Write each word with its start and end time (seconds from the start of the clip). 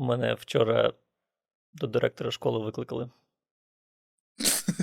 Мене 0.00 0.34
вчора 0.34 0.92
до 1.72 1.86
директора 1.86 2.30
школи 2.30 2.58
викликали. 2.64 3.10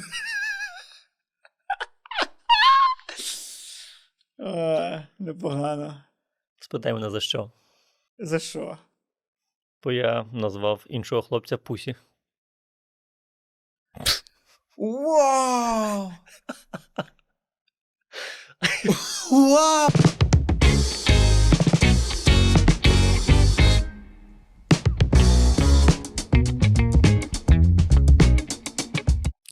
А, 4.39 5.03
непогано. 5.19 6.03
Спитай 6.59 6.93
мене 6.93 7.09
за 7.09 7.19
що. 7.19 7.51
За 8.19 8.39
що? 8.39 8.77
Бо 9.83 9.91
я 9.91 10.25
назвав 10.31 10.85
іншого 10.89 11.21
хлопця 11.21 11.57
Пусі. 11.57 11.95
Вау! 14.77 16.11
Вау! 19.31 19.89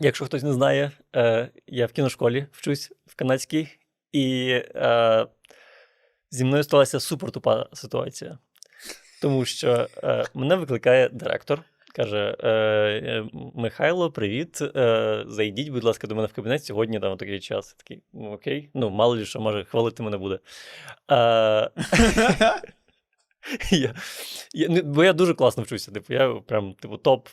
Якщо 0.06 0.26
хтось 0.26 0.44
не 0.44 0.54
знає, 0.54 0.92
е, 1.16 1.50
я 1.68 1.86
в 1.86 1.92
кіношколі 1.92 2.48
вчусь 2.52 2.92
в 3.06 3.16
канадській, 3.16 3.68
і 4.12 4.48
е, 4.76 5.28
зі 6.32 6.46
мною 6.46 6.64
сталася 6.64 7.00
супертупа 7.00 7.70
ситуація. 7.74 8.38
Тому 9.22 9.46
що 9.46 9.88
е, 10.04 10.26
мене 10.34 10.56
викликає 10.56 11.10
директор, 11.10 11.64
каже: 11.94 12.36
е, 12.40 12.50
е, 12.50 13.26
Михайло, 13.56 14.12
привіт. 14.12 14.62
Е, 14.62 15.24
зайдіть, 15.28 15.70
будь 15.70 15.84
ласка, 15.84 16.08
до 16.08 16.16
мене 16.16 16.28
в 16.28 16.34
кабінет 16.34 16.66
сьогодні 16.66 17.00
там 17.00 17.18
такий 17.18 17.40
час. 17.40 17.76
Я 17.80 17.84
Такий, 17.84 18.04
ну 18.14 18.32
окей, 18.32 18.70
ну 18.74 18.90
мало 18.90 19.16
ли 19.16 19.26
що, 19.26 19.40
може, 19.40 19.64
хвалити 19.64 20.04
мене 20.04 20.18
буде. 20.18 20.40
Е, 21.12 21.16
я, 23.72 23.96
я, 24.54 24.68
ну, 24.70 24.82
бо 24.84 25.04
я 25.04 25.14
дуже 25.14 25.34
класно 25.34 25.64
вчуся. 25.64 25.92
Типу, 25.92 26.14
я 26.14 26.34
прям 26.34 26.74
типу, 26.74 26.98
топ, 26.98 27.28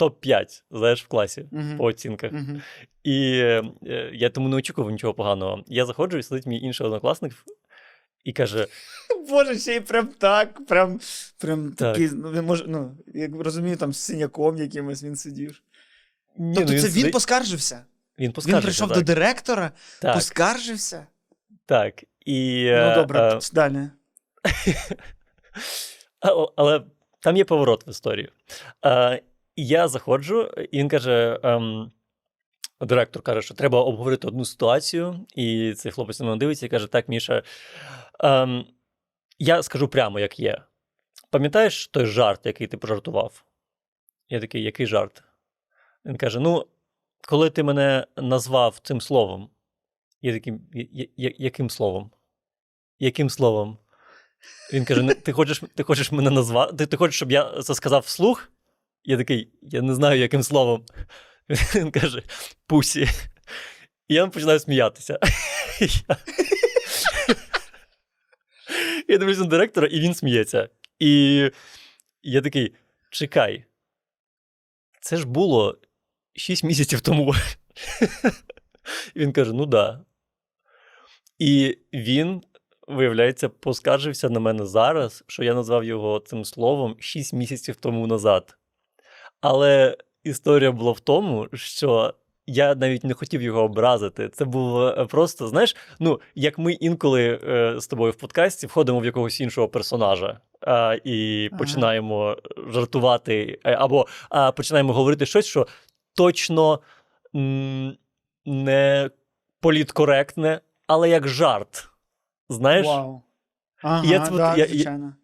топ-5, 0.00 0.62
знаєш, 0.70 1.04
в 1.04 1.08
класі 1.08 1.46
Мгм. 1.50 1.76
по 1.78 1.84
оцінках. 1.84 2.32
Мгм. 2.32 2.62
І 3.04 3.32
е, 3.38 3.62
я 4.12 4.30
тому 4.30 4.48
не 4.48 4.56
очікував 4.56 4.90
нічого 4.90 5.14
поганого. 5.14 5.64
Я 5.66 5.86
заходжу 5.86 6.18
і 6.18 6.22
сидить 6.22 6.46
мій 6.46 6.60
інший 6.60 6.86
однокласник 6.86 7.32
і 8.24 8.32
каже: 8.32 8.66
Боже, 9.30 9.58
ще 9.58 9.74
й 9.76 9.80
прям 9.80 10.06
так, 10.06 10.66
прям, 10.66 11.00
прям 11.38 11.72
Так. 11.72 11.92
такий, 11.92 12.10
ну, 12.12 12.30
він 12.32 12.44
може, 12.44 12.64
ну, 12.68 12.96
як 13.14 13.30
розумію, 13.34 13.76
там 13.76 13.92
з 13.92 13.98
синяком 13.98 14.56
якимось 14.56 15.02
він 15.02 15.16
сидів. 15.16 15.62
Ні, 16.38 16.54
тобто 16.56 16.72
ну, 16.72 16.78
це 16.78 16.86
він 16.86 16.92
сидить- 16.94 17.12
поскаржився? 17.12 17.84
він 18.18 18.32
Він 18.46 18.60
прийшов 18.62 18.88
так. 18.88 18.96
до 18.98 19.02
директора, 19.04 19.70
так, 20.02 20.14
поскаржився? 20.14 21.06
так. 21.66 22.04
І, 22.24 22.64
Ну 22.64 22.70
е, 22.76 22.94
добре, 22.94 23.20
е, 23.20 23.38
далі. 23.52 23.76
а- 26.20 26.46
але 26.56 26.82
там 27.20 27.36
є 27.36 27.44
поворот 27.44 27.86
в 27.86 27.90
історії. 27.90 28.28
Е, 28.84 29.22
я 29.56 29.88
заходжу, 29.88 30.42
і 30.72 30.78
він 30.78 30.88
каже: 30.88 31.40
ем, 31.42 31.92
директор 32.80 33.22
каже, 33.22 33.42
що 33.42 33.54
треба 33.54 33.80
обговорити 33.80 34.26
одну 34.26 34.44
ситуацію, 34.44 35.26
і 35.34 35.74
цей 35.74 35.92
хлопець 35.92 36.20
на 36.20 36.26
мене 36.26 36.38
дивиться 36.38 36.66
і 36.66 36.68
каже: 36.68 36.86
Так, 36.86 37.08
Міша, 37.08 37.42
ем, 38.20 38.66
я 39.38 39.62
скажу 39.62 39.88
прямо, 39.88 40.20
як 40.20 40.40
є. 40.40 40.62
Пам'ятаєш 41.30 41.88
той 41.88 42.06
жарт, 42.06 42.46
який 42.46 42.66
ти 42.66 42.76
пожартував? 42.76 43.44
Я 44.28 44.40
такий, 44.40 44.62
який 44.62 44.86
жарт? 44.86 45.22
Він 46.04 46.16
каже: 46.16 46.40
Ну, 46.40 46.66
коли 47.28 47.50
ти 47.50 47.62
мене 47.62 48.06
назвав 48.16 48.78
цим 48.82 49.00
словом, 49.00 49.50
я 50.22 50.32
такий, 50.32 50.52
«Я- 50.72 51.06
я- 51.16 51.34
яким 51.38 51.70
словом? 51.70 52.10
Яким 52.98 53.30
словом? 53.30 53.78
Він 54.72 54.84
каже: 54.84 55.02
«Ну, 55.02 55.14
ти 55.14 55.32
хочеш, 55.32 55.62
ти 55.74 55.82
хочеш 55.82 56.12
мене 56.12 56.30
назвати? 56.30 56.76
Ти, 56.76 56.86
ти 56.86 56.96
хочеш, 56.96 57.16
щоб 57.16 57.32
я 57.32 57.62
це 57.62 57.74
сказав 57.74 58.00
вслух? 58.00 58.48
Я 59.08 59.16
такий, 59.16 59.52
я 59.62 59.82
не 59.82 59.94
знаю, 59.94 60.20
яким 60.20 60.42
словом. 60.42 60.84
Він 61.74 61.90
каже: 61.90 62.22
Пусі. 62.66 63.08
І 64.08 64.14
я 64.14 64.26
починаю 64.26 64.58
сміятися. 64.58 65.18
Я- 65.80 66.16
Я 69.08 69.18
дивлюся 69.18 69.40
на 69.40 69.46
директора, 69.46 69.86
і 69.86 70.00
він 70.00 70.14
сміється. 70.14 70.68
І 70.98 71.50
я 72.22 72.40
такий: 72.42 72.74
чекай, 73.10 73.64
це 75.00 75.16
ж 75.16 75.26
було 75.26 75.78
6 76.36 76.64
місяців 76.64 77.00
тому. 77.00 77.34
Він 79.16 79.32
каже: 79.32 79.52
ну 79.52 79.66
да. 79.66 80.04
І 81.38 81.78
він, 81.92 82.42
виявляється, 82.88 83.48
поскаржився 83.48 84.28
на 84.30 84.40
мене 84.40 84.66
зараз, 84.66 85.24
що 85.26 85.44
я 85.44 85.54
назвав 85.54 85.84
його 85.84 86.20
цим 86.20 86.44
словом 86.44 86.96
6 87.00 87.32
місяців 87.32 87.76
тому 87.76 88.06
назад. 88.06 88.56
Але 89.40 89.96
історія 90.24 90.72
була 90.72 90.92
в 90.92 91.00
тому, 91.00 91.48
що 91.54 92.14
я 92.46 92.74
навіть 92.74 93.04
не 93.04 93.14
хотів 93.14 93.42
його 93.42 93.62
образити. 93.62 94.28
Це 94.28 94.44
було 94.44 94.88
е, 94.98 95.06
просто, 95.06 95.48
знаєш, 95.48 95.76
ну, 96.00 96.20
як 96.34 96.58
ми 96.58 96.72
інколи 96.72 97.40
е, 97.48 97.80
з 97.80 97.86
тобою 97.86 98.12
в 98.12 98.14
подкасті 98.14 98.66
входимо 98.66 99.00
в 99.00 99.04
якогось 99.04 99.40
іншого 99.40 99.68
персонажа 99.68 100.40
е, 100.62 101.00
і 101.04 101.48
Ага. 101.52 101.58
починаємо 101.58 102.36
жартувати, 102.68 103.58
е, 103.64 103.72
або 103.74 104.06
починаємо 104.56 104.92
говорити 104.92 105.26
щось, 105.26 105.46
що 105.46 105.66
точно 106.14 106.80
м, 107.36 107.96
не 108.46 109.10
політкоректне, 109.60 110.60
але 110.86 111.08
як 111.08 111.28
жарт. 111.28 111.88
Знаєш? 112.48 112.86
Вау. 112.86 113.22
Ага, 113.82 114.04
я 114.06 114.18
да, 114.18 114.50
я- 114.50 114.56
я- 114.56 114.66
звичайно. 114.66 115.14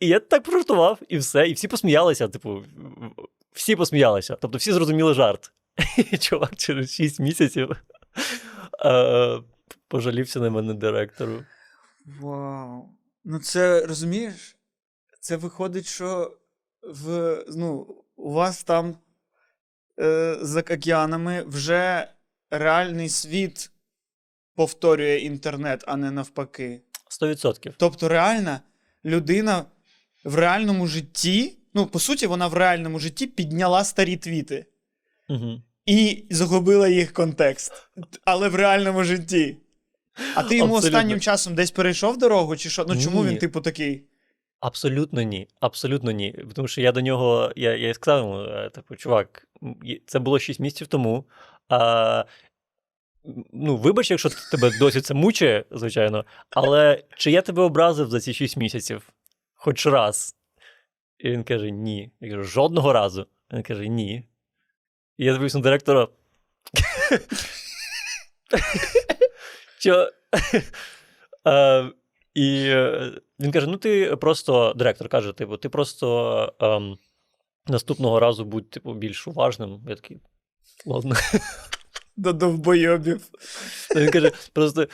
І 0.00 0.08
я 0.08 0.20
так 0.20 0.42
пожартував, 0.42 0.98
і 1.08 1.18
все. 1.18 1.48
І 1.48 1.52
всі 1.52 1.68
посміялися. 1.68 2.28
Типу, 2.28 2.62
всі 3.52 3.76
посміялися. 3.76 4.36
Тобто 4.40 4.58
всі 4.58 4.72
зрозуміли 4.72 5.14
жарт. 5.14 5.52
І 5.96 6.18
чувак 6.18 6.56
через 6.56 6.94
6 6.94 7.20
місяців 7.20 7.70
е, 8.84 9.40
пожалівся 9.88 10.40
на 10.40 10.50
мене 10.50 10.74
директору. 10.74 11.44
Вау. 12.20 12.88
Ну, 13.24 13.38
це 13.38 13.86
розумієш? 13.86 14.56
Це 15.20 15.36
виходить, 15.36 15.86
що 15.86 16.36
в, 16.82 17.36
ну, 17.48 17.96
у 18.16 18.32
вас 18.32 18.64
там 18.64 18.96
е, 20.00 20.38
за 20.40 20.60
океанами 20.60 21.42
вже 21.42 22.08
реальний 22.50 23.08
світ 23.08 23.70
повторює 24.54 25.16
інтернет, 25.16 25.84
а 25.86 25.96
не 25.96 26.10
навпаки. 26.10 26.82
100%. 27.20 27.74
Тобто, 27.76 28.08
реальна 28.08 28.60
людина 29.04 29.64
в 30.24 30.34
реальному 30.34 30.86
житті, 30.86 31.58
ну, 31.74 31.86
по 31.86 31.98
суті, 31.98 32.26
вона 32.26 32.46
в 32.46 32.54
реальному 32.54 32.98
житті 32.98 33.26
підняла 33.26 33.84
старі 33.84 34.16
твіти 34.16 34.66
Угу. 35.28 35.62
і 35.86 36.24
загубила 36.30 36.88
їх 36.88 37.12
контекст. 37.12 37.72
Але 38.24 38.48
в 38.48 38.54
реальному 38.54 39.04
житті. 39.04 39.56
А 40.34 40.42
ти 40.42 40.56
йому 40.56 40.74
Абсолютно. 40.74 40.98
останнім 40.98 41.20
часом 41.20 41.54
десь 41.54 41.70
перейшов 41.70 42.18
дорогу, 42.18 42.56
чи 42.56 42.70
що? 42.70 42.84
Ну 42.88 43.02
чому 43.02 43.24
Ні. 43.24 43.30
він, 43.30 43.38
типу, 43.38 43.60
такий? 43.60 44.04
Абсолютно 44.60 45.22
ні. 45.22 45.48
Абсолютно 45.60 46.10
ні. 46.10 46.38
Тому 46.54 46.68
що 46.68 46.80
я 46.80 46.92
до 46.92 47.00
нього, 47.00 47.52
я, 47.56 47.76
я 47.76 47.94
сказав 47.94 48.18
йому, 48.18 48.40
е, 48.40 48.70
типу, 48.74 48.96
чувак, 48.96 49.48
це 50.06 50.18
було 50.18 50.38
6 50.38 50.60
місяців 50.60 50.86
тому. 50.86 51.24
А, 51.68 52.24
ну, 53.52 53.76
вибач, 53.76 54.10
якщо 54.10 54.28
тебе 54.50 54.70
досі 54.78 55.00
це 55.00 55.14
мучає, 55.14 55.64
звичайно, 55.70 56.24
але 56.50 57.04
чи 57.16 57.30
я 57.30 57.42
тебе 57.42 57.62
образив 57.62 58.10
за 58.10 58.20
ці 58.20 58.34
6 58.34 58.56
місяців? 58.56 59.08
Хоч 59.54 59.86
раз. 59.86 60.34
І 61.22 61.30
він 61.30 61.44
каже: 61.44 61.70
ні. 61.70 62.10
Я 62.20 62.30
кажу, 62.30 62.44
жодного 62.44 62.92
разу. 62.92 63.26
Він 63.52 63.62
каже, 63.62 63.88
ні. 63.88 64.28
І 65.18 65.24
я 65.24 65.32
дивлюсь 65.32 65.54
на 65.54 65.60
директора. 65.60 66.08
І 72.34 72.64
е, 72.66 73.12
він 73.40 73.52
каже: 73.52 73.66
ну, 73.66 73.76
ти 73.76 74.16
просто, 74.16 74.74
директор 74.76 75.08
каже, 75.08 75.32
типу, 75.32 75.56
ти 75.56 75.68
просто 75.68 76.54
ем, 76.60 76.98
наступного 77.66 78.20
разу 78.20 78.44
будь 78.44 78.70
типу, 78.70 78.94
більш 78.94 79.28
уважним. 79.28 79.80
Я 79.88 79.94
такий, 79.94 80.20
ладно. 80.86 81.14
До 82.16 82.32
довбойобів. 82.32 83.28
Він 83.96 84.10
каже, 84.10 84.32
просто 84.52 84.86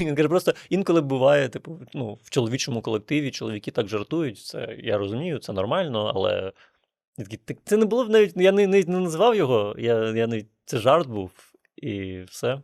він 0.00 0.14
каже, 0.14 0.28
просто 0.28 0.54
інколи 0.70 1.00
буває, 1.00 1.48
типу, 1.48 1.80
ну, 1.94 2.18
в 2.22 2.30
чоловічому 2.30 2.82
колективі 2.82 3.30
чоловіки 3.30 3.70
так 3.70 3.88
жартують. 3.88 4.38
Це 4.38 4.76
я 4.78 4.98
розумію, 4.98 5.38
це 5.38 5.52
нормально, 5.52 6.12
але 6.14 6.52
я 7.18 7.24
такий, 7.24 7.38
«Так 7.44 7.56
це 7.64 7.76
не 7.76 7.86
було 7.86 8.04
б 8.04 8.10
навіть. 8.10 8.32
Я 8.36 8.52
не, 8.52 8.66
не, 8.66 8.82
не 8.82 9.00
називав 9.00 9.36
його. 9.36 9.74
Я, 9.78 10.10
я 10.10 10.26
навіть 10.26 10.48
це 10.64 10.78
жарт 10.78 11.08
був, 11.08 11.30
і 11.76 12.22
все. 12.22 12.60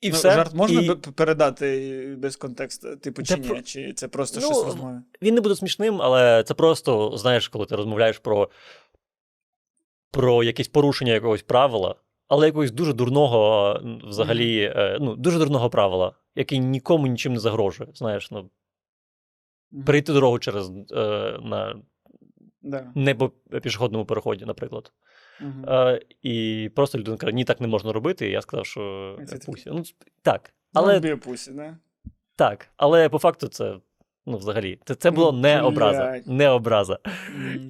І 0.00 0.10
ну, 0.10 0.16
все. 0.16 0.30
Жарт 0.30 0.54
можна 0.54 0.80
і... 0.80 0.94
передати 0.94 2.16
без 2.18 2.36
контексту, 2.36 2.96
типу, 2.96 3.22
чи 3.22 3.36
ні? 3.36 3.48
про- 3.48 3.62
Чи 3.62 3.92
це 3.92 4.08
просто 4.08 4.40
Ну, 4.40 4.46
щось 4.46 4.64
розмови? 4.64 5.02
Він 5.22 5.34
не 5.34 5.40
буде 5.40 5.54
смішним, 5.54 6.02
але 6.02 6.44
це 6.44 6.54
просто, 6.54 7.16
знаєш, 7.16 7.48
коли 7.48 7.66
ти 7.66 7.76
розмовляєш 7.76 8.18
про, 8.18 8.50
про 10.10 10.42
якесь 10.44 10.68
порушення 10.68 11.12
якогось 11.12 11.42
правила, 11.42 11.94
але 12.32 12.46
якогось 12.46 12.70
дуже 12.70 12.92
дурного, 12.92 13.80
взагалі, 14.04 14.72
е, 14.76 14.98
ну, 15.00 15.16
дуже 15.16 15.38
дурного 15.38 15.70
правила, 15.70 16.12
яке 16.34 16.56
нікому 16.56 17.06
нічим 17.06 17.32
не 17.32 17.38
загрожує. 17.38 17.90
Знаєш, 17.94 18.30
ну. 18.30 18.50
Перейти 19.86 20.12
дорогу 20.12 20.38
через 20.38 20.70
е, 20.92 21.38
на 21.42 21.76
Да. 22.62 22.92
не 22.94 23.14
по 23.14 23.28
пішохідному 23.62 24.04
переході, 24.04 24.44
наприклад. 24.44 24.92
Е, 25.68 26.00
і 26.22 26.70
просто 26.74 26.98
людина 26.98 27.16
каже, 27.16 27.32
ні, 27.32 27.44
так 27.44 27.60
не 27.60 27.66
можна 27.68 27.92
робити. 27.92 28.28
І 28.28 28.30
я 28.30 28.42
сказав, 28.42 28.66
що 28.66 29.16
е, 29.20 29.26
таке. 29.26 29.46
пусі. 29.46 29.70
Ну, 29.72 29.82
так. 30.22 30.54
Але 30.72 31.00
Ну, 31.00 31.18
пусі, 31.18 31.52
да? 31.52 31.76
так. 32.36 32.68
Але 32.76 33.08
по 33.08 33.18
факту 33.18 33.48
це. 33.48 33.76
Ну, 34.26 34.36
взагалі, 34.36 34.78
це, 34.84 34.94
це 34.94 35.10
було 35.10 35.32
не 35.32 35.62
образа. 35.62 36.22
Не 36.26 36.48
образа. 36.50 36.98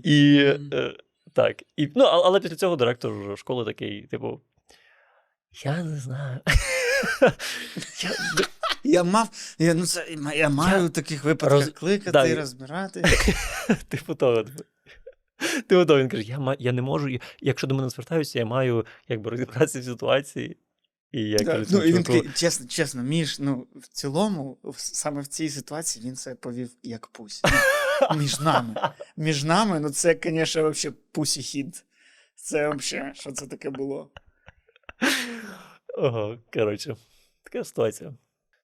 І 0.05 0.39
е, 0.73 0.95
так. 1.33 1.63
І, 1.77 1.89
ну, 1.95 2.05
але 2.05 2.41
після 2.41 2.57
цього 2.57 2.77
директор 2.77 3.39
школи 3.39 3.65
такий, 3.65 4.03
типу. 4.03 4.41
Я 5.65 5.83
не 5.85 5.99
знаю. 5.99 6.41
я, 8.03 8.11
Я 8.85 9.05
мав, 9.05 9.29
я, 9.59 9.75
ну, 9.75 9.87
це, 9.87 10.07
я 10.37 10.49
маю 10.49 10.87
в 10.87 10.91
таких 10.91 11.25
випадках 11.25 11.59
роз- 11.61 11.73
кликати 11.73 12.11
да, 12.11 12.27
і 12.27 12.35
розбирати. 12.35 13.03
Того. 13.03 13.77
типу. 13.89 14.15
Типу 15.69 15.85
того, 15.85 15.99
він 15.99 16.09
каже: 16.09 16.23
я, 16.23 16.57
я 16.59 16.73
не 16.73 16.83
можу, 16.83 17.19
якщо 17.41 17.67
до 17.67 17.75
мене 17.75 17.89
звертаються, 17.89 18.39
я 18.39 18.45
маю 18.45 18.87
якби 19.09 19.31
розібратися 19.31 19.81
в 19.81 19.85
ситуації. 19.85 20.57
І 21.13 21.21
я 21.23 21.39
Да, 21.39 21.45
кажу, 21.45 21.67
ну, 21.71 21.83
і 21.85 21.93
він 21.93 22.03
такий, 22.03 22.31
чесно, 22.35 22.67
чесно, 22.67 23.03
Міш, 23.03 23.39
ну, 23.39 23.67
в 23.75 23.89
цілому, 23.89 24.59
в- 24.65 24.81
саме 24.81 25.21
в 25.21 25.27
цій 25.27 25.49
ситуації 25.49 26.07
він 26.07 26.17
себе 26.17 26.37
повів 26.37 26.71
як 26.83 27.07
пусь. 27.07 27.43
Між 28.17 28.41
нами. 28.41 28.75
Між 29.17 29.45
нами, 29.45 29.81
ну 29.81 29.91
це, 29.91 30.19
звісно, 30.25 30.71
взагалі 30.71 30.97
пусі 31.13 31.43
хід. 31.43 31.85
Це 32.35 32.69
взагалі, 32.69 33.15
що 33.15 33.33
це 33.33 33.47
таке 33.47 33.71
було? 33.71 34.11
Ого, 35.99 36.39
коротше, 36.53 36.97
така 37.43 37.65
ситуація. 37.65 38.15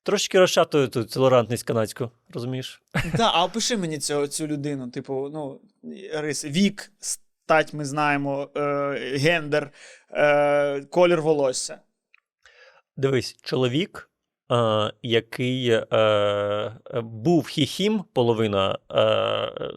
Трошки 0.02 0.38
розшатую 0.38 0.88
тут 0.88 1.10
толерантність 1.10 1.62
канадську, 1.62 2.10
розумієш? 2.34 2.82
Так, 2.92 3.30
а 3.34 3.44
опиши 3.44 3.76
мені 3.76 3.98
цю, 3.98 4.26
цю 4.26 4.46
людину, 4.46 4.90
типу, 4.90 5.30
ну, 5.32 5.60
риси, 6.14 6.48
вік, 6.48 6.92
стать, 7.00 7.74
ми 7.74 7.84
знаємо, 7.84 8.50
е, 8.56 8.60
гендер, 9.18 9.70
е, 10.10 10.80
колір 10.80 11.22
волосся. 11.22 11.80
Дивись, 12.96 13.36
чоловік, 13.42 14.10
е, 14.52 14.92
який 15.02 15.70
е, 15.70 15.86
е, 15.92 17.00
був 17.00 17.46
хіхім, 17.46 18.04
половина 18.12 18.78
е, 18.90 18.94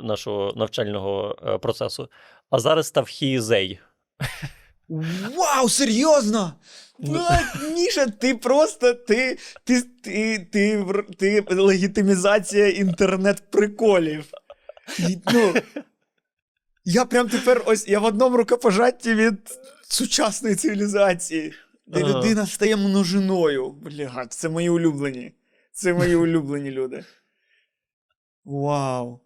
нашого 0.03 0.53
навчального 0.55 1.35
е, 1.47 1.57
процесу, 1.57 2.09
а 2.49 2.59
зараз 2.59 2.87
став 2.87 3.07
хізей. 3.07 3.79
Вау, 5.37 5.69
серйозно? 5.69 6.53
Ну. 6.99 7.25
Міша, 7.73 8.07
ти 8.07 8.35
просто 8.35 8.93
ти, 8.93 9.37
ти, 9.63 9.81
ти, 9.81 10.47
ти, 10.51 10.85
ти, 11.17 11.45
легітимізація 11.49 12.69
інтернет-приколів. 12.69 14.25
Ну, 15.33 15.53
я 16.85 17.05
прям 17.05 17.29
тепер 17.29 17.63
ось 17.65 17.87
я 17.87 17.99
в 17.99 18.03
одному 18.03 18.37
рукопожатті 18.37 19.13
від 19.15 19.59
сучасної 19.83 20.55
цивілізації, 20.55 21.53
де 21.87 22.03
Ага. 22.03 22.09
людина 22.19 22.47
стає 22.47 22.75
множиною. 22.75 23.69
Блядь, 23.69 24.33
це 24.33 24.49
мої 24.49 24.69
улюблені. 24.69 25.33
Це 25.71 25.93
мої 25.93 26.15
улюблені 26.25 26.71
люди. 26.71 27.05
Вау. 28.45 29.19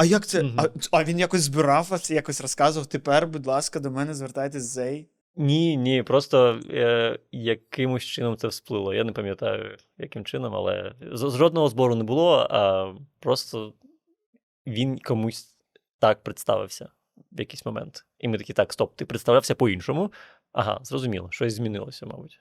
А 0.00 0.04
як 0.04 0.26
це? 0.26 0.42
Мгм. 0.42 0.54
А, 0.58 0.68
а 0.90 1.04
він 1.04 1.18
якось 1.18 1.42
збирав 1.42 1.86
вас, 1.90 2.10
якось 2.10 2.40
розказував. 2.40 2.86
Тепер, 2.86 3.26
будь 3.26 3.46
ласка, 3.46 3.80
до 3.80 3.90
мене 3.90 4.14
звертайтесь 4.14 4.62
зей. 4.62 5.08
Ні, 5.36 5.76
ні, 5.76 6.02
просто 6.02 6.60
е, 6.70 7.18
якимось 7.32 8.04
чином 8.04 8.36
це 8.36 8.48
всплило. 8.48 8.94
Я 8.94 9.04
не 9.04 9.12
пам'ятаю, 9.12 9.76
яким 9.98 10.24
чином, 10.24 10.54
але 10.54 10.94
з, 11.12 11.30
з 11.30 11.36
жодного 11.36 11.68
збору 11.68 11.94
не 11.94 12.04
було, 12.04 12.46
а 12.50 12.92
просто 13.18 13.74
він 14.66 14.98
комусь 14.98 15.54
так 15.98 16.22
представився 16.22 16.88
в 17.32 17.40
якийсь 17.40 17.66
момент. 17.66 18.04
І 18.18 18.28
ми 18.28 18.38
такі, 18.38 18.52
так, 18.52 18.72
стоп, 18.72 18.96
ти 18.96 19.04
представлявся 19.04 19.54
по-іншому. 19.54 20.12
Ага, 20.52 20.80
зрозуміло, 20.82 21.28
щось 21.30 21.54
змінилося, 21.54 22.06
мабуть. 22.06 22.40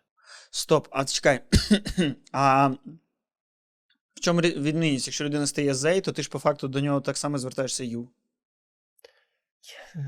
Стоп, 0.52 0.88
а 0.92 1.06
чекай. 1.06 1.42
а 2.32 2.70
в 4.20 4.22
чому 4.22 4.42
відмінність? 4.42 5.08
Якщо 5.08 5.26
людина 5.26 5.48
стає 5.48 5.74
зей, 5.74 6.02
то 6.02 6.12
ти 6.12 6.24
ж 6.24 6.30
по 6.30 6.40
факту 6.40 6.68
до 6.68 6.80
нього 6.80 7.02
так 7.02 7.18
само 7.18 7.38
звертаєшся 7.38 7.84
ю. 7.84 8.08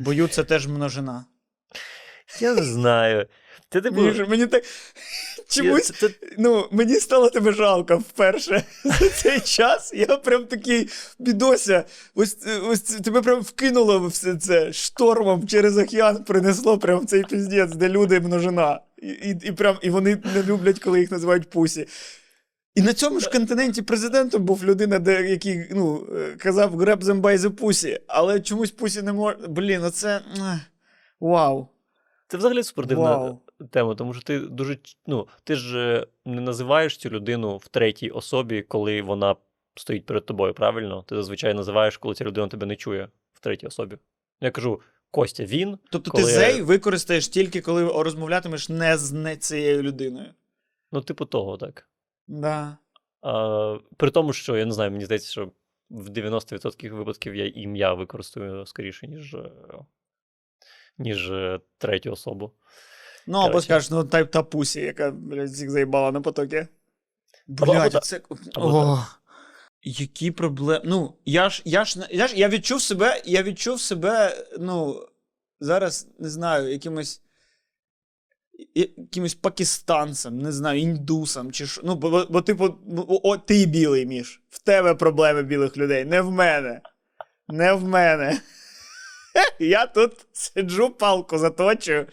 Бо 0.02 0.14
ю 0.14 0.28
це 0.28 0.44
теж 0.44 0.68
множина. 0.68 1.26
Я 2.40 2.54
не 2.54 2.64
знаю. 2.64 3.28
Типу. 3.70 3.92
Мені, 3.92 4.12
ж- 4.12 4.26
мені 4.26 4.48
так. 4.48 4.64
Чомусь, 5.50 5.88
Це, 5.88 5.94
це, 5.94 6.16
ну, 6.38 6.68
мені 6.72 6.96
стало 6.96 7.30
тебе 7.30 7.52
жалко 7.52 7.98
вперше 7.98 8.64
за 8.84 9.10
цей 9.10 9.40
час. 9.40 9.94
Я 9.94 10.06
прям 10.06 10.46
такий 10.46 10.90
бідося. 11.20 11.86
Ось, 12.16 12.38
ось 12.64 12.82
тебе 12.82 13.22
прям 13.22 13.42
вкинуло 13.42 14.08
все 14.08 14.36
це 14.36 14.74
штормом 14.74 15.48
через 15.48 15.78
океан 15.78 16.24
принесло 16.24 16.78
прям 16.78 17.00
в 17.00 17.06
цей 17.06 17.24
піздець, 17.24 17.76
де 17.76 17.90
люди 17.90 18.20
множина. 18.20 18.80
І, 18.98 19.08
і, 19.08 19.38
і, 19.44 19.52
прям, 19.52 19.78
і 19.82 19.90
вони 19.90 20.18
не 20.36 20.44
люблять, 20.44 20.80
коли 20.80 21.00
їх 21.00 21.12
називають 21.12 21.50
пусі. 21.50 21.88
І 22.76 22.82
на 22.82 22.94
цьому 22.94 23.20
ж 23.20 23.30
континенті 23.30 23.82
президентом 23.82 24.46
був 24.46 24.66
людина, 24.66 25.00
де, 25.00 25.30
який 25.30 25.68
ну, 25.72 26.08
е, 26.16 26.36
казав 26.38 26.76
grab 26.76 27.04
them 27.04 27.22
by 27.22 27.38
the 27.38 27.50
pussy, 27.50 28.00
але 28.08 28.40
чомусь 28.40 28.72
пусі 28.72 29.02
не 29.02 29.14
може. 29.14 29.38
Блін, 29.48 29.84
оце. 29.84 30.16
ех, 30.16 30.60
Вау. 31.20 31.68
це 32.28 32.38
взагалі 32.38 32.64
супердивна 32.64 33.18
Вау. 33.18 33.40
тема, 33.70 33.96
тому 33.96 34.14
що 34.14 34.24
ти 34.24 34.40
дуже. 34.40 34.78
Ну, 35.08 35.28
ти 35.44 35.56
ж 35.56 35.80
е, 35.80 36.08
не 36.26 36.42
називаєш 36.42 36.98
цю 36.98 37.10
людину 37.10 37.58
в 37.58 37.68
третій 37.68 38.10
особі, 38.10 38.62
коли 38.62 39.02
вона 39.02 39.36
стоїть 39.76 40.06
перед 40.06 40.26
тобою, 40.26 40.54
правильно? 40.54 41.04
Ти 41.08 41.16
зазвичай 41.16 41.54
називаєш, 41.54 41.98
коли 41.98 42.16
ця 42.16 42.24
людина 42.24 42.48
тебе 42.48 42.66
не 42.66 42.76
чує 42.76 43.08
в 43.34 43.40
третій 43.40 43.68
особі. 43.68 43.98
Я 44.42 44.52
кажу, 44.52 44.82
Костя, 45.12 45.44
він. 45.44 45.78
Тобто 45.92 46.12
коли... 46.12 46.24
ти 46.24 46.30
зей 46.30 46.62
використаєш 46.62 47.28
тільки, 47.28 47.62
коли 47.62 48.04
розмовлятимеш 48.04 48.70
не 48.70 48.98
з 48.98 49.12
не 49.12 49.36
цією 49.38 49.84
людиною. 49.84 50.34
Ну, 50.92 51.02
типу 51.02 51.26
того, 51.26 51.58
так. 51.58 51.90
Да. 52.28 52.78
А, 53.22 53.78
при 53.98 54.12
тому, 54.12 54.34
що 54.34 54.58
я 54.58 54.66
не 54.66 54.72
знаю, 54.72 54.92
мені 54.92 55.06
здається, 55.06 55.32
що 55.32 55.52
в 55.90 56.10
90% 56.10 56.90
випадків 56.92 57.36
я 57.36 57.48
ім'я 57.48 57.94
використовую 57.94 58.66
скоріше, 58.66 59.08
ніж, 59.08 59.34
е, 59.34 59.52
ніж 60.98 61.32
е, 61.32 61.60
третю 61.78 62.12
особу. 62.12 62.52
Ну, 63.28 63.38
або 63.38 63.48
Коротше. 63.48 63.66
скажеш, 63.66 63.90
ну 63.90 64.04
тайп 64.04 64.32
та 64.32 64.44
пусі, 64.44 64.82
яка, 64.82 65.12
блядь, 65.12 65.50
всіх 65.50 65.70
заїбала 65.70 66.12
на 66.12 66.22
потокі. 66.22 66.68
або 67.62 67.74
Блядь, 67.74 68.04
це. 68.04 68.22
Або 68.54 68.68
О, 68.68 69.06
які 69.84 70.32
проблеми. 70.32 70.82
Ну, 70.86 71.18
я 71.26 71.50
ж, 71.50 71.62
я 71.66 71.86
ж, 71.86 72.08
я 72.10 72.28
ж 72.28 72.36
я 72.36 72.50
відчув 72.50 72.82
себе, 72.82 73.22
я 73.26 73.44
відчув 73.44 73.82
себе, 73.82 74.46
ну, 74.60 75.08
зараз, 75.60 76.08
не 76.20 76.30
знаю, 76.30 76.72
якимось. 76.72 77.22
Якимось 78.76 79.36
пакистанцем, 79.36 80.40
не 80.40 80.52
знаю, 80.52 80.80
індусом 80.80 81.52
чи 81.52 81.68
що. 81.68 81.82
Ну, 81.86 81.96
бо, 81.96 82.10
бо, 82.10 82.26
бо 82.30 82.42
типу, 82.42 82.66
о, 83.08 83.30
о, 83.30 83.38
ти 83.38 83.66
білий, 83.66 84.06
Міш. 84.06 84.42
В 84.50 84.60
тебе 84.60 84.96
проблеми 84.96 85.44
білих 85.44 85.78
людей, 85.78 86.06
не 86.06 86.22
в 86.22 86.32
мене. 86.32 86.82
Не 87.48 87.74
в 87.74 87.84
мене. 87.84 88.42
Я 89.60 89.86
тут 89.86 90.26
сиджу, 90.34 90.90
палку 90.90 91.38
заточую, 91.38 92.06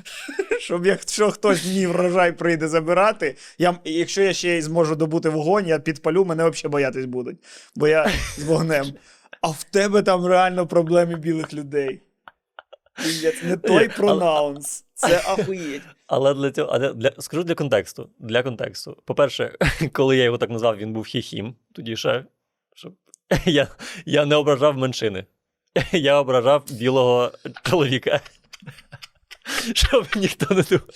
щоб 0.60 0.86
якщо 0.86 1.30
хтось 1.30 1.64
мій 1.66 1.86
врожай 1.86 2.32
прийде 2.32 2.68
забирати, 2.68 3.36
я, 3.58 3.78
якщо 3.84 4.22
я 4.22 4.32
ще 4.32 4.58
й 4.58 4.62
зможу 4.62 4.96
добути 4.96 5.28
вогонь, 5.28 5.66
я 5.66 5.78
підпалю, 5.78 6.24
мене 6.24 6.50
взагалі 6.50 6.72
боятись 6.72 7.04
будуть, 7.04 7.36
бо 7.74 7.88
я 7.88 8.10
з 8.38 8.42
вогнем. 8.42 8.92
А 9.40 9.48
в 9.48 9.64
тебе 9.64 10.02
там 10.02 10.26
реально 10.26 10.66
проблеми 10.66 11.14
білих 11.14 11.54
людей. 11.54 12.00
Пиздець, 12.96 13.42
Не 13.42 13.56
той 13.56 13.88
пронаунс. 13.88 14.84
Це 14.94 15.22
ахуєть. 15.26 15.82
Але 16.06 16.34
для 16.34 16.50
цього, 16.50 16.70
але 16.72 16.92
для, 16.92 17.12
скажу 17.18 17.42
для 17.44 17.54
контексту. 17.54 18.10
Для 18.18 18.42
контексту. 18.42 19.02
По-перше, 19.04 19.56
коли 19.92 20.16
я 20.16 20.24
його 20.24 20.38
так 20.38 20.50
назвав, 20.50 20.76
він 20.76 20.92
був 20.92 21.04
хіхім, 21.04 21.54
тоді 21.72 21.96
ще. 21.96 22.24
Щоб... 22.74 22.94
Я, 23.44 23.68
я 24.06 24.24
не 24.24 24.36
ображав 24.36 24.76
меншини. 24.76 25.24
Я 25.92 26.20
ображав 26.20 26.64
білого 26.70 27.32
чоловіка. 27.62 28.20
Щоб 29.74 30.06
ніхто 30.16 30.54
не 30.54 30.62
думав. 30.62 30.88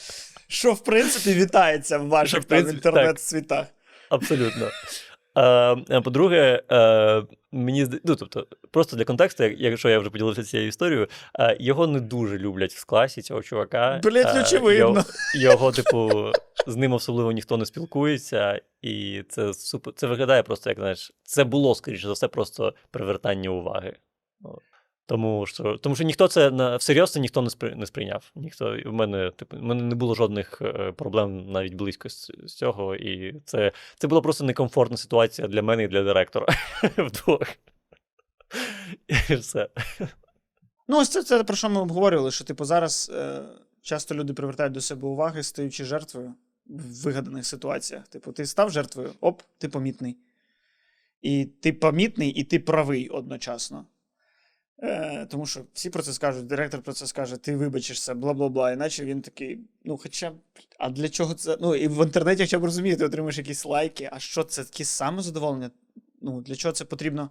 Що, 0.49 0.73
в 0.73 0.85
принципі, 0.85 1.35
вітається 1.35 1.99
в 1.99 2.09
ваших 2.09 2.41
в 2.41 2.45
там 2.45 2.69
інтернет-світах. 2.69 3.67
Абсолютно. 4.09 4.69
Е, 5.41 5.77
а 5.89 6.01
по-друге, 6.01 6.63
е, 6.73 7.23
мені 7.53 7.87
ну, 8.05 8.17
тобто, 8.17 8.47
просто 8.71 8.97
для 8.97 9.05
контексту, 9.05 9.45
якщо 9.45 9.89
я 9.89 9.99
вже 9.99 10.11
поділився 10.11 10.43
цією 10.43 10.69
історією, 10.69 11.09
е, 11.39 11.57
його 11.61 11.87
не 11.87 12.01
дуже 12.01 12.39
люблять 12.39 12.73
в 12.73 12.85
класі 12.85 13.23
цього 13.23 13.43
чувака. 13.43 14.01
Блять, 14.05 14.37
Е, 14.37 14.41
очевидно. 14.41 14.79
Його, 14.79 15.03
його, 15.35 15.73
типу, 15.73 16.33
з 16.67 16.77
ним 16.77 16.93
особливо 16.93 17.33
ніхто 17.33 17.57
не 17.57 17.67
спілкується, 17.67 18.61
і 18.83 19.23
це 19.29 19.55
супер. 19.55 19.95
Це 19.97 20.07
виглядає 20.07 20.43
просто, 20.43 20.71
як 20.71 20.79
знаєш, 20.79 21.13
це 21.23 21.45
було, 21.45 21.75
скоріше 21.75 22.07
за 22.07 22.13
все, 22.13 22.29
просто 22.29 22.75
привертання 22.91 23.51
уваги. 23.51 23.97
От. 24.43 24.61
Тому 25.11 25.47
що, 25.47 25.77
тому 25.77 25.95
що 25.95 26.05
ніхто 26.05 26.29
це 26.29 26.51
на 26.51 26.77
всерйоз 26.77 27.13
це 27.13 27.21
ніхто 27.21 27.43
не 27.43 27.51
спри, 27.51 27.75
не 27.75 27.87
сприйняв. 27.87 28.33
Ніхто 28.35 28.77
в 28.85 28.93
мене, 28.93 29.31
типу, 29.31 29.57
в 29.57 29.63
мене 29.63 29.83
не 29.83 29.95
було 29.95 30.15
жодних 30.15 30.63
е, 30.63 30.93
проблем 30.93 31.51
навіть 31.51 31.75
близько 31.75 32.09
з, 32.09 32.33
з 32.45 32.55
цього. 32.55 32.97
І 32.97 33.41
це, 33.45 33.73
це 33.99 34.09
була 34.09 34.21
просто 34.21 34.45
некомфортна 34.45 34.97
ситуація 34.97 35.49
для 35.49 35.63
мене 35.63 35.85
і 35.85 35.89
для 35.89 36.03
директора 36.03 36.47
вдвох. 36.99 37.43
І 39.31 39.35
все. 39.35 39.69
Ну, 40.89 41.01
ось 41.01 41.09
це, 41.09 41.23
це 41.23 41.45
про 41.45 41.57
що 41.57 41.71
ми 41.71 41.81
обговорювали, 41.81 42.31
що, 42.31 42.45
типу, 42.45 42.65
зараз 42.65 43.13
е, 43.15 43.43
часто 43.83 44.15
люди 44.15 44.33
привертають 44.33 44.73
до 44.73 44.81
себе 44.81 45.09
уваги, 45.09 45.43
стаючи 45.43 45.85
жертвою 45.85 46.35
в 46.67 47.05
вигаданих 47.05 47.47
ситуаціях. 47.47 48.09
Типу, 48.09 48.33
ти 48.33 48.47
став 48.47 48.71
жертвою, 48.71 49.13
оп, 49.21 49.43
ти 49.59 49.69
помітний. 49.69 50.17
І 51.23 51.45
ти 51.45 51.73
помітний, 51.73 52.31
і 52.31 52.45
ти 52.45 52.59
правий 52.59 53.09
одночасно. 53.09 53.87
Е, 54.83 55.27
тому 55.31 55.47
що 55.47 55.61
всі 55.75 55.91
про 55.91 56.03
це 56.03 56.13
скажуть, 56.13 56.47
директор 56.47 56.83
про 56.83 56.93
це 56.93 57.07
скаже, 57.07 57.37
ти 57.37 57.57
вибачишся, 57.57 58.15
бла 58.15 58.33
бла 58.35 58.49
бла. 58.49 58.73
Іначе 58.73 59.05
він 59.05 59.23
такий, 59.23 59.59
ну, 59.85 59.97
хоча 59.97 60.31
б, 60.31 60.35
а 60.79 60.91
для 60.91 61.09
чого 61.09 61.35
це? 61.35 61.57
Ну, 61.61 61.75
і 61.75 61.89
в 61.89 62.05
інтернеті 62.05 62.43
хоча 62.43 62.59
б 62.59 62.65
розумієте, 62.65 62.99
ти 62.99 63.05
отримаєш 63.05 63.39
якісь 63.39 63.65
лайки. 63.65 64.09
А 64.13 64.19
що 64.19 64.43
це 64.45 64.65
таке 64.65 64.85
самозадоволення? 64.85 65.71
Ну, 66.23 66.41
для 66.41 66.55
чого 66.55 66.73
це 66.73 66.85
потрібно 66.85 67.31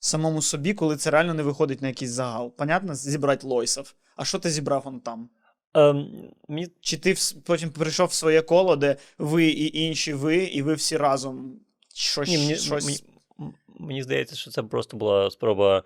самому 0.00 0.42
собі, 0.42 0.74
коли 0.74 0.96
це 0.96 1.10
реально 1.10 1.34
не 1.34 1.42
виходить 1.42 1.82
на 1.82 1.88
якийсь 1.88 2.10
загал? 2.10 2.52
Понятно, 2.56 2.94
зібрати 2.94 3.46
лойсов. 3.46 3.94
А 4.16 4.24
що 4.24 4.38
ти 4.38 4.50
зібрав 4.50 4.82
он 4.88 5.00
там? 5.00 5.28
Ем, 5.74 6.08
мені 6.48 6.68
Чи 6.80 6.96
ти 6.96 7.12
вс- 7.12 7.36
потім 7.44 7.70
прийшов 7.70 8.08
в 8.08 8.12
своє 8.12 8.42
коло, 8.42 8.76
де 8.76 8.96
ви 9.18 9.46
і 9.46 9.80
інші 9.82 10.12
ви, 10.12 10.36
і 10.36 10.62
ви 10.62 10.74
всі 10.74 10.96
разом 10.96 11.60
щось. 11.94 12.28
Ні, 12.28 12.38
мені, 12.38 12.56
щось... 12.56 12.84
мені, 12.84 12.98
м- 13.40 13.54
мені 13.78 14.02
здається, 14.02 14.36
що 14.36 14.50
це 14.50 14.62
просто 14.62 14.96
була 14.96 15.30
спроба. 15.30 15.82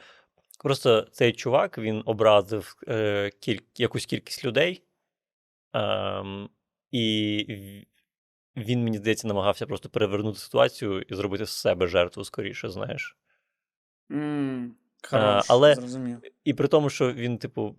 Просто 0.63 1.07
цей 1.13 1.33
чувак 1.33 1.79
він 1.79 2.03
образив 2.07 2.77
е, 2.89 3.31
кіль, 3.41 3.59
якусь 3.77 4.07
кількість 4.07 4.45
людей, 4.45 4.83
ем, 5.73 6.49
і 6.91 7.87
він, 8.57 8.85
мені 8.85 8.97
здається, 8.99 9.29
намагався 9.29 9.67
просто 9.67 9.89
перевернути 9.89 10.39
ситуацію 10.39 11.03
і 11.03 11.15
зробити 11.15 11.47
з 11.47 11.51
себе 11.51 11.87
жертву 11.87 12.25
скоріше, 12.25 12.69
знаєш. 12.69 13.17
М, 14.11 14.75
Хорош, 15.03 15.45
але- 15.49 15.75
зрозумів. 15.75 16.19
І 16.45 16.55
при 16.55 16.69
тому, 16.69 16.91
що 16.91 17.13
він, 17.13 17.39
типу, 17.39 17.77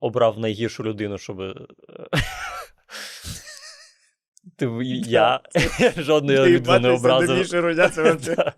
обрав 0.00 0.38
найгіршу 0.38 0.84
людину, 0.84 1.18
щоб. 1.18 1.40
е, 1.40 1.54
Типу, 4.56 4.82
я 5.06 5.40
жодної 5.96 6.38
людини 6.38 6.78
не 6.78 6.90
образив. 6.90 7.60
руля, 7.60 7.88
це 7.88 8.02
вообще. 8.02 8.34
Да. 8.34 8.52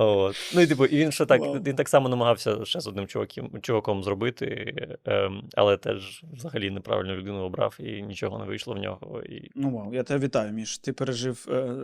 От. 0.00 0.52
Ну 0.54 0.60
і 0.60 0.66
типу, 0.66 0.86
і 0.86 0.96
він 0.96 1.12
ще 1.12 1.26
так, 1.26 1.40
Вау. 1.40 1.54
він 1.54 1.76
так 1.76 1.88
само 1.88 2.08
намагався 2.08 2.64
ще 2.64 2.80
з 2.80 2.86
одним 2.86 3.06
чуваком, 3.06 3.60
чуваком 3.60 4.04
зробити, 4.04 4.74
ем, 5.04 5.48
але 5.54 5.76
теж 5.76 6.24
взагалі 6.32 6.70
неправильну 6.70 7.14
людину 7.14 7.38
обрав, 7.38 7.76
і 7.78 8.02
нічого 8.02 8.38
не 8.38 8.44
вийшло 8.44 8.74
в 8.74 8.78
нього. 8.78 9.22
І... 9.22 9.50
Ну 9.54 9.70
вау, 9.70 9.94
я 9.94 10.02
тебе 10.02 10.24
вітаю, 10.24 10.52
Міш. 10.52 10.78
Ти 10.78 10.92
пережив, 10.92 11.46
е, 11.50 11.74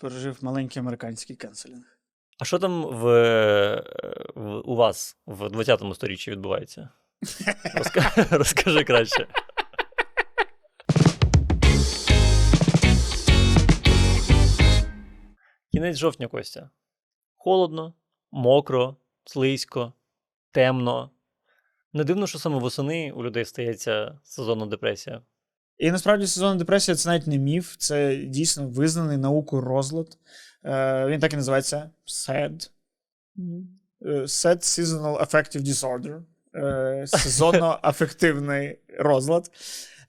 пережив 0.00 0.38
маленький 0.40 0.80
американський 0.80 1.36
кенселінг. 1.36 1.98
А 2.40 2.44
що 2.44 2.58
там 2.58 2.82
в, 2.82 3.08
е, 3.08 3.82
в, 4.34 4.70
у 4.70 4.76
вас 4.76 5.16
в 5.26 5.50
20 5.50 5.82
сторіччі 5.94 6.30
відбувається? 6.30 6.88
Розка... 7.74 8.26
Розкажи 8.36 8.84
краще. 8.84 9.26
Кінець 15.72 15.96
жовтня, 15.96 16.28
Костя. 16.28 16.70
Холодно, 17.38 17.94
мокро, 18.30 18.96
слизько, 19.24 19.92
темно. 20.50 21.10
Не 21.92 22.04
дивно, 22.04 22.26
що 22.26 22.38
саме 22.38 22.58
восени 22.58 23.12
у 23.12 23.24
людей 23.24 23.44
стається 23.44 24.18
сезонна 24.22 24.66
депресія. 24.66 25.22
І 25.78 25.90
насправді 25.90 26.26
сезонна 26.26 26.54
депресія 26.58 26.94
це 26.94 27.08
навіть 27.08 27.26
не 27.26 27.38
міф, 27.38 27.76
це 27.76 28.16
дійсно 28.16 28.68
визнаний 28.68 29.16
наукою 29.16 29.62
розлад. 29.62 30.18
Е, 30.64 31.06
він 31.06 31.20
так 31.20 31.32
і 31.32 31.36
називається 31.36 31.90
SAD. 32.06 32.70
Е, 34.02 34.08
Sad 34.22 34.56
Seasonal 34.56 35.20
Affective 35.26 35.60
Disorder. 35.62 36.22
Е, 36.54 37.04
сезонно-афективний 37.06 38.76
розлад. 38.98 39.50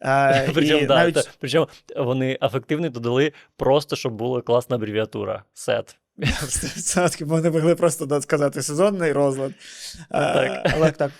Е, 0.02 0.52
Причому, 0.54 0.82
і 0.82 0.86
да, 0.86 1.12
та- 1.12 1.24
причому 1.40 1.68
вони 1.98 2.38
афективний 2.42 2.90
додали 2.90 3.34
просто, 3.58 3.96
щоб 3.96 4.14
була 4.14 4.42
класна 4.42 4.76
абревіатура. 4.76 5.44
Сет. 5.54 5.99
Все-таки 6.76 7.26
вони 7.26 7.50
могли 7.50 7.76
просто 7.76 8.22
сказати 8.22 8.62
сезонний 8.62 9.12
розлад. 9.12 9.52
А, 10.10 10.20
Але 10.74 10.92
так, 10.92 11.12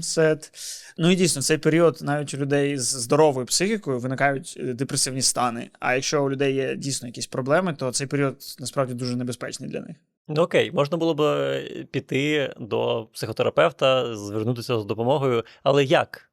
сет. 0.00 0.50
Ну 0.98 1.10
і 1.10 1.16
дійсно, 1.16 1.42
цей 1.42 1.58
період 1.58 1.98
навіть 2.02 2.34
у 2.34 2.36
людей 2.36 2.78
з 2.78 2.84
здоровою 2.84 3.46
психікою 3.46 3.98
виникають 3.98 4.54
е, 4.60 4.62
депресивні 4.62 5.22
стани. 5.22 5.70
А 5.80 5.94
якщо 5.94 6.24
у 6.24 6.30
людей 6.30 6.54
є 6.54 6.76
дійсно 6.76 7.08
якісь 7.08 7.26
проблеми, 7.26 7.74
то 7.78 7.92
цей 7.92 8.06
період 8.06 8.36
насправді 8.58 8.94
дуже 8.94 9.16
небезпечний 9.16 9.70
для 9.70 9.80
них. 9.80 9.96
Ну 10.28 10.42
окей, 10.42 10.70
можна 10.72 10.96
було 10.96 11.14
б 11.14 11.20
е, 11.20 11.62
піти 11.90 12.54
до 12.60 13.08
психотерапевта, 13.14 14.16
звернутися 14.16 14.80
з 14.80 14.84
допомогою, 14.84 15.44
але 15.62 15.84
як? 15.84 16.30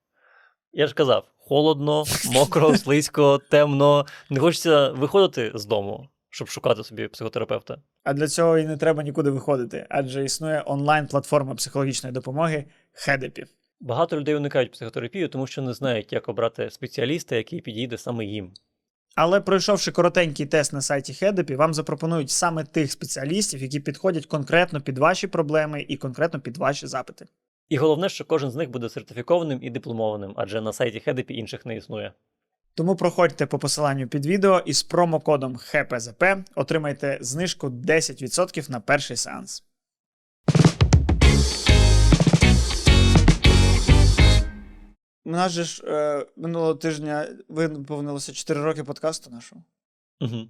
Я 0.73 0.87
ж 0.87 0.93
казав: 0.93 1.25
холодно, 1.37 2.03
мокро, 2.31 2.77
слизько, 2.77 3.41
темно. 3.49 4.05
Не 4.29 4.39
хочеться 4.39 4.89
виходити 4.89 5.51
з 5.55 5.65
дому, 5.65 6.09
щоб 6.33 6.49
шукати 6.49 6.83
собі 6.83 7.07
психотерапевта. 7.07 7.77
А 8.03 8.13
для 8.13 8.27
цього 8.27 8.57
і 8.57 8.65
не 8.65 8.77
треба 8.77 9.03
нікуди 9.03 9.29
виходити, 9.29 9.85
адже 9.89 10.23
існує 10.23 10.63
онлайн-платформа 10.65 11.55
психологічної 11.55 12.13
допомоги 12.13 12.65
Хедепі. 12.93 13.45
Багато 13.79 14.17
людей 14.17 14.35
уникають 14.35 14.71
психотерапію, 14.71 15.29
тому 15.29 15.47
що 15.47 15.61
не 15.61 15.73
знають, 15.73 16.13
як 16.13 16.29
обрати 16.29 16.69
спеціаліста, 16.69 17.35
який 17.35 17.61
підійде 17.61 17.97
саме 17.97 18.25
їм. 18.25 18.51
Але 19.15 19.41
пройшовши 19.41 19.91
коротенький 19.91 20.45
тест 20.45 20.73
на 20.73 20.81
сайті 20.81 21.13
Хедепі, 21.13 21.55
вам 21.55 21.73
запропонують 21.73 22.29
саме 22.29 22.63
тих 22.63 22.91
спеціалістів, 22.91 23.61
які 23.61 23.79
підходять 23.79 24.25
конкретно 24.25 24.81
під 24.81 24.97
ваші 24.97 25.27
проблеми 25.27 25.85
і 25.87 25.97
конкретно 25.97 26.39
під 26.39 26.57
ваші 26.57 26.87
запити. 26.87 27.25
І 27.69 27.77
головне, 27.77 28.09
що 28.09 28.25
кожен 28.25 28.51
з 28.51 28.55
них 28.55 28.69
буде 28.69 28.89
сертифікованим 28.89 29.59
і 29.61 29.69
дипломованим, 29.69 30.33
адже 30.35 30.61
на 30.61 30.73
сайті 30.73 30.99
Хедепі 30.99 31.33
інших 31.33 31.65
не 31.65 31.75
існує. 31.75 32.13
Тому 32.75 32.95
проходьте 32.95 33.45
по 33.45 33.59
посиланню 33.59 34.07
під 34.07 34.25
відео 34.25 34.59
і 34.65 34.73
з 34.73 34.83
промокодом 34.83 35.55
ХПЗП 35.57 36.23
отримайте 36.55 37.17
знижку 37.21 37.67
10% 37.67 38.71
на 38.71 38.79
перший 38.79 39.17
сеанс. 39.17 39.63
У 45.25 45.29
нас 45.31 45.51
же 45.51 45.63
ж 45.63 45.83
е, 45.87 46.25
минулого 46.35 46.75
тижня 46.75 47.27
виповнилося 47.47 48.33
4 48.33 48.61
роки 48.61 48.83
подкасту 48.83 49.29
нашого. 49.29 49.63
Угу. 50.21 50.47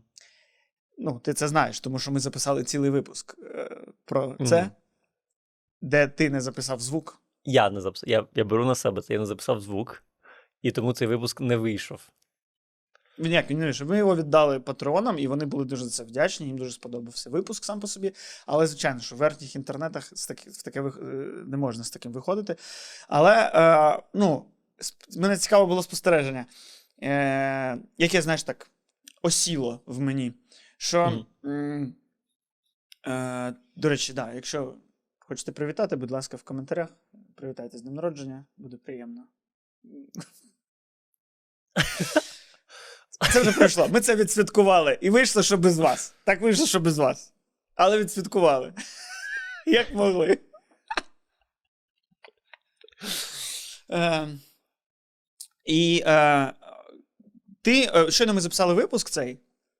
Ну, 0.97 1.19
ти 1.19 1.33
це 1.33 1.47
знаєш, 1.47 1.79
тому 1.79 1.99
що 1.99 2.11
ми 2.11 2.19
записали 2.19 2.63
цілий 2.63 2.89
випуск 2.89 3.35
е, 3.39 3.77
про 4.05 4.35
це, 4.45 4.61
Мгм. 4.61 4.71
де 5.81 6.07
ти 6.07 6.29
не 6.29 6.41
записав 6.41 6.79
звук. 6.79 7.21
Я 7.45 7.69
не 7.69 7.81
записав. 7.81 8.09
Я, 8.09 8.27
я 8.35 8.43
беру 8.43 8.65
на 8.65 8.75
себе 8.75 9.01
це, 9.01 9.13
я 9.13 9.19
не 9.19 9.25
записав 9.25 9.61
звук, 9.61 10.03
і 10.63 10.71
тому 10.71 10.93
цей 10.93 11.07
випуск 11.07 11.41
не 11.41 11.57
вийшов. 11.57 12.09
Ніяк, 13.17 13.49
ні, 13.49 13.55
ні, 13.55 13.73
що 13.73 13.85
ми 13.85 13.97
його 13.97 14.15
віддали 14.15 14.59
патронам, 14.59 15.19
і 15.19 15.27
вони 15.27 15.45
були 15.45 15.65
дуже 15.65 15.83
за 15.83 15.89
це 15.89 16.03
вдячні. 16.03 16.47
Їм 16.47 16.57
дуже 16.57 16.71
сподобався 16.71 17.29
випуск 17.29 17.63
сам 17.63 17.79
по 17.79 17.87
собі. 17.87 18.13
Але, 18.45 18.67
звичайно, 18.67 18.99
що 18.99 19.15
в 19.15 19.17
верхніх 19.17 19.55
інтернетах 19.55 20.17
з 20.17 20.27
таки, 20.27 20.49
в 20.49 20.61
таке 20.61 20.81
не 21.45 21.57
можна 21.57 21.83
з 21.83 21.89
таким 21.89 22.11
виходити. 22.11 22.55
Але 23.07 23.51
е, 23.55 24.03
ну, 24.13 24.45
мене 25.17 25.37
цікаво 25.37 25.65
було 25.65 25.83
спостереження, 25.83 26.45
е, 27.03 27.77
яке, 27.97 28.21
знаєш, 28.21 28.43
так 28.43 28.69
осіло 29.21 29.81
в 29.85 29.99
мені. 29.99 30.33
Що, 30.77 31.25
м, 31.45 31.95
е, 33.07 33.53
до 33.75 33.89
речі, 33.89 34.13
да, 34.13 34.33
якщо 34.33 34.75
хочете 35.19 35.51
привітати, 35.51 35.95
будь 35.95 36.11
ласка, 36.11 36.37
в 36.37 36.43
коментарях. 36.43 36.89
Привітайте 37.35 37.77
з 37.77 37.81
днем 37.81 37.93
народження, 37.93 38.45
буде 38.57 38.77
приємно. 38.77 39.23
Це 43.33 43.41
вже 43.41 43.51
пройшло. 43.51 43.87
Ми 43.87 44.01
це 44.01 44.15
відсвяткували. 44.15 44.97
І 45.01 45.09
вийшло, 45.09 45.43
що 45.43 45.57
без 45.57 45.79
вас. 45.79 46.15
Так 46.25 46.41
вийшло, 46.41 46.65
що 46.65 46.79
без 46.79 46.97
вас. 46.97 47.33
Але 47.75 47.97
відсвяткували. 47.97 48.73
Як 49.65 49.93
могли. 49.93 50.37
Е, 53.91 54.27
і 55.65 56.03
е, 56.05 56.53
ти, 57.61 57.91
е, 57.95 58.11
щойно 58.11 58.33
ми 58.33 58.41
записали 58.41 58.73
випуск 58.73 59.09
цей. 59.09 59.39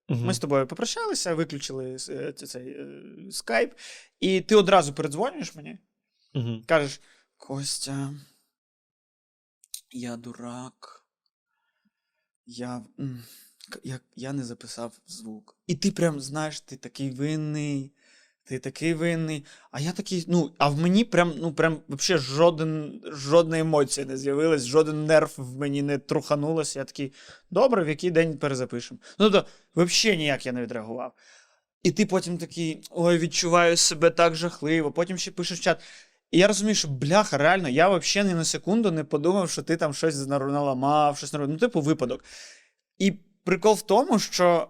Мгм. 0.10 0.26
Ми 0.26 0.34
з 0.34 0.40
тобою 0.40 0.68
попрощалися, 0.68 1.36
виключили 1.36 1.98
е, 2.10 2.34
цей 2.34 2.70
е, 2.70 2.86
скайп, 3.32 3.74
і 4.20 4.42
ти 4.42 4.56
одразу 4.56 4.94
передзвонюєш 4.94 5.56
мені, 5.56 5.78
Мгм. 6.34 6.64
кажеш: 6.68 7.02
Костя, 7.38 8.14
я 9.92 10.16
дурак. 10.16 11.03
Я, 12.46 12.82
я, 13.84 14.00
я 14.16 14.34
не 14.34 14.44
записав 14.44 14.94
звук. 15.08 15.56
І 15.68 15.76
ти 15.76 15.92
прям 15.92 16.20
знаєш, 16.22 16.62
ти 16.62 16.76
такий 16.76 17.10
винний, 17.12 17.92
Ти 18.46 18.60
такий 18.60 18.94
винний. 18.94 19.46
А 19.72 19.80
я 19.80 19.92
такий, 19.92 20.26
ну, 20.28 20.52
а 20.58 20.70
в 20.70 20.80
мені 20.80 21.04
прям, 21.04 21.34
ну, 21.38 21.54
прям 21.54 21.82
взагалі 21.90 22.24
жоден, 22.24 23.02
жодна 23.06 23.60
емоція 23.60 24.06
не 24.06 24.18
з'явилась, 24.18 24.66
жоден 24.66 25.06
нерв 25.06 25.34
в 25.38 25.58
мені 25.58 25.82
не 25.82 25.98
труханулося. 25.98 26.80
Я 26.80 26.86
такий, 26.86 27.14
добре, 27.52 27.84
в 27.84 27.90
який 27.90 28.12
день 28.12 28.38
перезапишемо. 28.38 29.00
Ну, 29.20 29.32
тобто, 29.32 29.50
взагалі 29.76 30.18
ніяк 30.18 30.46
я 30.46 30.52
не 30.52 30.62
відреагував. 30.62 31.14
І 31.84 31.92
ти 31.92 32.06
потім 32.06 32.38
такий, 32.38 32.84
ой, 32.92 33.18
відчуваю 33.18 33.78
себе 33.78 34.10
так 34.10 34.36
жахливо. 34.36 34.92
Потім 34.92 35.18
ще 35.18 35.32
пишеш 35.32 35.60
в 35.60 35.62
чат. 35.62 35.82
І 36.34 36.38
я 36.38 36.48
розумію, 36.48 36.76
що 36.76 36.88
бляха, 36.88 37.38
реально, 37.38 37.70
я 37.70 37.90
взагалі 37.90 38.30
ні 38.30 38.36
на 38.36 38.46
секунду 38.46 38.92
не 38.92 39.04
подумав, 39.04 39.50
що 39.50 39.62
ти 39.62 39.78
там 39.78 39.94
щось 39.94 40.28
наламав, 40.28 41.18
щось 41.18 41.34
наробив. 41.34 41.54
Ну, 41.54 41.60
типу, 41.60 41.82
випадок. 41.82 42.26
І 42.98 43.12
прикол 43.44 43.74
в 43.74 43.82
тому, 43.82 44.20
що 44.20 44.68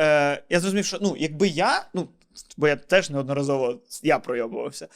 е, 0.00 0.42
я 0.48 0.60
зрозумів, 0.60 0.84
що 0.84 0.98
ну, 1.00 1.16
якби 1.18 1.48
я, 1.48 1.86
ну, 1.94 2.08
бо 2.56 2.68
я 2.68 2.76
теж 2.76 3.10
неодноразово 3.10 3.80
я 4.02 4.18
пройобувався. 4.18 4.88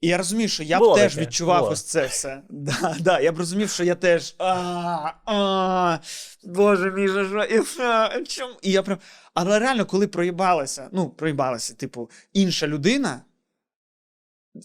І 0.00 0.08
я 0.08 0.18
розумію, 0.18 0.48
що 0.48 0.62
я 0.62 0.78
б 0.78 0.80
Було 0.80 0.96
теж 0.96 1.14
таке, 1.14 1.26
відчував 1.26 1.60
було. 1.60 1.72
ось 1.72 1.82
це 1.82 2.06
все. 2.06 2.42
Да, 2.50 2.96
да, 3.00 3.20
я 3.20 3.32
б 3.32 3.38
розумів, 3.38 3.70
що 3.70 3.84
я 3.84 3.94
теж. 3.94 4.34
А, 4.38 5.10
а, 5.26 5.98
Боже 6.44 6.90
мій, 6.90 7.08
що, 7.08 7.44
і, 7.44 7.62
а, 7.80 8.20
чому? 8.28 8.54
І 8.62 8.72
я 8.72 8.82
прям. 8.82 8.98
Але 9.34 9.58
реально, 9.58 9.86
коли 9.86 10.06
проїбалася, 10.06 10.88
ну, 10.92 11.08
проїбалася, 11.10 11.74
типу, 11.74 12.10
інша 12.32 12.66
людина, 12.66 13.22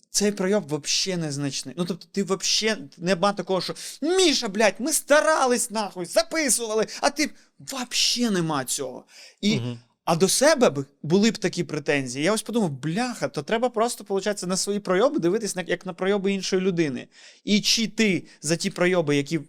цей 0.09 0.31
пройоб 0.31 0.65
взагалі 0.65 1.21
незначний. 1.21 1.75
Ну, 1.77 1.85
тобто, 1.85 2.05
ти 2.11 2.23
взагалі 2.23 2.81
нема 2.97 3.33
такого, 3.33 3.61
що 3.61 3.75
Міша, 4.01 4.47
блядь, 4.47 4.75
ми 4.79 4.93
старались 4.93 5.71
нахуй, 5.71 6.05
записували, 6.05 6.87
а 7.01 7.09
ти 7.09 7.29
взагалі 7.59 8.33
нема 8.33 8.65
цього. 8.65 9.05
І, 9.41 9.57
Мгм. 9.57 9.79
А 10.09 10.15
до 10.15 10.29
себе 10.29 10.69
б 10.69 10.85
були 11.03 11.31
б 11.31 11.37
такі 11.37 11.63
претензії. 11.63 12.25
Я 12.25 12.33
ось 12.33 12.41
подумав, 12.41 12.69
бляха, 12.69 13.27
то 13.27 13.43
треба 13.43 13.69
просто, 13.69 14.03
виходить, 14.03 14.43
на 14.43 14.57
свої 14.57 14.79
пройоби 14.79 15.19
дивитись 15.19 15.55
на, 15.55 15.61
як 15.61 15.85
на 15.85 15.93
пройоби 15.93 16.33
іншої 16.33 16.61
людини. 16.61 17.07
І 17.43 17.61
чи 17.61 17.87
ти 17.87 18.27
за 18.41 18.55
ті 18.55 18.69
пройоби, 18.69 19.15
які 19.15 19.39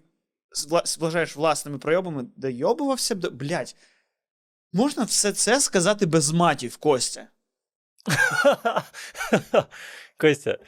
вважаєш 0.98 1.36
власними 1.36 1.78
пройобами, 1.78 2.26
дойобувався 2.36 3.14
б 3.14 3.18
до. 3.18 3.30
Блядь, 3.30 3.76
можна 4.72 5.04
все 5.04 5.32
це 5.32 5.60
сказати 5.60 6.06
без 6.06 6.30
матів, 6.30 6.76
Костя. 6.76 7.28
Костя, 10.20 10.58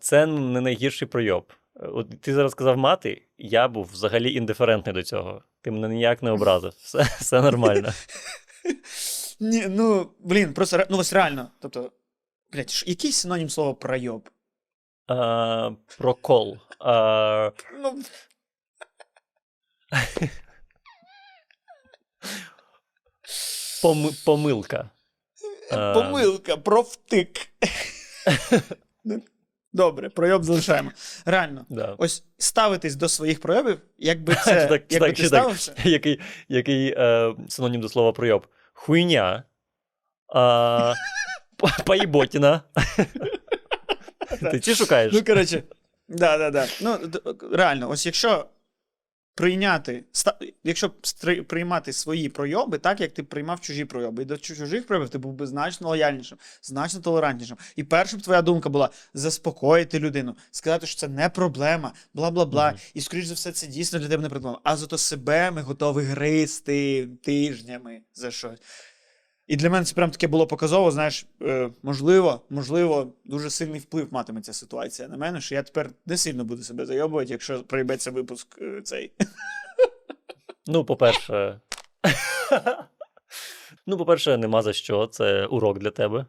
це 0.00 0.26
не 0.26 0.60
найгірший 0.60 1.08
пройоб. 1.08 1.52
От 1.74 2.20
ти 2.20 2.34
зараз 2.34 2.52
сказав 2.52 2.76
мати, 2.76 3.28
я 3.38 3.68
був 3.68 3.84
взагалі 3.92 4.34
індиферентний 4.34 4.94
до 4.94 5.02
цього. 5.02 5.42
Ти 5.62 5.70
мене 5.70 5.88
ніяк 5.94 6.22
не 6.22 6.30
образив. 6.30 6.72
Все, 6.78 7.02
все 7.20 7.40
нормально. 7.42 7.92
Ні, 9.40 9.66
ну, 9.68 10.12
блін, 10.20 10.54
просто 10.54 10.86
ну 10.90 10.98
ось 10.98 11.12
реально. 11.12 11.50
Тобто, 11.60 11.92
блядь, 12.52 12.82
який 12.86 13.12
синонім 13.12 13.50
слова 13.50 13.74
пройоб? 13.74 14.28
А, 15.06 15.70
прокол. 15.98 16.58
А, 16.78 17.50
Ну, 17.82 18.02
поми- 23.82 24.24
помилка. 24.24 24.90
Помилка, 25.70 26.56
провтик. 26.56 27.48
Добре, 29.72 30.08
пройоб 30.08 30.44
залишаємо. 30.44 30.90
Реально, 31.24 31.66
Да. 31.68 31.94
ось 31.98 32.24
ставитись 32.38 32.94
до 32.96 33.08
своїх 33.08 33.40
проявів, 33.40 33.78
якби 33.98 34.34
це 34.44 34.66
так- 34.66 34.82
якби 34.92 35.06
так- 35.12 35.16
ти 35.16 35.30
так? 35.30 35.56
Який, 35.86 36.20
який 36.48 36.94
е, 36.98 37.34
синонім 37.48 37.80
до 37.80 37.88
слова 37.88 38.12
пройоб? 38.12 38.46
Хуйня. 38.72 39.42
А, 40.34 40.94
п- 41.56 41.84
Поїботіна. 41.86 42.60
Ти 44.50 44.60
ці 44.60 44.74
шукаєш? 44.74 45.12
Ну, 45.12 45.24
коротше, 45.24 45.62
да, 46.08 46.38
да, 46.38 46.50
да. 46.50 46.66
Ну, 46.80 46.98
реально, 47.52 47.90
ось 47.90 48.06
якщо 48.06 48.46
прийняти, 49.34 50.04
якщо 50.64 50.90
приймати 51.46 51.92
свої 51.92 52.28
пройоби, 52.28 52.78
так 52.78 53.00
як 53.00 53.12
ти 53.12 53.22
приймав 53.22 53.60
чужі 53.60 53.84
пройоби, 53.84 54.22
і 54.22 54.26
до 54.26 54.38
чужих 54.38 54.86
пройобів 54.86 55.08
ти 55.08 55.18
був 55.18 55.32
би 55.32 55.46
значно 55.46 55.88
лояльнішим, 55.88 56.38
значно 56.62 57.00
толерантнішим. 57.00 57.56
І 57.76 57.84
перша 57.84 58.16
б 58.16 58.22
твоя 58.22 58.42
думка 58.42 58.68
була 58.68 58.90
заспокоїти 59.14 59.98
людину, 59.98 60.36
сказати, 60.50 60.86
що 60.86 61.00
це 61.00 61.08
не 61.08 61.28
проблема, 61.28 61.92
бла 62.14 62.30
бла 62.30 62.46
бла. 62.46 62.68
Мгм. 62.68 62.78
І 62.94 63.00
скоріш 63.00 63.26
за 63.26 63.34
все, 63.34 63.52
це 63.52 63.66
дійсно 63.66 63.98
для 63.98 64.08
тебе 64.08 64.22
не 64.22 64.28
проблема. 64.28 64.60
А 64.62 64.76
зато 64.76 64.98
себе 64.98 65.50
ми 65.50 65.62
готові 65.62 66.04
гризти 66.04 67.08
тижнями 67.22 68.00
за 68.14 68.30
щось. 68.30 68.60
І 69.46 69.56
для 69.56 69.70
мене 69.70 69.84
це 69.84 69.94
прям 69.94 70.10
таке 70.10 70.26
було 70.26 70.46
показово, 70.46 70.90
знаєш, 70.90 71.26
е, 71.42 71.70
можливо, 71.82 72.40
можливо, 72.50 73.12
дуже 73.24 73.50
сильний 73.50 73.80
вплив 73.80 74.08
матиме 74.10 74.40
ця 74.40 74.52
ситуація 74.52 75.08
на 75.08 75.16
мене, 75.16 75.40
що 75.40 75.54
я 75.54 75.62
тепер 75.62 75.90
не 76.06 76.16
сильно 76.16 76.44
буду 76.44 76.62
себе 76.62 76.86
зайобувати, 76.86 77.30
якщо 77.32 77.62
проїбеться 77.62 78.10
випуск 78.10 78.58
е, 78.62 78.80
цей. 78.84 79.12
Ну, 80.66 80.84
по-перше. 80.84 81.60
ну, 83.86 83.96
по-перше, 83.96 84.36
нема 84.36 84.62
за 84.62 84.72
що. 84.72 85.06
Це 85.06 85.46
урок 85.46 85.78
для 85.78 85.90
тебе. 85.90 86.26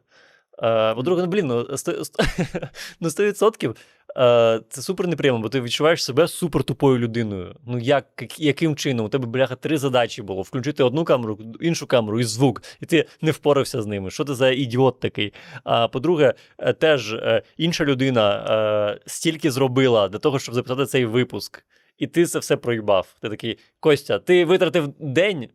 По-друге, 0.95 1.21
ну 1.21 1.27
блін, 1.27 1.47
ну, 1.47 1.77
сто- 1.77 2.05
сто- 2.05 2.23
ну 2.99 3.09
100% 3.09 3.75
е, 4.17 4.61
це 4.69 4.81
супер 4.81 5.07
неприємно, 5.07 5.41
бо 5.41 5.49
ти 5.49 5.61
відчуваєш 5.61 6.03
себе 6.03 6.27
супер 6.27 6.63
тупою 6.63 6.99
людиною. 6.99 7.55
Ну 7.67 7.79
як- 7.79 8.39
яким 8.39 8.75
чином? 8.75 9.05
У 9.05 9.09
тебе, 9.09 9.25
бляха, 9.25 9.55
три 9.55 9.77
задачі 9.77 10.21
було: 10.21 10.41
включити 10.41 10.83
одну 10.83 11.03
камеру, 11.03 11.39
іншу 11.61 11.87
камеру 11.87 12.19
і 12.19 12.23
звук, 12.23 12.63
і 12.81 12.85
ти 12.85 13.05
не 13.21 13.31
впорався 13.31 13.81
з 13.81 13.85
ними. 13.85 14.11
Що 14.11 14.25
ти 14.25 14.33
за 14.35 14.49
ідіот 14.51 14.99
такий? 14.99 15.33
А 15.63 15.87
по-друге, 15.87 16.33
е, 16.57 16.73
теж 16.73 17.13
е, 17.13 17.41
інша 17.57 17.85
людина 17.85 18.45
е, 18.49 18.99
стільки 19.05 19.51
зробила 19.51 20.07
для 20.09 20.19
того, 20.19 20.39
щоб 20.39 20.55
записати 20.55 20.85
цей 20.85 21.05
випуск. 21.05 21.65
І 21.97 22.07
ти 22.07 22.25
це 22.25 22.39
все 22.39 22.57
проїбав. 22.57 23.15
Ти 23.21 23.29
такий, 23.29 23.57
Костя, 23.79 24.19
ти 24.19 24.45
витратив 24.45 24.93
день? 24.99 25.49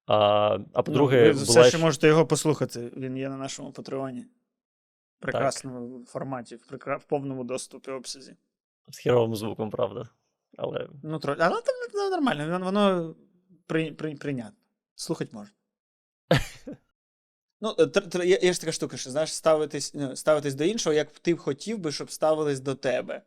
А, 0.06 0.58
а 0.74 0.82
по-друге, 0.82 1.16
ну, 1.16 1.26
ви 1.26 1.32
була 1.32 1.60
все 1.60 1.68
ще 1.68 1.78
можете 1.78 2.08
його 2.08 2.26
послухати. 2.26 2.92
Він 2.96 3.16
є 3.16 3.28
на 3.28 3.36
нашому 3.36 3.72
патреоні. 3.72 4.26
В 5.18 5.20
прекрасному 5.20 6.04
форматі, 6.06 6.56
в, 6.56 6.66
прекра... 6.66 6.96
в 6.96 7.04
повному 7.04 7.44
доступі 7.44 7.90
обсязі. 7.90 8.36
з 8.88 8.98
херовим 8.98 9.36
звуком, 9.36 9.70
правда. 9.70 10.08
Але 10.56 10.88
Ну, 11.02 11.18
тро... 11.18 11.36
Але 11.38 11.62
там 11.62 11.74
ну, 11.94 12.10
нормально, 12.10 12.44
воно, 12.52 12.64
воно 12.64 13.14
при... 13.66 13.92
При... 13.92 14.16
прийнятно. 14.16 14.58
Слухати 14.94 15.30
можна. 15.32 15.54
Ну, 17.60 17.74
е, 17.78 18.26
є, 18.26 18.38
є 18.42 18.52
ж 18.52 18.60
така 18.60 18.72
штука, 18.72 18.96
що 18.96 19.10
знаєш, 19.10 19.34
ставитись, 19.34 19.94
ну, 19.94 20.16
ставитись 20.16 20.54
до 20.54 20.64
іншого, 20.64 20.94
як 20.94 21.10
ти 21.10 21.34
б 21.34 21.38
хотів 21.38 21.78
би, 21.78 21.92
щоб 21.92 22.10
ставились 22.10 22.60
до 22.60 22.74
тебе. 22.74 23.22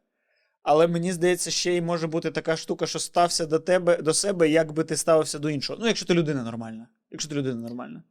Але 0.64 0.88
мені 0.88 1.14
здається, 1.14 1.52
ще 1.52 1.76
й 1.76 1.82
може 1.82 2.08
бути 2.08 2.32
така 2.32 2.58
штука, 2.58 2.88
що 2.88 3.00
стався 3.00 3.46
до 3.46 3.60
тебе, 3.60 3.98
до 3.98 4.14
себе, 4.14 4.50
як 4.50 4.72
би 4.72 4.84
ти 4.84 4.98
ставився 4.98 5.40
до 5.40 5.50
іншого. 5.50 5.80
Ну, 5.82 5.88
якщо 5.88 6.06
ти 6.06 6.14
людина 6.14 6.44
нормальна. 6.44 6.88
Якщо 7.12 7.30
ти 7.30 7.36
людина 7.36 7.62
нормальна. 7.62 8.04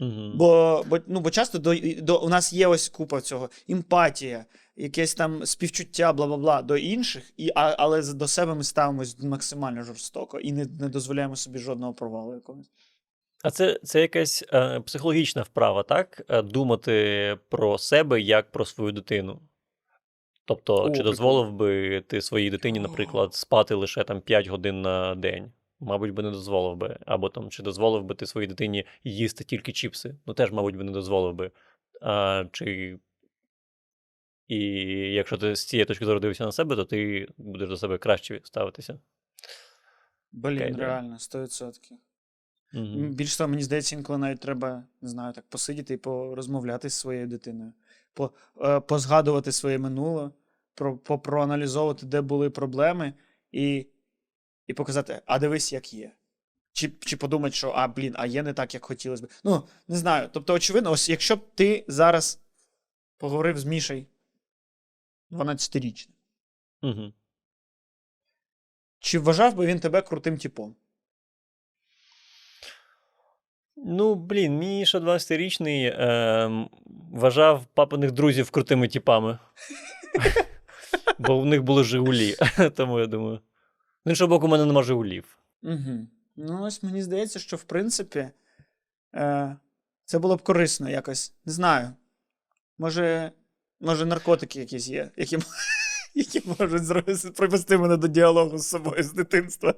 Мгм. 0.00 0.32
Бо, 0.36 0.84
бо, 0.88 0.98
ну, 1.06 1.20
бо 1.20 1.30
часто 1.30 1.58
до, 1.58 1.74
до, 1.98 2.20
у 2.20 2.28
нас 2.28 2.52
є 2.52 2.66
ось 2.66 2.88
купа 2.88 3.20
цього 3.20 3.50
емпатія, 3.68 4.44
якесь 4.76 5.14
там 5.14 5.46
співчуття, 5.46 6.12
бла 6.12 6.26
бла 6.26 6.36
бла 6.36 6.62
до 6.62 6.76
інших, 6.76 7.32
і, 7.36 7.50
а, 7.54 7.74
але 7.78 8.12
до 8.14 8.28
себе 8.28 8.54
ми 8.54 8.64
ставимось 8.64 9.22
максимально 9.22 9.82
жорстоко 9.82 10.40
і 10.40 10.52
не, 10.52 10.66
не 10.80 10.88
дозволяємо 10.88 11.36
собі 11.36 11.58
жодного 11.58 11.94
провалу 11.94 12.34
якогось. 12.34 12.70
А 13.42 13.50
це, 13.50 13.80
це 13.82 14.00
якась 14.00 14.44
е, 14.52 14.80
психологічна 14.80 15.42
вправа, 15.42 15.82
так? 15.82 16.22
Е, 16.28 16.42
Думати 16.42 17.38
про 17.48 17.78
себе 17.78 18.20
як 18.20 18.50
про 18.50 18.64
свою 18.64 18.92
дитину. 18.92 19.40
Тобто, 20.44 20.84
О, 20.84 20.90
чи 20.90 21.02
дозволив 21.02 21.52
би 21.52 22.00
ти 22.00 22.20
своїй 22.20 22.50
дитині, 22.50 22.80
наприклад, 22.80 23.34
спати 23.34 23.74
лише 23.74 24.04
там 24.04 24.20
5 24.20 24.46
годин 24.46 24.82
на 24.82 25.14
день? 25.14 25.52
Мабуть, 25.80 26.10
би 26.10 26.22
не 26.22 26.30
дозволив 26.30 26.76
би. 26.76 26.98
Або 27.06 27.28
там, 27.28 27.50
чи 27.50 27.62
дозволив 27.62 28.04
би 28.04 28.14
ти 28.14 28.26
своїй 28.26 28.46
дитині 28.46 28.84
їсти 29.04 29.44
тільки 29.44 29.72
чіпси? 29.72 30.16
Ну, 30.26 30.34
теж, 30.34 30.52
мабуть, 30.52 30.76
би 30.76 30.84
не 30.84 30.92
дозволив 30.92 31.34
би. 31.34 31.50
А, 32.00 32.44
чи 32.52 32.98
І 34.48 34.58
якщо 35.12 35.38
ти 35.38 35.56
з 35.56 35.66
цієї 35.66 35.84
точки 35.84 36.04
зору 36.04 36.20
дивишся 36.20 36.44
на 36.44 36.52
себе, 36.52 36.76
то 36.76 36.84
ти 36.84 37.28
будеш 37.36 37.68
до 37.68 37.76
себе 37.76 37.98
краще 37.98 38.40
ставитися. 38.44 38.98
Блін, 40.32 40.56
Окей, 40.62 40.72
реально, 40.72 41.14
100%. 41.14 41.92
М, 42.74 43.10
Більш 43.10 43.36
того, 43.36 43.48
мені 43.48 43.62
здається, 43.62 43.96
інколи 43.96 44.18
навіть 44.18 44.40
треба, 44.40 44.84
не 45.00 45.08
знаю, 45.08 45.32
так 45.32 45.44
посидіти 45.48 45.94
і 45.94 45.96
порозмовляти 45.96 46.90
з 46.90 46.94
своєю 46.94 47.26
дитиною, 47.26 47.72
по, 48.14 48.30
е, 48.60 48.80
позгадувати 48.80 49.52
своє 49.52 49.78
минуле, 49.78 50.30
про, 50.74 50.96
по- 50.96 51.18
проаналізовувати, 51.18 52.06
де 52.06 52.20
були 52.20 52.50
проблеми, 52.50 53.14
і, 53.52 53.86
і 54.66 54.74
показати, 54.74 55.22
а 55.26 55.38
дивись, 55.38 55.72
як 55.72 55.94
є. 55.94 56.12
Чи, 56.72 56.92
чи 57.00 57.16
подумати, 57.16 57.54
що 57.56 57.70
а, 57.70 57.88
блін, 57.88 58.14
а 58.16 58.26
є 58.26 58.42
не 58.42 58.52
так, 58.52 58.74
як 58.74 58.84
хотілося 58.84 59.26
б. 59.26 59.30
Ну, 59.44 59.62
не 59.88 59.96
знаю. 59.96 60.28
Тобто, 60.32 60.54
очевидно, 60.54 60.90
ось 60.90 61.08
якщо 61.08 61.36
б 61.36 61.54
ти 61.54 61.84
зараз 61.88 62.40
поговорив 63.18 63.58
з 63.58 63.64
Мішей 63.64 64.06
12-річним, 65.30 66.12
Угу. 66.82 67.12
чи 68.98 69.18
вважав 69.18 69.54
би 69.54 69.66
він 69.66 69.80
тебе 69.80 70.02
крутим 70.02 70.38
типом? 70.38 70.76
Ну, 73.84 74.14
блін, 74.14 74.58
мій 74.58 74.86
ще 74.86 74.98
12-річний 74.98 76.02
ем, 76.02 76.68
вважав 77.12 77.66
папиних 77.74 78.12
друзів 78.12 78.50
крутими 78.50 78.88
типами. 78.88 79.38
Бо 81.18 81.40
в 81.40 81.46
них 81.46 81.62
були 81.62 81.84
Жигулі. 81.84 82.36
Тому 82.76 83.00
я 83.00 83.06
думаю. 83.06 83.40
З 84.06 84.10
іншого 84.10 84.28
боку, 84.28 84.46
у 84.46 84.48
мене 84.48 84.64
нема 84.64 84.82
Жигулів. 84.82 85.38
Угу. 85.62 86.06
Ну, 86.36 86.62
ось 86.62 86.82
мені 86.82 87.02
здається, 87.02 87.38
що 87.38 87.56
в 87.56 87.62
принципі 87.62 88.28
е, 89.14 89.56
це 90.04 90.18
було 90.18 90.36
б 90.36 90.42
корисно 90.42 90.90
якось. 90.90 91.34
Не 91.44 91.52
знаю. 91.52 91.92
Може, 92.78 93.32
може 93.80 94.06
наркотики 94.06 94.60
якісь 94.60 94.88
є, 94.88 95.10
які, 95.16 95.38
які 96.14 96.42
можуть 96.58 97.36
привести 97.36 97.78
мене 97.78 97.96
до 97.96 98.08
діалогу 98.08 98.58
з 98.58 98.68
собою 98.68 99.02
з 99.02 99.12
дитинства. 99.12 99.74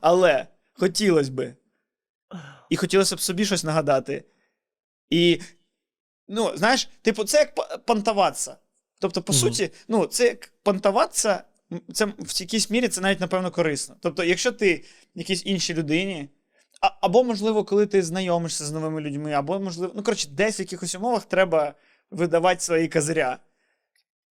Але 0.00 0.46
хотілося 0.72 1.32
би. 1.32 1.56
І 2.70 2.76
хотілося 2.76 3.16
б 3.16 3.20
собі 3.20 3.44
щось 3.44 3.64
нагадати. 3.64 4.24
І, 5.10 5.40
ну, 6.28 6.56
знаєш, 6.56 6.88
типу, 7.02 7.24
це 7.24 7.38
як 7.38 7.54
па- 7.54 7.78
понтуватися. 7.78 8.56
Тобто, 9.00 9.22
по 9.22 9.32
Мгм. 9.32 9.40
суті, 9.40 9.70
ну, 9.88 10.06
це 10.06 10.24
як 10.26 10.52
понтуватися, 10.62 11.44
це 11.94 12.04
в 12.04 12.40
якійсь 12.40 12.70
мірі 12.70 12.88
це 12.88 13.00
навіть, 13.00 13.20
напевно, 13.20 13.50
корисно. 13.50 13.96
Тобто, 14.00 14.24
якщо 14.24 14.52
ти 14.52 14.84
якійсь 15.14 15.46
іншій 15.46 15.74
людині, 15.74 16.28
а, 16.80 16.90
або, 17.00 17.24
можливо, 17.24 17.64
коли 17.64 17.86
ти 17.86 18.02
знайомишся 18.02 18.64
з 18.64 18.72
новими 18.72 19.00
людьми, 19.00 19.32
або, 19.32 19.60
можливо, 19.60 19.92
ну, 19.96 20.02
коротше, 20.02 20.28
десь 20.28 20.58
в 20.58 20.60
якихось 20.60 20.94
умовах 20.94 21.24
треба 21.24 21.74
видавати 22.10 22.60
свої 22.60 22.88
козиря. 22.88 23.38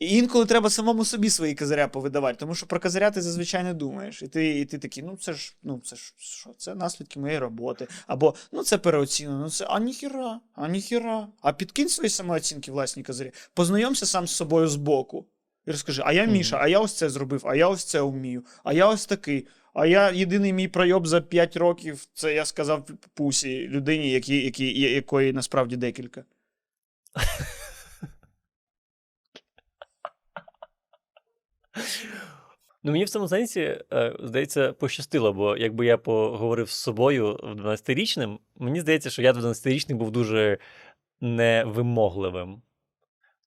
І 0.01 0.17
інколи 0.17 0.47
треба 0.47 0.71
самому 0.71 1.05
собі 1.05 1.31
свої 1.31 1.55
козиря 1.55 1.89
повидавати, 1.89 2.39
тому 2.39 2.55
що 2.55 2.67
про 2.67 2.81
козиря 2.81 3.11
ти 3.11 3.23
зазвичай 3.23 3.65
не 3.65 3.75
думаєш. 3.75 4.23
І 4.23 4.29
ти, 4.29 4.61
і 4.61 4.65
ти 4.65 4.79
такий, 4.79 5.03
ну 5.03 5.17
це 5.21 5.33
ж, 5.33 5.55
ну 5.63 5.81
це 5.85 5.97
ж 5.97 6.15
що, 6.19 6.51
це 6.59 6.75
наслідки 6.75 7.21
моєї 7.21 7.39
роботи. 7.39 7.89
Або 8.07 8.35
ну 8.53 8.63
це 8.63 8.79
переоцінено, 8.79 9.39
ну 9.39 9.51
це 9.51 9.67
а 9.69 9.81
ніхіра, 9.81 10.41
а 10.55 10.69
ніхіра. 10.69 11.29
А 11.41 11.53
підкинь 11.53 11.89
свої 11.89 12.11
самооцінки 12.11 12.73
власні 12.73 13.03
козирі. 13.03 13.33
Познайомся 13.55 14.07
сам 14.07 14.27
з 14.27 14.37
собою 14.37 14.69
збоку. 14.69 15.27
І 15.67 15.71
розкажи, 15.71 16.03
а 16.05 16.13
я 16.13 16.25
Міша, 16.25 16.59
а 16.61 16.69
я 16.69 16.81
ось 16.81 16.97
це 16.97 17.11
зробив, 17.11 17.43
а 17.47 17.55
я 17.55 17.69
ось 17.69 17.85
це 17.85 18.01
вмію, 18.01 18.45
а 18.65 18.73
я 18.73 18.87
ось 18.87 19.07
такий. 19.07 19.47
А 19.75 19.87
я 19.87 20.11
єдиний 20.11 20.53
мій 20.53 20.69
пройоб 20.69 21.07
за 21.07 21.21
5 21.21 21.57
років, 21.57 22.07
це 22.15 22.35
я 22.35 22.45
сказав 22.45 22.89
пусі 23.15 23.69
людині, 23.69 24.11
які, 24.11 24.45
які, 24.45 24.81
якої 24.81 25.33
насправді 25.33 25.77
декілька. 25.77 26.25
Ну, 32.83 32.93
мені 32.93 33.05
в 33.05 33.09
цьому 33.09 33.29
сенсі, 33.29 33.61
е, 33.93 34.17
здається, 34.21 34.73
пощастило, 34.73 35.33
бо 35.33 35.57
якби 35.57 35.87
я 35.87 35.99
поговорив 35.99 36.71
з 36.71 36.77
собою 36.77 37.41
в 37.43 37.61
12-річним, 37.61 38.39
мені 38.57 38.81
здається, 38.81 39.11
що 39.11 39.23
я 39.23 39.33
12-річний 39.33 39.95
був 39.95 40.11
дуже 40.11 40.59
невимогливим. 41.21 42.63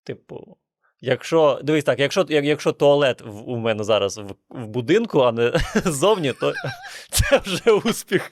Типу, 0.03 0.57
якщо. 1.01 1.59
Дивись 1.63 1.83
так, 1.83 1.99
якщо, 1.99 2.25
як, 2.29 2.45
якщо 2.45 2.71
туалет 2.71 3.21
в, 3.21 3.49
у 3.49 3.57
мене 3.57 3.83
зараз 3.83 4.17
в, 4.17 4.35
в 4.49 4.67
будинку, 4.67 5.19
а 5.19 5.31
не 5.31 5.53
ззовні, 5.75 6.33
то 6.33 6.53
це 7.09 7.37
вже 7.37 7.71
успіх. 7.71 8.31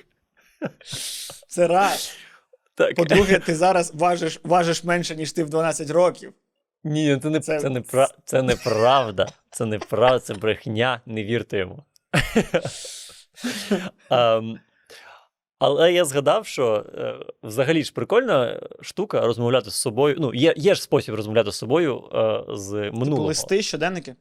Це 1.47 1.67
раз. 1.67 2.15
Так. 2.75 2.95
По-друге, 2.95 3.39
ти 3.39 3.55
зараз 3.55 3.91
важиш, 3.95 4.39
важиш 4.43 4.83
менше, 4.83 5.15
ніж 5.15 5.31
ти 5.31 5.43
в 5.43 5.49
12 5.49 5.89
років. 5.89 6.33
Ні, 6.83 7.17
це 7.17 7.29
не 7.29 7.39
Це- 7.39 7.59
це, 7.59 7.69
не 7.69 7.81
пра... 7.81 8.07
це 8.25 8.41
неправда. 8.41 9.27
Це 9.49 9.65
неправда, 9.65 10.19
це 10.19 10.33
брехня, 10.33 11.01
не 11.05 11.23
вірте 11.23 11.57
йому. 11.57 11.83
Ем, 14.09 14.59
але 15.59 15.93
я 15.93 16.05
згадав, 16.05 16.45
що 16.45 16.85
е, 16.95 17.15
взагалі 17.43 17.83
ж 17.83 17.93
прикольна 17.93 18.61
штука 18.81 19.21
розмовляти 19.21 19.71
з 19.71 19.75
собою. 19.75 20.15
Ну, 20.19 20.33
є, 20.33 20.53
є 20.57 20.75
ж 20.75 20.81
спосіб 20.81 21.15
розмовляти 21.15 21.51
з 21.51 21.55
собою 21.55 22.03
е, 22.13 22.43
з 22.49 22.91
Типу 22.91 23.21
листи, 23.21 23.61
щоденники. 23.61 24.15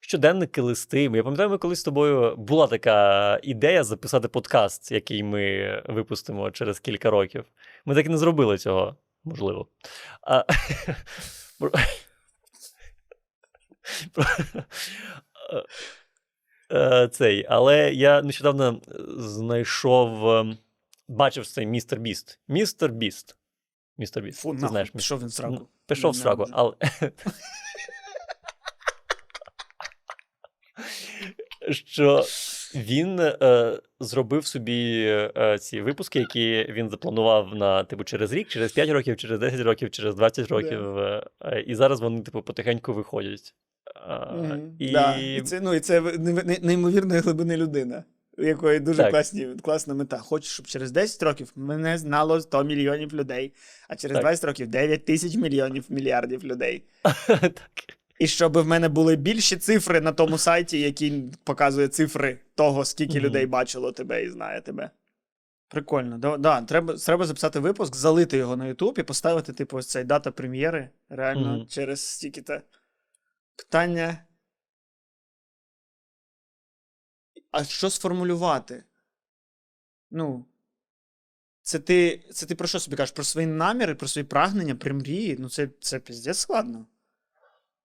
Щоденники, 0.00 0.60
листи. 0.60 1.02
Я 1.02 1.22
пам'ятаю, 1.22 1.50
ми 1.50 1.58
колись 1.58 1.80
з 1.80 1.84
тобою 1.84 2.36
була 2.36 2.66
така 2.66 3.40
ідея 3.42 3.84
записати 3.84 4.28
подкаст, 4.28 4.92
який 4.92 5.22
ми 5.22 5.82
випустимо 5.88 6.50
через 6.50 6.80
кілька 6.80 7.10
років. 7.10 7.44
Ми 7.84 7.94
так 7.94 8.06
і 8.06 8.08
не 8.08 8.18
зробили 8.18 8.58
цього, 8.58 8.96
можливо. 9.24 9.66
А... 10.22 10.44
про- 11.60 11.72
Е, 16.72 17.08
Цей, 17.08 17.46
але 17.48 17.92
я 17.92 18.22
нещодавно 18.22 18.80
знайшов, 19.18 20.28
ем, 20.30 20.58
бачив 21.08 21.46
цей 21.46 21.66
MrBeast. 21.66 22.38
MrBeast. 22.48 23.36
MrBeast. 23.98 24.40
Фу, 24.40 24.56
Ти 24.56 24.68
знаєш, 24.68 24.90
пішов 24.90 25.20
він 25.20 25.26
в 25.28 25.32
сраку. 25.32 25.68
Пішов 25.86 26.10
в 26.10 26.16
сраку, 26.16 26.46
але. 26.52 26.74
Що 31.70 32.24
він 32.74 33.20
е, 33.20 33.78
зробив 34.00 34.46
собі 34.46 35.04
е, 35.36 35.58
ці 35.60 35.80
випуски, 35.80 36.18
які 36.18 36.66
він 36.72 36.90
запланував 36.90 37.54
на 37.54 37.84
типу 37.84 38.04
через 38.04 38.32
рік, 38.32 38.48
через 38.48 38.72
5 38.72 38.90
років, 38.90 39.16
через 39.16 39.38
10 39.38 39.60
років, 39.60 39.90
через 39.90 40.14
20 40.14 40.48
років. 40.48 40.98
е, 40.98 41.26
е, 41.44 41.60
і 41.66 41.74
зараз 41.74 42.00
вони, 42.00 42.20
типу, 42.20 42.42
потихеньку 42.42 42.92
виходять. 42.94 43.54
Е, 44.10 44.32
Мгм. 44.34 44.76
і... 44.78 44.90
Да. 44.90 45.16
І 45.16 45.40
це, 45.42 45.60
ну, 45.60 45.74
і 45.74 45.80
це 45.80 46.00
не- 46.00 46.32
не- 46.32 46.58
неймовірної 46.62 47.20
глибини 47.20 47.56
людина, 47.56 48.04
у 48.38 48.42
якої 48.42 48.80
дуже 48.80 49.02
Так. 49.02 49.10
класні, 49.10 49.48
класна 49.62 49.94
мета. 49.94 50.18
Хочу, 50.18 50.48
щоб 50.48 50.66
через 50.66 50.90
10 50.90 51.22
років 51.22 51.52
мене 51.56 51.98
знало 51.98 52.40
100 52.40 52.64
мільйонів 52.64 53.14
людей, 53.14 53.52
а 53.88 53.96
через 53.96 54.14
Так. 54.14 54.22
20 54.22 54.44
років 54.44 54.68
9 54.68 55.04
тисяч 55.04 55.34
мільйонів 55.36 55.84
мільярдів 55.88 56.44
людей. 56.44 56.82
так. 57.26 57.50
І 58.20 58.26
щоб 58.26 58.58
в 58.58 58.66
мене 58.66 58.88
були 58.88 59.16
більші 59.16 59.56
цифри 59.56 60.00
на 60.00 60.12
тому 60.12 60.38
сайті, 60.38 60.80
який 60.80 61.32
показує 61.44 61.88
цифри 61.88 62.40
того, 62.54 62.84
скільки 62.84 63.18
Мгм. 63.18 63.26
людей 63.26 63.46
бачило 63.46 63.92
тебе 63.92 64.24
і 64.24 64.30
знає 64.30 64.60
тебе. 64.60 64.90
Прикольно. 65.68 66.18
Да, 66.18 66.36
да, 66.36 66.62
треба, 66.62 66.94
треба 66.96 67.26
записати 67.26 67.60
випуск, 67.60 67.96
залити 67.96 68.36
його 68.36 68.56
на 68.56 68.64
YouTube 68.64 69.00
і 69.00 69.02
поставити, 69.02 69.52
типу, 69.52 69.76
ось 69.76 69.86
цей 69.86 70.04
дата 70.04 70.30
прем'єри. 70.30 70.90
Реально 71.08 71.56
Мгм. 71.56 71.66
через 71.66 72.00
стільки-то. 72.06 72.60
Питання. 73.56 74.24
А 77.50 77.64
що 77.64 77.90
сформулювати? 77.90 78.84
Ну. 80.10 80.44
Це 81.62 81.78
ти, 81.78 82.24
це 82.32 82.46
ти 82.46 82.54
про 82.54 82.68
що 82.68 82.80
собі 82.80 82.96
кажеш? 82.96 83.14
Про 83.14 83.24
свої 83.24 83.46
наміри, 83.46 83.94
про 83.94 84.08
свої 84.08 84.24
прагнення, 84.24 84.74
про 84.74 84.94
мрії? 84.94 85.36
Ну, 85.38 85.48
це, 85.48 85.68
це 85.80 85.98
піздець 85.98 86.38
складно. 86.38 86.86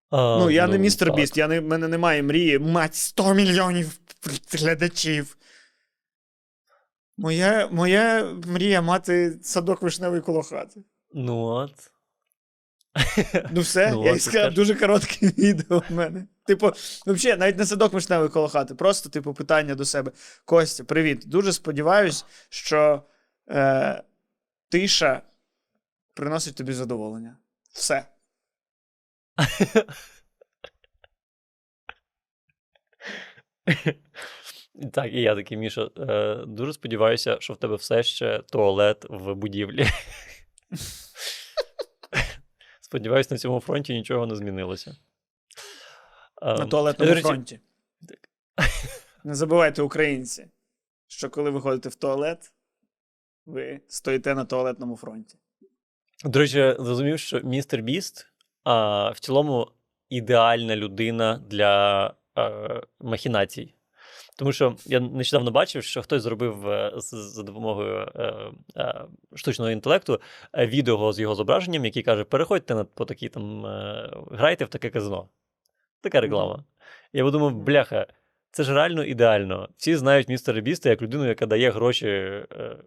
А, 0.09 0.37
Ну, 0.39 0.49
я 0.49 0.67
не 0.67 0.77
містер 0.77 1.07
так. 1.07 1.15
Біст, 1.17 1.37
я 1.37 1.47
не, 1.47 1.59
в 1.59 1.65
мене 1.65 1.87
немає 1.87 2.23
мрії 2.23 2.59
мати 2.59 2.95
100 2.95 3.33
мільйонів 3.33 3.99
глядачів. 4.51 5.37
Моя, 7.17 7.67
моя 7.71 8.33
мрія 8.45 8.81
мати 8.81 9.39
садок 9.41 9.81
вишневий 9.81 10.21
коло 10.21 10.43
хати. 10.43 10.83
Ну 11.13 11.43
от. 11.43 11.91
Ну, 13.51 13.61
все, 13.61 13.91
Ну, 13.91 14.05
я 14.05 14.19
сказав, 14.19 14.53
дуже 14.53 14.75
коротке 14.75 15.27
відео 15.37 15.83
в 15.89 15.93
мене. 15.93 16.27
Типу, 16.45 16.71
взагалі, 17.07 17.39
навіть 17.39 17.57
не 17.57 17.65
садок 17.65 17.93
вишневий 17.93 18.29
коло 18.29 18.47
хати, 18.47 18.75
просто, 18.75 19.09
типу, 19.09 19.33
питання 19.33 19.75
до 19.75 19.85
себе. 19.85 20.11
Костя, 20.45 20.83
привіт. 20.83 21.23
Дуже 21.25 21.53
сподіваюсь, 21.53 22.25
що 22.49 23.03
е, 23.49 24.03
тиша 24.69 25.21
приносить 26.13 26.55
тобі 26.55 26.73
задоволення. 26.73 27.37
Все. 27.73 28.05
Так, 34.93 35.13
і 35.13 35.21
я 35.21 35.35
такий, 35.35 35.57
Міша, 35.57 35.89
е, 35.97 36.35
дуже 36.47 36.73
сподіваюся, 36.73 37.37
що 37.39 37.53
в 37.53 37.57
тебе 37.57 37.75
все 37.75 38.03
ще 38.03 38.39
туалет 38.39 39.05
в 39.09 39.33
будівлі. 39.33 39.87
Сподіваюсь, 42.81 43.31
на 43.31 43.37
цьому 43.37 43.59
фронті 43.59 43.93
нічого 43.93 44.25
не 44.25 44.35
змінилося. 44.35 44.97
Ем, 46.41 46.57
На 46.57 46.65
туалетному 46.65 47.15
фронті. 47.15 47.59
Не 49.23 49.35
забувайте, 49.35 49.81
українці, 49.81 50.47
що 51.07 51.29
коли 51.29 51.49
ви 51.49 51.61
ходите 51.61 51.89
в 51.89 51.95
туалет, 51.95 52.53
ви 53.45 53.81
стоїте 53.87 54.35
на 54.35 54.45
туалетному 54.45 54.97
фронті. 54.97 55.37
До 56.23 56.39
речі, 56.39 56.75
зрозумів, 56.79 57.19
що 57.19 57.41
містер 57.41 57.81
Біст 57.81 58.27
в 58.65 59.15
цілому 59.19 59.67
ідеальна 60.09 60.75
людина 60.75 61.41
для 61.49 62.13
а, 62.35 62.81
махінацій. 62.99 63.73
Тому 64.37 64.51
що 64.51 64.75
я 64.85 64.99
нещодавно 64.99 65.51
бачив, 65.51 65.83
що 65.83 66.01
хтось 66.01 66.21
зробив 66.21 66.69
е, 66.69 66.91
за 66.97 67.43
допомогою 67.43 68.11
е, 68.15 68.33
е, 68.77 69.05
штучного 69.35 69.71
інтелекту 69.71 70.21
е, 70.53 70.67
відео 70.67 71.13
з 71.13 71.19
його 71.19 71.35
зображенням, 71.35 71.85
який 71.85 72.03
каже: 72.03 72.23
переходьте 72.23 72.75
на 72.75 72.83
по 72.83 73.05
такій 73.05 73.29
там, 73.29 73.65
е, 73.65 74.09
грайте 74.31 74.65
в 74.65 74.67
таке 74.67 74.89
казино. 74.89 75.29
Така 76.01 76.21
реклама. 76.21 76.63
Я 77.13 77.23
подумав, 77.23 77.55
бляха, 77.55 78.07
це 78.51 78.63
ж 78.63 78.73
реально 78.73 79.03
ідеально. 79.03 79.69
Всі 79.77 79.95
знають 79.95 80.29
містера 80.29 80.61
Біста 80.61 80.89
як 80.89 81.01
людину, 81.01 81.27
яка 81.27 81.45
дає 81.45 81.71
гроші 81.71 82.07
е, 82.07 82.77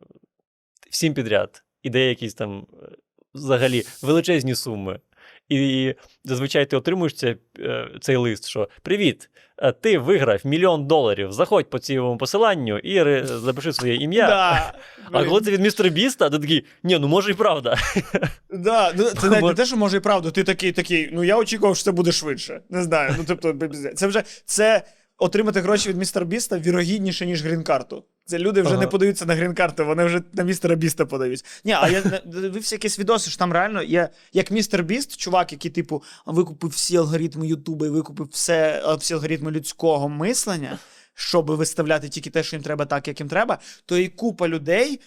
всім 0.91 1.14
підряд 1.14 1.64
і 1.83 1.91
дає 1.91 2.09
якісь 2.09 2.35
там 2.35 2.67
е, 2.83 2.87
взагалі 3.35 3.83
величезні 4.03 4.55
суми. 4.55 5.01
І 5.49 5.95
зазвичай 6.25 6.67
ти 6.67 6.77
отримуєш 6.77 7.15
це, 7.15 7.37
е, 7.59 7.89
цей 8.01 8.17
лист, 8.17 8.49
що 8.49 8.69
Привіт, 8.83 9.31
е, 9.59 9.73
ти 9.73 9.99
виграв 9.99 10.41
мільйон 10.45 10.87
доларів. 10.87 11.33
Заходь 11.33 11.71
по 11.71 11.79
цьому 11.79 12.19
посиланню 12.19 12.79
і 12.79 13.25
запиши 13.25 13.73
своє 13.73 13.95
ім'я. 13.95 14.27
Да, 14.27 14.73
А 15.13 15.25
коли 15.25 15.41
це 15.41 15.51
від 15.51 15.61
містера 15.61 15.89
Біста, 15.89 16.31
ти 16.31 16.39
такий, 16.39 16.65
ні, 16.83 16.99
ну 16.99 17.09
може 17.09 17.31
і 17.31 17.35
правда. 17.35 17.77
Да, 18.51 18.93
ну, 18.97 19.05
це 19.05 19.29
навіть 19.31 19.45
не 19.45 19.55
те, 19.55 19.67
що 19.67 19.77
може 19.77 19.97
і 19.97 20.01
правда. 20.01 20.31
Ти 20.31 20.45
такий, 20.45 20.73
такий, 20.73 21.11
ну 21.13 21.25
я 21.25 21.37
очікував, 21.37 21.77
що 21.77 21.85
це 21.85 21.93
буде 21.93 22.13
швидше. 22.13 22.61
Не 22.71 22.83
знаю. 22.83 23.15
Ну, 23.19 23.25
тобто, 23.27 23.55
це 23.95 24.07
вже 24.07 24.23
це 24.45 24.83
отримати 25.19 25.61
гроші 25.61 25.89
від 25.89 25.97
містера 25.97 26.27
Біста 26.27 26.59
вірогідніше, 26.59 27.27
ніж 27.27 27.45
грін-карту. 27.45 28.05
Це 28.25 28.39
люди 28.39 28.63
вже 28.63 28.71
Ага. 28.71 28.81
не 28.81 28.87
подаються 28.87 29.27
на 29.27 29.35
грін-карту, 29.35 29.87
вони 29.87 30.05
вже 30.05 30.23
на 30.33 30.43
містера 30.43 30.75
Біста 30.75 31.07
подають. 31.07 31.45
Ні, 31.65 31.73
а 31.73 31.89
я 31.89 32.21
дивився 32.27 32.75
якісь 32.75 32.99
відоси, 32.99 33.31
що 33.31 33.39
там 33.39 33.53
реально 33.53 33.83
є 33.83 34.09
як 34.33 34.51
містер 34.51 34.83
Біст, 34.83 35.17
чувак, 35.17 35.53
який, 35.53 35.71
типу, 35.71 36.03
викупив 36.27 36.71
всі 36.71 36.97
алгоритми 36.97 37.49
Ютуба 37.49 37.87
і 37.87 37.91
викупив 37.91 38.29
все, 38.33 38.83
всі 38.99 39.15
алгоритми 39.15 39.51
людського 39.51 40.09
мислення, 40.09 40.79
щоб 41.15 41.51
виставляти 41.51 42.09
тільки 42.09 42.31
те, 42.31 42.43
що 42.43 42.57
їм 42.57 42.63
треба, 42.63 42.85
так, 42.85 43.09
як 43.09 43.21
їм 43.21 43.29
треба, 43.29 43.59
то 43.87 43.99
і 43.99 44.09
купа 44.09 44.49
людей 44.49 45.01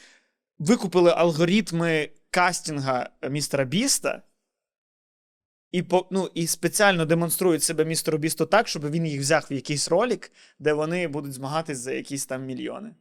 викупили 0.59 1.11
алгоритми 1.11 2.09
кастинга 2.31 3.09
містера 3.29 3.63
Біста. 3.63 4.21
І, 5.71 5.81
по, 5.83 6.07
ну, 6.11 6.29
і 6.33 6.47
спеціально 6.47 7.05
демонструють 7.05 7.63
себе 7.63 7.85
містеру 7.85 8.17
Бісту 8.17 8.45
так, 8.45 8.67
щоб 8.67 8.91
він 8.91 9.05
їх 9.05 9.21
взяв 9.21 9.47
в 9.51 9.53
якийсь 9.53 9.89
ролик, 9.89 10.31
де 10.59 10.73
вони 10.73 11.07
будуть 11.07 11.33
змагатись 11.33 11.77
за 11.77 11.91
якісь 11.91 12.25
там 12.25 12.45
мільйони. 12.45 12.95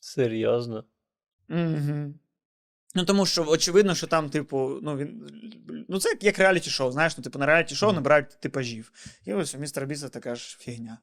Серйозно. 0.00 0.84
Угу. 1.50 2.14
Ну, 2.94 3.04
тому 3.04 3.26
що 3.26 3.44
очевидно, 3.48 3.94
що 3.94 4.06
там, 4.06 4.30
типу, 4.30 4.78
ну 4.82 4.96
він. 4.96 5.30
Ну, 5.88 5.98
це 5.98 6.16
як, 6.20 6.38
реаліті 6.38 6.70
шоу, 6.70 6.92
знаєш, 6.92 7.18
ну, 7.18 7.24
типу, 7.24 7.38
на 7.38 7.46
реаліті 7.46 7.74
шоу 7.74 7.88
Мгм. 7.88 7.96
набирають 7.96 8.40
типажів. 8.40 8.92
І 9.24 9.34
ось 9.34 9.54
у 9.54 9.58
містера 9.58 9.86
Біста 9.86 10.08
така 10.08 10.34
ж 10.34 10.56
фігня. 10.60 10.98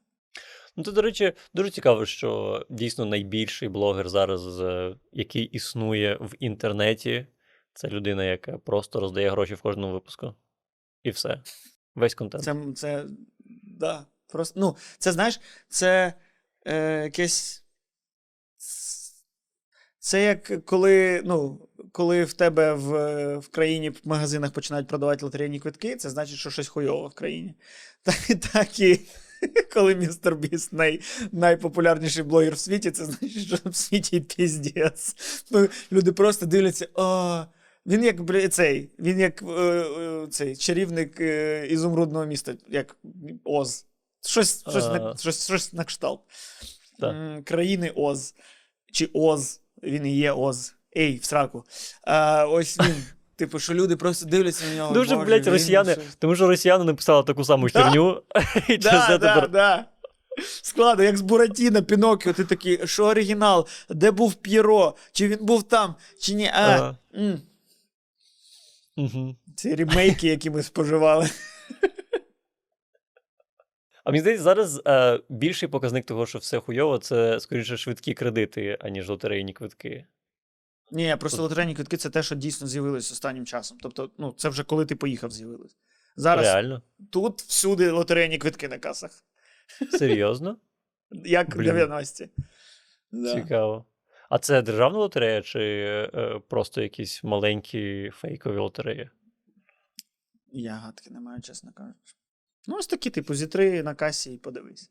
Ну, 0.76 0.84
це, 0.84 0.92
до 0.92 1.02
речі, 1.02 1.32
дуже 1.54 1.70
цікаво, 1.70 2.06
що 2.06 2.60
дійсно 2.70 3.04
найбільший 3.04 3.68
блогер 3.68 4.08
зараз, 4.08 4.62
який 5.12 5.44
існує 5.44 6.18
в 6.20 6.32
інтернеті, 6.38 7.26
це 7.74 7.88
людина, 7.88 8.24
яка 8.24 8.58
просто 8.58 9.00
роздає 9.00 9.30
гроші 9.30 9.54
в 9.54 9.60
кожному 9.60 9.92
випуску. 9.92 10.34
І 11.04 11.10
все. 11.10 11.40
Весь 11.94 12.14
контент. 12.14 12.44
Це, 12.44 12.56
це 12.76 13.04
да, 13.62 14.06
просто, 14.28 14.60
ну, 14.60 14.76
це 14.98 15.12
знаєш, 15.12 15.40
це 15.68 16.14
е, 16.66 17.02
якесь. 17.04 17.60
Це 19.98 20.24
як 20.24 20.64
коли, 20.64 21.22
ну, 21.24 21.68
коли 21.92 22.24
в 22.24 22.32
тебе 22.32 22.72
в, 22.72 23.36
в 23.36 23.48
країні 23.48 23.90
в 23.90 24.00
магазинах 24.04 24.52
починають 24.52 24.88
продавати 24.88 25.24
лотерейні 25.24 25.60
квитки, 25.60 25.96
це 25.96 26.10
значить, 26.10 26.38
що 26.38 26.50
щось 26.50 26.68
хуйово 26.68 27.08
в 27.08 27.14
країні. 27.14 27.54
Так, 28.02 28.40
так 28.52 28.80
і 28.80 29.00
коли 29.74 29.94
містер 29.94 30.36
Біст 30.36 30.72
най, 30.72 31.00
найпопулярніший 31.32 32.22
блогер 32.22 32.54
в 32.54 32.58
світі, 32.58 32.90
це 32.90 33.04
значить, 33.04 33.46
що 33.46 33.58
в 33.64 33.76
світі 33.76 34.20
піздець. 34.20 35.16
Ну, 35.50 35.68
люди 35.92 36.12
просто 36.12 36.46
дивляться, 36.46 36.88
а. 36.94 37.46
Він 37.86 38.04
як 38.04 38.52
цей, 38.52 38.90
він 38.98 39.20
як 39.20 39.42
е, 39.42 39.46
е, 39.46 40.26
цей 40.30 40.56
чарівник 40.56 41.20
е, 41.20 41.66
ізумрудного 41.66 42.24
міста, 42.26 42.54
як 42.68 42.96
Оз. 43.44 43.86
Щось, 44.26 44.60
щось, 44.70 44.86
на, 44.86 45.16
щось, 45.16 45.44
щось 45.44 45.72
на 45.72 45.84
кшталт. 45.84 46.20
Так. 47.00 47.44
Країни 47.44 47.92
Оз. 47.94 48.34
Чи 48.92 49.10
Оз. 49.12 49.60
Він 49.82 50.06
і 50.06 50.16
є 50.16 50.32
Оз. 50.32 50.74
Ей, 50.96 51.16
в 51.16 51.24
сраку. 51.24 51.64
А, 52.02 52.46
ось 52.46 52.80
він. 52.80 52.94
Типу, 53.36 53.58
що 53.58 53.74
люди 53.74 53.96
просто 53.96 54.26
дивляться 54.26 54.64
на 54.66 54.74
нього. 54.74 54.94
Дуже, 54.94 55.14
«Боже, 55.14 55.26
блядь, 55.26 55.46
росіяни, 55.46 55.92
щось». 55.92 56.04
тому 56.18 56.36
що 56.36 56.48
росіяни 56.48 56.84
написали 56.84 57.22
таку 57.22 57.44
саму 57.44 57.68
херню. 57.68 58.22
Да, 58.68 59.06
да, 59.08 59.18
тепер. 59.18 59.50
да. 59.50 59.84
Складно, 60.62 61.04
як 61.04 61.16
з 61.16 61.20
Буратіно, 61.20 61.82
Піноккіо, 61.82 62.32
ти 62.32 62.44
такий, 62.44 62.86
що 62.86 63.04
оригінал? 63.04 63.66
Де 63.88 64.10
був 64.10 64.34
П'єро? 64.34 64.94
Чи 65.12 65.28
він 65.28 65.38
був 65.40 65.62
там, 65.62 65.94
чи 66.20 66.34
ні? 66.34 66.50
А, 66.54 66.62
Ага. 66.62 66.96
м. 67.14 67.40
Мгм. 68.96 69.36
Ці 69.56 69.74
ремейки, 69.74 70.28
які 70.28 70.50
ми 70.50 70.62
споживали. 70.62 71.30
А 74.04 74.10
мені 74.10 74.20
здається, 74.20 74.44
зараз 74.44 74.82
е, 74.86 75.20
більший 75.28 75.68
показник 75.68 76.06
того, 76.06 76.26
що 76.26 76.38
все 76.38 76.60
хуйово, 76.60 76.98
це 76.98 77.40
скоріше 77.40 77.76
швидкі 77.76 78.14
кредити, 78.14 78.78
аніж 78.80 79.08
лотерейні 79.08 79.52
квитки. 79.52 80.06
Ні, 80.90 81.16
просто 81.20 81.42
лотерейні 81.42 81.74
квитки 81.74 81.96
це 81.96 82.10
те, 82.10 82.22
що 82.22 82.34
дійсно 82.34 82.66
з'явилось 82.66 83.12
останнім 83.12 83.46
часом. 83.46 83.78
Тобто, 83.82 84.10
ну, 84.18 84.34
це 84.36 84.48
вже 84.48 84.64
коли 84.64 84.86
ти 84.86 84.96
поїхав, 84.96 85.30
з'явилось. 85.30 85.76
Зараз 86.16 86.46
Реально? 86.46 86.82
тут 87.10 87.42
всюди 87.42 87.90
лотерейні 87.90 88.38
квитки 88.38 88.68
на 88.68 88.78
касах. 88.78 89.24
Серйозно? 89.98 90.56
Як 91.10 91.54
в 91.54 91.58
Блін. 91.58 91.70
90-ті. 91.70 92.30
Да. 93.12 93.34
Цікаво. 93.34 93.84
А 94.34 94.38
це 94.38 94.62
державна 94.62 94.98
лотерея 94.98 95.42
чи 95.42 95.60
е, 96.14 96.40
просто 96.48 96.82
якісь 96.82 97.24
маленькі 97.24 98.10
фейкові 98.10 98.58
лотереї? 98.58 99.10
Я 100.52 100.74
гадки 100.74 101.10
не 101.10 101.20
маю, 101.20 101.42
чесно 101.42 101.72
кажучи. 101.72 102.14
Ну, 102.66 102.76
ось 102.76 102.86
такі, 102.86 103.10
типу, 103.10 103.34
зі 103.34 103.46
три 103.46 103.82
на 103.82 103.94
касі 103.94 104.34
і 104.34 104.38
подивись. 104.38 104.90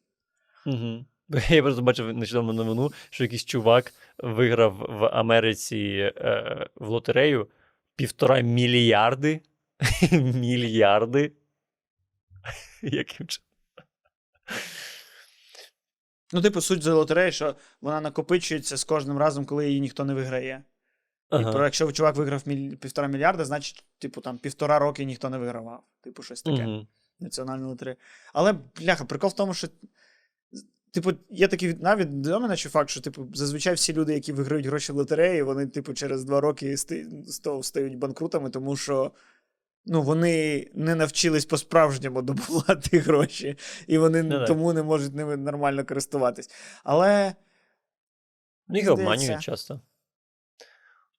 Угу. 0.66 1.06
Я 1.50 1.62
просто 1.62 1.82
бачив 1.82 2.14
нещодавно 2.14 2.54
новину, 2.54 2.92
що 3.10 3.24
якийсь 3.24 3.46
чувак 3.46 3.94
виграв 4.18 4.74
в 4.90 5.06
Америці 5.06 6.12
е, 6.18 6.70
в 6.76 6.88
лотерею 6.88 7.48
півтора 7.96 8.42
мільярди. 8.42 9.42
Мільярди. 10.12 11.32
Яким 12.82 13.28
чином? 13.28 13.53
Ну, 16.34 16.42
типу, 16.42 16.62
суть 16.62 16.84
за 16.84 16.94
лотереї, 16.94 17.32
що 17.32 17.56
вона 17.82 18.02
накопичується 18.02 18.78
з 18.78 18.84
кожним 18.84 19.18
разом, 19.18 19.46
коли 19.46 19.68
її 19.68 19.82
ніхто 19.82 20.06
не 20.06 20.14
виграє. 20.14 20.64
І 21.32 21.44
про, 21.44 21.64
якщо 21.64 21.92
чувак 21.92 22.16
виграв 22.16 22.42
міль... 22.46 22.76
півтора 22.76 23.08
мільярда, 23.08 23.46
значить, 23.46 23.84
типу, 24.00 24.22
там 24.22 24.38
півтора 24.38 24.80
роки 24.80 25.06
ніхто 25.06 25.30
не 25.30 25.38
вигравав. 25.38 25.84
Типу, 26.02 26.24
щось 26.24 26.42
таке. 26.42 26.64
Мгм. 26.64 26.88
Національна 27.20 27.68
лотерея. 27.68 27.96
Але, 28.34 28.54
бляха, 28.80 29.06
прикол 29.06 29.30
в 29.30 29.34
тому, 29.34 29.54
що. 29.54 29.68
Типу, 30.92 31.14
є 31.30 31.48
такий 31.48 31.74
навіть 31.74 32.22
до 32.22 32.40
мене 32.40 32.58
чи 32.58 32.70
факт, 32.70 32.90
що 32.90 33.02
типу, 33.02 33.28
зазвичай 33.34 33.74
всі 33.74 33.94
люди, 33.94 34.14
які 34.14 34.34
виграють 34.34 34.66
гроші 34.66 34.92
в 34.92 34.96
лотереї, 34.96 35.44
вони, 35.44 35.68
типу, 35.68 35.94
через 35.94 36.24
два 36.24 36.42
роки 36.42 36.76
sto- 36.76 37.64
стають 37.64 37.98
банкрутами, 37.98 38.50
тому 38.50 38.76
що 38.76 39.12
ну, 39.86 40.02
вони 40.02 40.68
не 40.74 40.96
навчились 40.96 41.46
по-справжньому 41.46 42.22
добувати 42.22 43.00
гроші, 43.00 43.58
і 43.88 43.98
вони 43.98 44.24
Ну, 44.24 44.38
так. 44.38 44.48
тому 44.48 44.74
не 44.74 44.84
можуть 44.84 45.14
ними 45.16 45.38
нормально 45.38 45.86
користуватись. 45.86 46.50
Але. 46.84 47.34
Ну, 48.68 48.80
Їх 48.80 48.92
обманюють 48.92 49.42
часто. 49.42 49.80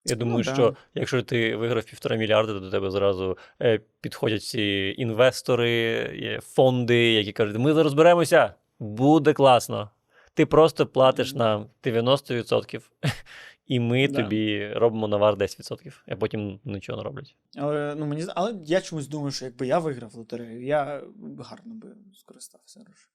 Я 0.04 0.16
Ну, 0.16 0.20
думаю, 0.20 0.44
да. 0.44 0.54
що 0.54 0.76
якщо 0.94 1.22
ти 1.22 1.56
виграв 1.56 1.84
півтора 1.84 2.16
мільярда, 2.16 2.52
то 2.52 2.60
до 2.60 2.70
тебе 2.70 2.90
зразу 2.90 3.38
е, 3.62 3.80
підходять 4.00 4.40
всі 4.40 4.94
інвестори, 4.98 6.40
фонди, 6.42 7.12
які 7.12 7.32
кажуть, 7.32 7.58
ми 7.58 7.82
розберемося, 7.82 8.54
буде 8.78 9.32
класно. 9.32 9.90
Ти 10.34 10.46
просто 10.46 10.86
платиш 10.86 11.34
нам 11.34 11.66
90%, 11.84 12.80
і 13.66 13.80
ми 13.80 14.08
Да. 14.08 14.22
тобі 14.22 14.68
робимо 14.68 15.08
навар 15.08 15.36
10%, 15.36 16.02
а 16.08 16.16
потім 16.16 16.60
нічого 16.64 16.98
не 16.98 17.04
роблять. 17.04 17.36
Але, 17.56 17.94
ну, 17.94 18.06
мені, 18.06 18.26
але 18.34 18.54
я 18.64 18.80
чомусь 18.80 19.08
думаю, 19.08 19.30
що 19.32 19.44
якби 19.44 19.66
я 19.66 19.78
виграв 19.78 20.14
лотерею, 20.14 20.64
я 20.64 21.02
гарно 21.38 21.74
би 21.74 21.88
скористався 22.14 22.80
гроші. 22.80 23.06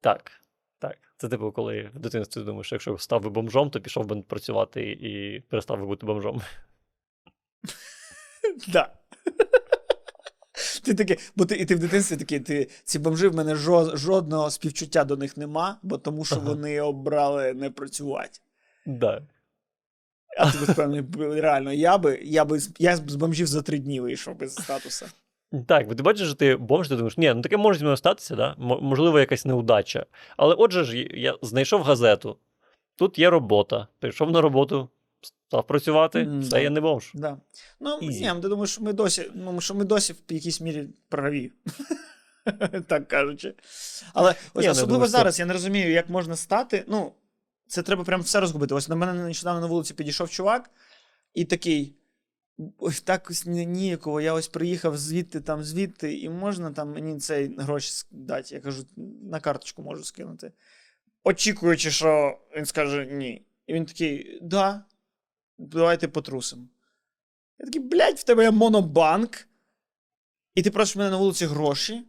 Так. 0.00 0.32
Так. 0.78 0.98
Це 1.16 1.28
типу, 1.28 1.52
коли 1.52 1.90
в 1.94 1.98
дитинстві 1.98 2.40
думаєш, 2.40 2.66
що 2.66 2.74
якщо 2.74 2.98
став 2.98 3.22
би 3.22 3.30
бомжом, 3.30 3.70
то 3.70 3.80
пішов 3.80 4.06
би 4.06 4.22
працювати 4.22 4.90
і 4.90 5.40
перестав 5.40 5.78
би 5.78 5.86
бути 5.86 6.06
бомжом. 6.06 6.42
Ти 10.84 10.94
такий, 10.94 11.18
бо 11.36 11.44
ти, 11.44 11.56
і 11.56 11.64
ти 11.64 11.74
в 11.74 11.78
дитинстві 11.78 12.16
такий, 12.16 12.40
ти, 12.40 12.68
ці 12.84 12.98
бомжи 12.98 13.28
в 13.28 13.34
мене 13.34 13.54
жо, 13.54 13.96
жодного 13.96 14.50
співчуття 14.50 15.04
до 15.04 15.16
них 15.16 15.36
нема, 15.36 15.78
бо 15.82 15.98
тому 15.98 16.24
що 16.24 16.36
вони 16.36 16.80
обрали 16.80 17.54
не 17.54 17.70
працювати. 17.70 18.40
Да. 18.86 19.22
А 20.38 20.50
ти 20.50 20.72
певний, 20.72 21.04
реально, 21.40 21.72
я 21.72 21.98
би, 21.98 22.20
я 22.22 22.44
би 22.44 22.60
я 22.78 22.96
з 22.96 23.00
бомжів 23.14 23.46
за 23.46 23.62
три 23.62 23.78
дні 23.78 24.00
вийшов 24.00 24.36
без 24.36 24.54
статуса. 24.54 25.06
Так, 25.66 25.88
бо 25.88 25.94
ти 25.94 26.02
бачиш, 26.02 26.26
що 26.26 26.36
ти 26.36 26.56
бомж, 26.56 26.88
ти 26.88 26.94
думаєш, 26.96 27.16
ні, 27.16 27.32
ну 27.34 27.42
таке 27.42 27.56
може 27.56 27.78
зі 27.78 27.84
мною 27.84 27.96
статися, 27.96 28.36
да? 28.36 28.54
Можливо, 28.58 29.18
якась 29.20 29.44
неудача. 29.44 30.06
Але 30.36 30.54
отже 30.54 30.84
ж, 30.84 30.96
я 30.98 31.34
знайшов 31.42 31.82
газету. 31.82 32.36
Тут 32.96 33.18
є 33.18 33.30
робота. 33.30 33.86
Прийшов 33.98 34.30
на 34.30 34.40
роботу, 34.40 34.88
став 35.48 35.66
працювати, 35.66 36.20
М, 36.20 36.40
все, 36.40 36.50
да. 36.50 36.58
я 36.58 36.70
не 36.70 36.80
бомж. 36.80 37.10
Да. 37.14 37.36
Ну, 37.80 37.98
ні, 38.02 38.32
ти 38.42 38.48
думаєш, 38.48 38.70
що 38.70 38.82
ми 38.82 38.92
досі, 38.92 39.30
ну, 39.34 39.60
що 39.60 39.74
ми 39.74 39.84
досі 39.84 40.12
в 40.12 40.32
якійсь 40.32 40.60
мірі 40.60 40.88
праві. 41.08 41.52
так 42.86 43.08
кажучи. 43.08 43.54
Але 44.14 44.34
ось 44.54 44.64
ну, 44.64 44.70
особливо 44.70 45.06
зараз 45.06 45.38
я 45.38 45.46
не 45.46 45.52
розумію, 45.52 45.90
як 45.90 46.08
можна 46.08 46.36
стати. 46.36 46.84
Ну, 46.88 47.12
це 47.68 47.82
треба 47.82 48.04
прям 48.04 48.20
все 48.20 48.40
розгубити. 48.40 48.74
Ось 48.74 48.88
на 48.88 48.96
мене 48.96 49.24
нещодавно 49.24 49.60
на 49.60 49.66
вулиці 49.66 49.94
підійшов 49.94 50.30
чувак 50.30 50.70
і 51.34 51.44
такий. 51.44 51.94
Ось 52.78 53.00
так 53.00 53.30
ось 53.30 53.46
ні- 53.46 53.66
ніяково. 53.66 54.20
Я 54.20 54.32
ось 54.32 54.48
приїхав 54.48 54.96
звідти, 54.98 55.40
там, 55.40 55.64
звідти, 55.64 56.18
і 56.18 56.28
можна 56.28 56.70
там 56.70 56.92
мені 56.92 57.20
цей 57.20 57.56
гроші 57.58 58.06
дати. 58.10 58.54
Я 58.54 58.60
кажу, 58.60 58.86
на 59.22 59.40
карточку 59.40 59.82
можу 59.82 60.04
скинути. 60.04 60.52
Очікуючи, 61.24 61.90
що 61.90 62.38
він 62.56 62.66
скаже 62.66 63.06
ні. 63.06 63.46
І 63.66 63.72
він 63.74 63.86
такий: 63.86 64.38
да, 64.42 64.84
давайте 65.58 66.08
потрусимо. 66.08 66.68
Я 67.58 67.66
такий, 67.66 67.80
блядь, 67.80 68.18
в 68.18 68.22
тебе 68.22 68.42
є 68.42 68.50
монобанк, 68.50 69.48
і 70.54 70.62
ти 70.62 70.70
просиш 70.70 70.96
мене 70.96 71.10
на 71.10 71.16
вулиці 71.16 71.46
гроші. 71.46 72.02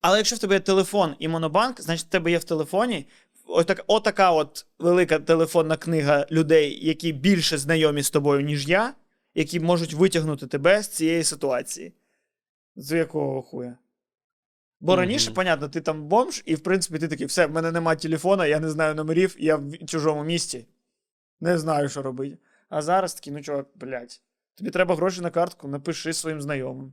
Але 0.00 0.16
якщо 0.16 0.36
в 0.36 0.38
тебе 0.38 0.54
є 0.54 0.60
телефон 0.60 1.16
і 1.18 1.28
монобанк, 1.28 1.80
значить 1.80 2.06
в 2.06 2.10
тебе 2.10 2.30
є 2.30 2.38
в 2.38 2.44
телефоні 2.44 3.06
отак, 3.48 3.84
отака 3.86 4.30
от 4.30 4.66
велика 4.78 5.18
телефонна 5.18 5.76
книга 5.76 6.26
людей, 6.30 6.86
які 6.86 7.12
більше 7.12 7.58
знайомі 7.58 8.02
з 8.02 8.10
тобою, 8.10 8.40
ніж 8.40 8.68
я, 8.68 8.94
які 9.34 9.60
можуть 9.60 9.94
витягнути 9.94 10.46
тебе 10.46 10.82
з 10.82 10.88
цієї 10.88 11.24
ситуації. 11.24 11.92
З 12.76 12.96
якого 12.96 13.42
хуя? 13.42 13.76
Бо 14.80 14.96
раніше, 14.96 15.30
понятно, 15.30 15.68
ти 15.68 15.80
там 15.80 16.04
бомж, 16.04 16.42
і 16.46 16.54
в 16.54 16.60
принципі 16.60 16.98
ти 16.98 17.08
такий, 17.08 17.26
все, 17.26 17.46
в 17.46 17.50
мене 17.50 17.72
немає 17.72 17.98
телефона, 17.98 18.46
я 18.46 18.60
не 18.60 18.70
знаю 18.70 18.94
номерів, 18.94 19.36
я 19.38 19.56
в 19.56 19.86
чужому 19.86 20.24
місті. 20.24 20.66
Не 21.40 21.58
знаю, 21.58 21.88
що 21.88 22.02
робити. 22.02 22.38
А 22.68 22.82
зараз 22.82 23.14
такий, 23.14 23.32
ну 23.32 23.42
чувак, 23.42 23.66
блядь, 23.74 24.20
тобі 24.54 24.70
треба 24.70 24.94
гроші 24.94 25.20
на 25.20 25.30
картку, 25.30 25.68
напиши 25.68 26.12
своїм 26.12 26.40
знайомим. 26.40 26.92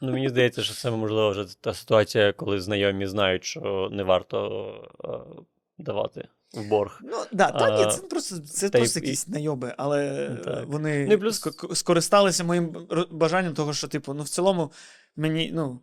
Ну, 0.00 0.12
мені 0.12 0.28
здається, 0.28 0.62
що 0.62 0.74
це 0.74 0.90
можливо 0.90 1.30
вже 1.30 1.60
та 1.60 1.74
ситуація, 1.74 2.32
коли 2.32 2.60
знайомі 2.60 3.06
знають, 3.06 3.44
що 3.44 3.88
не 3.92 4.02
варто 4.02 4.90
е, 5.04 5.42
давати 5.82 6.28
в 6.54 6.64
борг. 6.68 7.00
Ну, 7.04 7.16
да, 7.32 7.50
та 7.50 7.64
А, 7.64 7.84
ні, 7.84 7.92
це 7.92 8.02
просто, 8.02 8.38
це 8.38 8.68
та 8.68 8.78
просто 8.78 9.00
якісь 9.00 9.28
найоби, 9.28 9.74
але 9.76 10.28
так. 10.44 10.56
е, 10.56 10.64
вони 10.66 11.06
Ну, 11.06 11.14
і 11.14 11.16
плюс- 11.16 11.48
скористалися 11.74 12.44
моїм 12.44 12.86
бажанням 13.10 13.54
того, 13.54 13.74
що, 13.74 13.88
типу, 13.88 14.14
ну, 14.14 14.22
в 14.22 14.28
цілому, 14.28 14.72
мені, 15.16 15.50
ну, 15.54 15.80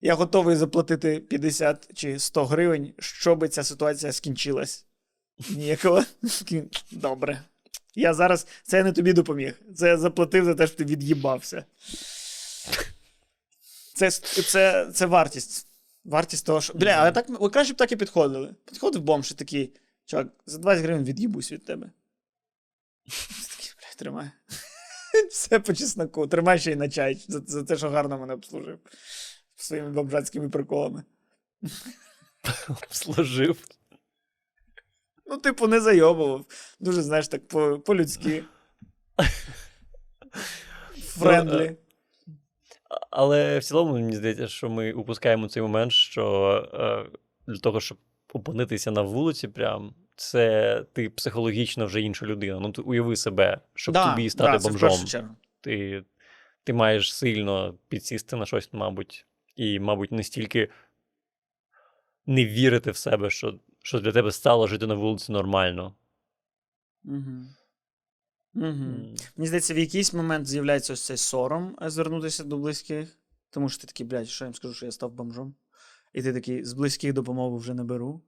я 0.00 0.14
готовий 0.14 0.56
заплатити 0.56 1.18
50 1.20 1.94
чи 1.94 2.18
100 2.18 2.44
гривень, 2.44 2.92
щоб 2.98 3.48
ця 3.48 3.64
ситуація 3.64 4.12
скінчилась. 4.12 4.84
Ніякого. 5.50 6.04
Добре. 6.92 7.42
Я 7.94 8.14
зараз 8.14 8.46
це 8.62 8.76
я 8.76 8.84
не 8.84 8.92
тобі 8.92 9.12
допоміг. 9.12 9.60
Це 9.76 9.88
я 9.88 9.98
заплатив 9.98 10.44
за 10.44 10.54
те, 10.54 10.66
що 10.66 10.76
ти 10.76 10.84
від'їбався. 10.84 11.64
Це, 13.94 14.10
це, 14.10 14.90
це 14.94 15.06
вартість. 15.06 15.67
Вартість 16.04 16.46
того, 16.46 16.60
що. 16.60 16.74
Бля, 16.74 16.90
але 16.90 17.12
так 17.12 17.28
ви 17.28 17.50
краще 17.50 17.74
б 17.74 17.76
так 17.76 17.92
і 17.92 17.96
підходили. 17.96 18.54
Підходив 18.64 19.02
бомж 19.02 19.30
і 19.30 19.34
такий. 19.34 19.74
Чувак, 20.06 20.28
за 20.46 20.58
20 20.58 20.84
гривень 20.84 21.04
від'їбусь 21.04 21.52
від 21.52 21.64
тебе. 21.64 21.90
Такий, 23.50 23.72
бля, 23.78 23.94
тримай. 23.96 24.30
Все 25.30 25.60
по 25.60 25.74
чесноку. 25.74 26.26
Тримай 26.26 26.58
ще 26.58 26.72
й 26.72 26.76
на 26.76 26.88
чай 26.88 27.24
за, 27.28 27.40
за 27.46 27.64
те, 27.64 27.76
що 27.76 27.90
гарно 27.90 28.18
мене 28.18 28.34
обслужив. 28.34 28.78
Своїми 29.56 29.90
бомжацькими 29.90 30.48
приколами. 30.48 31.04
Служив. 32.90 33.64
Ну, 35.26 35.38
типу, 35.38 35.66
не 35.68 35.80
зайобував. 35.80 36.46
Дуже, 36.80 37.02
знаєш, 37.02 37.28
так 37.28 37.48
по- 37.48 37.78
по-людськи. 37.80 38.44
Френдлі. 40.98 41.76
Але 43.10 43.58
в 43.58 43.64
цілому 43.64 43.92
мені 43.92 44.16
здається, 44.16 44.48
що 44.48 44.70
ми 44.70 44.92
упускаємо 44.92 45.48
цей 45.48 45.62
момент, 45.62 45.92
що 45.92 46.52
е, 46.74 47.18
для 47.46 47.58
того, 47.58 47.80
щоб 47.80 47.98
опинитися 48.32 48.90
на 48.90 49.02
вулиці, 49.02 49.48
прям 49.48 49.94
це 50.16 50.84
ти 50.92 51.10
психологічно 51.10 51.86
вже 51.86 52.00
інша 52.00 52.26
людина. 52.26 52.60
Ну, 52.60 52.72
ти 52.72 52.82
уяви 52.82 53.16
себе, 53.16 53.60
щоб 53.74 53.92
Да, 53.92 54.10
тобі 54.10 54.30
стати 54.30 54.58
да, 54.58 54.68
бомжом. 54.68 55.36
Ти, 55.60 56.04
ти 56.64 56.72
маєш 56.72 57.14
сильно 57.14 57.74
підсісти 57.88 58.36
на 58.36 58.46
щось, 58.46 58.72
мабуть, 58.72 59.26
і, 59.56 59.80
мабуть, 59.80 60.12
не 60.12 60.22
стільки 60.22 60.68
не 62.26 62.44
вірити 62.44 62.90
в 62.90 62.96
себе, 62.96 63.30
що, 63.30 63.58
що 63.82 64.00
для 64.00 64.12
тебе 64.12 64.32
стало 64.32 64.66
жити 64.66 64.86
на 64.86 64.94
вулиці 64.94 65.32
нормально. 65.32 65.94
Угу. 67.04 67.46
Угу. 68.62 69.16
Мені 69.36 69.46
здається, 69.46 69.74
в 69.74 69.78
якийсь 69.78 70.12
момент 70.12 70.46
з'являється 70.46 70.92
ось 70.92 71.04
цей 71.04 71.16
сором 71.16 71.76
е, 71.82 71.90
звернутися 71.90 72.44
до 72.44 72.58
близьких. 72.58 73.18
Тому 73.50 73.68
що 73.68 73.80
ти 73.80 73.86
такий, 73.86 74.06
блядь, 74.06 74.28
що 74.28 74.44
я 74.44 74.46
їм 74.46 74.54
скажу, 74.54 74.74
що 74.74 74.86
я 74.86 74.92
став 74.92 75.12
бомжом. 75.12 75.54
І 76.12 76.22
ти 76.22 76.32
такий, 76.32 76.64
з 76.64 76.72
близьких 76.72 77.12
допомогу 77.12 77.58
вже 77.58 77.74
не 77.74 77.84
беру. 77.84 78.20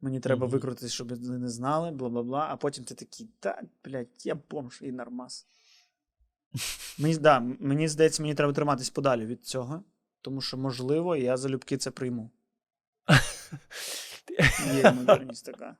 Мені 0.00 0.20
треба 0.20 0.46
Мгм. 0.46 0.52
викрутитись, 0.52 0.92
щоб 0.92 1.08
вони 1.08 1.38
не 1.38 1.48
знали, 1.48 1.90
бла 1.90 2.08
бла 2.08 2.22
бла. 2.22 2.46
А 2.50 2.56
потім 2.56 2.84
ти 2.84 2.94
такий, 2.94 3.28
та, 3.40 3.62
блядь, 3.84 4.08
я 4.24 4.34
бомж 4.50 4.78
і 4.82 4.92
нормас. 4.92 5.46
Мені, 6.98 7.16
да, 7.16 7.40
мені 7.40 7.88
здається, 7.88 8.22
мені 8.22 8.34
треба 8.34 8.52
триматись 8.52 8.90
подалі 8.90 9.26
від 9.26 9.46
цього, 9.46 9.84
тому 10.20 10.40
що, 10.40 10.56
можливо, 10.56 11.16
я 11.16 11.36
залюбки 11.36 11.76
це 11.76 11.90
прийму. 11.90 12.30
Є 14.74 14.80
ймовірність 14.80 15.44
така. 15.44 15.76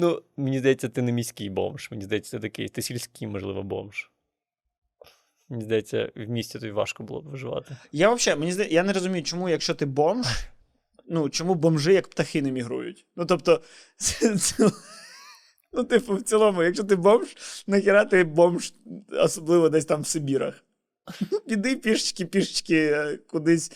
Ну, 0.00 0.22
мені 0.36 0.58
здається, 0.58 0.88
ти 0.88 1.02
не 1.02 1.12
міський 1.12 1.50
бомж. 1.50 1.88
Мені 1.90 2.04
здається, 2.04 2.30
ти 2.30 2.42
такий, 2.42 2.68
ти 2.68 2.82
сільський, 2.82 3.28
можливо, 3.28 3.62
бомж. 3.62 4.10
Мені 5.48 5.64
здається, 5.64 6.12
в 6.16 6.28
місті 6.28 6.58
тобі 6.58 6.72
важко 6.72 7.02
було 7.02 7.20
б 7.20 7.24
виживати. 7.24 7.76
Я 7.92 8.14
взагалі, 8.14 8.40
мені 8.40 8.52
здається, 8.52 8.74
я 8.74 8.82
не 8.82 8.92
розумію, 8.92 9.22
чому, 9.22 9.48
якщо 9.48 9.74
ти 9.74 9.86
бомж, 9.86 10.26
ну, 11.08 11.28
чому 11.28 11.54
бомжи 11.54 11.94
як 11.94 12.08
птахи 12.08 12.42
не 12.42 12.52
мігрують. 12.52 13.06
Ну, 13.16 13.26
тобто, 13.26 13.62
ну, 15.72 15.84
типу, 15.84 16.14
в 16.14 16.22
цілому, 16.22 16.62
якщо 16.62 16.84
ти 16.84 16.96
бомж, 16.96 17.36
нахіра 17.66 18.04
ти 18.04 18.24
бомж, 18.24 18.74
особливо 19.10 19.68
десь 19.68 19.84
там 19.84 20.02
в 20.02 20.06
Сибірах. 20.06 20.64
Піди 21.48 21.76
пішечки, 21.76 22.24
пішечки 22.24 22.76
е, 22.76 23.16
кудись 23.16 23.72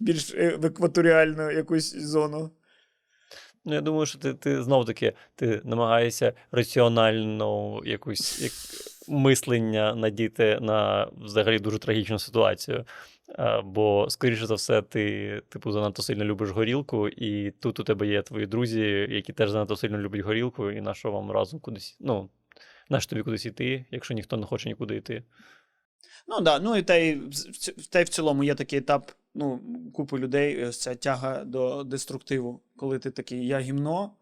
більш 0.00 0.34
е, 0.34 0.56
в 0.56 0.66
екваторіальну 0.66 1.50
якусь 1.50 1.96
зону. 1.96 2.50
Ну, 3.64 3.74
я 3.74 3.80
думаю, 3.80 4.06
що 4.06 4.18
ти, 4.18 4.34
ти 4.34 4.62
знов 4.62 4.86
таки 4.86 5.12
ти 5.34 5.60
намагаєшся 5.64 6.32
раціонально 6.52 7.80
якусь 7.84 8.42
як, 8.42 8.52
мислення 9.08 9.94
надіти 9.94 10.58
на 10.60 11.10
взагалі 11.16 11.58
дуже 11.58 11.78
трагічну 11.78 12.18
ситуацію. 12.18 12.84
А, 13.38 13.62
бо, 13.62 14.06
скоріше 14.10 14.46
за 14.46 14.54
все, 14.54 14.82
ти, 14.82 15.42
типу, 15.48 15.72
занадто 15.72 16.02
сильно 16.02 16.24
любиш 16.24 16.50
горілку, 16.50 17.08
і 17.08 17.50
тут 17.50 17.80
у 17.80 17.84
тебе 17.84 18.06
є 18.06 18.22
твої 18.22 18.46
друзі, 18.46 19.06
які 19.10 19.32
теж 19.32 19.50
занадто 19.50 19.76
сильно 19.76 19.98
люблять 19.98 20.24
горілку, 20.24 20.70
і 20.70 20.80
на 20.80 20.94
що 20.94 21.10
вам 21.10 21.30
разом 21.30 21.60
кудись. 21.60 21.96
Ну, 22.00 22.30
на 22.90 23.00
що 23.00 23.10
тобі 23.10 23.22
кудись 23.22 23.46
йти, 23.46 23.84
якщо 23.90 24.14
ніхто 24.14 24.36
не 24.36 24.46
хоче 24.46 24.68
нікуди 24.68 24.96
йти. 24.96 25.22
Ну 26.28 26.34
так, 26.34 26.44
да, 26.44 26.58
ну 26.58 26.76
і 26.76 26.82
та 26.82 26.96
й, 26.96 27.20
та 27.90 28.00
й 28.00 28.04
в 28.04 28.08
цілому 28.08 28.44
є 28.44 28.54
такий 28.54 28.78
етап, 28.78 29.10
ну, 29.34 29.60
купи 29.94 30.18
людей, 30.18 30.64
ось 30.64 30.80
ця 30.80 30.94
тяга 30.94 31.44
до 31.44 31.84
деструктиву, 31.84 32.60
коли 32.76 32.98
ти 32.98 33.10
такий, 33.10 33.46
я 33.46 33.60
гімно, 33.60 34.12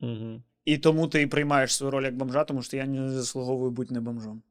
Угу. 0.00 0.42
І 0.64 0.78
тому 0.78 1.08
ти 1.08 1.22
і 1.22 1.26
приймаєш 1.26 1.74
свою 1.74 1.90
роль 1.90 2.04
як 2.04 2.16
бомжа, 2.16 2.44
тому 2.44 2.62
що 2.62 2.76
я 2.76 2.86
не 2.86 3.10
заслуговую 3.10 3.70
бути 3.70 3.94
не 3.94 4.00
бомжом. 4.00 4.42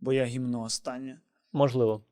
Бо 0.00 0.12
я 0.12 0.24
гімно 0.24 0.62
останнє. 0.62 1.20
Можливо. 1.52 2.04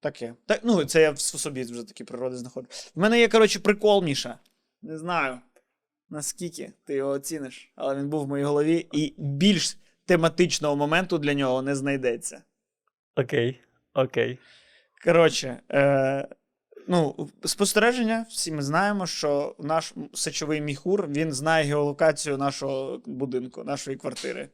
Таке. 0.00 0.34
Так, 0.46 0.60
ну, 0.64 0.84
це 0.84 1.02
я 1.02 1.10
в 1.10 1.20
собі 1.20 1.62
вже 1.62 1.84
такі 1.84 2.04
природи 2.04 2.36
знаходжу. 2.36 2.68
В 2.94 3.00
мене 3.00 3.20
є, 3.20 3.28
коротше, 3.28 3.60
прикол, 3.60 4.04
Міша. 4.04 4.38
Не 4.82 4.98
знаю, 4.98 5.40
наскільки 6.10 6.72
ти 6.84 6.94
його 6.94 7.10
оціниш, 7.10 7.72
але 7.76 7.96
він 7.96 8.08
був 8.08 8.24
в 8.24 8.28
моїй 8.28 8.44
голові, 8.44 8.86
і 8.92 9.14
більш 9.18 9.78
тематичного 10.04 10.76
моменту 10.76 11.18
для 11.18 11.34
нього 11.34 11.62
не 11.62 11.74
знайдеться. 11.74 12.42
Окей. 13.16 13.60
Окей. 13.94 14.38
Коротше, 15.04 15.60
е, 15.72 16.28
ну, 16.88 17.28
спостереження, 17.44 18.26
всі 18.28 18.52
ми 18.52 18.62
знаємо, 18.62 19.06
що 19.06 19.54
наш 19.58 19.94
сечовий 20.14 20.60
міхур 20.60 21.08
він 21.08 21.32
знає 21.32 21.64
геолокацію 21.64 22.36
нашого 22.38 23.00
будинку, 23.06 23.64
нашої 23.64 23.96
квартири. 23.96 24.48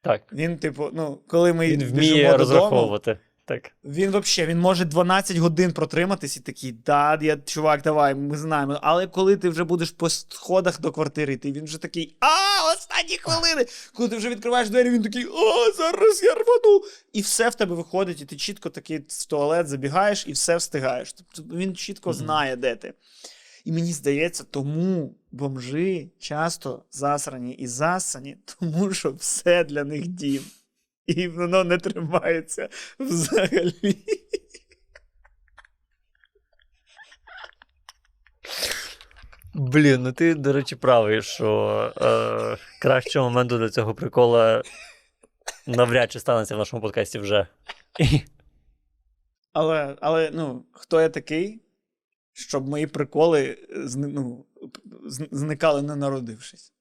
Так. 0.00 0.22
Він, 0.32 0.56
типу, 0.58 0.90
ну, 0.92 1.18
коли 1.26 1.52
ми 1.52 1.66
Він 1.66 1.84
вміє 1.84 2.22
додому, 2.24 2.38
розраховувати. 2.38 3.18
Так. 3.46 3.72
Він 3.84 4.10
взагалі 4.10 4.50
він 4.50 4.60
може 4.60 4.84
12 4.84 5.36
годин 5.36 5.72
протриматись 5.72 6.36
і 6.36 6.40
такий, 6.40 6.72
да, 6.72 7.18
я, 7.22 7.36
чувак, 7.36 7.82
давай, 7.82 8.14
ми 8.14 8.36
знаємо. 8.36 8.78
Але 8.82 9.06
коли 9.06 9.36
ти 9.36 9.48
вже 9.48 9.64
будеш 9.64 9.90
по 9.90 10.10
сходах 10.10 10.80
до 10.80 10.92
квартири 10.92 11.32
йти, 11.32 11.52
він 11.52 11.64
вже 11.64 11.78
такий, 11.78 12.16
а, 12.20 12.72
останні 12.72 13.18
хвилини. 13.18 13.66
Коли 13.94 14.08
ти 14.08 14.16
вже 14.16 14.28
відкриваєш 14.28 14.68
двері, 14.68 14.90
він 14.90 15.02
такий, 15.02 15.24
а, 15.24 15.72
зараз 15.72 16.22
я 16.22 16.34
рвану. 16.34 16.82
І 17.12 17.20
все 17.20 17.48
в 17.48 17.54
тебе 17.54 17.74
виходить, 17.74 18.20
і 18.20 18.24
ти 18.24 18.36
чітко 18.36 18.70
такий 18.70 18.98
в 19.08 19.26
туалет 19.26 19.68
забігаєш 19.68 20.24
і 20.28 20.32
все 20.32 20.56
встигаєш. 20.56 21.12
Тобто 21.12 21.56
він 21.56 21.76
чітко 21.76 22.12
знає, 22.12 22.56
де 22.56 22.76
ти. 22.76 22.94
І 23.64 23.72
мені 23.72 23.92
здається, 23.92 24.44
тому 24.50 25.14
бомжи 25.32 26.08
часто 26.18 26.84
засрані 26.90 27.54
і 27.54 27.66
засані, 27.66 28.36
тому 28.60 28.92
що 28.92 29.12
все 29.12 29.64
для 29.64 29.84
них 29.84 30.06
дім. 30.06 30.42
І 31.06 31.28
воно 31.28 31.64
не 31.64 31.78
тримається 31.78 32.68
взагалі. 32.98 33.96
Блін, 39.54 40.02
ну 40.02 40.12
ти, 40.12 40.34
до 40.34 40.52
речі, 40.52 40.76
правий, 40.76 41.22
що 41.22 41.92
е, 41.96 42.56
кращого 42.80 43.30
моменту 43.30 43.58
для 43.58 43.70
цього 43.70 43.94
прикола 43.94 44.62
навряд 45.66 46.12
чи 46.12 46.20
станеться 46.20 46.54
в 46.54 46.58
нашому 46.58 46.82
подкасті 46.82 47.18
вже. 47.18 47.46
Але, 49.52 49.96
але 50.00 50.30
ну, 50.34 50.64
хто 50.72 51.00
я 51.00 51.08
такий, 51.08 51.62
щоб 52.32 52.68
мої 52.68 52.86
приколи 52.86 53.58
ну, 53.96 54.46
зникали 55.30 55.82
не 55.82 55.96
народившись? 55.96 56.72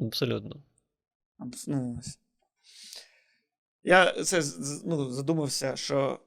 Абсолютно. 0.00 0.62
Абс- 1.38 1.64
Ну, 1.66 1.98
ось. 2.00 2.18
Я 3.84 4.24
це 4.24 4.42
ну, 4.84 5.10
задумався, 5.10 5.76
що 5.76 6.20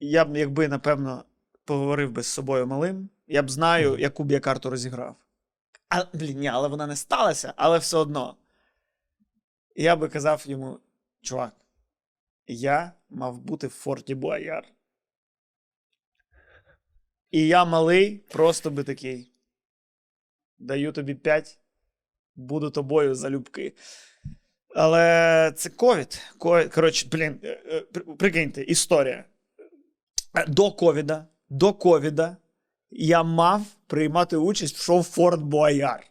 я 0.00 0.24
б, 0.24 0.36
якби, 0.36 0.68
напевно, 0.68 1.24
поговорив 1.64 2.10
би 2.10 2.22
з 2.22 2.26
собою 2.26 2.66
малим, 2.66 3.08
я 3.26 3.42
б 3.42 3.50
знаю, 3.50 3.98
яку 3.98 4.24
б 4.24 4.30
я 4.30 4.40
карту 4.40 4.70
розіграв. 4.70 5.16
А, 5.88 6.04
блін, 6.12 6.38
ні, 6.38 6.48
але 6.48 6.68
вона 6.68 6.86
не 6.86 6.96
сталася, 6.96 7.54
але 7.56 7.78
все 7.78 7.96
одно. 7.96 8.36
Я 9.76 9.96
би 9.96 10.08
казав 10.08 10.44
йому: 10.46 10.80
чувак, 11.20 11.56
я 12.46 12.92
мав 13.10 13.38
бути 13.40 13.66
в 13.66 13.70
Форті 13.70 14.14
Буаяр. 14.14 14.64
І 17.30 17.46
я 17.46 17.64
малий, 17.64 18.18
просто 18.18 18.70
би 18.70 18.84
такий. 18.84 19.32
Даю 20.58 20.92
тобі 20.92 21.14
5, 21.14 21.58
буду 22.34 22.70
тобою 22.70 23.14
залюбки. 23.14 23.76
Але 24.76 25.52
це 25.56 25.70
ковід. 25.70 26.20
Коротше, 26.74 27.06
блін, 27.12 27.38
е, 27.44 27.60
е, 27.72 27.80
при- 27.92 28.02
прикиньте, 28.02 28.62
історія. 28.62 29.24
До 30.48 30.70
ковіда, 30.72 31.26
до 31.50 31.72
ковіда 31.72 32.36
я 32.90 33.22
мав 33.22 33.62
приймати 33.86 34.36
участь 34.36 34.76
в 34.76 34.82
шоу 34.82 35.02
Форт 35.02 35.40
Бояр. 35.40 36.06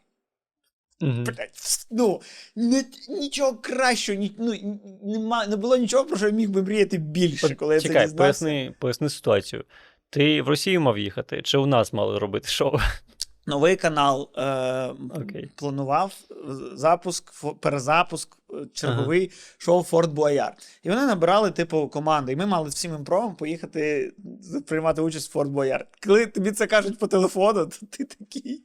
Мгм. 1.01 1.24
Блять, 1.24 1.86
ну, 1.91 2.22
не, 2.55 2.86
нічого 3.09 3.55
кращого, 3.55 4.20
ні, 4.20 4.36
ну, 4.39 4.80
нема, 5.03 5.47
не 5.47 5.55
було 5.55 5.78
нічого, 5.78 6.05
про 6.05 6.18
що 6.18 6.26
я 6.26 6.32
міг 6.32 6.49
би 6.49 6.62
мріяти 6.64 6.97
більше, 6.97 7.55
коли 7.55 7.74
я 7.74 7.80
це 7.82 7.88
Чекай, 7.88 8.05
дізнався. 8.05 8.18
поясни, 8.18 8.74
поясни 8.80 9.09
ситуацію. 9.09 9.64
Ти 10.09 10.41
в 10.41 10.47
Росію 10.47 10.82
мав 10.82 10.97
їхати, 10.97 11.41
чи 11.41 11.57
у 11.57 11.66
нас 11.66 11.93
мали 11.93 12.20
робити 12.20 12.47
шоу? 12.47 12.78
Новий 13.47 13.76
канал 13.76 14.30
е, 14.38 14.86
Окей. 15.16 15.49
планував 15.55 16.14
е, 16.32 16.36
запуск, 16.74 17.32
перезапуск, 17.59 18.38
черговий 18.66 19.32
шоу 19.57 19.84
Форт 19.84 20.12
Бояр. 20.12 20.55
І 20.84 20.89
вони 20.89 21.05
набирали, 21.05 21.51
типу, 21.51 21.88
команди. 21.88 22.32
І 22.32 22.36
ми 22.36 22.45
мали 22.45 22.70
всім 22.70 22.95
імпровом 22.95 23.36
поїхати 23.36 24.14
приймати 24.66 25.01
участь 25.01 25.30
в 25.30 25.32
Форт 25.32 25.49
Бояр. 25.49 25.88
Коли 26.05 26.26
тобі 26.26 26.51
це 26.51 26.68
кажуть 26.68 26.99
по 26.99 27.07
телефону, 27.07 27.66
то 27.66 27.86
ти 27.89 28.05
такий. 28.05 28.64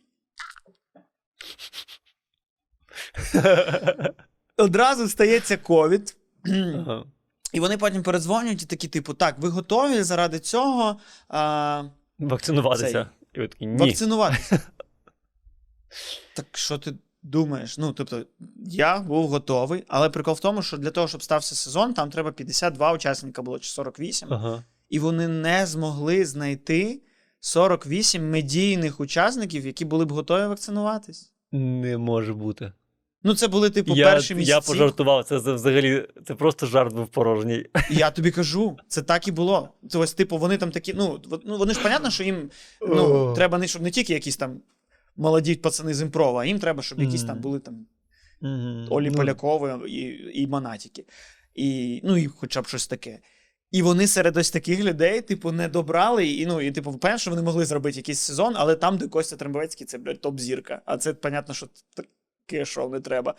Одразу 4.56 5.08
стається 5.08 5.56
ковід. 5.56 6.16
Ага. 6.46 7.04
І 7.52 7.60
вони 7.60 7.78
потім 7.78 8.02
передзвонюють 8.02 8.62
і 8.62 8.66
такі, 8.66 8.88
типу, 8.88 9.14
так, 9.14 9.38
ви 9.38 9.48
готові 9.48 10.02
заради 10.02 10.38
цього 10.38 10.96
а, 11.28 11.84
Вакцинуватися. 12.18 13.08
І 13.32 13.40
ви 13.40 13.48
такі, 13.48 13.66
ні. 13.66 13.76
вакцинуватися? 13.76 14.60
так 16.34 16.46
що 16.52 16.78
ти 16.78 16.94
думаєш? 17.26 17.78
Ну, 17.78 17.92
тобто, 17.92 18.22
я 18.66 18.98
був 18.98 19.28
готовий, 19.28 19.84
але 19.88 20.10
прикол 20.10 20.34
в 20.34 20.40
тому, 20.40 20.62
що 20.62 20.76
для 20.76 20.90
того, 20.90 21.08
щоб 21.08 21.22
стався 21.22 21.54
сезон, 21.54 21.94
там 21.94 22.10
треба 22.10 22.32
52 22.32 22.92
учасника 22.92 23.42
було 23.42 23.58
чи 23.58 23.70
48, 23.70 24.28
Ага. 24.32 24.64
і 24.88 24.98
вони 24.98 25.28
не 25.28 25.66
змогли 25.66 26.24
знайти 26.24 27.00
48 27.40 28.30
медійних 28.30 29.00
учасників, 29.00 29.66
які 29.66 29.84
були 29.84 30.04
б 30.04 30.12
готові 30.12 30.46
вакцинуватись. 30.46 31.32
Не 31.52 31.98
може 31.98 32.34
бути. 32.34 32.72
Ну, 33.22 33.34
це 33.34 33.48
були, 33.48 33.70
типу, 33.70 33.94
я, 33.96 34.04
перші 34.04 34.34
місяці. 34.34 34.50
я 34.50 34.60
пожартував, 34.60 35.24
це 35.24 35.36
взагалі, 35.36 36.08
це 36.26 36.34
просто 36.34 36.66
жарт 36.66 36.94
був 36.94 37.08
порожній. 37.08 37.66
Я 37.90 38.10
тобі 38.10 38.30
кажу, 38.30 38.78
це 38.88 39.02
так 39.02 39.28
і 39.28 39.32
було. 39.32 39.68
Це 39.90 39.98
ось, 39.98 40.14
типу, 40.14 40.38
вони 40.38 40.56
там 40.56 40.70
такі. 40.70 40.94
Ну, 40.94 41.20
ну 41.44 41.58
вони 41.58 41.74
ж 41.74 41.82
понятно, 41.82 42.10
що 42.10 42.24
їм 42.24 42.50
ну, 42.80 43.34
треба 43.34 43.58
не 43.58 43.66
щоб 43.66 43.82
не 43.82 43.90
тільки 43.90 44.12
якісь 44.12 44.36
там 44.36 44.60
молоді 45.16 45.54
пацани 45.54 45.94
з 45.94 46.02
імпрова, 46.02 46.42
а 46.42 46.44
їм 46.44 46.58
треба, 46.58 46.82
щоб 46.82 47.00
якісь 47.00 47.24
там 47.24 47.40
були 47.40 47.60
там. 47.60 47.86
Олі 48.90 49.10
Ну, 49.10 49.16
Полякови 49.16 49.90
і, 49.90 50.02
і 50.42 50.46
Монатіки. 50.46 51.04
І, 51.54 52.00
ну, 52.04 52.16
і 52.16 52.26
хоча 52.26 52.62
б 52.62 52.66
щось 52.66 52.86
таке. 52.86 53.20
І 53.70 53.82
вони 53.82 54.06
серед 54.06 54.36
ось 54.36 54.50
таких 54.50 54.80
людей, 54.80 55.20
типу, 55.20 55.52
не 55.52 55.68
добрали. 55.68 56.26
І, 56.26 56.46
ну, 56.46 56.60
і 56.60 56.70
типу, 56.70 57.00
що 57.16 57.30
вони 57.30 57.42
могли 57.42 57.64
зробити 57.64 57.96
якийсь 57.96 58.18
сезон, 58.18 58.54
але 58.56 58.76
там, 58.76 58.98
де 58.98 59.08
Костя 59.08 59.36
Трембовецький, 59.36 59.86
це, 59.86 59.98
блядь, 59.98 60.20
топ-зірка. 60.20 60.80
А 60.84 60.96
це, 60.96 61.14
понятно, 61.14 61.54
що 61.54 61.68
таке 61.94 62.64
шоу 62.64 62.90
не 62.90 63.00
треба. 63.00 63.34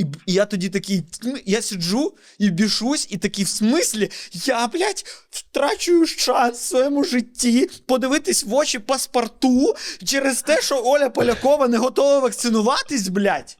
І, 0.00 0.04
і 0.26 0.32
я 0.32 0.46
тоді 0.46 0.68
такий, 0.68 1.02
ну, 1.22 1.36
я 1.46 1.62
сиджу 1.62 2.14
і 2.38 2.50
бішусь, 2.50 3.06
і 3.10 3.16
такий, 3.16 3.44
в 3.44 3.48
смислі, 3.48 4.10
я, 4.32 4.66
блядь, 4.66 5.04
втрачую 5.30 6.06
шанс 6.06 6.58
в 6.58 6.64
своєму 6.64 7.04
житті 7.04 7.70
подивитись 7.86 8.44
в 8.44 8.54
очі 8.54 8.78
паспорту 8.78 9.74
через 10.04 10.42
те, 10.42 10.62
що 10.62 10.82
Оля 10.84 11.10
Полякова 11.10 11.68
не 11.68 11.78
готова 11.78 12.18
вакцинуватись, 12.18 13.08
блядь. 13.08 13.56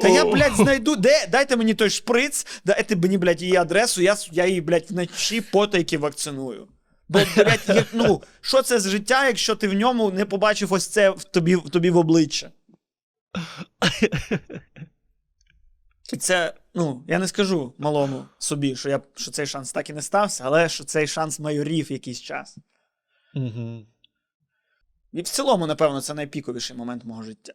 Та 0.00 0.08
я, 0.08 0.24
блядь, 0.24 0.56
знайду. 0.56 0.96
Де? 0.96 1.26
Дайте 1.32 1.56
мені 1.56 1.74
той 1.74 1.90
шприц, 1.90 2.46
дайте 2.64 2.96
мені, 2.96 3.18
блядь, 3.18 3.42
її 3.42 3.56
адресу, 3.56 4.02
я, 4.02 4.16
я 4.32 4.46
її, 4.46 4.60
блядь, 4.60 4.90
вночі 4.90 5.40
потайки 5.40 5.98
вакциную. 5.98 6.68
Бо, 7.08 7.20
блядь, 7.36 7.60
як, 7.68 7.86
ну, 7.92 8.22
що 8.40 8.62
це 8.62 8.80
з 8.80 8.88
життя, 8.88 9.26
якщо 9.26 9.56
ти 9.56 9.68
в 9.68 9.72
ньому 9.74 10.10
не 10.10 10.24
побачив 10.24 10.72
ось 10.72 10.86
це 10.86 11.10
в 11.10 11.24
тобі, 11.24 11.56
в 11.56 11.70
тобі 11.70 11.90
в 11.90 11.96
обличчя? 11.96 12.50
Це, 16.18 16.54
ну, 16.74 17.04
я 17.08 17.18
не 17.18 17.28
скажу 17.28 17.74
малому 17.78 18.24
собі, 18.38 18.76
що, 18.76 18.88
я, 18.88 19.00
що 19.14 19.30
цей 19.30 19.46
шанс 19.46 19.72
так 19.72 19.90
і 19.90 19.92
не 19.92 20.02
стався, 20.02 20.44
але 20.46 20.68
що 20.68 20.84
цей 20.84 21.06
шанс 21.06 21.40
майорів 21.40 21.92
якийсь 21.92 22.20
час. 22.20 22.58
Мгм. 23.34 23.86
І 25.12 25.22
в 25.22 25.28
цілому, 25.28 25.66
напевно, 25.66 26.00
це 26.00 26.14
найпіковіший 26.14 26.76
момент 26.76 27.04
мого 27.04 27.22
життя. 27.22 27.54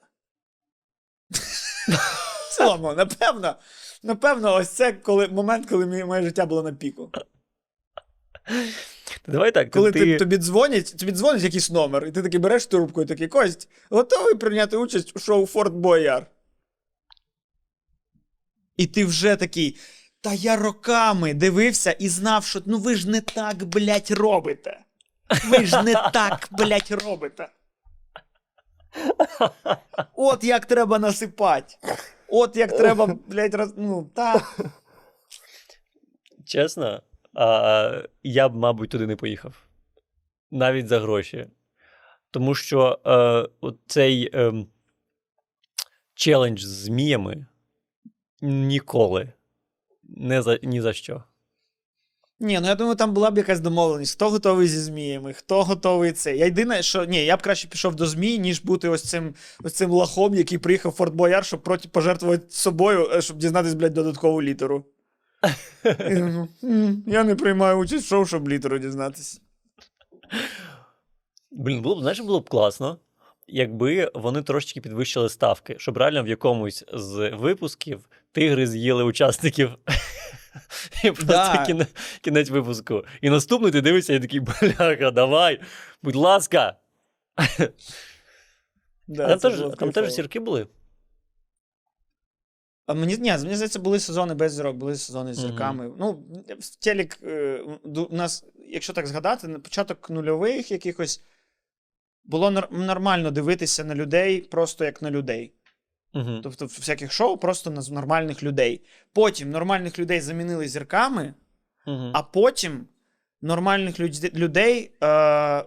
В 2.49 2.57
цілому, 2.57 2.93
напевно, 2.93 3.55
напевно, 4.03 4.55
ось 4.55 4.69
це 4.69 4.93
коли, 4.93 5.27
момент, 5.27 5.69
коли 5.69 6.05
моє 6.05 6.21
життя 6.21 6.45
було 6.45 6.63
на 6.63 6.73
піку. 6.73 7.11
Давай 9.27 9.51
так, 9.51 9.71
Коли 9.71 9.91
ти, 9.91 10.17
тобі 10.17 10.37
дзвонять, 10.37 10.97
тобі 10.97 11.11
дзвонить 11.11 11.43
якийсь 11.43 11.71
номер, 11.71 12.05
і 12.05 12.11
ти 12.11 12.23
такий 12.23 12.39
береш 12.39 12.65
трубку 12.65 13.01
і 13.01 13.05
такий 13.05 13.27
Кость, 13.27 13.69
готовий 13.89 14.35
прийняти 14.35 14.77
участь 14.77 15.15
у 15.15 15.19
шоу 15.19 15.45
Форт 15.45 15.73
Бояр. 15.73 16.25
І 18.77 18.87
ти 18.87 19.05
вже 19.05 19.35
такий. 19.35 19.79
Та 20.21 20.33
я 20.33 20.55
роками 20.55 21.33
дивився 21.33 21.91
і 21.91 22.09
знав, 22.09 22.45
що 22.45 22.61
ну 22.65 22.77
ви 22.77 22.95
ж 22.95 23.09
не 23.09 23.21
так, 23.21 23.63
блять, 23.63 24.11
робите. 24.11 24.79
Ви 25.45 25.65
ж 25.65 25.83
не 25.83 25.93
так, 25.93 26.47
блять, 26.51 26.91
робите. 26.91 27.49
От 30.15 30.43
як 30.43 30.65
треба 30.65 30.99
насипати. 30.99 31.75
От 32.27 32.55
як 32.55 32.77
треба, 32.77 33.05
блять, 33.27 33.53
роз... 33.53 33.73
ну, 33.77 34.09
та. 34.15 34.47
Чесно, 36.45 37.01
а, 37.33 38.01
я 38.23 38.49
б, 38.49 38.55
мабуть, 38.55 38.89
туди 38.89 39.07
не 39.07 39.15
поїхав. 39.15 39.63
Навіть 40.51 40.87
за 40.87 40.99
гроші. 40.99 41.47
Тому 42.31 42.55
що 42.55 42.99
е, 43.63 43.73
цей 43.87 44.29
е, 44.33 44.53
челендж 46.13 46.61
з 46.61 46.83
зміями 46.83 47.45
ніколи. 48.41 49.33
Не 50.03 50.41
за, 50.41 50.59
ні 50.63 50.81
за 50.81 50.93
що. 50.93 51.23
Ні, 52.39 52.59
ну 52.61 52.67
я 52.67 52.75
думаю, 52.75 52.95
там 52.95 53.13
була 53.13 53.31
б 53.31 53.37
якась 53.37 53.59
домовленість, 53.59 54.13
хто 54.13 54.29
готовий 54.29 54.67
зі 54.67 54.79
зміями, 54.79 55.33
хто 55.33 55.63
готовий 55.63 56.11
це. 56.11 56.37
Я 56.37 56.45
єдине, 56.45 56.83
що 56.83 57.05
ні, 57.05 57.25
я 57.25 57.37
б 57.37 57.41
краще 57.41 57.67
пішов 57.67 57.95
до 57.95 58.05
змій, 58.05 58.39
ніж 58.39 58.61
бути 58.61 58.89
ось 58.89 59.03
цим 59.03 59.35
ось 59.63 59.73
цим 59.73 59.91
лахом, 59.91 60.35
який 60.35 60.57
приїхав 60.57 60.91
в 60.91 60.95
Форт 60.95 61.13
Бояр, 61.13 61.45
щоб 61.45 61.63
проти 61.63 61.89
пожертвувати 61.89 62.45
собою, 62.49 63.09
е, 63.13 63.21
щоб 63.21 63.37
дізнатись, 63.37 63.73
блядь, 63.73 63.93
додаткову 63.93 64.41
літеру. 64.41 64.85
І, 65.85 66.13
«М, 66.63 67.03
Я 67.07 67.23
не 67.23 67.35
приймаю 67.35 67.77
участь 67.77 68.05
в 68.05 68.09
шоу, 68.09 68.25
щоб 68.25 68.49
літеру 68.49 68.79
дізнатися. 68.79 69.39
Блін, 71.51 71.81
було 71.81 71.95
б, 71.95 71.99
знаєш, 72.01 72.19
було 72.19 72.39
б 72.39 72.49
класно, 72.49 72.97
якби 73.47 74.11
вони 74.13 74.41
трошечки 74.43 74.81
підвищили 74.81 75.29
ставки, 75.29 75.75
щоб 75.79 75.97
реально 75.97 76.23
в 76.23 76.27
якомусь 76.27 76.83
з 76.93 77.29
випусків 77.29 78.09
тигри 78.31 78.67
з'їли 78.67 79.03
учасників. 79.03 79.69
І 81.03 81.11
просто 81.11 81.25
Да. 81.27 81.65
кіне- 81.67 81.87
кінець 82.21 82.49
випуску. 82.49 83.03
І 83.21 83.29
наступний 83.29 83.71
ти 83.71 83.81
дивишся 83.81 84.13
і 84.13 84.19
такий, 84.19 84.39
бляха, 84.39 85.11
давай, 85.11 85.61
будь 86.03 86.15
ласка. 86.15 86.75
Да, 89.07 89.27
там 89.27 89.39
це 89.39 89.49
теж, 89.49 89.59
було 89.59 89.69
б 89.71 89.75
там 89.77 89.89
теж 89.91 89.93
кайфово. 90.03 90.15
зірки 90.15 90.39
були. 90.39 90.67
Мені, 92.87 93.17
ні, 93.17 93.31
мені 93.31 93.55
здається, 93.55 93.79
були 93.79 93.99
сезони 93.99 94.33
без 94.33 94.53
зірок, 94.53 94.75
були 94.75 94.95
сезони 94.95 95.33
з 95.33 95.37
зірками. 95.39 95.91
Ну, 95.99 96.11
в 96.59 96.75
телек 96.83 97.19
е, 97.23 97.59
у 97.83 98.15
нас, 98.15 98.45
якщо 98.69 98.93
так 98.93 99.07
згадати, 99.07 99.47
на 99.47 99.59
початок 99.59 100.09
нульових 100.09 100.71
якихось 100.71 101.21
було 102.23 102.51
нормально 102.71 103.31
дивитися 103.31 103.83
на 103.83 103.95
людей 103.95 104.41
просто 104.41 104.85
як 104.85 105.01
на 105.01 105.11
людей. 105.11 105.53
Угу. 106.13 106.39
Тобто, 106.43 106.65
в 106.65 106.69
всяких 106.79 107.11
шоу 107.11 107.37
просто 107.37 107.69
на 107.69 107.81
нормальних 107.81 108.43
людей. 108.43 108.85
Потім 109.13 109.51
нормальних 109.51 109.99
людей 109.99 110.21
замінили 110.21 110.67
зірками, 110.67 111.33
Угу. 111.87 112.11
а 112.13 112.23
потім 112.23 112.87
нормальних 113.41 113.99
люд- 113.99 114.35
людей 114.37 114.91
е, 115.03 115.63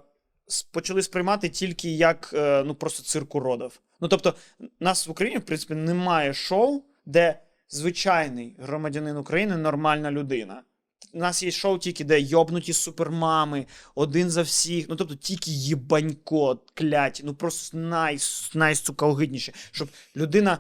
почали 0.72 1.02
сприймати 1.02 1.48
тільки 1.48 1.90
як 1.90 2.30
е, 2.34 2.62
ну, 2.66 2.74
просто 2.74 3.02
цирк 3.02 3.34
уродів. 3.34 3.80
Ну, 4.00 4.08
тобто, 4.08 4.34
нас 4.80 5.06
в 5.06 5.10
Україні, 5.10 5.38
в 5.38 5.44
принципі, 5.44 5.74
немає 5.74 6.34
шоу, 6.34 6.82
де 7.06 7.40
звичайний 7.68 8.56
громадянин 8.58 9.16
України 9.16 9.56
нормальна 9.56 10.10
людина. 10.10 10.62
У 11.14 11.18
нас 11.18 11.42
є 11.42 11.50
шоу 11.50 11.78
тільки, 11.78 12.04
де 12.04 12.20
йобнуті 12.20 12.72
супермами, 12.72 13.66
один 13.94 14.30
за 14.30 14.42
всіх. 14.42 14.88
Ну, 14.88 14.96
тобто, 14.96 15.14
тільки 15.14 15.50
їбанько, 15.50 16.60
клять, 16.74 17.20
ну 17.24 17.34
просто 17.34 17.76
най, 17.76 18.18
найсукалгидніше. 18.54 19.52
Щоб 19.72 19.88
людина. 20.16 20.58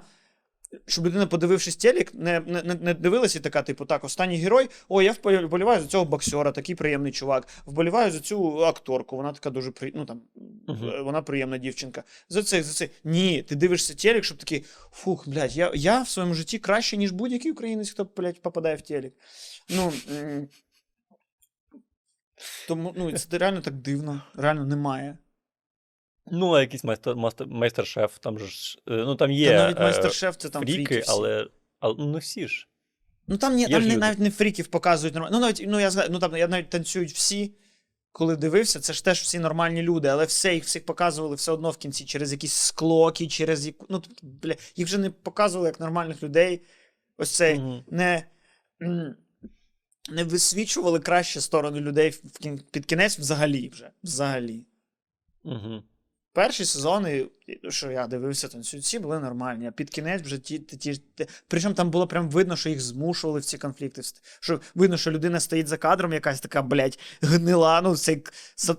Щоб 0.86 1.06
людина, 1.06 1.26
подивившись 1.26 1.76
телек, 1.76 2.14
не, 2.14 2.40
не, 2.40 2.74
не- 2.74 2.94
дивилася 2.94 3.38
і 3.38 3.42
така, 3.42 3.62
типу, 3.62 3.84
так, 3.84 4.04
останній 4.04 4.36
герой. 4.36 4.68
О, 4.88 5.02
я 5.02 5.14
вболіваю 5.24 5.82
за 5.82 5.86
цього 5.86 6.04
боксера, 6.04 6.52
такий 6.52 6.74
приємний 6.74 7.12
чувак. 7.12 7.48
Вболіваю 7.66 8.12
за 8.12 8.20
цю 8.20 8.64
акторку, 8.64 9.16
вона 9.16 9.32
така 9.32 9.50
дуже 9.50 9.70
при... 9.70 9.92
ну, 9.94 10.04
там, 10.04 10.22
е, 10.68 11.00
вона 11.02 11.22
приємна 11.22 11.58
дівчинка. 11.58 12.04
За 12.28 12.42
це, 12.42 12.62
за 12.62 12.72
це. 12.72 12.88
Ні, 13.04 13.42
ти 13.42 13.54
дивишся 13.54 13.94
телек, 13.94 14.24
щоб 14.24 14.38
такий, 14.38 14.64
фух, 14.92 15.28
блядь, 15.28 15.56
я, 15.56 15.72
я 15.74 16.02
в 16.02 16.08
своєму 16.08 16.34
житті 16.34 16.58
краще, 16.58 16.96
ніж 16.96 17.10
будь-який 17.12 17.52
українець, 17.52 17.90
хто, 17.90 18.08
блядь, 18.16 18.42
попадає 18.42 18.76
в 18.76 18.80
телек. 18.80 19.12
Ну, 19.68 19.92
тому, 22.68 22.94
ну, 22.96 23.12
це 23.12 23.38
реально 23.38 23.60
так 23.60 23.74
дивно. 23.74 24.22
Реально 24.34 24.64
немає. 24.64 25.18
Ну, 26.26 26.52
а 26.52 26.60
якийсь 26.60 26.84
майстер, 26.84 27.16
мастер, 27.16 27.46
майстер-шеф, 27.46 28.18
там 28.18 28.38
ж. 28.38 28.78
е, 28.88 28.90
Ну, 28.90 29.14
там 29.14 29.30
є. 29.30 29.48
Та 29.50 29.54
навіть 29.56 29.78
е, 29.78 29.82
майстер-шеф 29.82 30.36
це 30.36 30.48
там 30.48 30.62
фріки, 30.62 30.76
фріки 30.84 31.00
всі. 31.00 31.10
але, 31.10 31.48
але 31.80 31.94
ну, 31.98 32.06
не 32.06 32.18
всі 32.18 32.48
ж. 32.48 32.68
Ну 33.26 33.36
там, 33.36 33.54
ні, 33.54 33.68
там 33.68 33.82
не, 33.82 33.88
люди. 33.88 33.96
навіть 33.96 34.18
не 34.18 34.30
фріків 34.30 34.66
показують 34.66 35.14
нормально. 35.14 35.36
Ну, 35.36 35.40
навіть, 35.40 35.64
ну, 35.66 35.80
я, 35.80 35.88
згад- 35.90 36.08
ну, 36.10 36.18
там, 36.18 36.36
я 36.36 36.48
навіть 36.48 36.70
танцюють 36.70 37.12
всі. 37.12 37.54
Коли 38.12 38.36
дивився, 38.36 38.80
це 38.80 38.92
ж 38.92 39.04
теж 39.04 39.20
всі 39.20 39.38
нормальні 39.38 39.82
люди, 39.82 40.08
але 40.08 40.24
все 40.24 40.54
їх 40.54 40.64
всіх 40.64 40.86
показували 40.86 41.36
все 41.36 41.52
одно 41.52 41.70
в 41.70 41.76
кінці 41.76 42.04
через 42.04 42.32
якісь 42.32 42.52
склоки, 42.52 43.26
через 43.26 43.66
яку. 43.66 43.86
Ну, 43.88 44.02
бля, 44.22 44.54
їх 44.76 44.86
вже 44.86 44.98
не 44.98 45.10
показували 45.10 45.68
як 45.68 45.80
нормальних 45.80 46.22
людей. 46.22 46.62
Ось 47.18 47.30
цей 47.30 47.58
Мгм. 47.58 47.84
не, 47.90 48.26
не 50.10 50.24
висвічували 50.24 51.00
кращі 51.00 51.40
сторони 51.40 51.80
людей 51.80 52.14
під 52.70 52.86
кінець 52.86 53.18
взагалі 53.18 53.68
вже. 53.68 53.90
Взагалі. 54.02 54.66
Угу. 55.44 55.82
Перші 56.34 56.64
сезони, 56.64 57.26
що 57.68 57.90
я 57.90 58.06
дивився, 58.06 58.48
танцюють, 58.48 58.84
всі 58.86 58.98
були 58.98 59.18
нормальні, 59.20 59.66
а 59.66 59.70
під 59.70 59.90
кінець 59.90 60.22
вже 60.22 60.38
ті, 60.38 60.58
ті, 60.58 60.76
ті, 60.76 61.00
ті. 61.14 61.26
Причому 61.48 61.74
там 61.74 61.90
було 61.90 62.06
прям 62.06 62.30
видно, 62.30 62.56
що 62.56 62.68
їх 62.68 62.80
змушували 62.80 63.40
в 63.40 63.44
ці 63.44 63.58
конфлікти. 63.58 64.02
Що 64.40 64.60
видно, 64.74 64.96
що 64.96 65.10
людина 65.10 65.40
стоїть 65.40 65.68
за 65.68 65.76
кадром, 65.76 66.12
якась 66.12 66.40
така, 66.40 66.62
блядь, 66.62 66.98
гнила. 67.22 67.80
Ну, 67.80 67.96
цей, 67.96 68.22
с- 68.56 68.76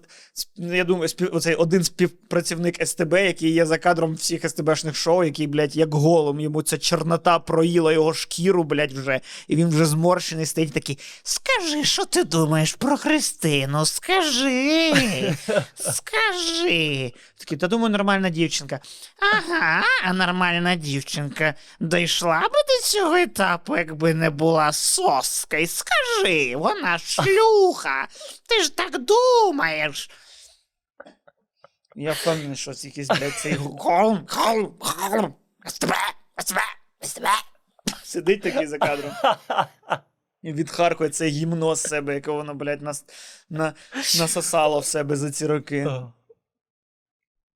я 0.57 0.83
думаю, 0.83 1.07
спів, 1.09 1.29
оцей 1.35 1.55
один 1.55 1.83
співпрацівник 1.83 2.87
СТБ, 2.87 3.13
який 3.13 3.51
є 3.51 3.65
за 3.65 3.77
кадром 3.77 4.13
всіх 4.13 4.49
СТБшних 4.49 4.95
шоу, 4.95 5.23
який, 5.23 5.47
блядь, 5.47 5.75
як 5.75 5.93
голом, 5.93 6.39
йому 6.39 6.61
ця 6.61 6.77
чорнота 6.77 7.39
проїла 7.39 7.93
його 7.93 8.13
шкіру, 8.13 8.63
блядь, 8.63 8.93
вже. 8.93 9.19
І 9.47 9.55
він 9.55 9.67
вже 9.69 9.85
зморщений 9.85 10.45
стоїть 10.45 10.73
такий: 10.73 10.99
Скажи, 11.23 11.83
що 11.83 12.05
ти 12.05 12.23
думаєш 12.23 12.73
про 12.73 12.97
Христину? 12.97 13.85
Скажи. 13.85 14.93
Скажи. 15.75 17.13
Такий, 17.37 17.57
та 17.57 17.67
думаю, 17.67 17.89
нормальна 17.89 18.29
дівчинка. 18.55 18.79
Ага, 19.19 19.83
а 20.03 20.13
нормальна 20.13 20.75
дівчинка 20.75 21.53
дійшла 21.79 22.39
би 22.41 22.47
до 22.47 22.87
цього 22.87 23.15
етапу, 23.15 23.77
якби 23.77 24.13
не 24.13 24.29
була 24.29 24.71
соска. 24.71 25.57
І 25.57 25.67
скажи, 25.67 26.55
вона 26.55 26.97
ж 26.97 27.05
шлюха. 27.23 28.07
Ти 28.47 28.63
ж 28.63 28.77
так 28.77 28.97
думаєш. 28.97 30.09
Я 31.95 32.11
впевнений, 32.11 32.55
що 32.55 32.73
це 32.73 32.87
якийсь, 32.87 33.07
блядь, 33.07 33.33
цей 33.33 33.53
голм, 33.55 34.27
голм, 34.29 34.75
голм. 34.79 35.35
СТБ, 35.65 35.93
СТБ, 36.37 36.57
СТБ. 37.01 37.25
Сидить 38.03 38.41
такий 38.41 38.67
за 38.67 38.77
кадром. 38.77 39.11
І 40.41 40.53
відхаркує 40.53 41.09
це 41.09 41.27
гімно 41.27 41.75
з 41.75 41.81
себе, 41.81 42.13
яке 42.13 42.31
воно, 42.31 42.53
блядь, 42.53 42.81
нас, 42.81 43.05
на, 43.49 43.73
насосало 43.95 44.79
в 44.79 44.85
себе 44.85 45.15
за 45.15 45.31
ці 45.31 45.47
роки. 45.47 45.87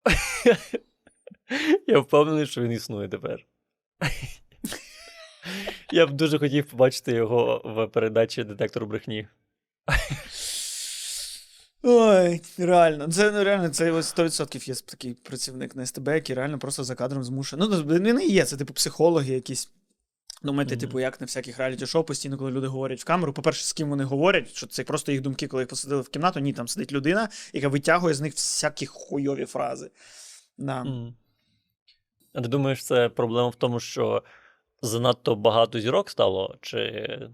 Я 1.87 1.99
впевнений, 1.99 2.45
що 2.47 2.61
він 2.61 2.71
існує 2.71 3.09
тепер. 3.09 3.45
Я 5.91 6.07
б 6.07 6.11
дуже 6.11 6.39
хотів 6.39 6.65
побачити 6.65 7.11
його 7.11 7.61
в 7.65 7.87
передачі 7.87 8.43
Детектор 8.43 8.85
брехні. 8.85 9.27
Ой, 11.83 12.41
реально. 12.57 13.07
Це 13.07 13.31
ну, 13.31 13.43
реально 13.43 13.69
це 13.69 13.91
100% 13.91 14.69
є 14.69 14.75
такий 14.75 15.13
працівник 15.13 15.75
на 15.75 15.85
СТБ, 15.85 16.07
який 16.07 16.35
реально 16.35 16.59
просто 16.59 16.83
за 16.83 16.95
кадром 16.95 17.23
змушує. 17.23 17.63
Ну, 17.65 17.83
він 17.83 18.21
і 18.21 18.27
є, 18.27 18.45
це 18.45 18.57
типу 18.57 18.73
психологи 18.73 19.33
якісь. 19.33 19.69
Думаєте, 20.43 20.75
Мгм. 20.75 20.81
типу, 20.81 20.99
як 20.99 21.21
на 21.21 21.25
всяких 21.25 21.57
реаліті-шоу 21.57 22.03
постійно, 22.03 22.37
коли 22.37 22.51
люди 22.51 22.67
говорять 22.67 23.01
в 23.01 23.05
камеру. 23.05 23.33
По-перше, 23.33 23.65
з 23.65 23.73
ким 23.73 23.89
вони 23.89 24.03
говорять, 24.03 24.55
що 24.55 24.67
це 24.67 24.83
просто 24.83 25.11
їх 25.11 25.21
думки, 25.21 25.47
коли 25.47 25.63
їх 25.63 25.69
посадили 25.69 26.01
в 26.01 26.09
кімнату. 26.09 26.39
Ні, 26.39 26.53
там 26.53 26.67
сидить 26.67 26.91
людина, 26.91 27.29
яка 27.53 27.67
витягує 27.67 28.13
з 28.13 28.21
них 28.21 28.33
всякі 28.33 28.85
хуйові 28.85 29.45
фрази. 29.45 29.91
Да. 30.57 30.83
Мгм. 30.83 31.13
А 32.33 32.41
ти 32.41 32.47
думаєш, 32.47 32.85
це 32.85 33.09
проблема 33.09 33.47
в 33.47 33.55
тому, 33.55 33.79
що 33.79 34.23
занадто 34.81 35.35
багато 35.35 35.79
зірок 35.79 36.09
стало? 36.09 36.55
Чи. 36.61 37.29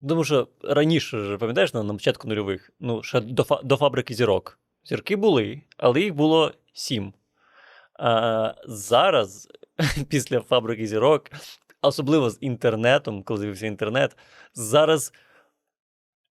Думаю, 0.00 0.24
що 0.24 0.48
раніше 0.62 1.36
пам'ятаєш, 1.40 1.74
на, 1.74 1.94
початку 1.94 2.28
нульових, 2.28 2.70
ну, 2.80 3.02
ще 3.02 3.20
до, 3.20 3.60
до 3.64 3.76
фабрики 3.76 4.14
зірок. 4.14 4.58
Зірки 4.84 5.16
були, 5.16 5.62
але 5.76 6.00
їх 6.00 6.14
було 6.14 6.52
сім. 6.72 7.12
А 7.98 8.54
зараз, 8.64 9.48
після 10.08 10.40
фабрики 10.40 10.86
зірок, 10.86 11.30
особливо 11.82 12.30
з 12.30 12.38
інтернетом, 12.40 13.22
коли 13.22 13.40
з'явився 13.40 13.66
інтернет, 13.66 14.16
зараз 14.54 15.12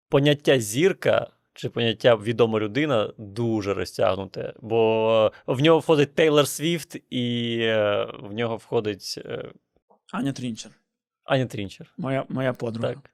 поняття 0.09 0.59
зірка 0.59 1.27
чи 1.54 1.70
поняття 1.70 2.16
відома 2.16 2.60
людина 2.60 3.14
дуже 3.18 3.74
розтягнуте, 3.74 4.54
бо 4.62 5.32
в 5.47 5.62
нього 5.62 5.80
входить 5.80 6.16
Тейлор 6.16 6.47
Свіфт 6.47 6.97
і 7.10 7.58
е, 7.62 8.08
в 8.20 8.34
нього 8.34 8.58
входить 8.58 9.16
е, 9.26 9.52
Аня 10.12 10.34
Трінчер, 10.34 10.72
Аня 11.24 11.45
Трінчер. 11.45 11.93
моя, 11.97 12.26
моя 12.30 12.54
подруга. 12.54 12.93
Так. 12.93 13.12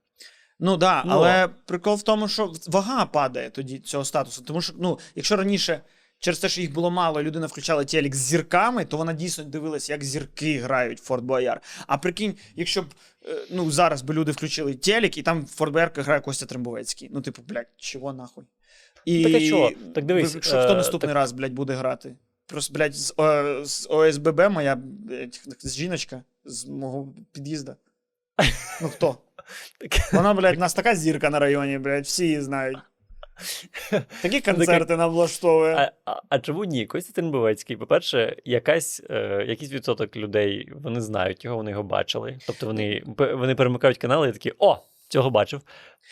Ну 0.60 0.78
да, 0.78 1.04
Ну, 1.06 1.14
але 1.14 1.48
прикол 1.48 1.96
в 1.96 2.04
тому, 2.04 2.28
що 2.28 2.54
вага 2.68 3.06
падає 3.06 3.50
тоді 3.50 3.80
цього 3.80 4.06
статусу. 4.06 4.44
Тому 4.44 4.62
що, 4.62 4.74
ну, 4.78 5.00
якщо 5.16 5.36
раніше 5.36 5.82
через 6.20 6.40
те, 6.40 6.50
що 6.50 6.62
їх 6.62 6.74
було 6.74 6.92
мало, 6.92 7.24
людина 7.24 7.48
включала 7.48 7.86
телек 7.86 8.16
з 8.16 8.20
зірками, 8.20 8.86
то 8.86 8.98
вона 8.98 9.14
дійсно 9.14 9.44
дивилась, 9.44 9.90
як 9.90 10.04
зірки 10.04 10.60
грають 10.60 11.00
в 11.00 11.04
Форт 11.04 11.24
Бояр. 11.24 11.62
А 11.88 11.98
прикинь, 11.98 12.36
якщо 12.56 12.82
б 12.82 12.86
е, 13.28 13.36
ну, 13.52 13.72
зараз 13.72 14.02
би 14.02 14.14
люди 14.14 14.32
включили 14.32 14.74
телек, 14.74 15.18
і 15.18 15.22
там 15.24 15.46
в 15.46 15.48
Форт 15.48 15.74
Боярка 15.74 16.02
грає 16.04 16.22
Костя 16.22 16.46
Трембовецький. 16.46 17.10
Ну, 17.14 17.22
типу, 17.22 17.42
блядь, 17.48 17.68
чого 17.78 18.14
нахуй? 18.14 18.46
І 19.06 19.24
Так 19.24 19.34
а 19.36 19.40
чого? 19.50 19.72
Так 19.96 20.06
дивись, 20.06 20.36
ви- 20.36 20.42
Що, 20.42 20.64
хто 20.64 20.74
е, 20.74 20.76
наступний 20.76 21.10
так- 21.10 21.16
раз, 21.16 21.32
блядь, 21.32 21.54
буде 21.54 21.74
грати? 21.74 22.16
Просто, 22.48 22.74
блядь, 22.74 22.96
з, 22.96 23.14
О- 23.18 23.66
з 23.66 23.88
ОСББ 23.90 24.50
моя 24.52 24.76
блядь, 24.76 25.40
жіночка 25.66 26.24
з 26.46 26.66
мого 26.66 27.14
під'їзда. 27.32 27.76
Ну 28.82 28.90
хто? 28.90 29.18
Вона, 30.14 30.34
блядь, 30.34 30.58
у 30.58 30.60
нас 30.60 30.74
така 30.74 30.96
зірка 30.96 31.30
на 31.30 31.40
районі, 31.40 31.78
блядь, 31.78 32.06
всі 32.06 32.24
її 32.26 32.42
знають. 32.42 32.78
Такі 34.22 34.42
концерти 34.42 34.98
нам 34.98 35.12
влаштовує. 35.12 35.76
А, 35.76 35.92
а, 36.12 36.22
а 36.30 36.40
чому 36.40 36.66
ні? 36.66 36.86
Костя 36.86 37.14
Тернбовецький, 37.14 37.78
по-перше, 37.78 38.36
якась, 38.46 39.02
е, 39.10 39.46
якийсь 39.48 39.72
відсоток 39.72 40.16
людей 40.16 40.72
вони 40.76 41.02
знають 41.02 41.46
його, 41.46 41.58
вони 41.58 41.72
його 41.72 41.84
бачили. 41.84 42.38
Тобто 42.48 42.66
вони, 42.66 43.04
вони 43.18 43.56
перемикають 43.56 43.98
канали 43.98 44.30
і 44.30 44.32
такі: 44.32 44.54
о, 44.60 44.78
цього 45.08 45.30
бачив. 45.30 45.62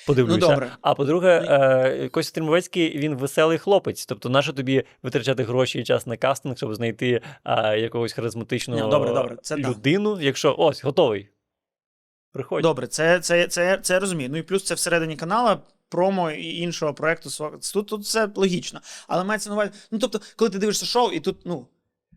Подивлюся. 0.08 0.40
Ну, 0.40 0.48
добре. 0.48 0.72
А 0.82 0.94
по-друге, 0.94 1.46
е, 1.48 2.10
Костя 2.10 2.36
Тримовецький 2.36 2.98
він 2.98 3.16
веселий 3.16 3.58
хлопець. 3.58 4.06
Тобто, 4.06 4.30
нащо 4.30 4.54
тобі 4.54 4.84
витрачати 5.04 5.44
гроші 5.44 5.80
і 5.80 5.84
час 5.84 6.08
на 6.08 6.18
кастинг, 6.18 6.58
щоб 6.58 6.76
знайти 6.76 7.22
е, 7.46 7.80
якогось 7.80 8.14
харизматичного 8.14 8.86
Ні, 8.86 8.92
добре, 8.92 9.14
добре, 9.14 9.38
це 9.42 9.56
так. 9.56 9.68
людину, 9.68 10.18
якщо 10.22 10.56
ось, 10.58 10.84
готовий. 10.84 11.30
Приходь. 12.34 12.62
Добре, 12.62 12.88
це, 12.88 13.20
це, 13.20 13.48
це, 13.48 13.80
це 13.82 13.94
я 13.94 14.00
розумію. 14.00 14.30
Ну 14.30 14.38
і 14.38 14.42
плюс 14.42 14.64
це 14.64 14.76
всередині 14.76 15.16
канала, 15.16 15.62
промо 15.90 16.32
і 16.32 16.58
іншого 16.58 16.94
проекту. 16.94 17.30
Тут, 17.74 17.88
тут 17.88 18.02
все 18.02 18.30
логічно. 18.36 18.82
Але 19.08 19.24
мається 19.24 19.50
на 19.50 19.56
увазі. 19.56 19.72
Ну, 19.92 20.00
тобто, 20.00 20.22
коли 20.36 20.52
ти 20.52 20.60
дивишся 20.60 20.86
шоу, 20.86 21.12
і 21.12 21.20
тут, 21.20 21.46
ну, 21.46 21.68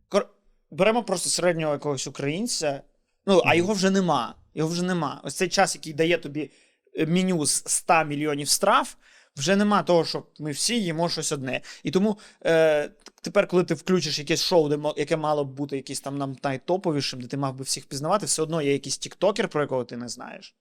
кор... 0.08 0.28
беремо 0.70 1.02
просто 1.02 1.28
середнього 1.28 1.72
якогось 1.72 2.06
українця, 2.06 2.82
ну, 3.26 3.42
а 3.44 3.54
його 3.54 3.72
вже 3.72 3.90
нема. 3.90 4.34
Його 4.54 4.70
вже 4.70 4.82
нема. 4.82 5.20
Ось 5.24 5.34
цей 5.34 5.48
час, 5.48 5.74
який 5.74 5.92
дає 5.92 6.18
тобі 6.18 6.50
е, 6.98 7.06
меню 7.06 7.46
з 7.46 7.62
100 7.66 8.04
мільйонів 8.04 8.48
страв, 8.48 8.96
вже 9.36 9.56
нема 9.56 9.82
того, 9.82 10.04
що 10.04 10.26
ми 10.38 10.50
всі 10.50 10.82
їмо 10.82 11.08
щось 11.08 11.32
одне. 11.32 11.60
І 11.82 11.90
тому 11.90 12.18
е, 12.44 12.90
тепер, 13.22 13.48
коли 13.48 13.64
ти 13.64 13.74
включиш 13.74 14.18
якесь 14.18 14.42
шоу, 14.42 14.68
де 14.68 14.78
яке 14.96 15.16
мало 15.16 15.44
б 15.44 15.52
бути 15.52 15.76
якийсь 15.76 16.00
там 16.00 16.18
нам 16.18 16.36
найтоповішим, 16.42 17.20
де 17.20 17.26
ти 17.26 17.36
мав 17.36 17.54
би 17.54 17.64
всіх 17.64 17.86
пізнавати, 17.86 18.26
все 18.26 18.42
одно 18.42 18.62
є 18.62 18.72
якийсь 18.72 18.98
тіктокер, 18.98 19.48
про 19.48 19.60
якого 19.60 19.84
ти 19.84 19.96
не 19.96 20.08
знаєш. 20.08 20.54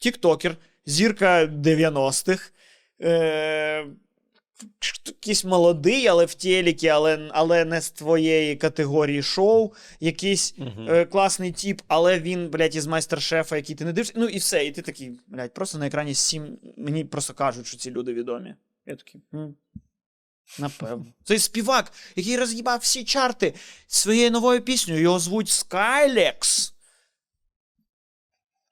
Тіктокер, 0.00 0.56
зірка 0.86 1.46
90-х. 1.46 2.52
Е, 3.02 3.86
якийсь 5.06 5.44
молодий, 5.44 6.06
але 6.06 6.24
в 6.24 6.34
телекі, 6.34 6.88
але, 6.88 7.28
але 7.32 7.64
не 7.64 7.80
з 7.80 7.90
твоєї 7.90 8.56
категорії 8.56 9.22
шоу. 9.22 9.72
Якийсь 10.00 10.54
Мгм. 10.58 10.86
е, 10.90 11.04
класний 11.04 11.52
тіп, 11.52 11.82
але 11.88 12.20
він, 12.20 12.50
блядь, 12.50 12.74
із 12.76 12.86
майстер-шефа, 12.86 13.56
який 13.56 13.76
ти 13.76 13.84
не 13.84 13.92
дивишся. 13.92 14.12
Ну 14.16 14.26
і 14.28 14.38
все. 14.38 14.66
І 14.66 14.72
ти 14.72 14.82
такий, 14.82 15.20
блядь, 15.26 15.54
просто 15.54 15.78
на 15.78 15.86
екрані 15.86 16.14
сім. 16.14 16.58
Мені 16.76 17.04
просто 17.04 17.34
кажуть, 17.34 17.66
що 17.66 17.76
ці 17.76 17.90
люди 17.90 18.12
відомі. 18.14 18.54
Я 18.86 18.96
такий. 18.96 19.20
«М, 19.34 19.54
Напевно. 20.58 21.06
Цей 21.24 21.38
співак, 21.38 21.92
який 22.16 22.36
роз'їбав 22.36 22.78
всі 22.78 23.04
чарти 23.04 23.54
своєю 23.86 24.30
новою 24.30 24.60
піснею, 24.62 25.00
його 25.00 25.18
звуть 25.18 25.48
Skylex. 25.48 26.72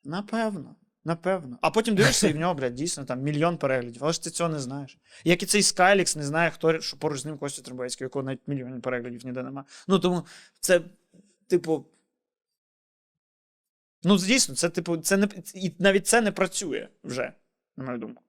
Напевно. 0.05 0.77
Напевно. 1.05 1.59
А 1.61 1.71
потім 1.71 1.95
дивишся, 1.95 2.29
і 2.29 2.33
в 2.33 2.37
нього, 2.37 2.55
блядь, 2.55 2.75
дійсно 2.75 3.05
там 3.05 3.21
мільйон 3.21 3.59
переглядів. 3.59 4.05
Але 4.05 4.13
ж 4.13 4.23
ти 4.23 4.31
цього 4.31 4.51
не 4.51 4.59
знаєш. 4.59 4.99
Як 5.25 5.43
і 5.43 5.47
цей 5.47 5.61
Skylix 5.61 6.17
не 6.17 6.23
знає, 6.23 6.51
хто 6.51 6.81
що 6.81 6.97
поруч 6.97 7.21
з 7.21 7.25
ним 7.25 7.39
Костя 7.39 7.63
Трубецький, 7.63 8.05
якого 8.05 8.23
навіть 8.23 8.41
мільйонів 8.47 8.83
переглядів 8.83 9.27
ніде 9.27 9.43
нема. 9.43 9.65
Ну 9.89 9.99
тому 9.99 10.27
це, 10.61 10.81
типу. 11.47 11.87
Ну, 14.07 14.19
дійсно, 14.19 14.55
це, 14.55 14.69
типу, 14.69 14.97
це 14.97 15.17
не, 15.17 15.29
і 15.55 15.73
навіть 15.79 16.07
це 16.07 16.21
не 16.21 16.33
працює 16.33 16.89
вже, 17.05 17.33
на 17.77 17.85
мою 17.85 17.99
думку. 17.99 18.23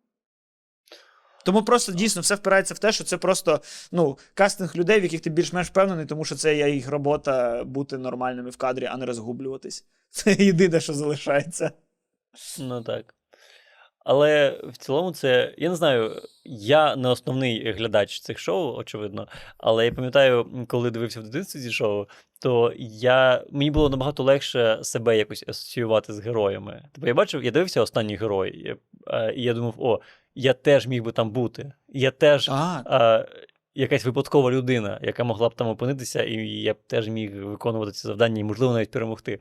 Тому 1.45 1.63
просто 1.63 1.91
дійсно 1.91 2.21
все 2.21 2.35
впирається 2.35 2.73
в 2.73 2.79
те, 2.79 2.91
що 2.91 3.03
це 3.03 3.17
просто 3.17 3.61
ну, 3.91 4.17
кастинг 4.33 4.75
людей, 4.75 4.99
в 4.99 5.03
яких 5.03 5.21
ти 5.21 5.29
більш-менш 5.29 5.67
впевнений, 5.67 6.05
тому 6.05 6.25
що 6.25 6.35
це 6.35 6.55
є 6.55 6.69
їх 6.69 6.89
робота 6.89 7.63
бути 7.63 7.97
нормальними 7.97 8.49
в 8.49 8.57
кадрі, 8.57 8.85
а 8.85 8.97
не 8.97 9.05
розгублюватись. 9.05 9.85
Це 10.09 10.33
єдине, 10.33 10.79
що 10.79 10.93
залишається. 10.93 11.71
Ну 12.59 12.81
так. 12.81 13.13
Але 14.05 14.61
в 14.63 14.77
цілому 14.77 15.11
це. 15.11 15.55
Я 15.57 15.69
не 15.69 15.75
знаю, 15.75 16.21
я 16.43 16.95
не 16.95 17.09
основний 17.09 17.71
глядач 17.71 18.19
цих 18.19 18.39
шоу, 18.39 18.75
очевидно. 18.75 19.27
Але 19.57 19.85
я 19.85 19.91
пам'ятаю, 19.91 20.65
коли 20.67 20.91
дивився 20.91 21.19
в 21.19 21.23
дитинстві 21.23 21.59
ці 21.59 21.71
шоу, 21.71 22.05
то 22.39 22.73
я, 22.77 23.43
мені 23.51 23.71
було 23.71 23.89
набагато 23.89 24.23
легше 24.23 24.79
себе 24.81 25.17
якось 25.17 25.43
асоціювати 25.47 26.13
з 26.13 26.19
героями. 26.19 26.83
Тобто 26.93 27.07
я 27.07 27.13
бачив, 27.13 27.43
я 27.43 27.51
дивився 27.51 27.81
останній 27.81 28.15
герой, 28.15 28.49
і, 28.49 28.75
е, 29.07 29.33
і 29.35 29.43
я 29.43 29.53
думав, 29.53 29.75
о, 29.77 30.01
я 30.35 30.53
теж 30.53 30.87
міг 30.87 31.03
би 31.03 31.11
там 31.11 31.31
бути. 31.31 31.73
Я 31.87 32.11
теж 32.11 32.49
А, 32.49 32.83
а, 32.85 33.25
якась 33.75 34.05
випадкова 34.05 34.51
людина, 34.51 34.99
яка 35.01 35.23
могла 35.23 35.49
б 35.49 35.55
там 35.55 35.67
опинитися, 35.67 36.23
і 36.23 36.33
я 36.47 36.73
б 36.73 36.77
теж 36.87 37.07
міг 37.07 37.45
виконувати 37.45 37.91
ці 37.91 38.07
завдання 38.07 38.39
і, 38.39 38.43
можливо, 38.43 38.73
навіть 38.73 38.91
перемогти. 38.91 39.39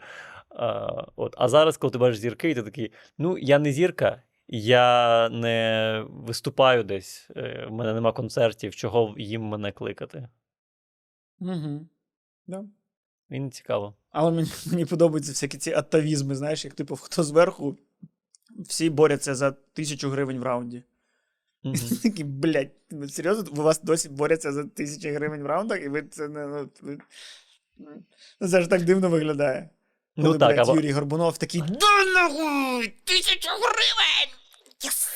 А, 0.54 0.88
от. 1.16 1.34
а 1.38 1.48
зараз, 1.48 1.76
коли 1.76 1.90
ти 1.90 1.98
бачиш 1.98 2.18
зірки, 2.18 2.50
і 2.50 2.54
ти 2.54 2.62
такий: 2.62 2.92
ну, 3.18 3.38
я 3.38 3.58
не 3.58 3.72
зірка, 3.72 4.22
я 4.48 5.28
не 5.28 6.04
виступаю 6.08 6.84
десь, 6.84 7.28
е, 7.36 7.66
в 7.68 7.72
мене 7.72 7.94
нема 7.94 8.12
концертів, 8.12 8.74
чого 8.74 9.14
їм 9.18 9.42
мене 9.42 9.72
кликати. 9.72 10.28
угу. 11.40 11.88
да. 12.46 12.64
Мені 13.28 13.50
цікаво. 13.50 13.94
Але 14.10 14.30
мені, 14.30 14.48
мені 14.66 14.84
подобаються 14.84 15.32
всякі 15.32 15.58
ці 15.58 15.72
атавізми, 15.72 16.34
знаєш, 16.34 16.64
як 16.64 16.74
типу, 16.74 16.96
хто 16.96 17.22
зверху, 17.22 17.78
всі 18.58 18.90
борються 18.90 19.34
за 19.34 19.52
тисячу 19.52 20.10
гривень 20.10 20.38
в 20.38 20.42
раунді. 20.42 20.82
Мгм. 21.62 21.76
Такі, 22.02 22.24
блядь, 22.24 22.70
ви 22.90 23.08
серйозно, 23.08 23.50
у 23.50 23.64
вас 23.64 23.82
досі 23.82 24.08
борються 24.08 24.52
за 24.52 24.64
тисячі 24.64 25.10
гривень 25.10 25.42
в 25.42 25.46
раундах, 25.46 25.82
і 25.82 25.88
ви 25.88 26.02
це 26.02 26.28
не. 26.28 26.46
Ну, 26.46 26.70
ну, 28.40 28.48
це 28.48 28.60
ж 28.60 28.70
так 28.70 28.84
дивно 28.84 29.10
виглядає. 29.10 29.70
Коли, 30.16 30.28
Ну 30.28 30.38
так, 30.38 30.48
блядь, 30.48 30.68
або... 30.68 30.76
Юрій 30.76 30.92
Горбунов 30.92 31.38
такий. 31.38 31.60
Да 31.60 32.04
нахуй! 32.14 32.88
Тисячу 33.04 33.48
гривень! 33.48 34.34
Yes!» 34.84 35.08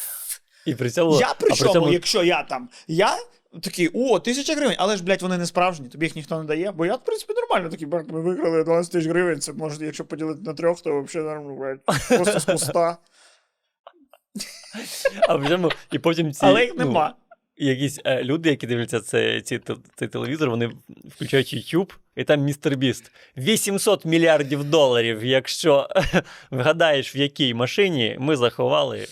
і 0.69 0.75
при 0.75 0.91
цьому, 0.91 1.21
Я 1.21 1.35
при 1.35 1.49
причому, 1.49 1.73
цьому 1.73 1.93
якщо 1.93 2.25
я 2.25 2.43
там, 2.43 2.69
я 2.89 3.17
такий, 3.63 3.91
о, 3.95 4.19
тисяча 4.19 4.55
гривень, 4.55 4.77
але 4.79 4.97
ж, 4.97 5.05
блядь, 5.05 5.23
вони 5.23 5.39
не 5.39 5.47
справжні, 5.47 5.89
тобі 5.89 6.07
їх 6.07 6.17
ніхто 6.17 6.39
не 6.39 6.45
дає. 6.45 6.73
Бо 6.73 6.87
я, 6.87 6.95
в 6.95 7.05
принципі, 7.05 7.35
нормально 7.37 7.71
такий, 7.71 7.87
блядь, 7.87 8.13
ми 8.13 8.21
виграли 8.21 8.65
12 8.65 8.93
тисяч 8.93 9.09
гривень, 9.09 9.41
це 9.41 9.53
може, 9.53 9.85
якщо 9.85 10.05
поділити 10.05 10.41
на 10.43 10.55
трьох, 10.55 10.81
то 10.81 11.03
взагалі 11.03 11.29
нормально, 11.29 11.57
блядь, 11.57 12.09
просто 12.09 12.41
з 12.41 12.45
куста. 12.45 12.99
а 15.29 15.39
при 15.39 15.69
і 15.93 15.99
потім 15.99 16.33
ці 16.33 16.47
Але 16.47 16.63
їх 16.63 16.73
ну, 16.77 16.85
нема. 16.85 17.15
якісь 17.57 18.01
е, 18.05 18.25
люди, 18.25 18.51
які 18.51 18.67
дивляться 18.67 19.01
цей, 19.01 19.43
ці, 19.43 19.61
цей 19.97 20.09
телевізор, 20.09 20.51
вони 20.51 20.73
включають 21.05 21.55
YouTube, 21.55 21.93
і 22.19 22.25
там 22.25 22.41
містер 22.41 22.77
Біст. 22.77 23.11
800 23.37 24.05
мільярдів 24.05 24.65
доларів, 24.65 25.25
якщо 25.25 25.89
вгадаєш, 26.51 27.15
в 27.15 27.17
якій 27.17 27.55
машині 27.55 28.17
ми 28.21 28.37
заховали 28.37 28.99
е, 28.99 29.09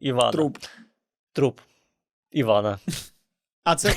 Івана. 0.00 0.32
Труп. 0.32 0.58
Труп. 1.32 1.60
Івана. 2.30 2.78
А 3.64 3.76
це. 3.76 3.94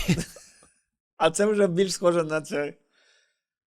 А 1.17 1.31
це 1.31 1.45
вже 1.45 1.67
більш 1.67 1.93
схоже 1.93 2.23
на 2.23 2.41
це. 2.41 2.73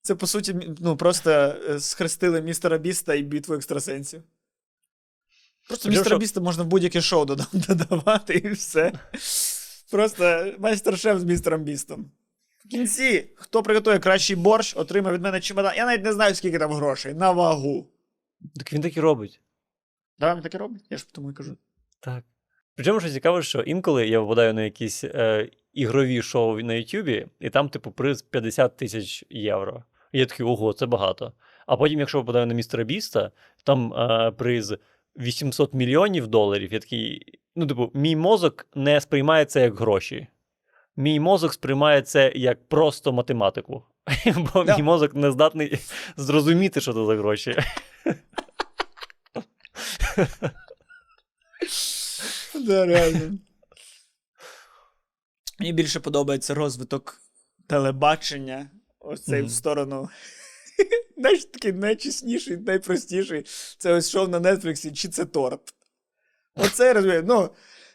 Це, 0.03 0.15
по 0.15 0.27
суті, 0.27 0.57
ну, 0.81 0.97
просто 0.97 1.31
е, 1.31 1.81
схрестили 1.81 2.43
містера 2.43 2.79
Біста 2.79 3.15
і 3.15 3.23
битву 3.23 3.55
екстрасенсів. 3.55 4.23
Просто 5.69 5.89
містера 5.89 6.09
що- 6.09 6.19
Біста 6.19 6.41
можна 6.41 6.63
в 6.63 6.67
будь-яке 6.67 7.01
шоу 7.01 7.25
додавати 7.53 8.35
і 8.35 8.51
все. 8.51 8.93
Просто 9.91 10.53
майстер-шеф 10.59 11.19
з 11.19 11.25
містером 11.25 11.63
Бістом. 11.63 12.11
В 12.65 12.69
кінці, 12.69 13.29
хто 13.37 13.63
приготує 13.63 13.99
кращий 13.99 14.37
борщ, 14.37 14.77
отримає 14.77 15.15
від 15.15 15.23
мене 15.23 15.41
чемодан. 15.41 15.73
Я 15.77 15.87
навіть 15.87 16.05
не 16.05 16.13
знаю, 16.13 16.35
скільки 16.35 16.59
там 16.59 16.73
грошей. 16.73 17.15
На 17.15 17.31
вагу. 17.31 17.87
Так 18.57 18.73
він 18.73 18.83
так 18.83 18.97
і 18.97 19.01
робить. 19.01 19.41
Да, 20.19 20.35
він 20.35 20.43
таке 20.43 20.59
робить? 20.59 20.85
Я 20.91 20.97
ж 20.97 21.13
тому 21.13 21.31
і 21.31 21.35
кажу. 21.35 21.57
Так. 22.01 22.25
Причому 22.75 23.01
що 23.01 23.09
цікаво, 23.11 23.43
що 23.43 23.61
інколи 23.61 24.07
я 24.09 24.21
попадаю 24.21 24.55
на 24.55 24.63
якісь 24.63 25.05
е, 25.05 25.49
ігрові 25.73 26.23
шоу 26.23 26.61
на 26.61 26.75
Ютубі, 26.75 27.27
і 27.41 27.51
там, 27.51 27.69
типу, 27.69 27.91
приз 27.91 28.23
50 28.23 28.77
тисяч 28.77 29.25
євро. 29.31 29.85
І 30.13 30.19
я 30.19 30.27
такий, 30.27 30.47
ого, 30.47 30.73
це 30.73 30.87
багато. 30.87 31.33
А 31.67 31.77
потім, 31.77 31.99
якщо 31.99 32.19
попадаю 32.19 32.47
на 32.47 32.55
містера 32.55 32.85
Біста, 32.85 33.31
там 33.65 33.95
е, 33.95 34.31
приз 34.31 34.75
800 35.17 35.75
мільйонів 35.75 36.27
доларів. 36.27 36.73
Я 36.73 36.79
такий, 36.79 37.23
ну, 37.57 37.67
типу, 37.67 37.91
мій 37.95 38.17
мозок 38.17 38.67
не 38.75 39.01
сприймає 39.01 39.45
це 39.45 39.61
як 39.61 39.79
гроші. 39.79 40.27
Мій 40.97 41.21
мозок 41.21 41.53
сприймає 41.55 42.03
це 42.03 42.33
як 42.35 42.69
просто 42.69 43.13
математику. 43.13 43.85
Бо 44.55 44.65
Да. 44.65 44.77
мій 44.77 44.83
мозок 44.83 45.15
не 45.15 45.33
здатний 45.33 45.79
зрозуміти, 46.17 46.81
що 46.81 46.93
це 46.93 47.05
за 47.07 47.17
гроші. 47.17 47.57
Да, 52.55 52.87
реально. 52.87 53.39
Мені 55.61 55.73
більше 55.73 56.01
подобається 56.01 56.55
розвиток 56.55 57.21
телебачення. 57.67 58.71
Ось 59.01 59.25
цей 59.25 59.39
Мгм. 59.41 59.49
в 59.49 59.53
сторону. 59.53 60.09
Знаєш, 61.19 61.45
такий 61.45 61.73
найчесніший, 61.73 62.57
найпростіший. 62.57 63.45
Це 63.79 63.93
ось 63.93 64.11
шоу 64.11 64.29
на 64.29 64.41
Нетфліксі, 64.41 64.93
чи 64.93 65.09
це 65.09 65.25
торт. 65.25 65.75
Оце 66.57 66.87
я 66.87 66.93
розумію. 66.93 67.23
Ну, 67.27 67.51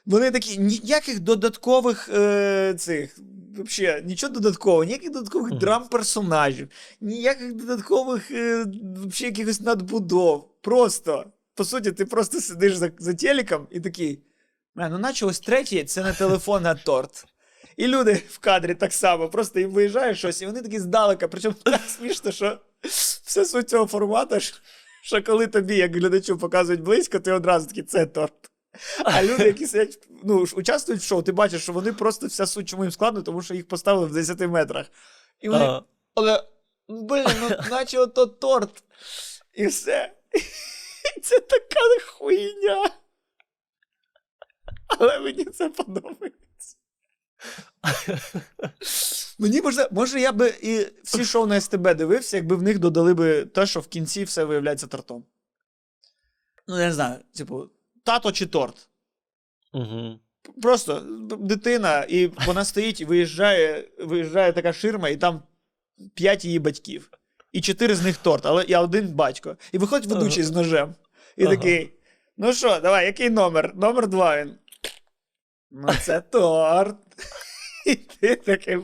вони 0.10 0.32
такі, 0.32 0.57
ніяких 0.57 1.20
додаткових 1.20 2.10
е, 2.14 2.74
цих. 2.78 3.20
Вообще, 3.57 4.03
нічого 4.05 4.34
додаткового, 4.34 4.84
ніяких 4.84 5.12
додаткових 5.12 5.51
Мгм. 5.51 5.60
драм-персонажів, 5.60 6.68
ніяких 7.01 7.53
додаткових 7.53 8.32
е, 8.32 8.66
вообще, 8.95 9.26
якихось 9.26 9.62
надбудов. 9.62 10.49
Просто, 10.62 11.26
по 11.55 11.66
суті, 11.66 11.91
ти 11.91 12.05
просто 12.05 12.41
сидиш 12.41 12.76
за, 12.76 12.91
за 12.99 13.14
телеком 13.14 13.68
і 13.72 13.80
такий. 13.80 14.20
Ну, 14.76 14.97
наче 14.99 15.26
ось 15.26 15.39
третій 15.39 15.84
це 15.84 16.03
не 16.03 16.14
телефон, 16.14 16.66
а 16.66 16.76
торт. 16.76 17.26
І 17.78 17.88
люди 17.88 18.24
в 18.30 18.38
кадрі 18.38 18.76
так 18.76 18.93
само, 18.93 19.30
просто 19.30 19.60
їм 19.60 19.72
виїжджає 19.72 20.16
щось, 20.16 20.41
і 20.41 20.45
вони 20.45 20.62
такі 20.62 20.80
здалека. 20.80 21.28
Причому 21.28 21.55
так 21.64 21.82
смішно, 21.88 22.32
що 22.32 22.57
вся 23.26 23.45
суть 23.45 23.70
цього 23.70 23.86
формату, 23.86 24.38
що 25.03 25.24
коли 25.24 25.47
тобі, 25.47 25.76
як 25.76 25.95
глядачу, 25.95 26.38
показують 26.38 26.82
близько, 26.82 27.20
ти 27.20 27.32
одразу 27.32 27.68
такий, 27.68 27.84
це 27.84 28.05
торт. 28.05 28.49
А 29.04 29.24
люди, 29.24 29.44
які 29.44 29.68
сидять, 29.68 30.08
ну, 30.24 30.46
участвують 30.56 31.02
в 31.02 31.06
шоу, 31.06 31.22
ти 31.22 31.32
бачиш, 31.32 31.62
що 31.62 31.74
вони 31.74 31.94
просто 31.94 32.28
вся 32.28 32.46
суть, 32.46 32.70
чому 32.70 32.84
їм 32.84 32.92
складно, 32.92 33.22
тому 33.22 33.42
що 33.42 33.54
їх 33.54 33.68
поставили 33.68 34.08
в 34.08 34.14
10 34.14 34.40
метрах. 34.40 34.86
І 35.40 35.50
вони, 35.50 35.66
Ага. 35.66 35.84
але, 36.16 36.44
блін, 36.88 37.26
ну, 37.42 37.50
наче 37.70 38.00
ото 38.00 38.26
торт. 38.28 38.84
І 39.54 39.68
все. 39.68 40.14
І 41.18 41.20
це 41.20 41.40
така 41.40 41.80
хуйня. 42.06 42.90
Але 44.88 45.20
мені 45.20 45.46
це 45.46 45.70
подобається. 45.70 46.78
Мені 49.40 49.62
може, 49.62 49.88
може, 49.92 50.20
я 50.20 50.32
би 50.32 50.54
і 50.62 50.86
всі 51.04 51.26
шоу 51.26 51.46
на 51.46 51.62
СТБ 51.62 51.96
дивився, 51.96 52.38
якби 52.38 52.56
в 52.56 52.62
них 52.62 52.80
додали 52.80 53.14
би 53.14 53.46
те, 53.46 53.66
що 53.66 53.80
в 53.80 53.88
кінці 53.88 54.24
все 54.24 54.44
виявляється 54.44 54.88
тортом. 54.88 55.26
Ну, 56.68 56.80
я 56.80 56.86
не 56.88 56.94
знаю, 56.94 57.20
типу, 57.36 57.70
тато 58.04 58.32
чи 58.32 58.45
торт. 58.45 58.89
Угу. 59.74 60.20
Просто 60.62 61.00
дитина, 61.39 62.06
і 62.10 62.28
вона 62.28 62.66
стоїть 62.66 63.02
і 63.02 63.06
виїжджає, 63.06 63.88
виїжджає 64.00 64.54
така 64.54 64.74
ширма, 64.74 65.10
і 65.10 65.18
там 65.18 65.43
п'ять 66.14 66.45
її 66.45 66.60
батьків. 66.60 67.10
І 67.52 67.62
чотири 67.62 67.95
з 67.95 68.02
них 68.02 68.18
торт, 68.18 68.45
але 68.45 68.66
я 68.68 68.82
один 68.82 69.08
батько. 69.08 69.58
І 69.72 69.78
виходить 69.78 70.10
ведучий 70.10 70.43
з 70.43 70.52
ножем. 70.52 70.95
І 71.38 71.45
Ага. 71.45 71.56
такий: 71.56 71.93
ну 72.38 72.54
що, 72.54 72.80
давай, 72.80 73.06
який 73.06 73.30
номер? 73.30 73.72
Номер 73.76 74.08
два 74.08 74.41
він. 74.41 74.56
Ну, 75.72 75.89
це 76.02 76.22
торт. 76.22 76.97
І 77.86 77.95
ти 77.95 78.36
такий. 78.36 78.78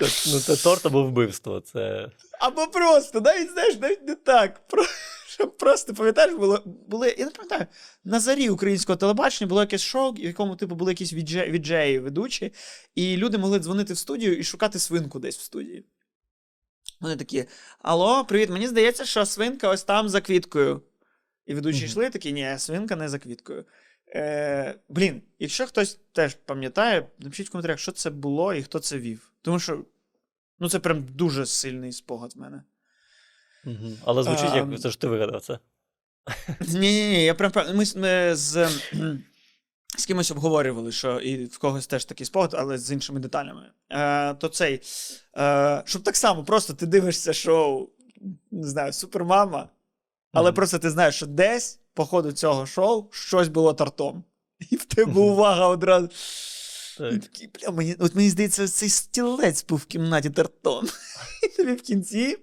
Ну, 0.00 0.40
це 0.40 0.56
торт 0.56 0.86
або 0.86 1.04
вбивство. 1.04 1.60
Це. 1.60 2.10
Або 2.40 2.66
просто, 2.66 3.20
навіть 3.20 3.50
знаєш, 3.50 3.78
навіть 3.80 4.08
не 4.08 4.14
так. 4.14 4.60
Просто 5.58 5.94
пам'ятаєш, 5.94 6.34
було, 6.34 6.62
були, 6.64 7.14
я 7.18 7.24
не 7.24 7.30
пам'ятаю, 7.30 7.66
на 8.04 8.20
зарі 8.20 8.48
українського 8.48 8.96
телебачення 8.96 9.48
було 9.48 9.60
якесь 9.60 9.82
шоу, 9.82 10.12
в 10.12 10.18
якому 10.18 10.56
типу 10.56 10.74
були 10.74 10.92
якісь 10.92 11.12
відже- 11.12 11.50
віджеї 11.50 11.98
ведучі, 11.98 12.52
і 12.94 13.16
люди 13.16 13.38
могли 13.38 13.58
дзвонити 13.58 13.92
в 13.92 13.98
студію 13.98 14.38
і 14.38 14.44
шукати 14.44 14.78
свинку 14.78 15.18
десь 15.18 15.38
в 15.38 15.40
студії. 15.40 15.84
Вони 17.00 17.16
такі: 17.16 17.44
Алло, 17.78 18.24
привіт, 18.24 18.50
мені 18.50 18.68
здається, 18.68 19.04
що 19.04 19.26
свинка 19.26 19.68
ось 19.68 19.84
там 19.84 20.08
за 20.08 20.20
квіткою. 20.20 20.82
І 21.46 21.54
ведучі 21.54 21.84
йшли 21.84 22.10
такі, 22.10 22.32
ні, 22.32 22.54
свинка 22.58 22.96
не 22.96 23.08
за 23.08 23.18
квіткою. 23.18 23.64
Е, 24.14 24.74
блін, 24.88 25.22
якщо 25.38 25.66
хтось 25.66 26.00
теж 26.12 26.34
пам'ятає, 26.34 27.08
напишіть 27.18 27.48
в 27.48 27.50
коментарях, 27.50 27.78
що 27.78 27.92
це 27.92 28.10
було 28.10 28.54
і 28.54 28.62
хто 28.62 28.78
це 28.78 28.98
вів. 28.98 29.32
Тому 29.48 29.60
що 29.60 29.84
ну, 30.58 30.68
це 30.68 30.78
прям 30.78 31.06
дуже 31.14 31.46
сильний 31.46 31.92
спогад 31.92 32.32
в 32.36 32.38
мене. 32.38 32.62
Угу. 33.66 33.96
Але 34.04 34.22
звучить, 34.22 34.50
А, 34.52 34.56
як 34.56 34.80
це 34.80 34.90
ж 34.90 35.00
ти 35.00 35.06
вигадав 35.06 35.40
це. 35.40 35.58
Ні, 36.60 36.78
ні, 36.78 37.08
ні, 37.08 37.24
я 37.24 37.34
прям 37.34 37.52
ми, 37.56 37.84
ми 37.96 38.34
з, 38.34 38.68
з 39.98 40.06
кимось 40.06 40.30
обговорювали, 40.30 40.92
що 40.92 41.20
і 41.20 41.44
в 41.44 41.58
когось 41.58 41.86
теж 41.86 42.04
такий 42.04 42.26
спогад, 42.26 42.54
але 42.58 42.78
з 42.78 42.92
іншими 42.92 43.20
деталями. 43.20 43.70
Е, 43.90 44.34
то 44.34 44.48
цей, 44.48 44.82
е, 45.38 45.82
щоб 45.86 46.02
так 46.02 46.16
само, 46.16 46.44
просто 46.44 46.74
ти 46.74 46.86
дивишся 46.86 47.32
шоу, 47.32 47.88
не 48.50 48.66
знаю, 48.66 48.92
Супермама, 48.92 49.68
але 50.32 50.50
Мгм. 50.50 50.56
просто 50.56 50.78
ти 50.78 50.90
знаєш, 50.90 51.14
що 51.14 51.26
десь 51.26 51.80
по 51.94 52.04
ходу 52.06 52.32
цього 52.32 52.66
шоу 52.66 53.08
щось 53.12 53.48
було 53.48 53.72
тортом. 53.72 54.24
І 54.70 54.76
в 54.76 54.84
тебе 54.84 55.20
увага 55.20 55.66
одразу. 55.66 56.08
І 57.00 57.18
такий, 57.18 57.50
бля, 57.54 57.70
мені, 57.70 57.96
от 57.98 58.14
мені 58.14 58.30
здається, 58.30 58.68
цей 58.68 58.88
стілець 58.88 59.64
був 59.64 59.78
в 59.78 59.84
кімнаті 59.84 60.30
тортом. 60.30 60.88
І 61.42 61.48
тобі 61.56 61.72
в 61.72 61.82
кінці. 61.82 62.38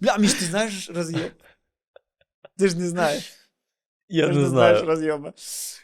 Бля, 0.00 0.18
Міш, 0.18 0.34
ти 0.34 0.44
знаєш 0.44 0.90
роз'єм? 0.90 1.30
Ти 2.58 2.68
ж 2.68 2.78
не 2.78 2.88
знаєш. 2.88 3.32
Я 4.08 4.26
ти 4.26 4.32
ж 4.32 4.38
не 4.38 4.48
знаєш 4.48 4.78
знаю. 4.78 4.90
роз'єма. 4.90 5.32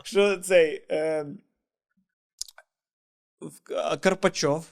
Що 0.05 0.39
цей. 0.39 0.87
Е, 0.91 1.27
Карпачов, 4.01 4.67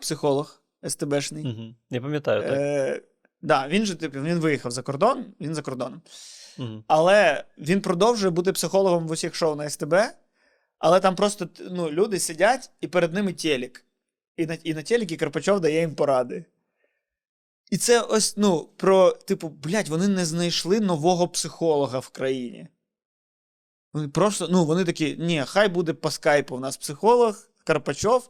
психолог 0.00 0.62
СТБшний. 0.88 1.44
Угу. 1.46 1.74
Я 1.90 2.00
пам'ятаю, 2.00 2.42
так. 2.42 2.52
Е, 2.52 3.02
да, 3.42 3.68
він 3.68 3.86
же, 3.86 3.94
типу, 3.94 4.20
він 4.20 4.38
виїхав 4.38 4.72
за 4.72 4.82
кордон, 4.82 5.34
він 5.40 5.54
за 5.54 5.62
кордоном. 5.62 6.02
Але 6.86 7.44
він 7.58 7.80
продовжує 7.80 8.30
бути 8.30 8.52
психологом 8.52 9.08
в 9.08 9.10
усіх 9.10 9.34
шоу 9.34 9.54
на 9.54 9.70
СТБ, 9.70 9.94
але 10.78 11.00
там 11.00 11.16
просто 11.16 11.48
ну, 11.70 11.90
люди 11.90 12.20
сидять, 12.20 12.70
і 12.80 12.86
перед 12.86 13.14
ними 13.14 13.32
телек. 13.32 13.84
І 14.36 14.46
на, 14.46 14.54
і 14.54 14.74
на 14.74 14.82
телекі 14.82 15.16
Карпачов 15.16 15.60
дає 15.60 15.80
їм 15.80 15.94
поради. 15.94 16.44
І 17.70 17.76
це 17.76 18.00
ось, 18.00 18.36
ну, 18.36 18.68
про, 18.76 19.10
типу, 19.12 19.48
блядь, 19.48 19.88
вони 19.88 20.08
не 20.08 20.24
знайшли 20.24 20.80
нового 20.80 21.28
психолога 21.28 21.98
в 21.98 22.08
країні. 22.08 22.68
Вони 23.92 24.08
просто, 24.08 24.48
ну, 24.50 24.64
вони 24.64 24.84
такі, 24.84 25.16
ні, 25.16 25.44
хай 25.46 25.68
буде 25.68 25.92
по 25.92 26.10
скайпу 26.10 26.56
в 26.56 26.60
нас 26.60 26.76
психолог, 26.76 27.48
Карпачов. 27.64 28.28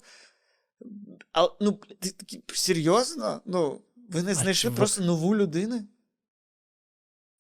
А, 1.33 1.49
ну, 1.61 1.81
ти 2.01 2.11
такі, 2.11 2.43
серйозно? 2.55 3.41
Ну, 3.45 3.81
ви 4.09 4.23
не 4.23 4.35
знайшли 4.35 4.71
чувак- 4.71 4.77
просто 4.77 5.03
нову 5.03 5.37
людину? 5.37 5.83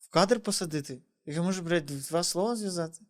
В 0.08 0.10
кадр 0.10 0.40
посадити? 0.40 0.98
Яка 1.26 1.42
може, 1.42 1.62
блядь, 1.62 1.86
два 1.86 2.22
слова 2.22 2.56
зв'язати? 2.56 3.00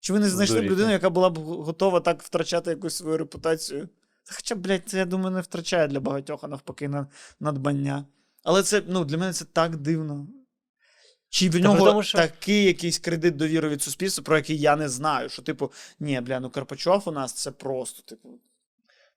Чи 0.00 0.12
ви 0.12 0.18
не 0.18 0.28
знайшли 0.28 0.60
б 0.60 0.64
людину, 0.64 0.90
яка 0.90 1.10
була 1.10 1.30
б 1.30 1.38
готова 1.38 2.00
так 2.00 2.22
втрачати 2.22 2.70
якусь 2.70 2.94
свою 2.94 3.18
репутацію? 3.18 3.88
Та 4.24 4.34
Хоча, 4.34 4.54
блядь, 4.54 4.88
це, 4.88 4.98
я 4.98 5.04
думаю, 5.04 5.36
не 5.36 5.40
втрачає 5.40 5.88
для 5.88 6.00
багатьох, 6.00 6.44
а 6.44 6.48
навпаки, 6.48 6.88
на 6.88 7.06
надбання. 7.40 8.04
Але 8.42 8.62
це, 8.62 8.82
ну, 8.88 9.04
для 9.04 9.18
мене 9.18 9.32
це 9.32 9.44
так 9.44 9.76
дивно. 9.76 10.26
Чи 11.28 11.50
в 11.50 11.56
нього 11.56 11.86
тому, 11.86 12.02
що- 12.02 12.18
такий 12.18 12.64
якийсь 12.64 12.98
кредит 12.98 13.36
довіри 13.36 13.68
від 13.68 13.82
суспільства, 13.82 14.24
про 14.24 14.36
який 14.36 14.58
я 14.58 14.76
не 14.76 14.88
знаю. 14.88 15.28
Що, 15.28 15.42
типу, 15.42 15.72
ні, 16.00 16.20
бля, 16.20 16.40
ну 16.40 16.50
Карпачов 16.50 17.02
у 17.06 17.12
нас 17.12 17.32
це 17.32 17.50
просто, 17.50 18.02
типу. 18.02 18.40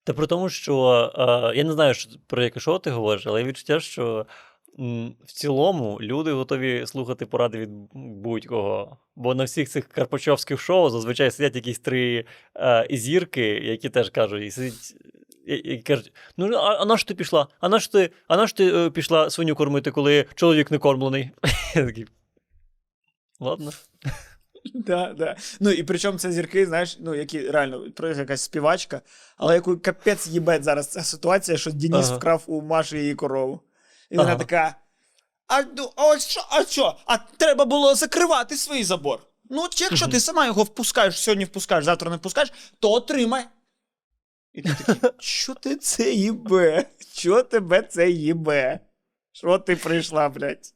Та 0.03 0.13
при 0.13 0.27
тому, 0.27 0.49
що 0.49 0.91
е, 1.53 1.57
я 1.57 1.63
не 1.63 1.73
знаю, 1.73 1.93
що, 1.93 2.09
про 2.27 2.43
яке 2.43 2.59
шоу 2.59 2.79
ти 2.79 2.91
говориш, 2.91 3.27
але 3.27 3.41
є 3.41 3.47
відчуття, 3.47 3.79
що 3.79 4.25
в 5.25 5.31
цілому 5.33 5.97
люди 6.01 6.31
готові 6.31 6.87
слухати 6.87 7.25
поради 7.25 7.57
від 7.57 7.69
будь-кого. 7.93 8.97
Бо 9.15 9.35
на 9.35 9.43
всіх 9.43 9.69
цих 9.69 9.87
карпачовських 9.87 10.59
шоу 10.59 10.89
зазвичай 10.89 11.31
сидять 11.31 11.55
якісь 11.55 11.79
три 11.79 12.25
е, 12.55 12.87
зірки, 12.91 13.45
які 13.45 13.89
теж 13.89 14.09
кажуть, 14.09 14.43
і 14.43 14.51
сидять. 14.51 14.95
І, 15.47 15.55
і 15.55 15.81
кажуть, 15.81 16.13
ну 16.37 16.55
а, 16.55 16.81
а 16.81 16.85
на 16.85 16.97
що 16.97 17.07
ти 17.07 17.15
пішла? 17.15 17.47
А 17.59 17.69
на 17.69 17.79
що 17.79 17.91
ти, 17.91 18.09
а 18.27 18.37
на 18.37 18.47
що 18.47 18.57
ти 18.57 18.75
е, 18.75 18.89
пішла 18.89 19.29
свиню 19.29 19.55
кормити, 19.55 19.91
коли 19.91 20.25
чоловік 20.35 20.71
не 20.71 20.77
кормлений? 20.77 21.29
Я 21.75 21.85
такий. 21.85 22.05
Ладно. 23.39 23.71
Да, 24.73 25.13
да. 25.17 25.35
Ну 25.59 25.71
і 25.71 25.83
причому 25.83 26.17
це 26.17 26.31
зірки, 26.31 26.65
знаєш, 26.65 26.97
ну, 27.01 27.15
які 27.15 27.49
реально 27.49 27.91
про 27.95 28.09
якась 28.09 28.41
співачка, 28.41 29.01
але 29.37 29.55
яку 29.55 29.77
капець 29.77 30.27
їбать 30.27 30.63
зараз 30.63 30.87
ця 30.87 31.03
ситуація, 31.03 31.57
що 31.57 31.71
Денис 31.71 32.07
Ага. 32.07 32.17
вкрав 32.17 32.43
у 32.47 32.61
Маші 32.61 32.97
її 32.97 33.15
корову. 33.15 33.59
І 34.13 34.17
вона 34.17 34.29
Ага. 34.29 34.39
така. 34.39 34.75
А, 35.47 35.61
ну, 35.61 35.93
а 35.95 36.07
ось 36.07 36.27
що, 36.27 36.45
а 36.49 36.65
що? 36.65 36.97
А 37.05 37.17
треба 37.17 37.65
було 37.65 37.95
закривати 37.95 38.57
свій 38.57 38.83
забор. 38.83 39.19
Ну, 39.49 39.63
от 39.63 39.81
якщо 39.81 40.07
ти 40.07 40.19
сама 40.19 40.45
його 40.45 40.63
впускаєш, 40.63 41.19
сьогодні 41.19 41.45
впускаєш, 41.45 41.85
завтра 41.85 42.09
не 42.11 42.17
впускаєш, 42.17 42.53
то 42.79 42.91
отримай. 42.91 43.45
І 44.53 44.61
ти 44.61 44.73
такий, 44.73 45.11
що 45.19 45.53
ти 45.53 45.75
це 45.75 46.11
їбе? 46.11 46.85
Що 47.13 47.43
тебе 47.43 47.81
це 47.81 48.09
їбе? 48.09 48.79
Що 49.31 49.59
ти 49.59 49.75
прийшла, 49.75 50.29
блядь? 50.29 50.73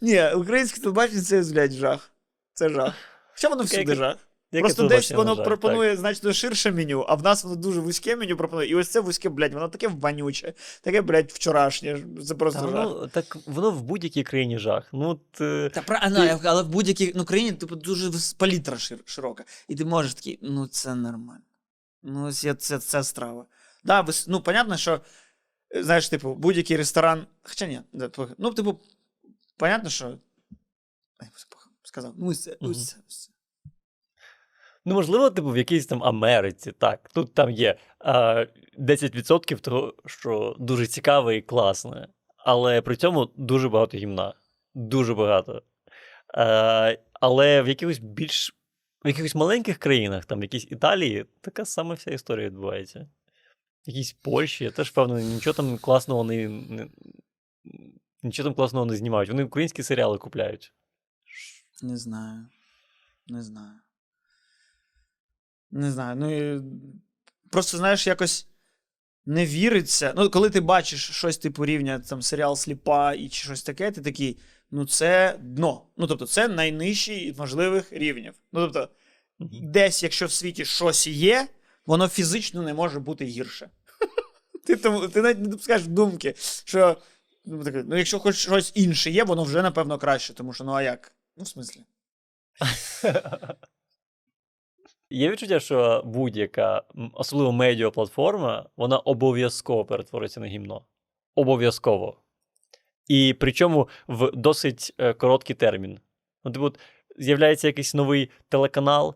Ні, 0.00 0.32
українське 0.32 0.80
телебачення 0.80 1.22
це, 1.22 1.42
блядь, 1.42 1.72
жах. 1.72 2.10
Це 2.52 2.68
жах. 2.68 2.94
Хоча 3.32 3.48
воно 3.48 3.62
всюди 3.62 3.94
жах. 3.94 4.16
Яке 4.54 4.62
Просто 4.62 4.88
десь 4.88 5.10
воно 5.10 5.34
жаль, 5.34 5.44
пропонує 5.44 5.96
значно 5.96 6.32
ширше 6.32 6.72
меню, 6.72 7.04
а 7.08 7.14
в 7.14 7.22
нас 7.22 7.44
воно 7.44 7.56
дуже 7.56 7.80
вузьке 7.80 8.16
меню 8.16 8.36
пропонує. 8.36 8.68
І 8.68 8.74
ось 8.74 8.88
це 8.88 9.00
вузьке, 9.00 9.28
блядь, 9.28 9.54
воно 9.54 9.68
таке 9.68 9.88
вонюче, 9.88 10.54
таке, 10.80 11.02
блядь, 11.02 11.30
вчорашнє. 11.32 12.04
Це 12.26 12.34
просто 12.34 12.60
Та, 12.60 12.68
жах. 12.68 12.84
ну, 12.84 13.08
так 13.08 13.36
воно 13.46 13.70
в 13.70 13.82
будь-якій 13.82 14.22
країні 14.22 14.58
жах. 14.58 14.88
Ну, 14.92 15.08
от, 15.08 15.40
е, 15.40 15.70
Та 15.74 15.82
правильно, 15.82 16.40
але 16.44 16.62
в 16.62 16.68
будь-якій 16.68 17.12
ну, 17.14 17.24
країні 17.24 17.52
типу, 17.52 17.76
дуже 17.76 18.10
палітра 18.38 18.78
шир, 18.78 18.98
широка. 19.04 19.44
І 19.68 19.74
ти 19.74 19.84
можеш 19.84 20.14
такий, 20.14 20.38
ну 20.42 20.66
це 20.66 20.94
нормально. 20.94 21.44
Ну, 22.02 22.26
ось 22.26 22.44
я- 22.44 22.54
це, 22.54 22.78
це 22.78 23.04
страва. 23.04 23.46
Да, 23.84 24.02
вис- 24.02 24.26
ну, 24.28 24.40
понятно, 24.40 24.76
що, 24.76 25.00
е, 25.74 25.82
знаєш, 25.82 26.08
типу, 26.08 26.34
будь-який 26.34 26.76
ресторан. 26.76 27.26
Хоча 27.42 27.66
ні, 27.66 27.80
да, 27.92 28.10
ну, 28.38 28.50
типу, 28.50 28.80
понятно, 29.56 29.90
що. 29.90 30.18
Сказав. 31.82 32.14
Ну, 32.16 32.34
це, 32.34 32.56
ось 32.60 32.88
це, 32.88 32.96
ось 33.08 33.24
це. 33.24 33.33
Ну, 34.84 34.94
можливо, 34.94 35.30
типу, 35.30 35.50
в 35.50 35.56
якійсь 35.56 35.86
там 35.86 36.04
Америці, 36.04 36.72
так. 36.72 37.10
Тут 37.14 37.34
там 37.34 37.50
є 37.50 37.78
а, 37.98 38.46
10% 38.78 39.60
того, 39.60 39.94
що 40.06 40.56
дуже 40.58 40.86
цікаве 40.86 41.36
і 41.36 41.42
класне, 41.42 42.08
але 42.36 42.82
при 42.82 42.96
цьому 42.96 43.30
дуже 43.36 43.68
багато 43.68 43.96
гімна. 43.96 44.34
Дуже 44.74 45.14
багато. 45.14 45.62
А, 46.34 46.94
але 47.12 47.62
в 47.62 47.68
якихось 47.68 47.98
більш 47.98 48.54
в 49.04 49.08
якихось 49.08 49.34
маленьких 49.34 49.78
країнах, 49.78 50.24
там, 50.24 50.42
якійсь 50.42 50.66
Італії, 50.70 51.26
така 51.40 51.64
сама 51.64 51.94
вся 51.94 52.10
історія 52.10 52.46
відбувається. 52.46 53.08
В 53.86 53.90
якійсь 53.90 54.12
Польщі, 54.12 54.64
я 54.64 54.70
теж 54.70 54.88
впевнений, 54.88 55.24
нічого 55.24 55.54
там 55.54 55.78
класного 55.78 56.24
не, 56.24 56.48
не, 56.48 56.88
нічого 58.22 58.48
там 58.48 58.54
класного 58.54 58.86
не 58.86 58.96
знімають. 58.96 59.30
Вони 59.30 59.44
українські 59.44 59.82
серіали 59.82 60.18
купляють. 60.18 60.72
Не 61.82 61.96
знаю. 61.96 62.46
Не 63.26 63.42
знаю. 63.42 63.78
Не 65.74 65.92
знаю. 65.92 66.16
Ну. 66.16 66.62
Просто, 67.50 67.78
знаєш, 67.78 68.06
якось 68.06 68.48
не 69.26 69.46
віриться. 69.46 70.12
Ну, 70.16 70.30
коли 70.30 70.50
ти 70.50 70.60
бачиш 70.60 71.10
щось 71.10 71.38
типу 71.38 71.66
рівня 71.66 71.98
там 71.98 72.22
серіал 72.22 72.56
Сліпа 72.56 73.14
і 73.14 73.28
чи 73.28 73.44
щось 73.44 73.62
таке, 73.62 73.90
ти 73.90 74.00
такий, 74.00 74.38
ну 74.70 74.86
це 74.86 75.38
дно. 75.40 75.86
Ну, 75.96 76.06
тобто, 76.06 76.26
це 76.26 76.48
найнижчий 76.48 77.34
можливих 77.38 77.92
рівнів. 77.92 78.34
Ну, 78.52 78.60
тобто, 78.60 78.88
десь, 79.62 80.02
якщо 80.02 80.26
в 80.26 80.32
світі 80.32 80.64
щось 80.64 81.06
є, 81.06 81.48
воно 81.86 82.08
фізично 82.08 82.62
не 82.62 82.74
може 82.74 83.00
бути 83.00 83.24
гірше. 83.24 83.70
Ти, 84.66 84.76
тому, 84.76 85.08
ти 85.08 85.22
навіть 85.22 85.38
не 85.38 85.48
допускаєш 85.48 85.86
думки, 85.86 86.34
що 86.64 86.96
ну, 87.44 87.64
ну, 87.86 87.96
якщо 87.96 88.18
хоч 88.18 88.36
щось 88.36 88.72
інше 88.74 89.10
є, 89.10 89.24
воно 89.24 89.44
вже 89.44 89.62
напевно 89.62 89.98
краще, 89.98 90.34
тому 90.34 90.52
що 90.52 90.64
ну 90.64 90.72
а 90.72 90.82
як? 90.82 91.12
Ну, 91.36 91.44
в 91.44 91.48
смислі. 91.48 91.80
Є 95.10 95.30
відчуття, 95.30 95.60
що 95.60 96.02
будь-яка, 96.06 96.82
особливо 97.12 97.52
медіаплатформа, 97.52 98.66
вона 98.76 98.98
обов'язково 98.98 99.84
перетвориться 99.84 100.40
на 100.40 100.46
гімно. 100.46 100.84
Обов'язково. 101.34 102.16
І 103.08 103.34
причому 103.40 103.88
в 104.08 104.30
досить 104.34 104.94
е, 104.98 105.12
короткий 105.12 105.56
термін. 105.56 105.98
Ну, 106.44 106.52
типу, 106.52 106.72
з'являється 107.18 107.66
якийсь 107.66 107.94
новий 107.94 108.30
телеканал, 108.48 109.14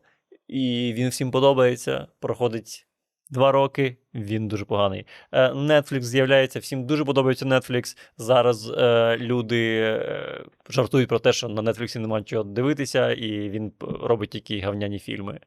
і 0.48 0.92
він 0.96 1.08
всім 1.08 1.30
подобається. 1.30 2.06
Проходить 2.20 2.86
два 3.30 3.52
роки, 3.52 3.96
він 4.14 4.48
дуже 4.48 4.64
поганий. 4.64 5.06
Е, 5.32 5.52
Netflix 5.52 6.00
з'являється, 6.00 6.58
всім 6.58 6.86
дуже 6.86 7.04
подобається 7.04 7.46
Netflix. 7.46 7.96
Зараз 8.16 8.70
е, 8.70 9.16
люди 9.16 9.80
е, 9.80 10.44
жартують 10.68 11.08
про 11.08 11.18
те, 11.18 11.32
що 11.32 11.48
на 11.48 11.62
Netflix 11.62 11.98
немає 11.98 12.24
чого 12.24 12.44
дивитися, 12.44 13.12
і 13.12 13.50
він 13.50 13.72
робить 13.80 14.30
тільки 14.30 14.60
гавняні 14.60 14.98
фільми. 14.98 15.40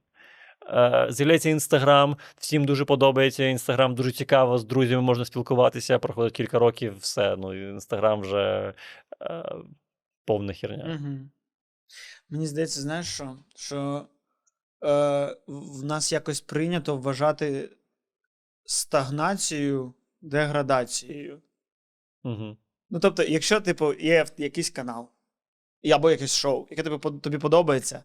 Е, 0.72 1.08
З'являється 1.10 1.50
інстаграм, 1.50 2.18
всім 2.38 2.66
дуже 2.66 2.86
подобається. 2.86 3.44
Інстаграм 3.44 3.96
дуже 3.96 4.12
цікаво, 4.12 4.58
з 4.58 4.66
друзями 4.66 5.02
можна 5.02 5.26
спілкуватися. 5.26 6.00
Проходить 6.00 6.34
кілька 6.34 6.60
років, 6.60 6.98
все. 7.00 7.36
Ну, 7.36 7.70
інстаграм 7.70 8.22
вже 8.22 8.74
е, 9.22 9.44
повна 10.26 10.54
херня. 10.54 11.00
Угу. 11.00 11.18
Мені 12.30 12.48
здається, 12.48 12.82
знаєш 12.82 13.08
що? 13.08 13.38
Що 13.56 14.08
е, 14.84 15.36
в 15.48 15.84
нас 15.84 16.12
якось 16.12 16.42
прийнято 16.42 16.98
вважати 16.98 17.70
стагнацію 18.66 19.94
деградацією. 20.22 21.42
Угу. 22.24 22.58
Ну, 22.90 23.00
тобто, 23.00 23.24
якщо, 23.24 23.62
типу, 23.62 23.94
є 23.94 24.26
якийсь 24.38 24.70
канал, 24.70 25.10
або 25.94 26.12
якесь 26.12 26.36
шоу, 26.36 26.68
яке 26.70 26.84
тобі, 26.84 27.20
тобі 27.20 27.38
подобається, 27.38 28.04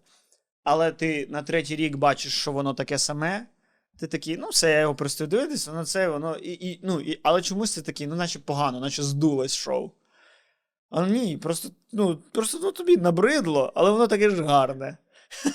але 0.66 0.92
ти 0.92 1.26
на 1.30 1.42
третій 1.42 1.76
рік 1.76 1.96
бачиш, 1.96 2.40
що 2.40 2.52
воно 2.52 2.74
таке 2.74 2.98
саме, 2.98 3.46
ти 3.98 4.06
такий, 4.06 4.36
ну, 4.36 4.48
все, 4.48 4.70
я 4.70 4.80
його 4.80 4.94
перестаю 4.94 5.28
дивитися, 5.28 5.72
ну 5.74 5.84
це 5.84 6.08
воно. 6.08 6.36
І, 6.36 6.52
і, 6.52 6.80
ну, 6.82 7.00
і, 7.00 7.20
але 7.22 7.42
чомусь 7.42 7.74
ти 7.74 7.82
такий, 7.82 8.06
ну, 8.06 8.16
наче 8.16 8.38
погано, 8.38 8.80
наче 8.80 9.02
здулось 9.02 9.56
шоу. 9.56 9.90
А 10.90 11.06
ні, 11.06 11.36
просто, 11.36 11.68
ну, 11.92 12.16
просто 12.32 12.58
ну, 12.62 12.72
тобі 12.72 12.96
набридло, 12.96 13.72
але 13.74 13.90
воно 13.90 14.06
таке 14.06 14.30
ж 14.30 14.42
гарне. 14.42 14.96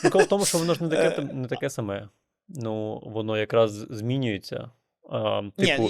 Прикол 0.02 0.22
в 0.22 0.28
тому, 0.28 0.46
що 0.46 0.58
воно 0.58 0.74
ж 0.74 0.84
не 0.84 0.96
Е. 0.96 1.10
таке, 1.10 1.34
не 1.34 1.48
таке 1.48 1.70
саме. 1.70 2.10
Ну, 2.48 3.02
воно 3.06 3.38
якраз 3.38 3.72
змінюється. 3.90 4.72
А, 5.10 5.42
типу, 5.58 5.90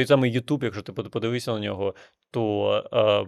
і 0.00 0.06
саме 0.06 0.28
YouTube, 0.28 0.64
якщо 0.64 0.82
ти 0.82 0.92
под- 0.92 1.10
подивишся 1.10 1.52
на 1.52 1.60
нього, 1.60 1.94
то 2.30 2.72
е, 2.92 3.26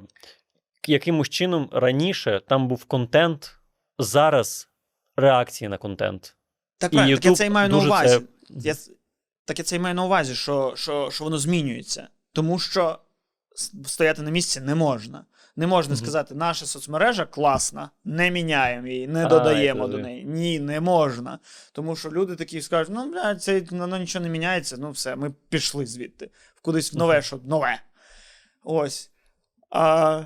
якимось 0.89 1.29
чином 1.29 1.69
раніше 1.73 2.41
там 2.49 2.69
був 2.69 2.85
контент, 2.85 3.57
зараз 3.99 4.70
реакції 5.17 5.69
на 5.69 5.79
контент. 5.79 6.37
так, 6.79 6.93
і 6.93 6.97
правильно, 6.97 7.17
так 7.17 7.25
я 7.25 7.33
це 7.35 7.47
і 7.47 7.51
маю 7.51 7.69
на 7.69 7.79
увазі. 7.79 8.09
це- 8.19 8.23
Я, 8.69 8.75
так 9.45 9.59
я 9.59 9.65
це 9.65 9.77
і 9.77 9.79
маю 9.79 9.95
на 9.95 10.05
увазі, 10.05 10.35
що, 10.35 10.73
що, 10.77 11.11
що 11.11 11.25
воно 11.25 11.39
змінюється. 11.39 12.09
Тому 12.33 12.59
що 12.59 12.99
стояти 13.87 14.23
на 14.23 14.31
місці 14.31 14.61
не 14.61 14.75
можна. 14.75 15.25
Не 15.57 15.67
можна 15.67 15.95
Мгм. 15.95 16.03
сказати, 16.05 16.35
наша 16.35 16.67
соцмережа 16.67 17.27
класна, 17.27 17.91
не 18.05 18.31
міняємо 18.31 18.87
її, 18.87 19.09
не 19.09 19.27
А, 19.27 19.29
додаємо 19.29 19.89
до 19.89 19.99
неї. 19.99 20.25
Ні, 20.25 20.61
не 20.61 20.81
можна. 20.81 21.39
Тому 21.73 21.97
що 21.97 22.11
люди 22.11 22.37
такі 22.37 22.63
скажуть: 22.63 22.95
ну, 22.95 23.11
бля, 23.11 23.35
це 23.35 23.61
воно 23.71 23.99
нічого 23.99 24.23
не 24.25 24.31
міняється, 24.31 24.77
ну 24.79 24.91
все, 24.91 25.17
ми 25.17 25.31
пішли 25.49 25.87
звідти. 25.87 26.31
Кудись 26.63 26.93
в 26.93 26.97
нове, 26.97 27.23
що 27.23 27.41
нове. 27.45 27.83
Ось. 28.65 29.11
А, 29.71 30.23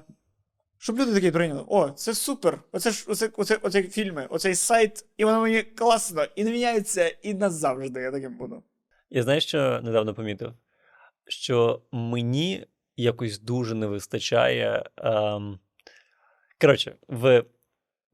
щоб 0.84 0.98
люди 0.98 1.14
такі 1.14 1.30
прийняли: 1.30 1.64
о, 1.68 1.90
це 1.90 2.14
супер! 2.14 2.62
Оце 2.72 2.90
ж 2.90 3.04
оце, 3.08 3.30
оце, 3.36 3.58
оце 3.62 3.82
фільми, 3.82 4.26
оцей 4.30 4.54
сайт, 4.54 5.06
і 5.16 5.24
воно 5.24 5.40
мені 5.40 5.62
класно, 5.62 6.26
і 6.36 6.44
не 6.44 6.50
міняється, 6.50 7.08
і 7.08 7.34
назавжди 7.34 8.00
я 8.00 8.10
таким 8.10 8.36
буду. 8.36 8.62
Я 9.10 9.22
знаю, 9.22 9.40
що 9.40 9.80
недавно 9.82 10.14
помітив, 10.14 10.52
що 11.28 11.82
мені 11.92 12.66
якось 12.96 13.38
дуже 13.38 13.74
не 13.74 13.86
вистачає. 13.86 14.84
Ем... 14.96 15.58
Коротше, 16.60 16.96
в 17.08 17.44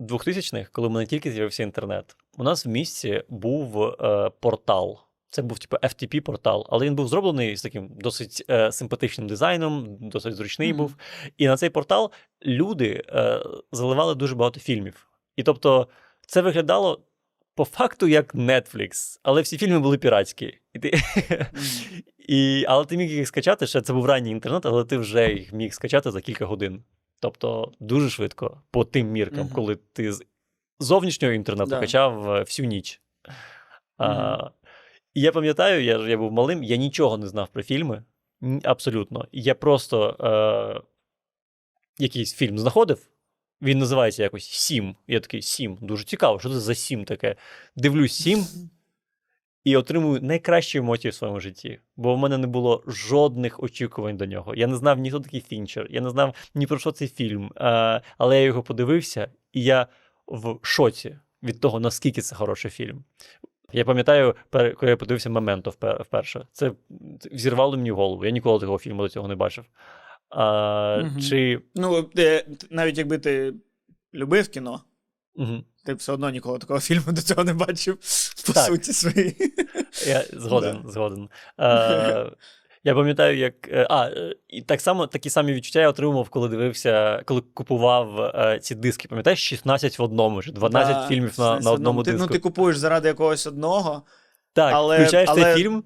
2000-х, 0.00 0.70
коли 0.72 0.88
в 0.88 0.90
мене 0.90 1.06
тільки 1.06 1.32
з'явився 1.32 1.62
інтернет, 1.62 2.16
у 2.38 2.42
нас 2.42 2.66
в 2.66 2.68
місті 2.68 3.24
був 3.28 3.82
е, 3.82 4.30
портал. 4.40 4.98
Це 5.30 5.42
був 5.42 5.58
типу 5.58 5.76
FTP-портал, 5.76 6.66
але 6.68 6.86
він 6.86 6.94
був 6.94 7.08
зроблений 7.08 7.56
з 7.56 7.62
таким 7.62 7.90
досить 7.96 8.44
е, 8.50 8.72
симпатичним 8.72 9.28
дизайном, 9.28 9.96
досить 10.00 10.34
зручний 10.34 10.68
Мгм. 10.68 10.76
був. 10.78 10.96
І 11.36 11.46
на 11.46 11.56
цей 11.56 11.70
портал 11.70 12.10
люди 12.46 13.02
е, 13.08 13.40
заливали 13.72 14.14
дуже 14.14 14.34
багато 14.34 14.60
фільмів. 14.60 15.06
І 15.36 15.42
тобто, 15.42 15.88
це 16.26 16.42
виглядало 16.42 17.00
по 17.54 17.64
факту 17.64 18.08
як 18.08 18.34
Netflix, 18.34 19.18
але 19.22 19.42
всі 19.42 19.58
фільми 19.58 19.78
були 19.78 19.98
піратські. 19.98 20.58
І 20.72 20.78
ти... 20.78 20.92
І... 22.28 22.64
Але 22.68 22.84
ти 22.84 22.96
міг 22.96 23.10
їх 23.10 23.28
скачати, 23.28 23.66
ще 23.66 23.80
це 23.80 23.92
був 23.92 24.06
ранній 24.06 24.30
інтернет, 24.30 24.66
але 24.66 24.84
ти 24.84 24.98
вже 24.98 25.32
їх 25.32 25.52
міг 25.52 25.74
скачати 25.74 26.10
за 26.10 26.20
кілька 26.20 26.46
годин. 26.46 26.82
Тобто 27.20 27.72
дуже 27.80 28.10
швидко, 28.10 28.62
по 28.70 28.84
тим 28.84 29.06
міркам, 29.10 29.44
Мгм. 29.44 29.54
коли 29.54 29.76
ти 29.92 30.12
з 30.12 30.22
зовнішнього 30.80 31.34
інтернету 31.34 31.70
Да. 31.70 31.80
качав 31.80 32.30
е, 32.30 32.40
всю 32.40 32.68
ніч. 32.68 33.00
А. 33.98 34.50
і 35.14 35.20
я 35.20 35.32
пам'ятаю, 35.32 35.84
я, 35.84 35.98
ж- 35.98 36.10
я 36.10 36.16
був 36.16 36.32
малим, 36.32 36.62
я 36.64 36.76
нічого 36.76 37.18
не 37.18 37.28
знав 37.28 37.48
про 37.48 37.62
фільми. 37.62 38.04
Абсолютно. 38.64 39.28
Я 39.32 39.54
просто 39.54 40.16
е, 40.20 40.82
якийсь 41.98 42.34
фільм 42.34 42.58
знаходив. 42.58 43.06
Він 43.62 43.78
називається 43.78 44.22
якось 44.22 44.44
Сім. 44.44 44.96
Я 45.06 45.20
такий 45.20 45.42
Сім. 45.42 45.78
Дуже 45.80 46.04
цікаво, 46.04 46.38
що 46.40 46.48
це 46.48 46.60
за 46.60 46.74
Сім 46.74 47.04
таке. 47.04 47.36
Дивлюсь 47.76 48.12
Сім 48.12 48.46
і 49.64 49.76
отримую 49.76 50.20
найкращі 50.22 50.78
емоції 50.78 51.10
в 51.10 51.14
своєму 51.14 51.40
житті. 51.40 51.80
Бо 51.96 52.14
в 52.14 52.18
мене 52.18 52.38
не 52.38 52.46
було 52.46 52.82
жодних 52.86 53.62
очікувань 53.62 54.16
до 54.16 54.26
нього. 54.26 54.54
Я 54.54 54.66
не 54.66 54.76
знав 54.76 54.98
ні 54.98 55.10
хто 55.10 55.20
такий 55.20 55.40
фінчер, 55.40 55.86
я 55.90 56.00
не 56.00 56.10
знав 56.10 56.34
ні 56.54 56.66
про 56.66 56.78
що 56.78 56.92
цей 56.92 57.08
фільм. 57.08 57.52
Е, 57.56 58.00
але 58.18 58.36
я 58.38 58.42
його 58.42 58.62
подивився, 58.62 59.28
і 59.52 59.62
я 59.62 59.86
в 60.26 60.58
шоці 60.62 61.18
від 61.42 61.60
того, 61.60 61.80
наскільки 61.80 62.22
це 62.22 62.36
хороший 62.36 62.70
фільм. 62.70 63.04
Я 63.72 63.84
пам'ятаю, 63.84 64.34
коли 64.50 64.90
я 64.90 64.96
подивився 64.96 65.30
Мементо 65.30 65.70
вперше. 66.00 66.46
Це 66.52 66.72
зірвало 67.32 67.76
мені 67.76 67.90
голову. 67.90 68.24
Я 68.24 68.30
ніколи 68.30 68.60
такого 68.60 68.78
фільму 68.78 69.02
до 69.02 69.08
цього 69.08 69.28
не 69.28 69.34
бачив. 69.34 69.64
А, 70.30 71.02
угу. 71.02 71.20
Чи. 71.20 71.60
Ну, 71.74 72.10
навіть 72.70 72.98
якби 72.98 73.18
ти 73.18 73.54
любив 74.14 74.48
кіно, 74.48 74.80
угу. 75.34 75.64
ти 75.84 75.94
б 75.94 75.96
все 75.96 76.12
одно 76.12 76.30
ніколи 76.30 76.58
такого 76.58 76.80
фільму 76.80 77.12
до 77.12 77.22
цього 77.22 77.44
не 77.44 77.54
бачив, 77.54 77.98
по 78.46 78.52
Так. 78.52 78.64
суті 78.66 78.92
своїй. 78.92 79.36
Я 80.06 80.24
згоден, 80.32 80.82
згоден. 80.86 81.28
Е, 81.60 82.30
я 82.84 82.94
пам'ятаю, 82.94 83.38
як. 83.38 83.68
е, 83.68 83.86
А, 83.90 84.06
е, 84.06 84.34
і 84.48 84.62
так 84.62 84.80
само 84.80 85.06
такі 85.06 85.30
самі 85.30 85.52
відчуття 85.52 85.80
я 85.80 85.88
отримував, 85.88 86.28
коли 86.28 86.48
дивився, 86.48 87.22
коли 87.26 87.42
купував 87.54 88.20
е, 88.20 88.58
ці 88.62 88.74
диски. 88.74 89.08
Пам'ятаєш, 89.08 89.38
16 89.48 89.98
в 89.98 90.02
одному, 90.02 90.42
чи 90.42 90.52
12 90.52 90.94
Да, 90.94 91.08
фільмів 91.08 91.34
на, 91.38 91.60
на 91.60 91.70
одному 91.72 92.02
ти, 92.02 92.10
диску. 92.12 92.26
Ну, 92.26 92.32
ти 92.32 92.38
купуєш 92.38 92.76
заради 92.76 93.08
якогось 93.08 93.46
одного. 93.46 94.02
Так, 94.52 94.72
але- 94.74 94.96
включаєш 94.98 95.28
але- 95.32 95.42
цей 95.42 95.54
фільм, 95.54 95.84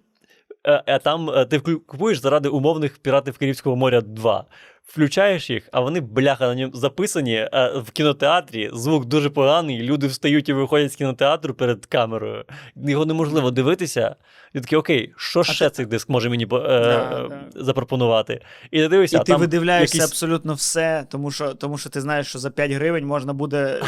а 0.86 0.98
там 0.98 1.30
ти 1.50 1.60
купуєш 1.60 2.18
заради 2.20 2.48
умовних 2.48 2.98
піратів 2.98 3.38
Карибського 3.38 3.76
моря 3.76 4.00
2. 4.00 4.44
Включаєш 4.86 5.50
їх, 5.50 5.68
а 5.72 5.80
вони, 5.80 6.00
бляха, 6.00 6.46
на 6.48 6.54
ньому 6.54 6.74
записані 6.74 7.48
а 7.52 7.78
в 7.78 7.90
кінотеатрі. 7.90 8.70
Звук 8.72 9.04
дуже 9.04 9.30
поганий, 9.30 9.82
люди 9.82 10.06
встають 10.06 10.48
і 10.48 10.52
виходять 10.52 10.92
з 10.92 10.96
кінотеатру 10.96 11.54
перед 11.54 11.86
камерою. 11.86 12.44
Його 12.76 13.06
неможливо 13.06 13.50
дивитися. 13.50 14.16
І 14.54 14.60
такий, 14.60 14.78
окей, 14.78 15.12
що 15.16 15.44
ще 15.44 15.70
цей 15.70 15.86
диск 15.86 16.08
може 16.08 16.28
мені 16.28 16.44
е, 16.44 16.48
Да, 16.48 17.28
да. 17.28 17.64
запропонувати? 17.64 18.40
І 18.70 18.80
ти 18.80 18.88
дивишся, 18.88 19.16
І 19.16 19.20
а 19.20 19.22
ти 19.22 19.32
там 19.32 19.40
видивляєшся 19.40 19.96
якісь- 19.96 20.10
абсолютно 20.10 20.54
все, 20.54 21.06
тому 21.10 21.30
що, 21.30 21.54
тому 21.54 21.78
що 21.78 21.90
ти 21.90 22.00
знаєш, 22.00 22.26
що 22.26 22.38
за 22.38 22.50
5 22.50 22.72
гривень 22.72 23.06
можна 23.06 23.32
буде 23.32 23.82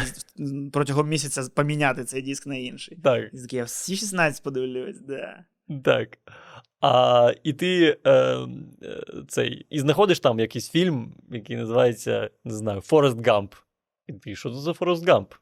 протягом 0.73 1.09
місяця 1.09 1.43
поміняти 1.55 2.03
цей 2.03 2.21
диск 2.21 2.47
на 2.47 2.55
інший. 2.55 2.97
Так. 3.03 3.23
І 3.33 3.37
такий, 3.37 3.57
я 3.59 3.63
всі 3.63 3.95
16 3.95 4.43
подивлюсь, 4.43 4.99
да. 4.99 5.39
Так. 5.83 6.17
А, 6.81 7.33
і 7.43 7.53
ти 7.53 7.97
е, 8.05 8.11
е, 8.11 8.47
цей, 9.27 9.65
і 9.69 9.79
знаходиш 9.79 10.19
там 10.19 10.39
якийсь 10.39 10.69
фільм, 10.69 11.13
який 11.31 11.55
називається, 11.55 12.29
не 12.43 12.53
знаю, 12.53 12.81
Форест 12.81 13.27
Гамп. 13.27 13.53
І 14.07 14.13
ти, 14.13 14.35
що 14.35 14.49
це 14.49 14.55
за 14.55 14.73
Форест 14.73 15.07
Гамп? 15.07 15.33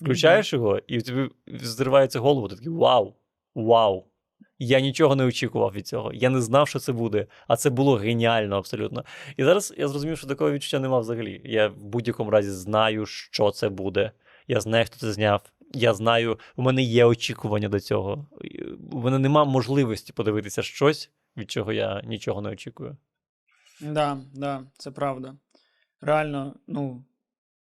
Включаєш 0.00 0.52
його, 0.52 0.78
і 0.86 0.98
в 0.98 1.02
тобі 1.02 1.30
зривається 1.46 2.20
голову, 2.20 2.48
ти 2.48 2.56
такий 2.56 2.72
вау, 2.72 3.14
вау. 3.54 4.06
Я 4.58 4.80
нічого 4.80 5.16
не 5.16 5.24
очікував 5.24 5.72
від 5.72 5.86
цього. 5.86 6.12
Я 6.12 6.30
не 6.30 6.40
знав, 6.40 6.68
що 6.68 6.78
це 6.78 6.92
буде, 6.92 7.26
а 7.48 7.56
це 7.56 7.70
було 7.70 7.96
геніально 7.96 8.56
абсолютно. 8.56 9.04
І 9.36 9.44
зараз 9.44 9.74
я 9.78 9.88
зрозумів, 9.88 10.18
що 10.18 10.26
такого 10.26 10.50
відчуття 10.50 10.78
нема 10.78 10.98
взагалі. 10.98 11.40
Я 11.44 11.68
в 11.68 11.84
будь-якому 11.84 12.30
разі 12.30 12.50
знаю, 12.50 13.06
що 13.06 13.50
це 13.50 13.68
буде. 13.68 14.12
Я 14.48 14.60
знаю, 14.60 14.84
хто 14.84 14.96
це 14.96 15.12
зняв. 15.12 15.42
Я 15.70 15.94
знаю, 15.94 16.38
у 16.56 16.62
мене 16.62 16.82
є 16.82 17.04
очікування 17.04 17.68
до 17.68 17.80
цього. 17.80 18.26
У 18.92 19.00
мене 19.00 19.18
нема 19.18 19.44
можливості 19.44 20.12
подивитися 20.12 20.62
щось, 20.62 21.10
від 21.36 21.50
чого 21.50 21.72
я 21.72 22.02
нічого 22.04 22.40
не 22.40 22.50
очікую. 22.50 22.96
Да, 23.80 24.18
да, 24.34 24.64
це 24.78 24.90
правда. 24.90 25.36
Реально, 26.00 26.54
ну, 26.66 27.04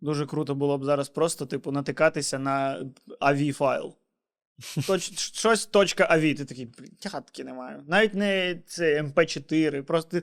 дуже 0.01 0.25
круто 0.25 0.55
було 0.55 0.77
б 0.77 0.85
зараз 0.85 1.09
просто, 1.09 1.45
типу, 1.45 1.71
натикатися 1.71 2.39
на 2.39 2.85
AV 3.21 3.53
файл. 3.53 3.95
Щось 5.15 5.65
точка 5.65 6.03
AV. 6.11 6.37
Ти 6.37 6.45
такий, 6.45 6.65
«Блін, 6.65 6.91
тягатки 6.99 7.43
не 7.43 7.53
маю. 7.53 7.83
Навіть 7.87 8.13
не 8.13 8.61
це 8.67 9.01
MP4, 9.01 9.81
просто 9.81 10.21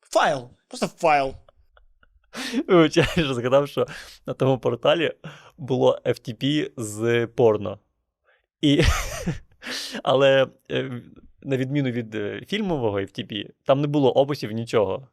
файл. 0.00 0.50
Просто 0.68 0.86
файл. 0.86 1.34
Що 2.90 3.34
згадав, 3.34 3.68
що 3.68 3.86
на 4.26 4.34
тому 4.34 4.58
порталі 4.58 5.12
було 5.58 5.98
FTP 6.04 6.70
з 6.76 7.26
порно. 7.26 7.78
І... 8.60 8.82
Але 10.02 10.46
е, 10.70 11.02
на 11.42 11.56
відміну 11.56 11.90
від 11.90 12.14
е, 12.14 12.42
фільмового 12.48 13.00
FTP, 13.00 13.46
там 13.64 13.80
не 13.80 13.86
було 13.86 14.12
описів 14.12 14.52
нічого. 14.52 15.08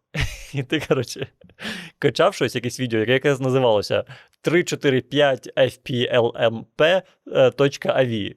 І 0.54 0.64
ти, 0.64 0.80
коротше, 0.80 1.28
качав 2.00 2.34
щось, 2.34 2.56
якесь 2.56 2.80
відео, 2.80 3.00
яке 3.00 3.14
якраз 3.14 3.42
називалося 3.42 4.04
345 4.42 5.50
fplmp.av. 5.58 7.06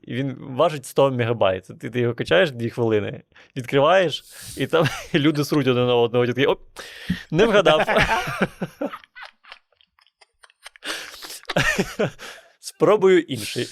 І 0.03 0.15
він 0.15 0.37
важить 0.39 0.87
100 0.87 1.11
мегабайт. 1.11 1.69
Ти, 1.81 1.91
ти 1.91 2.01
його 2.01 2.15
качаєш 2.15 2.51
2 2.51 2.69
хвилини, 2.69 3.23
відкриваєш, 3.57 4.25
і 4.57 4.67
там 4.67 4.87
люди 5.15 5.45
сруть 5.45 5.67
один 5.67 5.87
на 5.87 5.95
одного. 5.95 6.25
І 6.25 6.29
такий, 6.29 6.47
оп, 6.47 6.61
не 7.31 7.47
вгадав. 7.47 7.81
Спробую 12.61 13.21
інший. 13.21 13.69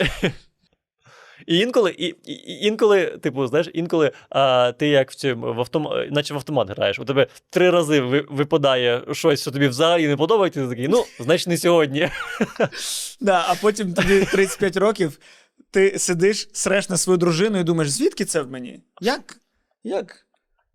І 1.46 1.58
інколи, 1.58 1.94
і, 1.98 2.06
і, 2.06 2.66
інколи, 2.66 3.06
типу, 3.06 3.46
знаєш, 3.46 3.68
інколи 3.74 4.12
а, 4.30 4.72
ти 4.72 4.88
як 4.88 5.10
в 5.10 5.14
цьому 5.14 5.54
в 5.54 5.60
автом, 5.60 5.88
наче 6.10 6.34
в 6.34 6.36
автомат 6.36 6.70
граєш. 6.70 6.98
У 6.98 7.04
тебе 7.04 7.26
три 7.50 7.70
рази 7.70 8.00
ви, 8.00 8.26
випадає 8.30 9.02
щось, 9.12 9.40
що 9.40 9.50
тобі 9.50 9.68
взагалі 9.68 10.08
не 10.08 10.16
подобається, 10.16 10.62
ти 10.62 10.68
такий, 10.68 10.88
ну, 10.88 11.04
значить, 11.20 11.48
не 11.48 11.58
сьогодні. 11.58 12.10
Да, 13.20 13.44
а 13.48 13.54
потім 13.54 13.94
тобі 13.94 14.24
35 14.24 14.76
років, 14.76 15.18
ти 15.70 15.98
сидиш, 15.98 16.48
среш 16.52 16.88
на 16.88 16.96
свою 16.96 17.16
дружину 17.16 17.58
і 17.58 17.64
думаєш, 17.64 17.90
звідки 17.90 18.24
це 18.24 18.42
в 18.42 18.50
мені? 18.50 18.80
Як? 19.00 19.36
Як? 19.84 20.26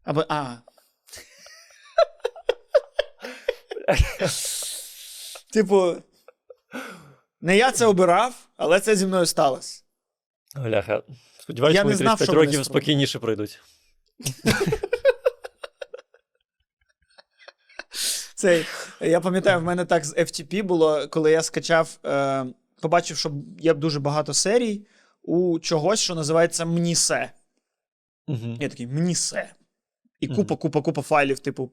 Або, 0.03 0.25
а. 0.29 0.55
типу, 5.53 5.95
не 7.41 7.57
я 7.57 7.71
це 7.71 7.85
обирав, 7.85 8.35
але 8.57 8.79
це 8.79 8.95
зі 8.95 9.05
мною 9.05 9.25
сталося. 9.25 9.80
Бляха. 10.55 11.03
Сподіваюся, 11.39 11.83
мої 11.83 11.97
35 11.97 12.23
що 12.23 12.33
вони 12.33 12.45
років 12.45 12.65
спокійніше 12.65 13.19
пройдуть. 13.19 13.59
Цей, 18.35 18.65
я 19.01 19.19
пам'ятаю, 19.19 19.59
в 19.59 19.63
мене 19.63 19.85
так 19.85 20.05
з 20.05 20.15
FTP 20.15 20.63
було, 20.63 21.07
коли 21.07 21.31
я 21.31 21.43
скачав, 21.43 21.97
е, 22.05 22.45
побачив, 22.81 23.17
що 23.17 23.31
є 23.59 23.73
дуже 23.73 23.99
багато 23.99 24.33
серій 24.33 24.85
у 25.23 25.59
чогось, 25.59 25.99
що 25.99 26.15
називається 26.15 26.65
Мнісе. 26.65 27.31
Угу. 28.27 28.57
Я 28.59 28.69
такий 28.69 28.87
Мнісе. 28.87 29.53
І 30.19 30.27
купа, 30.27 30.55
купа, 30.55 30.81
купа 30.81 31.01
файлів, 31.01 31.39
типу 31.39 31.71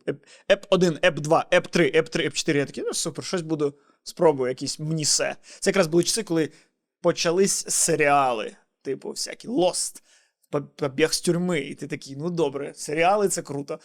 еп 0.49 0.67
1 0.71 0.99
еп 1.03 1.21
2 1.21 1.47
еп 1.51 1.67
3 1.67 1.93
еп 1.95 2.09
3 2.09 2.27
еп 2.27 2.35
4 2.35 2.59
Я 2.59 2.67
такий, 2.67 2.85
ну 2.87 2.95
супер, 2.95 3.25
щось 3.25 3.43
буду 3.43 3.75
спробую, 4.03 4.49
якісь 4.49 4.79
Мнісе. 4.79 5.37
Це 5.61 5.71
якраз 5.71 5.87
були 5.87 6.03
часи, 6.03 6.23
коли 6.23 6.51
почались 7.01 7.65
серіали, 7.69 8.57
типу, 8.89 9.11
всякі 9.11 9.49
Lost, 9.49 10.03
побіг 10.77 11.13
з 11.13 11.21
тюрми. 11.21 11.61
І 11.61 11.75
ти 11.75 11.87
такий, 11.87 12.17
ну 12.17 12.31
добре, 12.31 12.73
серіали 12.75 13.29
це 13.29 13.43
круто. 13.43 13.79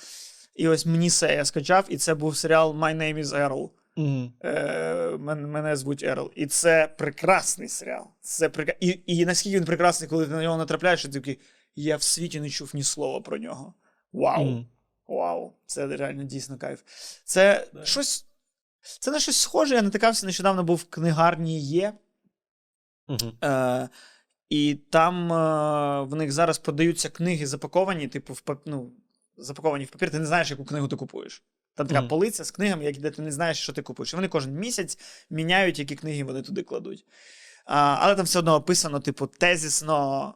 І 0.55 0.67
ось 0.67 0.85
Мнісе 0.85 1.35
я 1.35 1.45
скачав, 1.45 1.85
і 1.89 1.97
це 1.97 2.13
був 2.13 2.37
серіал 2.37 2.71
My 2.71 2.97
Name 2.97 3.23
is 3.23 3.25
Earl. 3.25 3.69
Угу. 3.95 4.31
Е, 4.43 5.17
мен- 5.19 5.47
мене 5.47 5.75
звуть 5.75 6.03
Ерл. 6.03 6.31
І 6.35 6.45
це 6.45 6.87
прекрасний 6.97 7.69
серіал. 7.69 8.07
Це 8.21 8.49
прекра... 8.49 8.75
і, 8.79 8.99
і 9.05 9.25
наскільки 9.25 9.57
він 9.57 9.65
прекрасний, 9.65 10.09
коли 10.09 10.25
ти 10.25 10.31
на 10.31 10.41
нього 10.41 10.57
натрапляєш, 10.57 11.05
і 11.05 11.07
ти 11.07 11.19
такий, 11.19 11.39
я 11.75 11.97
в 11.97 12.03
світі 12.03 12.39
не 12.39 12.49
чув 12.49 12.71
ні 12.73 12.83
слова 12.83 13.21
про 13.21 13.37
нього. 13.37 13.73
Вау! 14.13 14.45
Мгм. 14.45 14.67
Вау! 15.07 15.53
Це 15.65 15.87
реально 15.87 16.23
дійсно 16.23 16.57
кайф. 16.57 16.81
Це 17.25 17.67
Да. 17.73 17.85
щось. 17.85 18.25
Це 18.99 19.11
на 19.11 19.19
щось 19.19 19.37
схоже. 19.37 19.75
Я 19.75 19.81
натикався 19.81 20.25
нещодавно 20.25 20.63
був 20.63 20.77
в 20.77 20.83
книгарні 20.83 21.59
Є. 21.59 21.93
Угу. 23.07 23.31
Е, 23.43 23.89
і 24.53 24.75
там 24.89 25.33
е, 25.33 26.01
в 26.01 26.15
них 26.15 26.31
зараз 26.31 26.57
продаються 26.57 27.09
книги 27.09 27.47
запаковані, 27.47 28.07
типу, 28.07 28.33
в 28.33 28.41
пап... 28.41 28.61
ну, 28.65 28.91
запаковані 29.37 29.85
в 29.85 29.89
папір, 29.89 30.11
ти 30.11 30.19
не 30.19 30.25
знаєш, 30.25 30.51
яку 30.51 30.65
книгу 30.65 30.87
ти 30.87 30.95
купуєш. 30.95 31.43
Там 31.75 31.87
така 31.87 31.99
Мгм. 31.99 32.09
полиця 32.09 32.43
з 32.43 32.51
книгами, 32.51 32.91
де 32.91 33.11
ти 33.11 33.21
не 33.21 33.31
знаєш, 33.31 33.59
що 33.59 33.73
ти 33.73 33.81
купуєш. 33.81 34.13
І 34.13 34.15
вони 34.15 34.27
кожен 34.27 34.53
місяць 34.53 34.99
міняють, 35.29 35.79
які 35.79 35.95
книги 35.95 36.23
вони 36.23 36.41
туди 36.41 36.63
кладуть. 36.63 37.05
А, 37.65 37.97
але 37.99 38.15
там 38.15 38.25
все 38.25 38.39
одно 38.39 38.55
описано, 38.55 38.99
типу, 38.99 39.27
тезісно, 39.27 40.33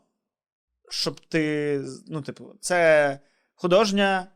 щоб 0.90 1.20
ти. 1.20 1.82
Ну, 2.08 2.22
типу, 2.22 2.56
це 2.60 3.20
художня, 3.56 4.28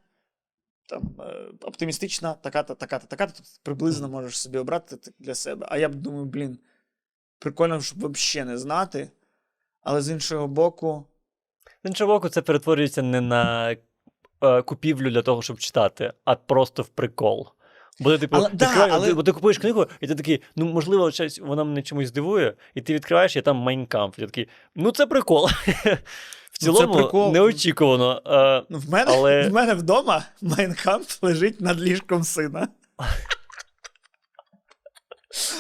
там, 0.90 1.16
е, 1.20 1.46
оптимістична, 1.62 2.34
така-то, 2.34 2.76
така-то, 2.76 3.08
така-то. 3.08 3.34
Тобто 3.36 3.52
приблизно 3.64 4.10
можеш 4.10 4.40
собі 4.40 4.58
обрати 4.58 4.98
для 5.20 5.36
себе. 5.36 5.68
А 5.70 5.78
я 5.78 5.90
б 5.90 5.96
думаю, 5.96 6.26
блін, 6.26 6.60
прикольно, 7.40 7.82
щоб 7.82 8.12
взагалі 8.12 8.50
не 8.50 8.58
знати. 8.58 9.12
Але 9.84 10.02
з 10.02 10.10
іншого 10.10 10.48
боку, 10.48 11.06
З 11.84 11.88
іншого 11.88 12.14
боку, 12.14 12.30
це 12.30 12.42
перетворюється 12.42 13.02
не 13.02 13.22
на 13.22 13.76
е, 14.42 14.62
купівлю 14.62 15.10
для 15.10 15.22
того, 15.22 15.42
щоб 15.42 15.60
читати, 15.60 16.14
а 16.26 16.36
просто 16.36 16.84
в 16.84 16.88
прикол. 16.88 17.50
Бо 18.00 18.12
ти, 18.12 18.18
типу, 18.18 18.36
Але- 18.36 18.50
да, 18.54 18.88
але- 18.92 19.14
бо 19.14 19.24
ти 19.24 19.32
купуєш 19.32 19.58
книгу, 19.58 19.86
і 20.00 20.08
ти 20.08 20.16
такий, 20.16 20.42
ну, 20.56 20.66
можливо, 20.66 21.12
вона 21.42 21.64
мене 21.64 21.82
чомусь 21.82 22.08
здивує, 22.08 22.54
і 22.76 22.82
ти 22.82 22.94
відкриваєш, 22.94 23.36
і 23.36 23.42
там 23.42 23.58
Майнкамп. 23.58 24.14
І 24.18 24.22
ти 24.22 24.26
такий, 24.26 24.48
ну 24.76 24.92
це 24.92 25.06
прикол. 25.08 25.50
В 26.52 26.58
це 26.60 26.66
цілому, 26.66 26.94
прикол. 26.94 27.32
неочікувано. 27.32 28.22
Е, 28.26 28.64
ну, 28.70 28.78
в 28.78 28.90
мене, 28.90 29.12
Але- 29.12 29.50
в 29.50 29.54
мене 29.54 29.74
вдома 29.74 30.24
Майнкамп 30.42 31.06
лежить 31.22 31.62
над 31.62 31.82
ліжком 31.82 32.24
сина. 32.24 32.68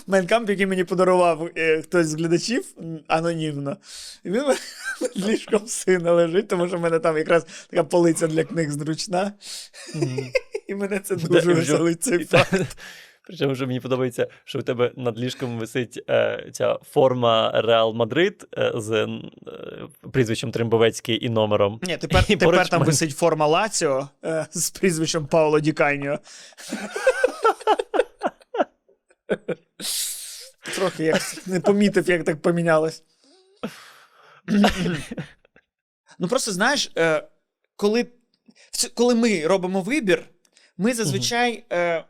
Майнкамп, 0.07 0.49
який 0.49 0.65
мені 0.65 0.84
подарував 0.84 1.49
е, 1.57 1.82
хтось 1.82 2.07
з 2.07 2.13
глядачів 2.15 2.65
анонімно. 3.07 3.78
І 4.24 4.30
він 4.30 4.43
над 4.43 4.57
ліжком 5.28 5.67
сина 5.67 6.11
лежить, 6.11 6.47
тому 6.47 6.67
що 6.67 6.78
в 6.78 6.82
мене 6.82 6.99
там 6.99 7.17
якраз 7.17 7.45
така 7.69 7.84
полиця 7.84 8.28
для 8.28 8.43
книг 8.43 8.72
зручна. 8.72 9.34
І 10.67 10.76
мене 10.76 10.99
це 10.99 11.15
дуже 11.15 11.53
веселить 11.53 12.03
цей 12.03 12.26
факт. 12.26 12.78
Причому 13.28 13.55
що 13.55 13.67
мені 13.67 13.80
подобається, 13.80 14.28
що 14.45 14.59
у 14.59 14.61
тебе 14.61 14.91
над 14.97 15.19
ліжком 15.19 15.59
висить 15.59 16.03
е, 16.09 16.49
ця 16.51 16.78
форма 16.91 17.61
Реал 17.65 17.93
Мадрид 17.93 18.47
е, 18.57 18.72
з 18.76 18.91
е, 18.91 19.07
прізвищем 20.11 20.51
Трембовецький 20.51 21.26
і 21.26 21.30
номером. 21.30 21.80
Ні, 21.84 21.97
тепер, 21.97 22.26
І 22.28 22.36
тепер 22.36 22.69
там 22.69 22.82
Майн- 22.82 22.86
висить 22.86 23.17
форма 23.17 23.47
Лаціо 23.47 24.09
е, 24.26 24.45
з 24.51 24.69
прізвищем 24.69 25.26
Пауло 25.26 25.59
Ді 25.59 25.72
Каньо. 25.72 26.19
Трохи 30.75 31.03
як 31.03 31.47
не 31.47 31.59
помітив, 31.59 32.09
як 32.09 32.23
так 32.23 32.41
помінялось. 32.41 33.03
ну 36.19 36.27
просто 36.27 36.51
знаєш, 36.51 36.91
е, 36.97 37.27
коли, 37.75 38.07
коли 38.93 39.15
ми 39.15 39.47
робимо 39.47 39.82
вибір, 39.82 40.29
Ми 40.77 40.93
зазвичай 40.93 41.65
е, 41.71 42.05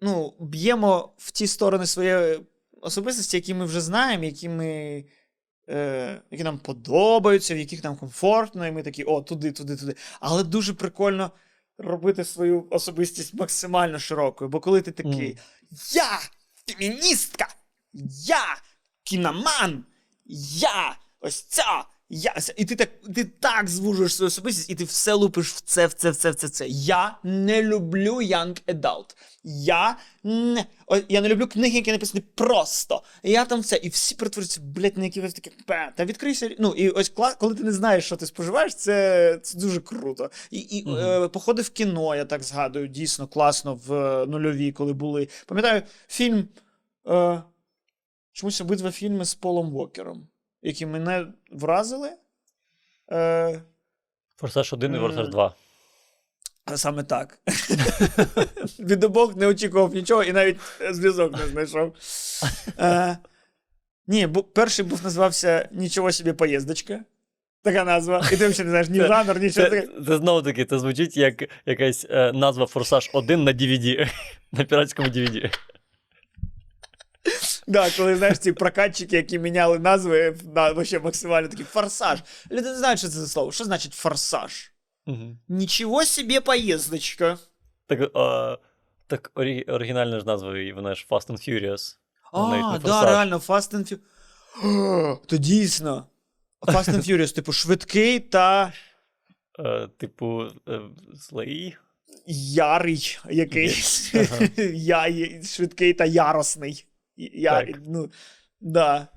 ну, 0.00 0.34
б'ємо 0.40 1.14
в 1.18 1.30
ті 1.30 1.46
сторони 1.46 1.86
своєї 1.86 2.40
особистості, 2.80 3.36
які 3.36 3.54
ми 3.54 3.64
вже 3.64 3.80
знаємо, 3.80 4.24
які 4.24 4.48
ми. 4.48 5.04
Е, 5.68 6.22
які 6.30 6.44
нам 6.44 6.58
подобаються, 6.58 7.54
в 7.54 7.58
яких 7.58 7.84
нам 7.84 7.96
комфортно, 7.96 8.66
і 8.66 8.72
ми 8.72 8.82
такі, 8.82 9.04
о, 9.04 9.22
туди, 9.22 9.52
туди, 9.52 9.76
туди. 9.76 9.94
Але 10.20 10.44
дуже 10.44 10.74
прикольно 10.74 11.30
робити 11.80 12.24
свою 12.24 12.66
особистість 12.70 13.34
максимально 13.34 13.98
широкою. 13.98 14.50
Бо 14.50 14.60
коли 14.60 14.82
ти 14.82 14.92
такий, 14.92 15.38
я 15.92 16.20
феміністка, 16.66 17.48
я 18.26 18.56
кіноман, 19.04 19.84
я 20.60 20.96
ось 21.20 21.42
ця. 21.42 21.84
Я, 22.12 22.34
і 22.56 22.64
ти 22.64 22.76
так, 22.76 22.88
ти 23.14 23.24
так 23.24 23.68
звужуєш 23.68 24.14
свою 24.14 24.26
особистість, 24.26 24.70
і 24.70 24.74
ти 24.74 24.84
все 24.84 25.12
лупиш 25.12 25.52
в 25.52 25.60
це, 25.60 25.86
в 25.86 25.92
це, 25.92 26.10
в 26.10 26.16
це, 26.16 26.30
в 26.30 26.34
це, 26.34 26.46
в 26.46 26.50
це. 26.50 26.66
Я 26.68 27.18
не 27.24 27.62
люблю 27.62 28.14
young 28.16 28.62
adult. 28.66 29.16
Я 29.44 29.96
не, 30.24 30.64
о, 30.86 30.96
я 31.08 31.20
не 31.20 31.28
люблю 31.28 31.46
книги, 31.46 31.76
які 31.76 31.92
написані 31.92 32.24
просто. 32.34 33.02
Я 33.22 33.44
там 33.44 33.60
все. 33.60 33.76
І 33.76 33.88
всі 33.88 34.14
перетворюються, 34.14 34.60
блядь, 34.60 34.98
на 34.98 35.04
якісь 35.04 35.34
такі. 35.34 35.50
«Пе». 35.66 35.92
Та 35.96 36.04
відкрийся. 36.04 36.50
Ну, 36.58 36.72
і 36.72 36.88
ось 36.90 37.08
коли 37.38 37.54
ти 37.54 37.64
не 37.64 37.72
знаєш, 37.72 38.04
що 38.04 38.16
ти 38.16 38.26
споживаєш, 38.26 38.74
це, 38.74 39.38
це 39.42 39.58
дуже 39.58 39.80
круто. 39.80 40.30
І, 40.50 40.58
і 40.60 40.84
Мгм. 40.86 40.96
е, 40.98 41.28
походи 41.28 41.62
в 41.62 41.70
кіно, 41.70 42.16
я 42.16 42.24
так 42.24 42.42
згадую, 42.42 42.88
дійсно 42.88 43.26
класно 43.26 43.74
в 43.74 43.92
е, 43.94 44.26
нульові, 44.26 44.72
коли 44.72 44.92
були. 44.92 45.28
Пам'ятаю, 45.46 45.82
фільм. 46.08 46.48
Е, 47.08 47.42
чомусь 48.32 48.60
обидва 48.60 48.90
фільми 48.90 49.24
з 49.24 49.34
Полом 49.34 49.70
Вокером, 49.70 50.28
які 50.62 50.86
мене 50.86 51.26
вразили. 51.50 52.10
Е, 53.12 53.62
Форсаж 54.36 54.72
1 54.72 54.94
і 54.94 54.96
М. 54.96 55.02
Форсаж 55.02 55.28
2. 55.28 55.54
саме 56.76 57.02
так. 57.02 57.38
Від 58.78 59.04
обох 59.04 59.36
не 59.36 59.46
очікував 59.46 59.94
нічого 59.94 60.22
і 60.24 60.32
навіть 60.32 60.56
е, 60.80 60.94
зв'язок 60.94 61.32
не 61.38 61.46
знайшов. 61.46 61.94
Е, 62.78 63.18
ні, 64.06 64.26
бу, 64.26 64.42
перший 64.42 64.84
був 64.84 65.04
називався 65.04 65.68
Нічого 65.72 66.12
собі 66.12 66.32
поїздочка. 66.32 67.00
Така 67.62 67.84
назва. 67.84 68.28
І 68.32 68.36
ти 68.36 68.48
взагалі 68.48 68.64
не 68.64 68.70
знаєш 68.70 68.88
ні 68.88 68.98
Це- 68.98 69.06
жанр, 69.06 69.40
нічого 69.40 69.68
Це, 69.70 69.88
це 70.06 70.16
знову 70.16 70.42
таки, 70.42 70.64
це 70.64 70.78
звучить 70.78 71.16
як 71.16 71.42
якась 71.66 72.06
е, 72.10 72.32
назва 72.32 72.66
Форсаж 72.66 73.10
1 73.12 73.44
на 73.44 73.52
DVD. 73.52 74.10
На 74.52 74.64
піратському 74.64 75.08
DVD. 75.08 75.54
Да, 77.66 77.90
коли 77.96 78.16
знаєш 78.16 78.38
ці 78.38 78.52
прокатчики, 78.52 79.16
які 79.16 79.38
міняли 79.38 79.78
назви 79.78 80.36
на 80.54 80.72
вообще 80.72 80.98
максимально 80.98 81.48
такі 81.48 81.64
форсаж. 81.64 82.18
Люди 82.50 82.62
не 82.62 82.78
знають, 82.78 82.98
що 82.98 83.08
це 83.08 83.14
за 83.14 83.26
слово. 83.26 83.52
Що 83.52 83.64
значить 83.64 83.94
форсаж? 83.94 84.72
Угу. 85.06 85.36
Нічого 85.48 86.04
собі 86.04 86.40
поїздочка. 86.40 87.38
Так, 87.86 88.00
е, 88.00 88.58
так 89.06 89.30
орі, 89.34 89.62
оригінальна 89.62 90.20
ж 90.20 90.26
назва, 90.26 90.58
і 90.58 90.72
вона 90.72 90.94
ж 90.94 91.06
Fast 91.10 91.26
and 91.30 91.48
Furious. 91.48 91.96
А, 92.32 92.78
да, 92.78 93.04
реально, 93.04 93.36
Fast 93.38 93.74
and 93.74 93.92
Furious. 93.92 95.18
То 95.26 95.36
дійсно. 95.36 96.06
Fast 96.60 96.88
and 96.90 97.10
Furious, 97.10 97.34
типу, 97.34 97.52
швидкий 97.52 98.20
та 98.20 98.72
Е, 99.58 99.88
типу, 99.98 100.42
е, 100.68 100.80
злий. 101.12 101.76
ярий 102.26 103.18
якийсь. 103.30 104.14
Ага. 104.14 104.48
Я, 104.74 105.06
швидкий 105.44 105.92
та 105.94 106.04
яросний. 106.04 106.86
Я, 107.32 107.64
Так. 107.64 107.80
ну, 107.86 108.10
да. 108.60 109.08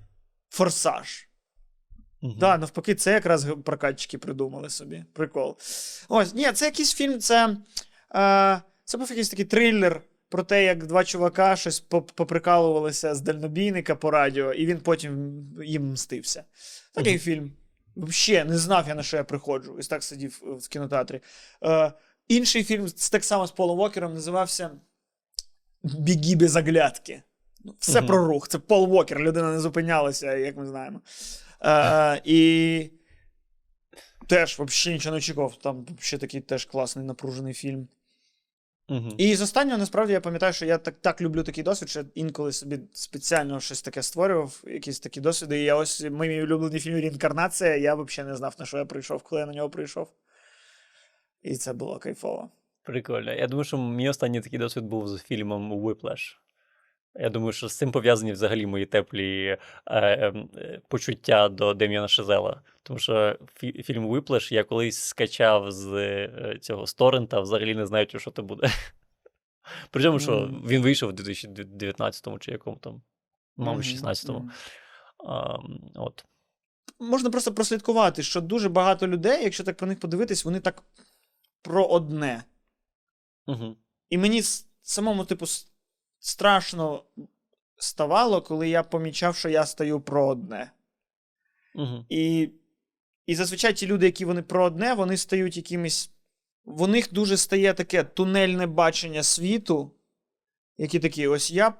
Форсаж. 0.50 1.28
Мгм. 2.22 2.36
Да, 2.40 2.58
навпаки, 2.58 2.96
це 2.96 3.12
якраз 3.12 3.48
прокатчики 3.66 4.18
придумали 4.18 4.70
собі. 4.70 5.06
Прикол. 5.14 5.58
Ось, 6.10 6.34
ні, 6.34 6.52
це 6.52 6.66
якийсь 6.66 6.94
фільм, 6.94 7.20
це. 7.20 7.58
Е, 8.16 8.62
це 8.86 8.98
був 8.98 9.10
якийсь 9.10 9.30
такий 9.30 9.46
трилер 9.46 10.02
про 10.30 10.44
те, 10.44 10.64
як 10.64 10.88
два 10.88 11.04
чувака 11.04 11.56
щось 11.56 11.80
поприкалувалися 12.16 13.16
з 13.16 13.22
дальнобійника 13.22 13.96
по 13.96 14.12
радіо, 14.12 14.54
і 14.54 14.66
він 14.66 14.80
потім 14.80 15.44
їм 15.64 15.92
мстився. 15.92 16.44
Такий 16.94 17.14
Мгм. 17.14 17.22
фільм. 17.22 17.54
Взагалі, 17.96 18.50
не 18.50 18.58
знав 18.58 18.88
я, 18.88 18.96
на 18.96 19.04
що 19.04 19.18
я 19.18 19.24
приходжу. 19.24 19.76
Ось 19.80 19.88
так 19.88 20.04
сидів 20.04 20.42
е, 20.44 20.52
в 20.52 20.68
кінотеатрі. 20.68 21.22
Е, 21.64 21.92
інший 22.28 22.64
фільм 22.64 22.88
так 23.12 23.24
само 23.24 23.48
з 23.48 23.52
Полом 23.52 23.78
Вокером 23.78 24.14
називався 24.14 24.72
Бігі 25.84 26.36
без 26.36 26.56
оглядки. 26.56 27.24
Ну, 27.64 27.76
Все 27.80 28.00
Мгм. 28.00 28.08
про 28.08 28.28
рух. 28.28 28.48
Це 28.48 28.60
Пол 28.60 28.88
Вокер, 28.88 29.20
людина 29.20 29.52
не 29.52 29.60
зупинялася, 29.60 30.36
як 30.36 30.58
ми 30.58 30.66
знаємо. 30.66 31.02
Е, 31.62 32.22
і 32.26 32.92
теж 34.28 34.60
взагалі 34.60 34.96
нічого 34.96 35.14
не 35.14 35.18
очікував. 35.18 35.56
Там 35.56 35.86
ще 36.00 36.18
такий 36.18 36.42
теж 36.42 36.66
класний 36.66 37.06
напружений 37.06 37.54
фільм. 37.54 37.88
Мгм. 38.90 39.16
І 39.18 39.36
з 39.36 39.42
останнього, 39.42 39.78
насправді, 39.78 40.14
я 40.14 40.22
пам'ятаю, 40.22 40.54
що 40.54 40.66
я 40.66 40.78
так, 40.78 40.96
так 41.02 41.22
люблю 41.22 41.44
такий 41.44 41.64
досвід, 41.64 41.90
що 41.90 42.00
я 42.00 42.06
інколи 42.16 42.52
собі 42.52 42.80
спеціально 42.94 43.60
щось 43.60 43.82
таке 43.82 44.04
створював, 44.04 44.64
якісь 44.68 45.00
такі 45.00 45.22
досвіди. 45.22 45.60
І 45.60 45.64
я 45.64 45.76
ось 45.76 46.02
мій 46.04 46.44
улюблений 46.44 46.80
фільм 46.80 46.96
Реінкарнація, 46.96 47.76
я 47.76 47.96
взагалі 47.96 48.30
не 48.32 48.38
знав, 48.38 48.56
на 48.60 48.66
що 48.66 48.78
я 48.78 48.86
прийшов, 48.86 49.24
коли 49.24 49.42
я 49.42 49.46
на 49.46 49.54
нього 49.54 49.70
прийшов. 49.70 50.08
І 51.42 51.56
це 51.56 51.74
було 51.74 52.00
кайфово. 52.00 52.50
Прикольно. 52.84 53.34
Я 53.34 53.48
думаю, 53.48 53.64
що 53.64 53.78
мій 53.78 54.10
останній 54.10 54.42
такий 54.42 54.60
досвід 54.60 54.84
був 54.84 55.08
з 55.08 55.22
фільмом 55.22 55.74
Whiplash. 55.74 56.36
Я 57.16 57.30
думаю, 57.30 57.52
що 57.52 57.70
з 57.70 57.78
цим 57.78 57.92
пов'язані 57.92 58.32
взагалі 58.32 58.66
мої 58.66 58.86
теплі 58.86 59.46
е, 59.48 59.60
ем, 59.88 60.50
е, 60.56 60.82
почуття 60.88 61.50
до 61.50 61.74
Дем'яна 61.74 62.08
Шизела. 62.08 62.62
Тому 62.84 63.00
що 63.00 63.38
фі- 63.62 63.84
фільм 63.84 64.08
Whiplash 64.08 64.54
я 64.54 64.64
колись 64.64 65.00
скачав 65.00 65.72
з 65.72 65.94
е, 65.94 66.58
цього 66.62 66.88
з 66.88 66.94
торрента, 66.94 67.40
взагалі 67.40 67.76
не 67.76 67.86
знаючи, 67.86 68.20
що 68.20 68.32
це 68.32 68.42
буде. 68.42 68.68
Причому, 69.92 70.20
що 70.20 70.50
він 70.66 70.82
вийшов 70.82 71.10
у 71.10 71.14
2019-му 71.14 72.40
чи 72.40 72.52
якому 72.52 72.78
там, 72.78 73.02
мабуть, 73.58 73.86
16-му. 73.86 74.40
мгм. 74.40 74.52
От. 75.96 76.26
Можна 77.00 77.30
просто 77.30 77.54
прослідкувати, 77.54 78.24
що 78.24 78.42
дуже 78.42 78.70
багато 78.70 79.08
людей, 79.08 79.44
якщо 79.44 79.64
так 79.64 79.78
про 79.78 79.88
них 79.88 80.00
подивитись, 80.00 80.46
вони 80.46 80.60
так 80.60 80.84
про 81.62 81.86
одне. 81.86 82.44
Угу. 83.48 83.78
І 84.10 84.18
мені 84.18 84.42
самому, 84.82 85.26
типу, 85.26 85.46
страшно 86.24 87.04
ставало, 87.78 88.42
коли 88.42 88.70
я 88.70 88.84
помічав, 88.84 89.36
що 89.36 89.50
я 89.50 89.66
стаю 89.66 90.02
про 90.02 90.28
одне. 90.28 90.72
Угу. 91.76 92.06
І, 92.10 92.50
і 93.26 93.36
зазвичай 93.36 93.74
ті 93.74 93.88
люди, 93.88 94.06
які 94.06 94.26
вони 94.26 94.42
про 94.42 94.66
одне, 94.66 94.94
вони 94.94 95.18
стають 95.18 95.58
якимись. 95.58 96.10
В 96.66 96.88
них 96.88 97.14
дуже 97.14 97.38
стає 97.38 97.74
таке 97.74 98.04
тунельне 98.04 98.68
бачення 98.68 99.24
світу, 99.24 99.92
які 100.78 101.00
такі, 101.00 101.28
ось 101.28 101.52
я. 101.52 101.74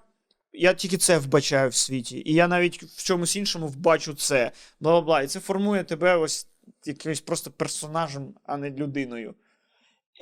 Я 0.54 0.74
тільки 0.74 0.98
це 0.98 1.18
вбачаю 1.18 1.70
в 1.70 1.76
світі, 1.76 2.24
і 2.26 2.34
я 2.34 2.48
навіть 2.48 2.84
в 2.84 3.04
чомусь 3.04 3.36
іншому 3.36 3.68
вбачу 3.68 4.14
це. 4.14 4.52
Бла 4.80 4.92
бла 4.92 5.02
бла. 5.02 5.22
І 5.22 5.28
це 5.28 5.40
формує 5.40 5.84
тебе 5.84 6.16
ось 6.16 6.48
якимось 6.86 7.22
просто 7.22 7.52
персонажем, 7.52 8.34
а 8.44 8.58
не 8.58 8.72
людиною. 8.72 9.36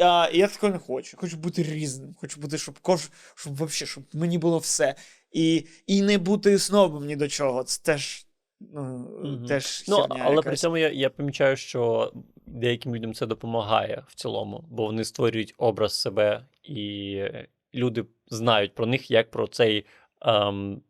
А, 0.01 0.29
я 0.33 0.47
такого 0.47 0.73
не 0.73 0.79
хочу. 0.79 1.17
Хочу 1.17 1.37
бути 1.37 1.63
різним. 1.63 2.15
Хочу 2.19 2.39
бути, 2.41 2.57
щоб 2.57 2.79
кож, 2.79 3.09
щоб 3.35 3.55
вообще, 3.55 3.85
щоб 3.85 4.03
мені 4.13 4.37
було 4.37 4.57
все. 4.57 4.95
І, 5.31 5.67
і 5.87 6.01
не 6.01 6.17
бути 6.17 6.59
снобом 6.59 7.05
ні 7.05 7.15
до 7.15 7.27
чого. 7.27 7.63
Це 7.63 7.81
теж. 7.83 8.25
Ну, 8.73 8.81
Мгм. 9.23 9.45
теж 9.45 9.83
Ну, 9.87 9.95
херня 9.95 10.15
але 10.19 10.29
якась. 10.35 10.45
при 10.45 10.55
цьому 10.55 10.77
я, 10.77 10.89
я 10.89 11.09
помічаю, 11.09 11.57
що 11.57 12.11
деяким 12.45 12.95
людям 12.95 13.13
це 13.13 13.25
допомагає 13.25 14.03
в 14.07 14.15
цілому, 14.15 14.65
бо 14.69 14.85
вони 14.85 15.05
створюють 15.05 15.53
образ 15.57 16.01
себе, 16.01 16.45
і 16.63 17.23
люди 17.73 18.05
знають 18.27 18.75
про 18.75 18.85
них 18.85 19.11
як 19.11 19.31
про 19.31 19.47
цей 19.47 19.85
ем, 20.21 20.81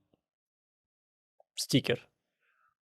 стікер. 1.55 2.08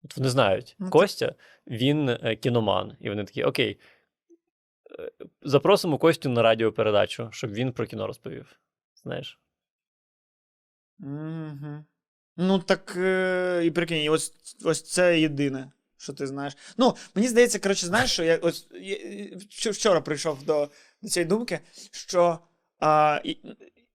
От 0.03 0.18
вони 0.18 0.30
знають, 0.30 0.76
це- 0.80 0.89
Костя, 0.89 1.35
він 1.68 2.10
е, 2.10 2.35
кіноман. 2.35 2.97
І 2.99 3.10
вони 3.10 3.23
такі: 3.23 3.43
Окей, 3.43 3.80
запросимо 5.41 5.97
Костю 5.97 6.30
на 6.30 6.41
радіопередачу, 6.41 7.30
щоб 7.31 7.51
він 7.51 7.72
про 7.72 7.85
кіно 7.85 8.07
розповів. 8.07 8.59
Знаєш? 9.03 9.39
Угу. 10.99 11.85
Ну, 12.38 12.59
так 12.59 12.93
е, 12.97 13.61
і 13.65 13.72
прикинь, 13.72 14.09
ось, 14.09 14.34
ось 14.63 14.84
це 14.84 15.19
єдине, 15.19 15.72
що 15.97 16.13
ти 16.13 16.27
знаєш. 16.27 16.57
Ну, 16.77 16.95
мені 17.15 17.27
здається, 17.27 17.59
коротше, 17.59 17.85
знаєш, 17.85 18.11
що 18.11 18.23
я 18.23 18.38
ось 18.38 18.67
я, 19.65 19.72
вчора 19.72 20.01
прийшов 20.01 20.43
до, 20.43 20.69
до 21.01 21.09
цієї 21.09 21.30
думки, 21.30 21.59
що 21.91 22.39
а, 22.80 23.22
і, 23.23 23.38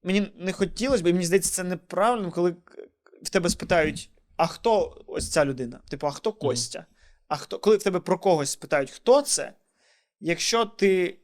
мені 0.02 0.32
не 0.36 0.52
хотілося 0.52 1.02
б, 1.02 1.06
і 1.06 1.12
мені 1.12 1.24
здається, 1.24 1.52
це 1.52 1.64
неправильно, 1.64 2.30
коли 2.30 2.56
в 3.22 3.30
тебе 3.30 3.50
спитають, 3.50 4.10
а 4.36 4.46
хто 4.46 5.04
ось 5.06 5.30
ця 5.30 5.44
людина? 5.44 5.80
Типу, 5.90 6.06
а 6.06 6.10
хто 6.10 6.32
Костя? 6.32 6.86
А 7.28 7.36
хто, 7.36 7.58
коли 7.58 7.76
в 7.76 7.82
тебе 7.82 8.00
про 8.00 8.18
когось 8.18 8.50
спитають, 8.50 8.90
хто 8.90 9.22
це, 9.22 9.52
якщо 10.20 10.64
ти, 10.64 11.18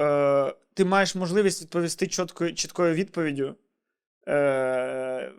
е, 0.00 0.54
ти 0.74 0.84
маєш 0.84 1.14
можливість 1.14 1.62
відповісти 1.62 2.06
чіткою, 2.06 2.54
чіткою 2.54 2.94
відповіддю 2.94 3.56
е, 4.28 5.32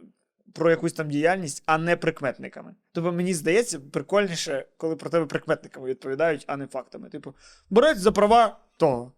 про 0.53 0.69
якусь 0.69 0.93
там 0.93 1.09
діяльність, 1.09 1.63
а 1.65 1.77
не 1.77 1.95
прикметниками. 1.95 2.75
Тобто, 2.91 3.11
мені 3.11 3.33
здається, 3.33 3.79
прикольніше, 3.79 4.65
коли 4.77 4.95
про 4.95 5.09
тебе 5.09 5.25
прикметниками 5.25 5.87
відповідають, 5.87 6.43
а 6.47 6.57
не 6.57 6.67
фактами. 6.67 7.09
Типу, 7.09 7.35
борець 7.69 7.97
за 7.97 8.11
права 8.11 8.59
того. 8.77 9.11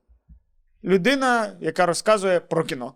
людина, 0.84 1.58
яка 1.60 1.86
розказує 1.86 2.40
про 2.40 2.64
кіно. 2.64 2.96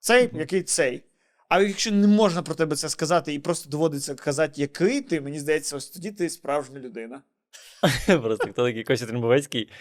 Цей, 0.00 0.30
який 0.34 0.62
цей. 0.62 1.04
А 1.48 1.60
якщо 1.60 1.92
не 1.92 2.06
можна 2.06 2.42
про 2.42 2.54
тебе 2.54 2.76
це 2.76 2.88
сказати 2.88 3.34
і 3.34 3.38
просто 3.38 3.70
доводиться 3.70 4.14
казати, 4.14 4.60
який 4.60 5.00
ти, 5.00 5.20
мені 5.20 5.40
здається, 5.40 5.76
ось 5.76 5.90
тоді 5.90 6.12
ти 6.12 6.30
справжня 6.30 6.80
людина. 6.80 7.22
Просто 8.06 8.48
хто 8.52 8.66
такий 8.66 8.84
Костя 8.84 9.06
Трембовецький. 9.06 9.72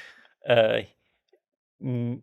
Е, 0.45 0.87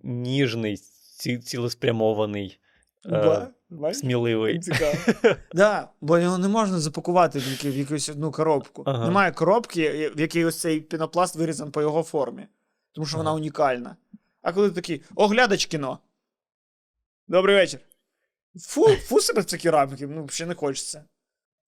ніжний, 0.03 0.77
ці, 1.17 1.39
цілеспрямований, 1.39 2.59
е, 3.07 3.49
Ба, 3.71 3.95
сміливий. 3.95 4.61
Цікаво. 4.61 4.95
Да, 5.53 5.89
бо 6.01 6.19
його 6.19 6.39
не 6.39 6.49
можна 6.49 6.79
запакувати 6.79 7.39
в, 7.39 7.43
в 7.43 7.77
якусь 7.77 8.09
одну 8.09 8.33
коробку. 8.33 8.83
Ага. 8.87 9.05
Немає 9.05 9.33
коробки, 9.33 10.13
в 10.17 10.21
якій 10.21 10.45
ось 10.45 10.61
цей 10.61 10.81
пінопласт 10.81 11.37
вирізан 11.37 11.71
по 11.71 11.81
його 11.81 12.03
формі. 12.03 12.47
Тому 12.93 13.07
що 13.07 13.17
вона 13.17 13.31
Ага. 13.31 13.39
унікальна. 13.39 13.97
А 14.43 14.53
коли 14.53 14.69
ти 14.69 14.75
такий, 14.75 15.03
о, 15.15 15.27
глядач 15.27 15.67
кіно. 15.67 15.99
Добрий 17.29 17.57
вечір. 17.57 17.81
Фу, 18.61 18.87
фу 18.89 19.21
себе 19.21 19.41
в 19.41 19.45
ці 19.45 19.59
кераміки, 19.59 20.07
ну, 20.07 20.29
ще 20.29 20.47
не 20.47 20.55
хочеться. 20.55 21.05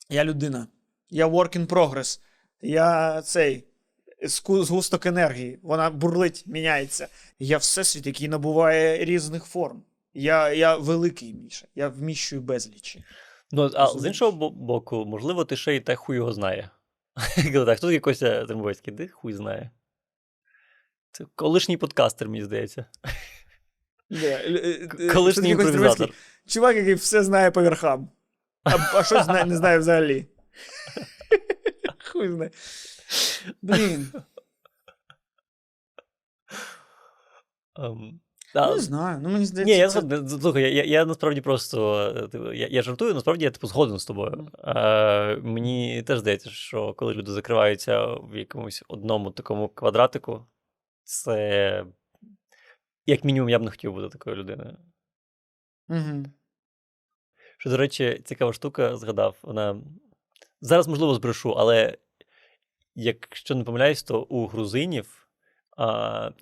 Я 0.09 0.25
людина. 0.25 0.67
Я 1.11 1.27
work 1.27 1.59
in 1.59 1.67
progress. 1.67 2.21
Я 2.63 3.23
цей 3.23 3.65
згусток 4.23 5.07
енергії. 5.07 5.59
Вона 5.63 5.91
бурлить, 5.91 6.45
міняється. 6.47 7.09
Я 7.39 7.59
всесвіт, 7.59 8.07
який 8.07 8.29
набуває 8.29 9.05
різних 9.05 9.45
форм. 9.45 9.83
Я, 10.15 10.53
я 10.53 10.77
великий, 10.77 11.35
Міша. 11.35 11.67
Я 11.75 11.89
вміщую 11.89 12.43
безлічі. 12.43 13.05
Ну, 13.53 13.71
а 13.75 13.87
з 13.87 14.07
іншого 14.07 14.51
боку, 14.51 15.05
можливо, 15.07 15.45
ти 15.45 15.57
ще 15.57 15.77
й 15.77 15.81
та 15.81 15.97
хуй 15.97 16.17
його 16.17 16.33
знає. 16.33 16.71
Так, 17.53 17.79
хто 17.79 17.87
такий 17.87 18.01
Костя 18.01 18.47
Трембовецький? 18.47 18.95
Де 18.95 19.09
хуй 19.09 19.33
знає. 19.33 19.71
Це 21.13 21.25
колишній 21.35 21.77
подкастер, 21.77 22.29
мені 22.29 22.45
здається. 22.45 22.85
Е, 24.11 24.27
е, 24.27 24.89
е, 25.01 25.09
Колишній 25.09 25.51
імпровізатор. 25.51 26.11
Чувак, 26.47 26.77
який 26.77 26.95
все 26.95 27.25
знає 27.25 27.51
по 27.51 27.63
верхам. 27.63 28.11
А, 28.65 28.99
а 28.99 29.05
щось 29.05 29.27
не 29.27 29.57
знає 29.57 29.79
взагалі. 29.79 30.27
Хуй 32.13 32.29
знає. 32.29 32.51
Блін, 33.63 34.13
Ем, 37.79 38.21
а, 38.55 38.75
не 38.75 38.81
знаю. 38.81 39.21
Ну, 39.23 39.29
мені 39.29 39.47
здається, 39.47 39.75
Ні, 39.75 39.81
я 39.81 39.89
це... 39.89 40.39
Слухай, 40.41 40.63
я, 40.63 40.69
я, 40.69 40.85
я 40.85 41.05
насправді 41.05 41.41
просто 41.41 41.99
е, 42.17 42.29
типу, 42.29 42.53
я, 42.53 42.69
я 42.71 42.83
жартую, 42.83 43.15
насправді 43.15 43.45
я 43.45 43.51
типу 43.51 43.67
згоден 43.67 43.99
з 43.99 44.05
тобою. 44.05 44.51
Е, 44.59 45.37
мені 45.37 46.03
теж 46.03 46.19
здається, 46.19 46.51
що 46.51 46.95
коли 46.95 47.15
люди 47.15 47.33
закриваються 47.33 48.07
в 48.07 48.37
якомусь 48.37 48.85
одному 48.89 49.31
такому 49.31 49.69
квадратику, 49.69 50.47
це 51.05 51.85
як 53.07 53.25
мінімум 53.25 53.49
я 53.49 53.59
б 53.59 53.63
не 53.63 53.71
хотів 53.71 53.93
бути 53.93 54.09
такою 54.09 54.37
людиною. 54.37 54.77
Угу. 55.89 56.25
Що, 57.59 57.71
до 57.71 57.77
речі, 57.77 58.23
цікава 58.25 58.53
штука, 58.53 58.97
згадав, 58.97 59.37
вона 59.43 59.81
зараз, 60.61 60.89
можливо, 60.89 61.15
збрешу, 61.15 61.51
але 61.51 61.99
якщо 62.99 63.55
не 63.55 63.65
помиляюсь, 63.65 64.03
то 64.03 64.23
у 64.23 64.47
грузинів 64.47 65.29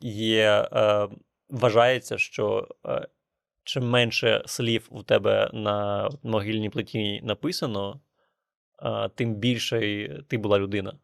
є, 0.00 0.68
а, 0.70 1.08
вважається, 1.50 2.18
що 2.18 2.68
а, 2.82 3.00
чим 3.64 3.90
менше 3.90 4.42
слів 4.46 4.88
у 4.90 5.02
тебе 5.02 5.50
на 5.52 6.08
могильній 6.22 6.70
плиті 6.70 7.20
написано, 7.22 8.00
а, 8.78 9.08
тим 9.08 9.34
більше 9.34 10.08
ти 10.28 10.38
була 10.38 10.58
людина. 10.58 10.98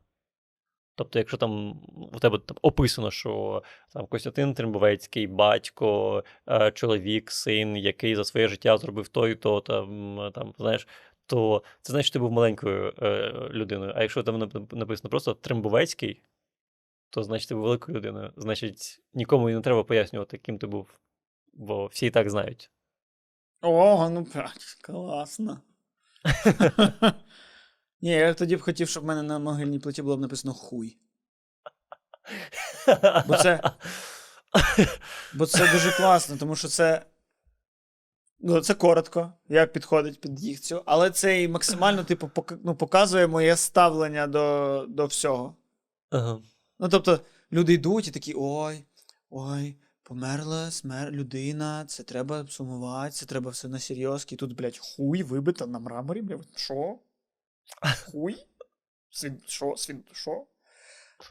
Тобто, 0.95 1.19
якщо 1.19 1.37
там 1.37 1.83
у 2.13 2.19
тебе 2.19 2.39
там 2.39 2.57
описано, 2.63 3.11
що 3.11 3.63
там 3.93 4.07
Костянтин 4.07 4.55
Трембовецький, 4.55 5.27
батько, 5.27 6.25
е, 6.49 6.71
чоловік, 6.71 7.31
син, 7.31 7.77
який 7.77 8.17
за 8.17 8.25
своє 8.25 8.49
життя 8.49 8.77
зробив 8.79 9.09
то 9.09 9.29
і 9.29 9.35
то, 9.35 9.61
там, 9.61 10.19
там, 10.35 10.53
знаєш, 10.59 10.89
то 11.27 11.63
це 11.83 11.93
значить, 11.93 12.07
що 12.07 12.13
ти 12.13 12.19
був 12.19 12.33
маленькою 12.33 12.95
е, 13.03 13.33
людиною. 13.51 13.93
А 13.97 14.03
якщо 14.03 14.23
там 14.23 14.43
нап- 14.43 14.75
написано 14.75 15.11
просто 15.11 15.35
Трембовецький, 15.35 16.23
то 17.11 17.23
значить 17.23 17.49
ти 17.49 17.55
був 17.55 17.65
великою 17.65 17.97
людиною. 17.99 18.33
Значить, 18.37 19.01
нікому 19.15 19.51
і 19.51 19.55
не 19.55 19.61
треба 19.61 19.85
пояснювати, 19.85 20.39
ким 20.39 20.59
ти 20.59 20.67
був, 20.67 20.99
бо 21.53 21.87
всі 21.87 22.07
і 22.07 22.11
так 22.11 22.31
знають. 22.31 22.71
О, 23.61 24.09
ну 24.11 24.21
блядь, 24.35 24.77
класно. 24.83 25.61
Ні, 28.01 28.11
я 28.11 28.35
тоді 28.35 28.57
б 28.57 28.61
хотів, 28.61 28.89
щоб 28.89 29.03
в 29.03 29.07
мене 29.07 29.23
на 29.23 29.39
могильній 29.39 29.79
плиті 29.79 30.03
було 30.03 30.17
б 30.17 30.21
написано 30.21 30.55
хуй. 30.55 30.99
Бо 33.27 33.37
це- 33.37 33.71
Бо 35.35 35.47
це 35.47 35.73
дуже 35.73 35.93
класно, 35.97 36.37
тому 36.37 36.57
що 36.57 36.69
це. 36.69 37.07
Ну, 38.45 38.61
це 38.61 38.75
коротко, 38.75 39.33
як 39.49 39.73
підходить 39.73 40.21
під 40.21 40.35
дікцію, 40.35 40.83
але 40.85 41.11
це 41.11 41.43
і 41.43 41.49
максимально, 41.49 42.05
типу, 42.05 42.27
пок- 42.27 42.59
ну, 42.65 42.75
показує 42.75 43.27
моє 43.27 43.57
ставлення 43.57 44.27
до, 44.27 44.87
до 44.89 45.07
всього. 45.07 45.57
Ага. 46.11 46.43
Ну, 46.79 46.89
тобто, 46.89 47.21
люди 47.53 47.73
йдуть 47.73 48.09
і 48.09 48.11
такі: 48.11 48.35
ой, 48.37 48.85
ой, 49.31 49.77
померла 50.03 50.71
смер... 50.71 51.11
людина, 51.11 51.85
це 51.87 52.03
треба 52.03 52.47
сумувати, 52.49 53.11
це 53.11 53.27
треба 53.27 53.51
все 53.51 53.69
на 53.69 53.79
серйозки. 53.79 54.35
І 54.35 54.39
тут, 54.39 54.57
блядь, 54.57 54.79
хуй 54.79 55.23
вибито 55.23 55.67
на 55.67 55.79
мраморі, 55.79 56.23
блядь, 56.23 56.49
що? 56.57 56.99
Хуй? 58.11 58.47
Свін... 59.11 59.41
Що? 59.47 59.75
Свін... 59.77 60.05
Що? 60.13 60.47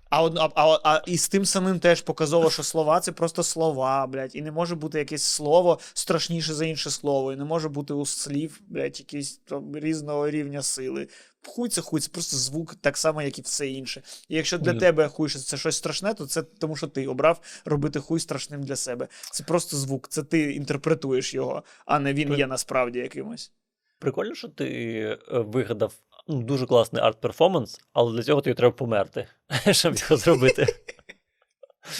А, 0.09 0.25
а, 0.25 0.49
а, 0.55 0.79
а 0.83 1.01
і 1.05 1.17
з 1.17 1.29
тим 1.29 1.45
самим 1.45 1.79
теж 1.79 2.01
показово, 2.01 2.49
що 2.49 2.63
слова 2.63 2.99
це 2.99 3.11
просто 3.11 3.43
слова, 3.43 4.07
блядь, 4.07 4.35
і 4.35 4.41
не 4.41 4.51
може 4.51 4.75
бути 4.75 4.99
якесь 4.99 5.23
слово 5.23 5.79
страшніше 5.93 6.53
за 6.53 6.65
інше 6.65 6.89
слово, 6.89 7.33
і 7.33 7.35
не 7.35 7.43
може 7.43 7.69
бути 7.69 7.93
у 7.93 8.05
слів, 8.05 8.61
блядь, 8.67 8.99
якісь 8.99 9.37
там 9.37 9.77
різного 9.77 10.29
рівня 10.29 10.61
сили. 10.61 11.07
Хуй 11.45 11.69
це 11.69 11.81
хуй, 11.81 12.01
це 12.01 12.09
просто 12.09 12.37
звук, 12.37 12.75
так 12.75 12.97
само, 12.97 13.21
як 13.21 13.39
і 13.39 13.41
все 13.41 13.67
інше. 13.67 14.01
І 14.29 14.35
якщо 14.35 14.57
для 14.57 14.71
Хуй. 14.71 14.79
тебе 14.79 15.07
хуй 15.07 15.29
що 15.29 15.39
це 15.39 15.57
щось 15.57 15.77
страшне, 15.77 16.13
то 16.13 16.25
це 16.25 16.41
тому, 16.41 16.75
що 16.75 16.87
ти 16.87 17.07
обрав 17.07 17.41
робити 17.65 17.99
хуй 17.99 18.19
страшним 18.19 18.63
для 18.63 18.75
себе. 18.75 19.07
Це 19.31 19.43
просто 19.43 19.77
звук, 19.77 20.07
це 20.07 20.23
ти 20.23 20.53
інтерпретуєш 20.53 21.33
його, 21.33 21.63
а 21.85 21.99
не 21.99 22.13
він 22.13 22.33
є 22.33 22.47
насправді 22.47 22.99
якимось. 22.99 23.51
Прикольно, 23.99 24.35
що 24.35 24.47
ти 24.47 24.67
е, 24.99 25.39
вигадав 25.39 25.93
ну, 26.31 26.41
дуже 26.41 26.65
класний 26.65 27.03
арт-перформанс, 27.03 27.81
але 27.93 28.13
для 28.13 28.23
цього 28.23 28.41
тобі 28.41 28.53
треба 28.53 28.75
померти, 28.75 29.27
щоб 29.71 29.95
його 29.95 30.17
зробити. 30.17 30.67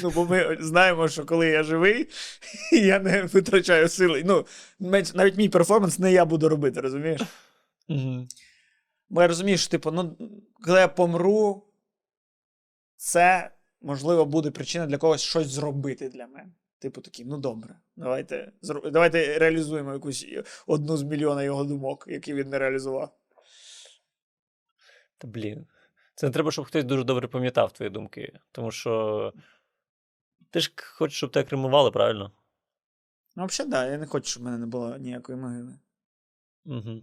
Ну, 0.04 0.10
бо 0.10 0.26
ми 0.26 0.58
знаємо, 0.60 1.08
що 1.08 1.26
коли 1.26 1.48
я 1.48 1.64
живий, 1.64 2.10
я 2.72 3.00
не 3.00 3.24
витрачаю 3.24 3.90
сили. 3.90 4.24
Ну, 4.26 4.46
навіть 5.14 5.38
мій 5.38 5.50
перформанс 5.50 6.00
не 6.00 6.12
я 6.12 6.26
буду 6.26 6.50
робити, 6.50 6.82
розумієш? 6.82 7.22
Бо 9.10 9.22
я 9.22 9.28
розумію, 9.28 9.58
що, 9.58 9.70
типу, 9.70 9.92
ну, 9.92 10.18
коли 10.66 10.80
я 10.80 10.88
помру, 10.88 11.64
це, 12.96 13.52
можливо, 13.82 14.26
буде 14.26 14.52
причина 14.52 14.86
для 14.86 14.98
когось 14.98 15.22
щось 15.22 15.48
зробити 15.48 16.10
для 16.10 16.28
мене. 16.28 16.52
Типу 16.80 17.02
такий, 17.02 17.26
ну 17.26 17.38
добре, 17.38 17.76
давайте, 17.96 18.52
давайте 18.92 19.40
реалізуємо 19.40 19.94
якусь 19.94 20.28
одну 20.68 20.98
з 20.98 21.04
мільйона 21.04 21.44
його 21.44 21.64
думок, 21.64 22.06
які 22.08 22.34
він 22.34 22.50
не 22.50 22.60
реалізував. 22.60 23.21
Та 25.22 25.28
блін. 25.28 25.66
Це 26.16 26.28
не 26.28 26.34
треба, 26.34 26.52
щоб 26.52 26.66
хтось 26.66 26.84
дуже 26.84 27.04
добре 27.04 27.28
пам'ятав 27.28 27.72
твої 27.72 27.90
думки. 27.90 28.40
Тому 28.52 28.72
що 28.72 29.34
ти 30.50 30.60
ж 30.60 30.72
хочеш, 30.76 31.18
щоб 31.18 31.32
тебе 31.32 31.50
кремували, 31.50 31.92
правильно? 31.92 32.32
Ну, 33.36 33.46
взагалі, 33.46 33.72
так, 33.72 33.82
да, 33.82 33.92
я 33.92 33.98
не 33.98 34.06
хочу, 34.06 34.30
щоб 34.30 34.44
в 34.44 34.46
мене 34.46 34.58
не 34.58 34.66
було 34.66 34.98
ніякої 34.98 35.38
могили. 35.38 35.80
Угу. 36.66 37.02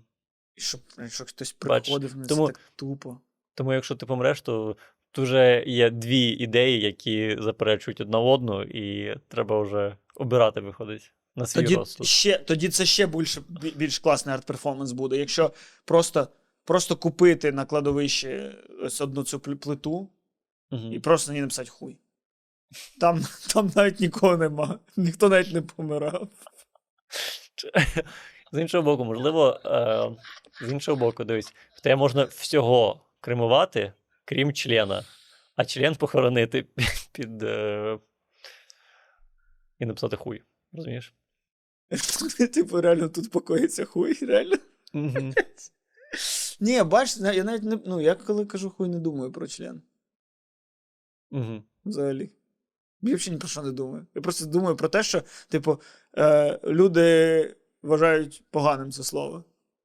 І 0.56 0.60
щоб, 0.60 0.80
щоб 1.08 1.28
хтось 1.28 1.52
приходив, 1.52 2.12
ну, 2.16 2.26
тому- 2.26 2.46
це 2.46 2.52
так 2.52 2.72
тупо. 2.76 3.20
Тому 3.54 3.72
якщо 3.72 3.94
ти 3.94 4.06
помреш, 4.06 4.40
то 4.40 4.76
тут 5.10 5.24
вже 5.24 5.64
є 5.66 5.90
дві 5.90 6.28
ідеї, 6.28 6.80
які 6.80 7.36
заперечують 7.40 8.00
одна 8.00 8.18
одну, 8.18 8.62
і 8.62 9.16
треба 9.28 9.62
вже 9.62 9.96
обирати, 10.14 10.60
виходить, 10.60 11.12
на 11.36 11.46
свій 11.46 11.62
Тоді, 11.62 11.74
розсуд. 11.74 12.06
ще, 12.06 12.38
тоді 12.38 12.68
це 12.68 12.86
ще 12.86 13.06
більш, 13.06 13.38
більш 13.76 13.98
класний 13.98 14.34
арт-перформанс 14.34 14.92
буде. 14.92 15.16
Якщо 15.16 15.52
просто, 15.84 16.28
просто 16.68 16.96
купити 16.96 17.52
на 17.52 17.64
кладовищі 17.64 18.52
ось 18.82 19.00
одну 19.00 19.24
цю 19.24 19.40
плиту 19.40 20.10
Мгм. 20.70 20.92
і 20.92 21.00
просто 21.00 21.30
на 21.30 21.34
ній 21.34 21.40
написати 21.40 21.70
хуй. 21.70 21.98
Там, 23.00 23.22
там 23.54 23.72
навіть 23.76 24.00
нікого 24.00 24.36
нема, 24.36 24.78
ніхто 24.96 25.28
навіть 25.28 25.54
не 25.54 25.62
помирав. 25.62 26.28
З 28.52 28.60
іншого 28.60 28.82
боку, 28.82 29.04
можливо, 29.04 29.60
е, 29.64 30.66
з 30.66 30.72
іншого 30.72 30.96
боку, 30.96 31.24
дивись, 31.24 31.54
в 31.76 31.80
тебе 31.80 31.96
можна 31.96 32.24
всього 32.24 33.00
кремувати, 33.20 33.92
крім 34.24 34.52
члена, 34.52 35.04
а 35.56 35.64
член 35.64 35.94
похоронити 35.94 36.66
під. 37.12 37.42
Е, 37.42 37.98
і 39.78 39.86
написати 39.86 40.16
хуй. 40.16 40.42
Розумієш? 40.72 41.14
Типу, 42.54 42.80
реально 42.80 43.08
тут 43.08 43.30
покоїться 43.30 43.84
хуй, 43.84 44.18
реально. 44.26 44.56
Ні, 46.60 46.82
бачиш, 46.82 47.16
я 47.34 47.44
навіть 47.44 47.62
не. 47.62 47.78
Ну, 47.86 48.00
я 48.00 48.14
коли 48.14 48.46
кажу 48.46 48.70
хуй, 48.70 48.88
не 48.88 48.98
думаю 48.98 49.32
про 49.32 49.46
член. 49.46 49.82
Мгм. 51.30 51.62
Взагалі. 51.84 52.30
Я 53.02 53.16
взагалі 53.16 53.32
ні 53.34 53.38
про 53.38 53.48
що 53.48 53.62
не 53.62 53.72
думаю. 53.72 54.06
Я 54.14 54.22
просто 54.22 54.46
думаю 54.46 54.76
про 54.76 54.88
те, 54.88 55.02
що, 55.02 55.22
типу, 55.48 55.80
е, 56.18 56.58
люди 56.64 57.56
вважають 57.82 58.42
поганим 58.50 58.92
це 58.92 59.02
слово. 59.02 59.44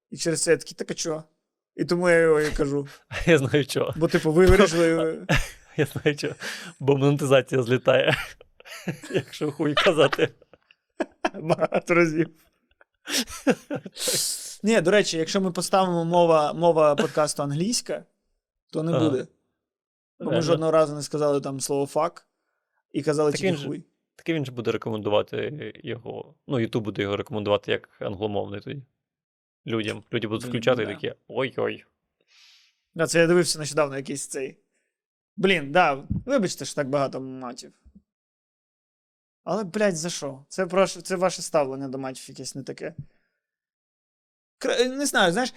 І 0.09 0.17
через 0.17 0.43
це 0.43 0.51
я 0.51 0.57
такий, 0.57 0.75
так 0.75 0.91
а 0.91 0.93
чого? 0.93 1.23
І 1.75 1.85
тому 1.85 2.09
я 2.09 2.17
його 2.17 2.41
і 2.41 2.51
кажу. 2.51 2.87
Я 3.25 3.37
знаю 3.37 3.65
чого. 3.65 3.93
Бо, 3.97 4.07
типу, 4.07 4.31
ви 4.31 4.45
вирішили. 4.45 5.27
Я 5.77 5.85
знаю 5.85 6.17
чого. 6.17 6.35
Бо 6.79 6.97
монетизація 6.97 7.63
злітає. 7.63 8.17
Якщо 9.11 9.51
хуй 9.51 9.73
казати. 9.73 10.29
Багато 11.33 11.93
разів. 11.93 12.29
Ні, 14.63 14.81
до 14.81 14.91
речі, 14.91 15.17
якщо 15.17 15.41
ми 15.41 15.51
поставимо 15.51 16.05
мова, 16.05 16.53
мова 16.53 16.95
подкасту 16.95 17.43
англійська, 17.43 18.05
то 18.71 18.83
не 18.83 18.99
буде. 18.99 19.27
Бо 20.19 20.31
ми 20.31 20.41
жодного 20.41 20.71
разу 20.71 20.95
не 20.95 21.01
сказали 21.01 21.41
там 21.41 21.59
слово 21.59 21.85
фак 21.85 22.27
і 22.91 23.01
казали 23.01 23.31
Так 23.31 23.39
тільки 23.39 23.65
хуй. 23.65 23.83
Таки 24.15 24.33
він 24.33 24.45
же 24.45 24.51
буде 24.51 24.71
рекомендувати 24.71 25.73
його. 25.83 26.35
Ну, 26.47 26.59
Ютуб 26.59 26.83
буде 26.83 27.01
його 27.01 27.17
рекомендувати 27.17 27.71
як 27.71 27.89
англомовний 27.99 28.61
тоді. 28.61 28.83
Людям. 29.65 30.03
Люди 30.13 30.27
будуть 30.27 30.47
включати 30.47 30.83
і 30.83 30.85
да. 30.85 30.93
такі 30.93 31.13
ой-ой. 31.27 31.85
Да, 32.95 33.07
це 33.07 33.19
я 33.19 33.27
дивився 33.27 33.59
нещодавно 33.59 33.97
якийсь 33.97 34.27
цей. 34.27 34.57
Блін, 35.37 35.71
да, 35.71 36.03
вибачте, 36.25 36.65
що 36.65 36.75
так 36.75 36.89
багато 36.89 37.21
матів. 37.21 37.73
Але, 39.43 39.63
блядь, 39.63 39.97
за 39.97 40.09
що? 40.09 40.45
Це, 40.49 40.87
це 40.87 41.15
ваше 41.15 41.41
ставлення 41.41 41.87
до 41.87 41.97
матів 41.97 42.29
якесь 42.29 42.55
не 42.55 42.63
таке. 42.63 42.95
Кра- 44.63 44.87
Не 44.97 45.05
знаю, 45.05 45.31
знаєш, 45.31 45.53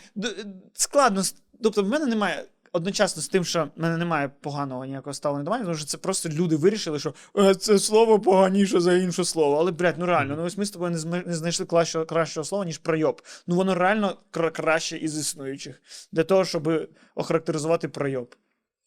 складно. 0.74 1.22
Тобто, 1.62 1.82
в 1.82 1.88
мене 1.88 2.06
немає. 2.06 2.44
Одночасно 2.72 3.22
з 3.22 3.28
тим, 3.28 3.44
що 3.44 3.64
в 3.76 3.80
мене 3.80 3.96
немає 3.96 4.28
поганого 4.40 4.84
ніякого 4.84 5.14
ставлення 5.14 5.44
до 5.44 5.50
матів, 5.50 5.64
тому 5.66 5.76
що 5.78 5.86
це 5.86 5.98
просто 5.98 6.28
люди 6.28 6.56
вирішили, 6.56 6.98
що 6.98 7.14
«Е, 7.38 7.54
це 7.54 7.78
слово 7.78 8.20
поганіше 8.20 8.80
за 8.80 8.94
інше 8.94 9.24
слово. 9.24 9.56
Але, 9.58 9.70
блядь, 9.72 9.98
ну 9.98 10.06
реально, 10.06 10.36
ну 10.36 10.44
ось 10.44 10.58
ми 10.58 10.64
з 10.66 10.70
тобою 10.70 10.90
не, 11.04 11.22
не 11.26 11.34
знайшли 11.34 11.66
кращого, 11.66 12.06
кращого 12.06 12.44
слова, 12.44 12.64
ніж 12.64 12.78
пройоб. 12.78 13.22
Ну 13.46 13.56
воно 13.56 13.74
реально 13.74 14.16
кра- 14.32 14.50
краще 14.50 14.96
із 14.98 15.18
існуючих. 15.18 15.82
Для 16.12 16.24
того, 16.24 16.44
щоб 16.44 16.88
охарактеризувати 17.14 17.88
пройоб. 17.88 18.34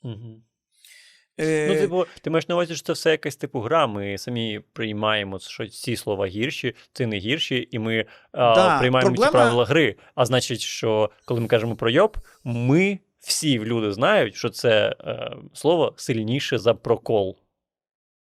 Угу. 0.04 0.42
Е, 1.40 1.68
Ну, 1.70 1.76
типу, 1.76 2.06
ти 2.22 2.30
маєш 2.30 2.48
на 2.48 2.56
увазі, 2.56 2.76
що 2.76 2.86
це 2.86 2.94
все 2.94 3.12
якась 3.12 3.36
типу 3.36 3.60
гра. 3.60 3.88
Ми 3.88 4.18
самі 4.18 4.62
приймаємо, 4.74 5.40
що 5.40 5.68
ці 5.68 5.96
слова 5.96 6.28
гірші, 6.28 6.76
ці 6.94 7.06
не 7.06 7.18
гірші, 7.18 7.68
і 7.72 7.80
ми 7.80 8.06
а, 8.32 8.56
Да, 8.56 8.80
приймаємо 8.80 9.12
проблема- 9.12 9.26
ті 9.26 9.32
правила 9.32 9.66
гри. 9.66 9.96
А 10.16 10.26
значить, 10.26 10.62
що 10.62 11.10
коли 11.26 11.42
ми 11.42 11.48
кажемо 11.48 11.76
про 11.76 11.90
йоб, 11.90 12.18
ми 12.44 13.00
всі 13.20 13.60
люди 13.60 13.92
знають, 13.94 14.36
що 14.36 14.50
це 14.50 14.96
е, 15.02 15.32
слово 15.54 15.94
сильніше 15.98 16.58
за 16.58 16.74
прокол. 16.74 17.38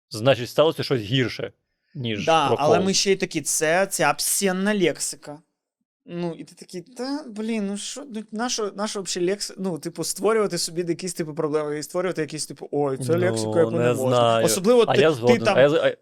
Значить, 0.10 0.50
сталося 0.50 0.84
щось 0.84 1.02
гірше, 1.02 1.52
ніж 1.96 2.26
да, 2.26 2.48
прокол. 2.48 2.66
але 2.66 2.80
ми 2.80 2.94
ще 2.94 3.12
й 3.12 3.16
такі, 3.16 3.42
це 3.42 3.88
ця 3.88 4.12
обсценна 4.12 4.76
лексика. 4.76 5.40
Ну, 6.06 6.36
і 6.38 6.44
ти 6.44 6.56
такий, 6.56 6.82
та 6.82 7.24
блін, 7.28 7.68
ну 7.68 7.78
що, 7.78 8.04
ну, 8.16 8.24
нащо, 8.32 8.72
нащо 8.76 9.02
взагалі 9.02 9.30
лекси, 9.30 9.54
ну, 9.58 9.80
типу, 9.80 10.04
створювати 10.04 10.58
собі 10.58 10.86
якісь 10.88 11.14
типу 11.14 11.34
проблеми 11.34 11.80
і 11.80 11.84
створювати 11.84 12.22
якісь, 12.22 12.46
типу, 12.46 12.70
ой, 12.72 12.98
це 12.98 13.14
Ну, 13.14 13.20
лексику, 13.20 13.58
яку 13.58 13.72
не, 13.72 13.78
не 13.78 13.94
можна. 13.94 14.08
знаю. 14.10 14.46
Особливо 14.46 14.86
А 14.88 14.96
ти, 14.96 15.02
я 15.02 15.12
ти 15.12 15.40
там. 15.40 15.58
А 15.58 15.62
я, 15.62 15.98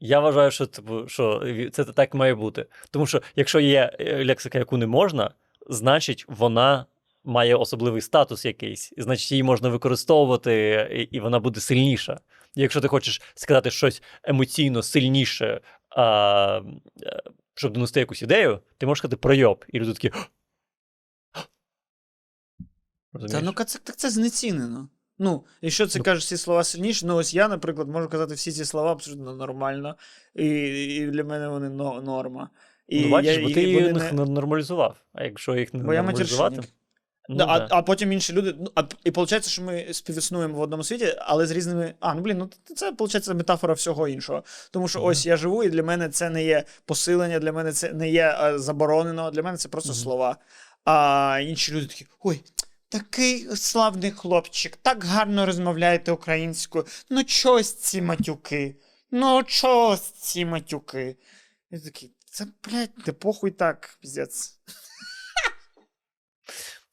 я 0.00 0.20
вважаю, 0.20 0.50
що, 0.50 0.66
типу, 0.66 1.08
що 1.08 1.42
це 1.72 1.84
так 1.84 2.14
має 2.14 2.34
бути. 2.34 2.66
Тому 2.90 3.06
що 3.06 3.22
якщо 3.36 3.60
є 3.60 3.96
е, 4.00 4.24
лексика, 4.24 4.58
яку 4.58 4.76
не 4.76 4.86
можна, 4.86 5.30
значить 5.68 6.24
вона 6.28 6.86
має 7.24 7.54
особливий 7.54 8.00
статус 8.00 8.44
якийсь, 8.44 8.92
значить 8.98 9.30
її 9.30 9.42
можна 9.42 9.68
використовувати, 9.68 10.88
і, 10.92 11.16
і 11.16 11.20
вона 11.20 11.38
буде 11.40 11.60
сильніша. 11.60 12.20
Якщо 12.54 12.80
ти 12.80 12.88
хочеш 12.88 13.22
сказати 13.34 13.70
щось 13.70 14.02
емоційно 14.22 14.82
сильніше, 14.82 15.60
а, 15.90 16.60
е, 17.02 17.22
щоб 17.56 17.72
донести 17.72 18.00
якусь 18.00 18.22
ідею, 18.22 18.60
ти 18.78 18.86
можеш 18.86 18.98
сказати 19.00 19.16
пройоб. 19.16 19.64
І 19.68 19.78
люди 19.78 19.92
такі. 19.92 20.10
Та 23.30 23.40
ну 23.40 23.52
це, 23.52 23.78
так 23.78 23.96
це 23.96 24.10
знецінено. 24.10 24.88
Ну, 25.18 25.44
якщо 25.62 25.86
це 25.86 25.98
Ну. 25.98 26.04
кажеш 26.04 26.28
ці 26.28 26.36
слова 26.36 26.64
сильніше, 26.64 27.06
ну 27.06 27.16
ось 27.16 27.34
я, 27.34 27.48
наприклад, 27.48 27.88
можу 27.88 28.08
казати 28.08 28.34
всі 28.34 28.52
ці 28.52 28.64
слова 28.64 28.92
абсолютно 28.92 29.36
нормально, 29.36 29.96
і, 30.34 30.46
і 30.94 31.06
для 31.06 31.24
мене 31.24 31.48
вони 31.48 31.68
но, 31.68 32.02
норма. 32.02 32.50
І 32.88 33.00
ну, 33.00 33.10
бачиш, 33.10 33.36
я, 33.36 33.42
бо 33.42 33.54
ти 33.54 33.62
їх 33.62 34.12
не- 34.12 34.24
нормалізував. 34.24 35.04
А 35.12 35.24
якщо 35.24 35.56
їх 35.56 35.74
не 35.74 35.84
Бо 35.84 35.92
нормалізувати. 35.92 36.56
матершинник. 36.56 36.75
Ну, 37.28 37.36
да, 37.36 37.46
да. 37.46 37.68
а, 37.70 37.78
а 37.78 37.82
потім 37.82 38.12
інші 38.12 38.32
люди. 38.32 38.54
Ну, 38.58 38.70
а, 38.74 38.82
і 39.04 39.10
виходить, 39.10 39.48
що 39.48 39.62
ми 39.62 39.88
співіснуємо 39.92 40.54
в 40.58 40.60
одному 40.60 40.84
світі, 40.84 41.14
але 41.18 41.46
з 41.46 41.50
різними. 41.50 41.94
А, 42.00 42.14
ну 42.14 42.20
блін, 42.20 42.38
ну 42.38 42.50
це 42.76 42.90
виходить 42.90 43.28
метафора 43.28 43.74
всього 43.74 44.08
іншого. 44.08 44.44
Тому 44.70 44.88
що 44.88 44.98
Мгм. 44.98 45.08
ось 45.08 45.26
я 45.26 45.36
живу, 45.36 45.64
і 45.64 45.70
для 45.70 45.82
мене 45.82 46.08
це 46.08 46.30
не 46.30 46.44
є 46.44 46.64
посилення, 46.84 47.38
для 47.38 47.52
мене 47.52 47.72
це 47.72 47.92
не 47.92 48.10
є 48.10 48.38
е, 48.40 48.58
заборонено, 48.58 49.30
для 49.30 49.42
мене 49.42 49.56
це 49.58 49.68
просто 49.68 49.92
Мгм. 49.92 49.98
слова. 50.02 50.36
А 50.84 51.38
інші 51.42 51.72
люди 51.72 51.86
такі: 51.86 52.06
ой, 52.22 52.40
такий 52.88 53.56
славний 53.56 54.10
хлопчик, 54.10 54.76
так 54.82 55.04
гарно 55.04 55.46
розмовляєте 55.46 56.12
українською. 56.12 56.86
Ну, 57.10 57.24
чогось 57.24 57.72
ці 57.74 58.02
матюки? 58.02 58.76
Ну, 59.10 59.42
чогось 59.42 60.00
ці 60.10 60.44
матюки? 60.44 61.16
Я 61.70 61.80
такий, 61.80 62.12
це, 62.30 62.46
блядь, 62.64 62.90
де 63.06 63.12
похуй 63.12 63.50
так, 63.50 63.98
піздець. 64.00 64.52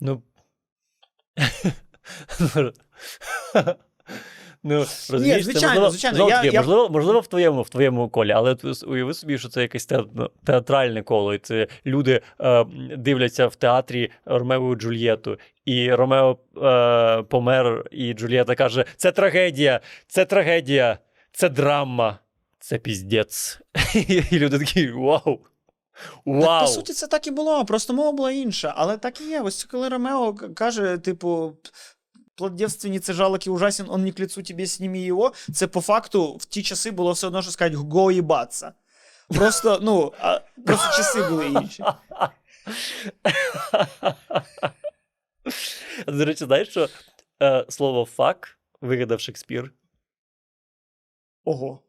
Ну. 0.03 0.21
Ну, 4.65 4.77
розумієш, 5.11 5.38
це 5.38 5.51
звичайно, 5.51 5.67
можливо, 5.73 5.89
звичайно, 5.89 6.15
знову 6.15 6.30
я- 6.30 6.43
я- 6.43 6.59
можливо, 6.59 6.89
можливо, 6.89 7.19
в 7.19 7.27
твоєму, 7.27 7.61
в 7.61 7.69
твоєму 7.69 8.09
колі, 8.09 8.31
але 8.31 8.55
уяви 8.88 9.13
собі, 9.13 9.38
що 9.38 9.49
це 9.49 9.61
якесь 9.61 9.85
те- 9.85 10.03
ну, 10.15 10.30
театральне 10.43 11.01
коло, 11.03 11.34
і 11.34 11.38
це 11.38 11.67
люди 11.85 12.21
е, 12.41 12.65
дивляться 12.97 13.47
в 13.47 13.55
театрі 13.55 14.11
Ромео 14.25 14.73
і 14.73 14.75
Джульєту, 14.75 15.38
і 15.65 15.93
Ромео 15.93 16.38
е, 16.63 17.23
помер, 17.23 17.85
і 17.91 18.13
Джульєта 18.13 18.55
каже: 18.55 18.85
це 18.95 19.11
трагедія, 19.11 19.80
це 20.07 20.25
трагедія, 20.25 20.97
це 21.31 21.49
драма, 21.49 22.19
це 22.59 22.77
піздець. 22.77 23.59
І 24.31 24.39
люди 24.39 24.59
такі: 24.59 24.91
вау! 24.91 25.39
Так, 26.26 26.61
по 26.61 26.68
суті, 26.68 26.94
це 26.94 27.07
так 27.07 27.28
і 27.28 27.32
було, 27.32 27.65
просто 27.65 27.94
мова 27.94 28.11
була 28.11 28.32
інша. 28.32 28.74
Але 28.78 28.98
так 28.98 29.22
і 29.22 29.24
є. 29.24 29.41
Ось 29.41 29.64
коли 29.64 29.90
Ромео 29.90 30.36
каже, 30.56 30.98
типу. 30.98 31.53
Плод 32.36 32.56
девственницы 32.56 33.14
жалок 33.14 33.45
и 33.45 33.49
ужасен, 33.52 33.90
он 33.90 34.03
не 34.03 34.11
к 34.11 34.20
лицу 34.20 34.41
тебе, 34.41 34.65
сними 34.65 34.98
его. 34.98 35.34
Це 35.53 35.68
по 35.68 35.82
факту 35.82 36.38
в 36.38 36.45
ті 36.45 36.64
часи 36.64 36.91
було 36.91 37.11
все 37.11 37.28
одно, 37.28 37.41
що 37.41 37.52
сказати 37.52 37.76
го 37.76 38.11
їбаться. 38.11 38.74
Просто, 39.28 39.80
ну, 39.82 40.14
а, 40.20 40.40
просто 40.65 40.98
часи 40.98 41.30
були 41.30 41.48
інші. 41.48 41.84
До 46.07 46.26
речі, 46.26 46.45
знаєш, 46.45 46.70
що 46.70 46.90
е, 47.41 47.65
слово 47.70 48.06
фак 48.06 48.60
вигадав 48.82 49.20
Шекспір? 49.20 49.74
Ого. 51.44 51.80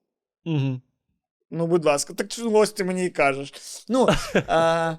Угу. 0.44 0.80
Ну, 1.54 1.66
будь 1.66 1.84
ласка, 1.84 2.14
так 2.14 2.28
чого 2.28 2.58
ось 2.58 2.72
ти 2.72 2.84
мені 2.84 3.06
і 3.06 3.10
кажеш? 3.10 3.52
Ну, 3.88 4.08
а, 4.46 4.96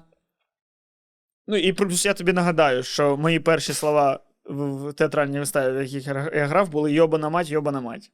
ну 1.46 1.56
і 1.56 1.72
плюс 1.72 2.04
я 2.04 2.14
тобі 2.14 2.32
нагадаю, 2.32 2.82
що 2.82 3.16
мої 3.16 3.40
перші 3.40 3.72
слова 3.72 4.20
в, 4.44 4.92
театральній 4.92 5.38
виставі, 5.38 5.78
в 5.78 5.82
яких 5.82 6.06
я 6.34 6.46
грав, 6.46 6.68
були 6.68 6.92
йобана 6.92 7.28
мать, 7.28 7.50
йобана 7.50 7.80
мать. 7.80 8.12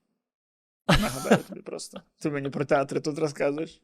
Нагадаю 0.88 1.42
тобі 1.48 1.60
просто. 1.60 2.00
Ти 2.18 2.30
мені 2.30 2.50
про 2.50 2.64
театри 2.64 3.00
тут 3.00 3.18
розказуєш. 3.18 3.80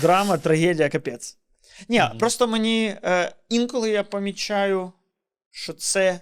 Драма, 0.00 0.38
трагедія, 0.38 0.88
капець. 0.88 1.38
Ні, 1.88 2.00
Мгм. 2.00 2.18
просто 2.18 2.48
мені 2.48 2.96
е, 3.04 3.34
інколи 3.48 3.90
я 3.90 4.04
помічаю, 4.04 4.92
що 5.50 5.72
це. 5.72 6.20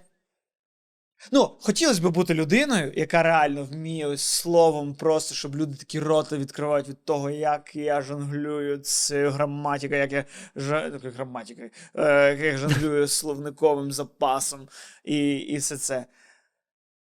Ну, 1.33 1.57
хотілося 1.61 2.03
б 2.03 2.07
бути 2.13 2.35
людиною, 2.35 2.93
яка 2.97 3.23
реально 3.23 3.65
вміє 3.65 4.07
ось 4.07 4.23
словом 4.23 4.95
просто, 4.95 5.35
щоб 5.35 5.57
люди 5.57 5.77
такі 5.77 6.01
роти 6.01 6.39
відкривають 6.39 6.89
від 6.89 7.05
того, 7.05 7.31
як 7.31 7.77
я 7.77 8.03
жонглюю 8.03 8.79
цією 8.79 9.31
граматикою, 9.31 10.01
як 10.01 10.13
я 10.13 10.25
ж... 10.57 11.01
граматикою, 11.17 11.71
е, 11.95 12.31
як 12.31 12.41
я 12.41 12.59
жонглюю 12.59 13.09
словниковим 13.09 13.93
запасом 13.93 14.69
і, 15.05 15.37
і 15.37 15.57
все 15.57 15.77
це. 15.77 16.07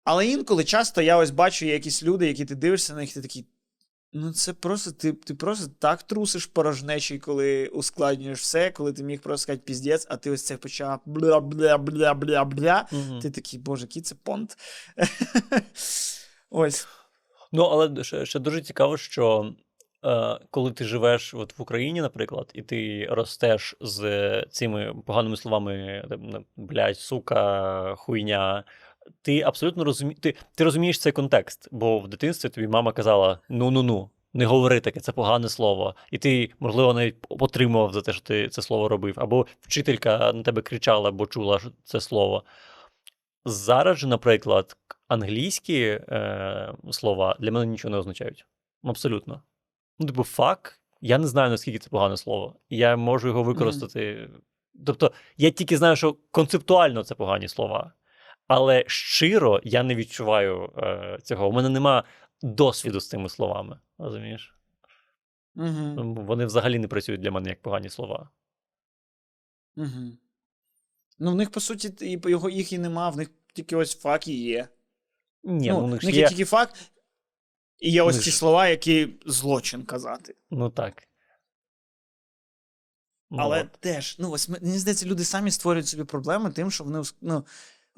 Але 0.05 0.27
інколи 0.27 0.65
часто 0.65 1.03
я 1.03 1.17
ось 1.17 1.31
бачу 1.31 1.67
є 1.67 1.73
якісь 1.73 2.03
люди, 2.03 2.27
які 2.27 2.45
ти 2.45 2.55
дивишся 2.55 2.93
на 2.95 3.01
них, 3.01 3.15
ти 3.15 3.23
такий. 3.23 3.47
Ну, 4.13 4.33
це 4.33 4.53
просто 4.53 4.93
ти, 4.93 5.13
ти 5.13 5.35
просто 5.35 5.73
так 5.79 6.03
трусиш 6.03 6.47
порожнечий, 6.47 7.19
коли 7.19 7.67
ускладнюєш 7.67 8.41
все, 8.41 8.71
коли 8.71 8.93
ти 8.93 9.03
міг 9.03 9.21
просто 9.21 9.43
сказати 9.43 9.63
піздець, 9.67 10.07
а 10.11 10.17
ти 10.17 10.31
ось 10.31 10.45
це 10.45 10.57
почав 10.57 11.01
бля-бля-бля-бля-бля. 11.07 12.85
Угу. 12.93 13.21
Ти 13.21 13.31
такий, 13.31 13.59
боже, 13.59 13.83
який 13.83 14.03
це 14.03 14.15
понт. 14.15 14.57
Ось. 16.51 16.87
Ну, 17.53 17.63
але 17.63 18.05
ще, 18.05 18.27
ще 18.27 18.39
дуже 18.39 18.61
цікаво, 18.61 18.97
що 18.97 19.55
е, 20.05 20.39
коли 20.51 20.73
ти 20.73 20.85
живеш 20.85 21.35
от 21.35 21.59
в 21.59 21.63
Україні, 21.63 22.01
наприклад, 22.01 22.51
і 22.55 22.63
ти 22.63 23.07
ростеш 23.11 23.77
з 23.81 24.43
цими 24.51 24.95
поганими 25.07 25.37
словами, 25.37 26.05
там, 26.09 26.45
блядь, 26.57 26.99
сука, 26.99 27.95
хуйня, 27.95 28.65
ти 29.23 29.41
абсолютно 29.41 29.85
розумі... 29.85 30.15
ти, 30.15 30.35
ти 30.55 30.65
розумієш 30.65 30.99
цей 30.99 31.13
контекст, 31.13 31.69
бо 31.71 31.99
в 31.99 32.09
дитинстві 32.09 32.49
тобі 32.49 32.69
мама 32.69 32.93
казала: 32.93 33.39
ну-ну-ну, 33.49 34.11
не 34.33 34.47
говори 34.47 34.81
таке, 34.81 35.01
це 35.01 35.13
погане 35.13 35.49
слово. 35.49 35.95
І 36.11 36.19
ти, 36.19 36.51
можливо, 36.61 36.95
навіть 36.95 37.17
отримував 37.29 37.93
за 37.93 38.01
те, 38.03 38.13
що 38.13 38.23
ти 38.23 38.49
це 38.49 38.63
слово 38.63 38.89
робив, 38.89 39.15
або 39.17 39.47
вчителька 39.61 40.33
на 40.33 40.43
тебе 40.43 40.63
кричала, 40.63 41.11
бо 41.11 41.27
чула 41.27 41.61
це 41.85 42.01
слово. 42.01 42.45
Зараз 43.45 43.99
же, 43.99 44.07
наприклад, 44.07 44.77
англійські 45.09 45.81
е, 45.83 46.75
слова 46.91 47.37
для 47.41 47.53
мене 47.53 47.67
нічого 47.67 47.93
не 47.93 47.99
означають. 47.99 48.47
Абсолютно. 48.85 49.43
Ну, 49.99 50.07
типу, 50.07 50.25
фак, 50.25 50.81
я 51.01 51.19
не 51.19 51.27
знаю, 51.27 51.51
наскільки 51.51 51.79
це 51.79 51.91
погане 51.91 52.17
слово. 52.17 52.55
Я 52.71 52.97
можу 52.97 53.29
його 53.29 53.43
використати. 53.43 54.31
Тобто, 54.87 55.13
я 55.37 55.51
тільки 55.51 55.77
знаю, 55.77 55.97
що 55.97 56.17
концептуально 56.31 57.03
це 57.03 57.15
погані 57.15 57.49
слова. 57.49 57.93
Але 58.49 58.85
щиро 58.87 59.61
я 59.65 59.83
не 59.83 59.95
відчуваю 59.95 60.73
е, 60.77 61.19
цього. 61.23 61.49
У 61.49 61.53
мене 61.53 61.69
нема 61.69 62.05
досвіду 62.43 63.01
з 63.01 63.09
цими 63.09 63.29
словами. 63.29 63.81
Розумієш? 63.99 64.55
Угу. 65.57 66.15
Вони 66.15 66.47
взагалі 66.47 66.79
не 66.79 66.89
працюють 66.89 67.21
для 67.21 67.31
мене 67.31 67.49
як 67.49 67.63
погані 67.63 67.89
слова. 67.89 68.31
Угу. 69.77 70.19
Ну, 71.19 71.33
в 71.33 71.35
них, 71.35 71.51
по 71.51 71.61
суті, 71.61 72.19
його, 72.25 72.51
їх 72.51 72.73
і 72.73 72.79
нема, 72.79 73.11
в 73.11 73.17
них 73.17 73.31
тільки 73.55 73.77
ось 73.77 73.99
фак 73.99 74.29
і 74.29 74.43
є. 74.43 74.69
Ні, 75.45 75.69
ну, 75.71 75.81
ну, 75.81 75.87
в 75.87 75.91
них 75.91 76.03
них 76.03 76.15
є 76.15 76.29
тільки 76.29 76.45
фак, 76.45 76.75
і 77.79 77.91
є 77.91 78.03
ось 78.03 78.15
Вони 78.15 78.25
ці 78.25 78.31
ж- 78.31 78.37
слова, 78.37 78.69
які 78.69 79.09
злочин 79.27 79.83
казати. 79.83 80.37
Ну 80.51 80.71
так. 80.71 81.09
Ну, 83.31 83.39
Але 83.41 83.63
от. 83.63 83.73
теж, 83.73 84.17
ну, 84.19 84.31
ось 84.31 84.49
мені 84.49 84.79
здається, 84.79 85.07
люди 85.07 85.25
самі 85.25 85.51
створюють 85.51 85.87
собі 85.87 86.05
проблеми 86.05 86.51
тим, 86.51 86.71
що 86.71 86.85
вони 86.85 87.03
ну, 87.21 87.47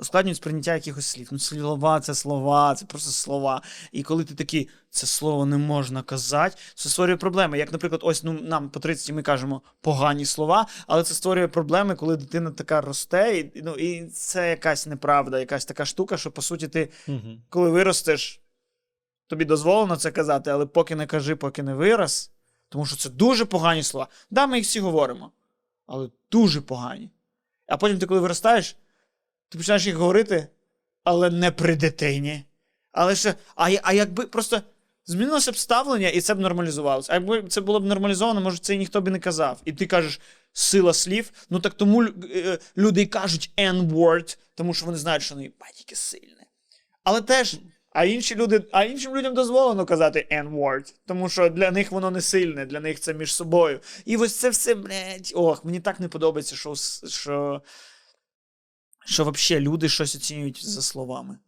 ускладнюють 0.00 0.36
сприйняття 0.36 0.74
якихось 0.74 1.06
слів. 1.06 1.28
Ну, 1.32 1.38
слова 1.38 2.00
це 2.00 2.14
слова, 2.14 2.74
це 2.74 2.84
просто 2.86 3.10
слова. 3.10 3.62
І 3.92 4.02
коли 4.02 4.24
ти 4.24 4.34
такий, 4.34 4.68
це 4.90 5.06
слово 5.06 5.46
не 5.46 5.58
можна 5.58 6.02
казати, 6.02 6.56
це 6.74 6.88
створює 6.88 7.16
проблеми. 7.16 7.58
Як, 7.58 7.72
наприклад, 7.72 8.00
ось 8.04 8.24
ну, 8.24 8.32
нам 8.32 8.70
по 8.70 8.80
30 8.80 9.14
ми 9.14 9.22
кажемо 9.22 9.62
погані 9.80 10.24
слова, 10.26 10.66
але 10.86 11.02
це 11.02 11.14
створює 11.14 11.48
проблеми, 11.48 11.94
коли 11.94 12.16
дитина 12.16 12.50
така 12.50 12.80
росте, 12.80 13.38
і, 13.38 13.62
ну, 13.62 13.74
і 13.74 14.06
це 14.06 14.50
якась 14.50 14.86
неправда, 14.86 15.38
якась 15.38 15.64
така 15.64 15.84
штука, 15.84 16.16
що 16.16 16.30
по 16.30 16.42
суті 16.42 16.68
ти 16.68 16.88
Мгм. 17.06 17.42
коли 17.48 17.70
виростеш, 17.70 18.40
тобі 19.26 19.44
дозволено 19.44 19.96
це 19.96 20.10
казати, 20.10 20.50
але 20.50 20.66
поки 20.66 20.94
не 20.94 21.06
кажи, 21.06 21.36
поки 21.36 21.62
не 21.62 21.74
вирос, 21.74 22.30
тому 22.68 22.86
що 22.86 22.96
це 22.96 23.10
дуже 23.10 23.44
погані 23.44 23.82
слова. 23.82 24.08
Да, 24.30 24.46
ми 24.46 24.56
їх 24.56 24.66
всі 24.66 24.80
говоримо, 24.80 25.32
але 25.86 26.08
дуже 26.30 26.60
погані. 26.60 27.10
А 27.66 27.76
потім 27.76 27.98
ти, 27.98 28.06
коли 28.06 28.20
виростаєш, 28.20 28.76
ти 29.50 29.58
починаєш 29.58 29.86
їх 29.86 29.96
говорити, 29.96 30.46
але 31.04 31.30
не 31.30 31.50
при 31.50 31.76
дитині. 31.76 32.44
Але 32.92 33.16
ще, 33.16 33.34
а, 33.56 33.70
а 33.82 33.92
якби 33.92 34.26
просто 34.26 34.62
змінилося 35.06 35.52
б 35.52 35.56
ставлення, 35.56 36.08
і 36.08 36.20
це 36.20 36.34
б 36.34 36.40
нормалізувалося. 36.40 37.12
А 37.12 37.14
якби 37.14 37.42
це 37.42 37.60
було 37.60 37.80
б 37.80 37.84
нормалізовано, 37.84 38.40
може, 38.40 38.58
це 38.58 38.74
і 38.74 38.78
ніхто 38.78 39.00
б 39.00 39.08
не 39.08 39.18
казав. 39.18 39.60
І 39.64 39.72
ти 39.72 39.86
кажеш 39.86 40.20
сила 40.52 40.94
слів, 40.94 41.30
ну 41.50 41.60
так 41.60 41.74
тому 41.74 42.02
е, 42.04 42.58
люди 42.76 43.02
і 43.02 43.06
кажуть 43.06 43.50
N-word, 43.58 44.38
тому 44.54 44.74
що 44.74 44.86
вони 44.86 44.98
знають, 44.98 45.22
що 45.22 45.34
вони 45.34 45.52
батьки 45.60 45.96
сильне. 45.96 46.46
Але 47.04 47.20
теж, 47.20 47.56
а 47.90 48.04
інші 48.04 48.34
люди, 48.34 48.64
а 48.72 48.84
іншим 48.84 49.16
людям 49.16 49.34
дозволено 49.34 49.86
казати 49.86 50.26
N-word, 50.32 50.94
тому 51.06 51.28
що 51.28 51.48
для 51.48 51.70
них 51.70 51.92
воно 51.92 52.10
не 52.10 52.20
сильне, 52.20 52.66
для 52.66 52.80
них 52.80 53.00
це 53.00 53.14
між 53.14 53.34
собою. 53.34 53.80
І 54.04 54.16
ось 54.16 54.36
це 54.36 54.50
все, 54.50 54.74
блядь, 54.74 55.32
ох, 55.34 55.64
мені 55.64 55.80
так 55.80 56.00
не 56.00 56.08
подобається, 56.08 56.56
що, 56.56 56.74
що, 57.08 57.62
що 59.04 59.24
взагалі 59.24 59.64
люди 59.64 59.88
щось 59.88 60.16
оцінюють 60.16 60.66
за 60.66 60.82
словами. 60.82 61.38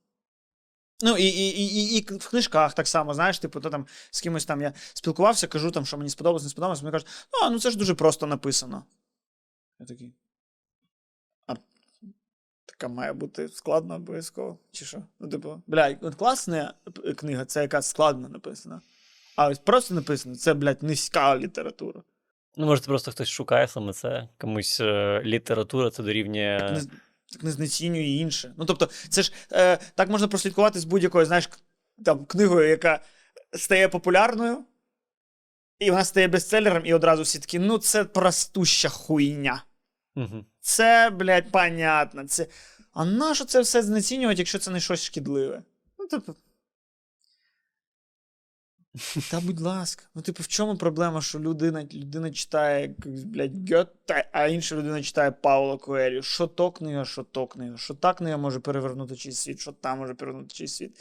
Ну, 1.05 1.17
і, 1.17 1.25
і, 1.25 1.49
і, 1.49 1.67
і, 1.67 1.99
і 1.99 2.17
в 2.17 2.29
книжках 2.31 2.75
так 2.75 2.89
само, 2.89 3.15
знаєш, 3.15 3.39
типу, 3.39 3.61
то 3.61 3.71
там 3.71 3.87
з 4.11 4.21
кимось 4.21 4.45
там 4.45 4.63
я 4.63 4.73
спілкувався, 4.95 5.47
кажу, 5.47 5.71
там, 5.71 5.87
що 5.87 5.99
мені 5.99 6.11
сподобалось, 6.11 6.43
не 6.43 6.49
сподобалось, 6.49 6.83
мені 6.83 6.93
кажуть, 6.93 7.09
а, 7.43 7.51
ну 7.51 7.59
це 7.59 7.71
ж 7.71 7.79
дуже 7.79 7.95
просто 7.95 8.27
написано. 8.27 8.85
Я 9.81 9.87
такий. 9.87 10.13
А 11.47 11.55
така 12.67 12.89
має 12.89 13.13
бути 13.13 13.49
складно 13.49 13.95
обов'язково. 13.95 14.59
Чи 14.73 14.85
що? 14.85 15.03
Ну, 15.21 15.29
типу, 15.29 15.63
бля, 15.67 15.97
от 16.01 16.15
класна 16.15 16.75
книга, 17.17 17.45
це 17.45 17.63
яка 17.63 17.83
складно 17.83 18.29
написана. 18.29 18.81
А 19.37 19.49
ось 19.49 19.59
просто 19.59 19.95
написано, 19.95 20.37
це, 20.37 20.55
блядь, 20.55 20.83
низька 20.83 21.39
література. 21.39 22.03
Ну, 22.57 22.67
може, 22.67 22.83
просто 22.83 23.11
хтось 23.11 23.29
шукає 23.29 23.69
саме 23.69 23.93
це. 23.93 24.29
Комусь 24.39 24.81
е, 24.81 25.23
література 25.25 25.91
це 25.91 26.03
дорівнює. 26.03 26.81
Так 27.33 27.43
не 27.43 27.51
знецінює 27.51 28.03
інше. 28.03 28.55
Ну, 28.59 28.65
тобто, 28.65 28.91
це 29.09 29.23
ж 29.23 29.33
е, 29.53 29.79
так 29.95 30.09
можна 30.09 30.29
прослідкувати 30.29 30.81
з 30.81 30.85
будь-якою, 30.85 31.27
знаєш, 31.27 31.51
там, 32.05 32.25
книгою, 32.25 32.69
яка 32.69 33.01
стає 33.53 33.89
популярною, 33.89 34.65
і 35.79 35.91
вона 35.91 36.05
стає 36.05 36.29
бестселером, 36.29 36.87
і 36.87 36.95
одразу 36.95 37.23
всі 37.23 37.39
такі, 37.39 37.59
ну, 37.59 37.79
це 37.79 38.05
простуща 38.05 38.89
хуйня. 38.89 39.65
Угу. 40.17 40.45
Це, 40.61 41.11
блядь, 41.11 41.51
понятно. 41.51 42.25
Це... 42.25 42.47
А 42.93 43.05
нащо 43.05 43.45
це 43.45 43.61
все 43.61 43.83
знецінювати, 43.83 44.39
якщо 44.39 44.59
це 44.59 44.71
не 44.71 44.81
щось 44.81 45.05
шкідливе? 45.05 45.63
Ну, 45.99 46.07
типу. 46.07 46.35
Та 49.31 49.41
будь 49.41 49.61
ласка. 49.61 50.05
Ну, 50.15 50.23
типу, 50.23 50.43
в 50.43 50.47
чому 50.47 50.77
проблема, 50.77 51.23
що 51.23 51.41
людина, 51.41 51.85
людина 51.93 52.31
читає, 52.31 52.95
блядь, 53.07 53.71
Гьоте, 53.73 54.29
а 54.33 54.47
інша 54.47 54.77
людина 54.77 55.03
читає 55.03 55.31
Паула 55.31 55.77
Коелю. 55.77 56.23
Що 56.23 56.47
то 56.47 56.71
книга, 56.71 57.05
що 57.05 57.23
то 57.23 57.47
книга, 57.47 57.77
що 57.77 57.95
та 57.95 58.15
книга 58.15 58.37
може 58.37 58.61
перевернути 58.61 59.17
чийсь 59.17 59.39
світ, 59.39 59.61
що 59.61 59.73
та 59.73 59.95
може 59.95 60.15
перевернути 60.15 60.55
чийсь 60.55 60.77
світ. 60.77 61.01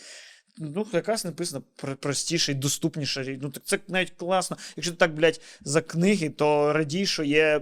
Ну, 0.58 0.88
якраз 0.94 1.26
написано 1.26 1.64
про- 1.76 1.96
простіше 1.96 2.52
і 2.52 2.56
доступніше. 2.56 3.24
річ. 3.24 3.40
Ну, 3.42 3.50
так 3.50 3.64
це 3.66 3.80
навіть 3.88 4.12
класно. 4.12 4.58
Якщо 4.76 4.92
ти 4.92 4.98
так, 4.98 5.14
блядь, 5.16 5.42
за 5.62 5.82
книги, 5.82 6.30
то 6.30 6.74
радій, 6.74 7.06
що 7.06 7.24
є 7.24 7.62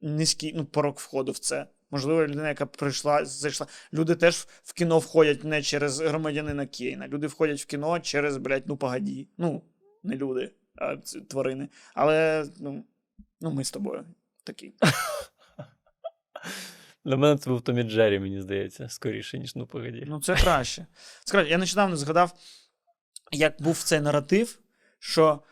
низький 0.00 0.52
ну, 0.56 0.64
порог 0.64 0.94
входу 0.96 1.32
в 1.32 1.38
це. 1.38 1.66
Можливо, 1.90 2.26
людина, 2.26 2.48
яка 2.48 2.66
прийшла, 2.66 3.24
зайшла. 3.24 3.66
Люди 3.92 4.14
теж 4.14 4.46
в 4.62 4.72
кіно 4.72 4.98
входять 4.98 5.44
не 5.44 5.62
через 5.62 6.00
громадянина 6.00 6.66
Кейна. 6.66 7.08
Люди 7.08 7.26
входять 7.26 7.60
в 7.60 7.66
кіно 7.66 8.00
через, 8.00 8.36
блядь, 8.36 8.66
ну 8.66 8.76
погоді. 8.76 9.28
Ну, 9.38 9.62
не 10.02 10.16
люди, 10.16 10.52
а 10.74 10.96
тварини. 11.28 11.68
Але, 11.94 12.46
ну, 12.60 12.84
ну 13.40 13.50
ми 13.50 13.64
з 13.64 13.70
тобою 13.70 14.04
такі. 14.44 14.72
Для 17.04 17.16
мене 17.16 17.38
це 17.38 17.50
був 17.50 17.62
Томі 17.62 17.82
Джері, 17.82 18.18
мені 18.18 18.40
здається, 18.40 18.88
скоріше, 18.88 19.38
ніж 19.38 19.56
ну 19.56 19.66
погоді. 19.66 20.04
Ну, 20.06 20.20
це 20.20 20.36
краще. 20.36 20.86
Скажіть, 21.24 21.50
я 21.50 21.58
нещодавно 21.58 21.96
згадав, 21.96 22.32
як 23.32 23.62
був 23.62 23.82
цей 23.82 24.00
наратив, 24.00 24.58
що 24.98 25.42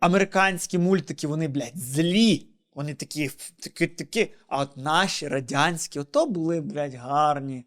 американські 0.00 0.78
мультики, 0.78 1.26
вони, 1.26 1.48
блядь, 1.48 1.78
злі. 1.78 2.53
Вони 2.74 2.94
такі, 2.94 3.30
такі, 3.60 3.86
такі, 3.86 4.34
а 4.48 4.62
от 4.62 4.76
наші 4.76 5.28
радянські, 5.28 6.00
ото 6.00 6.26
були, 6.26 6.60
блядь, 6.60 6.94
гарні. 6.94 7.66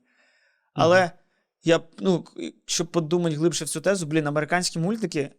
Але 0.73 1.11
я, 1.63 1.79
ну, 1.99 2.25
щоб 2.65 2.87
подумати 2.87 3.35
глибше 3.35 3.65
в 3.65 3.69
цю 3.69 3.81
тезу, 3.81 4.05
блін, 4.05 4.27
американські 4.27 4.79
мультики, 4.79 5.31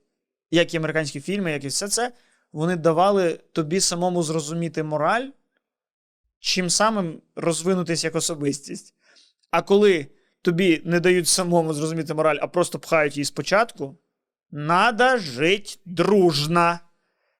як 0.50 0.74
і 0.74 0.76
американські 0.76 1.20
фільми, 1.20 1.52
як 1.52 1.64
і 1.64 1.68
все 1.68 1.88
це, 1.88 2.12
вони 2.52 2.76
давали 2.76 3.40
тобі 3.52 3.80
самому 3.80 4.22
зрозуміти 4.22 4.82
мораль, 4.82 5.28
чим 6.40 6.70
самим 6.70 7.22
розвинутись 7.36 8.04
як 8.04 8.14
особистість. 8.14 8.94
А 9.50 9.62
коли 9.62 10.06
тобі 10.42 10.82
не 10.84 11.00
дають 11.00 11.28
самому 11.28 11.74
зрозуміти 11.74 12.14
мораль, 12.14 12.38
а 12.40 12.46
просто 12.46 12.78
пхають 12.78 13.16
її 13.16 13.24
спочатку, 13.24 13.98
надо 14.50 15.18
жить 15.18 15.80
дружно. 15.84 16.78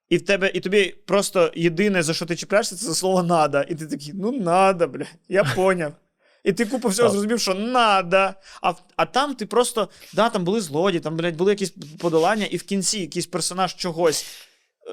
І 0.09 0.17
в 0.17 0.25
тебе, 0.25 0.51
і 0.53 0.59
тобі 0.59 0.95
просто 1.05 1.51
єдине, 1.55 2.03
за 2.03 2.13
що 2.13 2.25
ти 2.25 2.35
чіпляєшся, 2.35 2.75
це 2.75 2.85
за 2.85 2.95
слово 2.95 3.23
надо. 3.23 3.61
І 3.69 3.75
ти 3.75 3.87
такий, 3.87 4.13
ну 4.15 4.31
надо, 4.31 4.87
бля, 4.87 5.05
я 5.29 5.43
поняв. 5.43 5.93
І 6.43 6.53
ти 6.53 6.65
купу 6.65 6.87
всього 6.87 7.09
зрозумів, 7.09 7.39
що 7.39 7.53
надо. 7.53 8.33
А, 8.61 8.73
а 8.95 9.05
там 9.05 9.35
ти 9.35 9.45
просто, 9.45 9.89
да, 10.13 10.29
там 10.29 10.43
були 10.43 10.61
злодії, 10.61 11.01
там, 11.01 11.17
блядь, 11.17 11.35
були 11.35 11.51
якісь 11.51 11.73
подолання, 11.99 12.45
і 12.45 12.57
в 12.57 12.63
кінці 12.63 12.99
якийсь 12.99 13.25
персонаж 13.25 13.75
чогось 13.75 14.25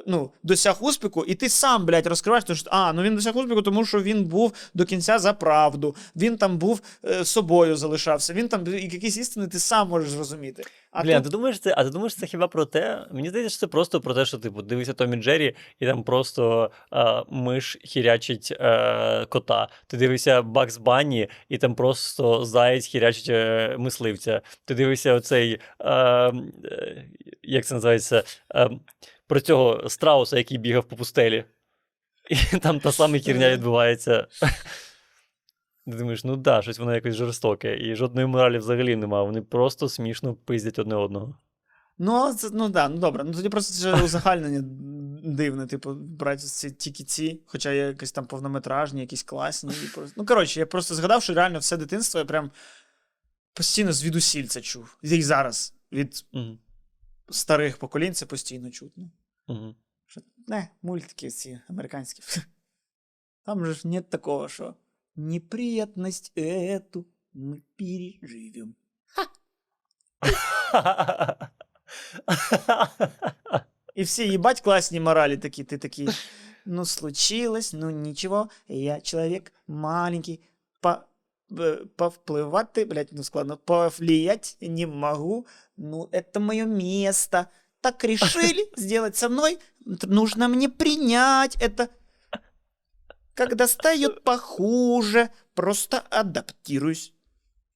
ну, 0.07 0.31
досяг 0.43 0.77
успіху, 0.81 1.25
і 1.25 1.35
ти 1.35 1.49
сам, 1.49 1.87
блядь, 1.87 2.07
розкриваєш, 2.07 2.45
тому 2.45 2.57
що, 2.57 2.69
а, 2.73 2.93
ну 2.93 3.03
він 3.03 3.15
досяг 3.15 3.37
успіху, 3.37 3.63
тому 3.63 3.85
що 3.85 4.03
він 4.03 4.25
був 4.25 4.53
до 4.75 4.85
кінця 4.85 5.19
за 5.19 5.33
правду, 5.33 5.97
він 6.17 6.37
там 6.37 6.59
був 6.59 6.81
е, 7.05 7.25
собою 7.25 7.77
залишався, 7.77 8.33
він 8.33 8.49
там 8.49 8.67
і 8.67 8.71
якісь 8.71 9.17
істини 9.17 9.47
ти 9.47 9.59
сам 9.59 9.89
можеш 9.89 10.11
зрозуміти. 10.11 10.63
А 10.91 11.03
Блін, 11.03 11.15
тут, 11.15 11.25
ти 11.25 11.31
думаєш, 11.31 11.59
це, 11.59 11.75
а 11.77 11.85
ти 11.85 11.91
думаєш, 11.91 12.15
це 12.15 12.27
хіба 12.27 12.49
про 12.49 12.65
те? 12.65 13.07
Мені 13.13 13.29
здається, 13.29 13.51
що 13.51 13.61
це 13.61 13.67
просто 13.67 14.01
про 14.01 14.15
те, 14.15 14.25
що 14.25 14.39
типу 14.39 14.63
дивися 14.63 14.93
Томі 14.93 15.17
Джері, 15.17 15.57
і 15.81 15.87
там 15.87 16.03
просто 16.03 16.71
е, 16.93 17.23
миш 17.31 17.79
хірячить 17.85 18.53
е, 18.61 19.27
кота. 19.29 19.69
Ти 19.87 19.97
дивишся 19.97 20.43
Бакс 20.43 20.79
Банні, 20.79 21.29
і 21.49 21.59
там 21.59 21.75
просто 21.75 22.45
заєць 22.45 22.87
хірячить 22.87 23.29
е, 23.29 23.77
мисливця. 23.79 24.41
Ти 24.65 24.75
дивишся 24.75 25.15
оцей, 25.15 25.61
е, 25.81 25.91
е, 25.91 26.33
як 27.43 27.67
це 27.67 27.75
називається, 27.75 28.23
е, 28.55 28.71
про 29.27 29.41
цього 29.41 29.89
страуса, 29.89 30.39
який 30.39 30.59
бігав 30.59 30.85
по 30.85 30.97
пустелі. 30.97 31.45
І 32.31 32.59
там 32.59 32.81
та 32.81 32.93
сама 32.93 33.19
херня 33.19 33.51
відбувається. 33.51 34.27
Ти 35.87 35.97
думаєш, 35.97 36.25
ну 36.25 36.37
да, 36.37 36.63
щось 36.63 36.79
воно 36.79 36.95
якось 36.95 37.15
жорстоке, 37.15 37.79
і 37.79 37.97
жодної 37.97 38.27
моралі 38.27 38.59
взагалі 38.59 38.97
немає. 38.97 39.25
Вони 39.25 39.43
просто 39.43 39.89
смішно 39.89 40.35
пиздять 40.35 40.79
одне 40.79 40.95
одного. 40.95 41.39
Ну, 41.99 42.35
це, 42.35 42.49
ну 42.53 42.69
да, 42.69 42.89
ну 42.89 42.97
добре. 42.99 43.25
Ну 43.25 43.33
тоді 43.33 43.49
просто 43.49 43.75
це 43.75 44.05
узагальнення 44.05 44.63
дивне, 45.25 45.67
типу, 45.67 45.95
брати 45.95 46.43
ці 46.43 46.71
тільки 46.71 47.05
ці, 47.05 47.41
хоча 47.47 47.73
є 47.73 47.87
якісь 47.87 48.13
там 48.13 48.27
повнометражні, 48.27 49.01
якісь 49.01 49.23
класні. 49.23 49.73
І 49.85 49.89
просто... 49.95 50.15
Ну, 50.17 50.27
коротше, 50.27 50.61
я 50.61 50.67
просто 50.67 50.95
згадав, 50.95 51.23
що 51.23 51.35
реально 51.35 51.59
все 51.59 51.77
дитинство 51.77 52.19
я 52.19 52.25
прям 52.25 52.51
постійно 53.55 53.93
звідусіль 53.93 54.47
це 54.47 54.61
чув. 54.61 54.99
І 55.03 55.23
зараз 55.23 55.75
від 55.93 56.25
Угу. 56.33 56.59
старих 57.30 57.78
поколінь 57.78 58.14
це 58.14 58.26
постійно 58.26 58.72
чутно. 58.72 59.12
Угу. 59.48 59.76
Що, 60.06 60.22
не, 60.48 60.70
мультики 60.82 61.30
ці 61.30 61.60
американські. 61.70 62.24
Там 63.44 63.66
же 63.66 63.74
ж 63.74 63.88
нет 63.88 64.10
такого, 64.10 64.48
що 64.48 64.76
неприятность 65.16 66.32
эту 66.36 67.06
мы 67.34 67.62
переживем. 67.76 68.76
И 73.94 74.04
все 74.04 74.28
ебать 74.28 74.62
классные 74.62 75.00
морали 75.00 75.36
такие, 75.36 75.66
ты 75.66 75.78
такие, 75.78 76.10
ну 76.66 76.86
случилось, 76.86 77.74
ну 77.74 77.90
ничего, 77.90 78.50
я 78.68 79.02
человек 79.02 79.52
маленький, 79.68 80.42
по, 80.80 81.06
э, 81.51 81.85
повплывать 81.97 82.73
ты, 82.73 82.87
блядь, 82.87 83.13
ну 83.13 83.23
складно, 83.23 83.57
повлиять 83.57 84.57
не 84.61 84.87
могу, 84.87 85.47
ну 85.77 86.09
это 86.13 86.41
мое 86.41 86.65
место. 86.65 87.51
Так 87.81 88.05
решили 88.05 88.65
сделать 88.77 89.17
со 89.17 89.29
мной, 89.29 89.59
нужно 89.85 90.49
мне 90.49 90.69
принять 90.69 91.57
это. 91.61 91.89
Когда 93.35 93.69
стает 93.69 94.25
похуже, 94.25 95.31
просто 95.55 96.01
адаптируюсь. 96.01 97.13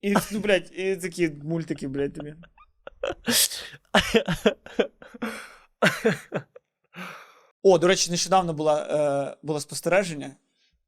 И, 0.00 0.14
ну, 0.30 0.40
блядь, 0.40 0.70
и 0.72 0.96
такие 0.96 1.30
мультики, 1.30 1.84
блядь, 1.86 2.14
тебе. 2.14 2.36
О, 7.62 7.78
до 7.78 7.86
речі, 7.86 8.10
нещодавно 8.10 8.52
була, 8.52 8.86
е, 8.90 9.36
було 9.42 9.60
спостереження, 9.60 10.36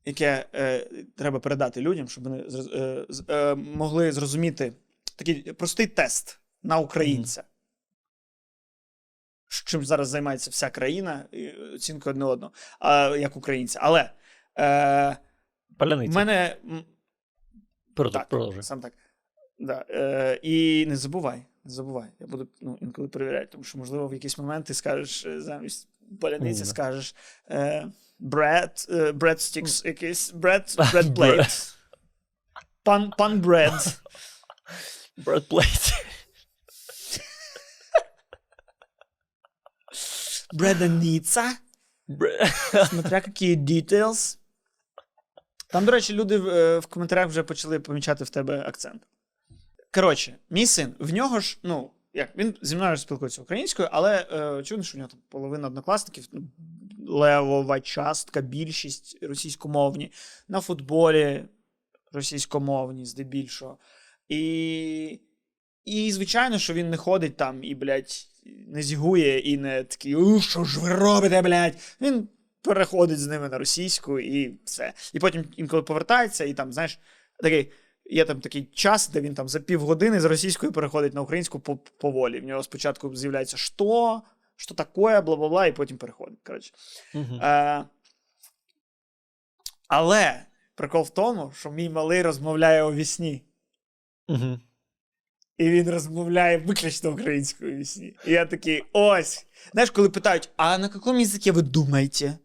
яке 0.04 0.46
е, 0.54 0.78
треба 1.16 1.40
передати 1.40 1.80
людям, 1.80 2.08
щоб 2.08 2.24
вони 2.24 2.44
е, 2.74 3.06
е, 3.28 3.54
могли 3.54 4.12
зрозуміти 4.12 4.72
такий 5.16 5.52
простий 5.52 5.86
тест 5.86 6.40
на 6.62 6.78
українця. 6.78 7.44
Чим 9.66 9.84
зараз 9.84 10.08
займається 10.08 10.50
вся 10.50 10.70
країна, 10.70 11.24
і 11.32 11.48
оцінкою 11.50 12.12
одне 12.14 12.24
одного, 12.24 12.52
а, 12.80 13.16
як 13.16 13.36
українця. 13.36 13.78
Але 13.82 14.10
е, 14.58 15.16
в 15.70 15.74
Паляниця. 15.78 16.14
мене. 16.14 16.56
Продовж- 17.96 18.54
так, 18.54 18.64
Сам 18.64 18.80
так. 18.80 18.92
Да. 19.58 19.84
Е, 19.90 20.40
і 20.42 20.86
не 20.86 20.96
забувай, 20.96 21.42
не 21.64 21.70
забувай. 21.70 22.08
Я 22.20 22.26
буду 22.26 22.48
ну, 22.60 22.78
інколи 22.80 23.08
перевіряти, 23.08 23.46
тому 23.46 23.64
що, 23.64 23.78
можливо, 23.78 24.08
в 24.08 24.12
якийсь 24.14 24.38
момент 24.38 24.66
ти 24.66 24.74
скажеш 24.74 25.26
е, 25.26 25.40
замість 25.40 25.88
паляниці, 26.20 26.62
Мгм. 26.62 26.70
скажеш 26.70 27.14
bread, 28.18 28.86
bread 29.14 29.40
sticks, 29.40 29.84
якийсь 29.84 30.30
bread, 30.32 30.74
bread 30.92 31.14
plate. 31.14 31.74
Pan, 32.82 33.12
pan 33.18 33.40
bread. 33.40 34.00
Bread 35.16 35.48
Plate. 35.48 35.92
Бреданіца. 40.52 41.56
Смотря 42.90 43.22
які 43.26 43.56
details. 43.56 44.38
Там, 45.68 45.84
до 45.84 45.92
речі, 45.92 46.12
люди 46.12 46.38
в, 46.38 46.48
е, 46.48 46.78
в 46.78 46.86
коментарях 46.86 47.28
вже 47.28 47.42
почали 47.42 47.80
помічати 47.80 48.24
в 48.24 48.30
тебе 48.30 48.60
акцент. 48.66 49.02
Коротше, 49.94 50.36
мій 50.50 50.66
син, 50.66 50.94
в 50.98 51.12
нього 51.12 51.40
ж, 51.40 51.58
ну, 51.62 51.90
як, 52.14 52.36
він 52.36 52.54
зі 52.62 52.76
мною 52.76 52.96
спілкується 52.96 53.42
українською, 53.42 53.88
але 53.92 54.26
е, 54.32 54.64
що 54.64 54.76
в 54.76 54.96
нього 54.96 55.08
там 55.08 55.20
половина 55.28 55.66
однокласників, 55.66 56.28
ну, 56.32 56.48
левова 57.08 57.80
частка, 57.80 58.40
більшість 58.40 59.18
російськомовні, 59.22 60.12
на 60.48 60.60
футболі 60.60 61.44
російськомовні, 62.12 63.06
здебільшого. 63.06 63.78
І, 64.28 65.20
і 65.84 66.12
звичайно, 66.12 66.58
що 66.58 66.74
він 66.74 66.90
не 66.90 66.96
ходить 66.96 67.36
там 67.36 67.64
і, 67.64 67.74
блядь, 67.74 68.26
не 68.68 68.82
зігує 68.82 69.38
і 69.38 69.56
не 69.56 69.84
такий, 69.84 70.14
у, 70.14 70.40
що 70.40 70.64
ж 70.64 70.80
ви 70.80 70.94
робите, 70.94 71.42
блядь? 71.42 71.96
Він 72.00 72.28
переходить 72.62 73.20
з 73.20 73.26
ними 73.26 73.48
на 73.48 73.58
російську 73.58 74.20
і 74.20 74.58
все. 74.64 74.92
І 75.12 75.18
потім 75.18 75.44
інколи 75.56 75.82
повертається, 75.82 76.44
і 76.44 76.54
там, 76.54 76.72
знаєш, 76.72 76.98
такий. 77.42 77.72
Є 78.04 78.24
там 78.24 78.40
такий 78.40 78.64
час, 78.64 79.08
де 79.08 79.20
він 79.20 79.34
там 79.34 79.48
за 79.48 79.60
півгодини 79.60 80.20
з 80.20 80.24
російської 80.24 80.72
переходить 80.72 81.14
на 81.14 81.20
українську 81.20 81.60
поволі. 82.00 82.40
В 82.40 82.44
нього 82.44 82.62
спочатку 82.62 83.16
з'являється 83.16 83.56
що, 83.56 84.22
що 84.56 84.74
таке, 84.74 85.20
бла-бла-бла, 85.20 85.68
і 85.68 85.72
потім 85.72 85.96
переходить. 85.96 86.38
Коротше. 86.46 86.72
Мгм. 87.14 87.40
Е, 87.42 87.84
але 89.88 90.46
прикол 90.74 91.02
в 91.02 91.10
тому, 91.10 91.52
що 91.56 91.70
мій 91.70 91.88
малий 91.88 92.22
розмовляє 92.22 92.82
у 92.82 92.92
вісні. 92.92 93.42
Мгм. 94.28 94.60
І 95.58 95.70
він 95.70 95.90
розмовляє 95.90 96.58
виключно 96.58 97.12
українською 97.12 97.76
вісні. 97.76 98.16
І 98.26 98.32
я 98.32 98.46
такий, 98.46 98.84
ось. 98.92 99.46
Знаєш, 99.72 99.90
коли 99.90 100.08
питають, 100.08 100.50
а 100.56 100.78
на 100.78 100.90
якому 100.94 101.18
язикі 101.18 101.50
ви 101.50 101.62
думаєте? 101.62 102.38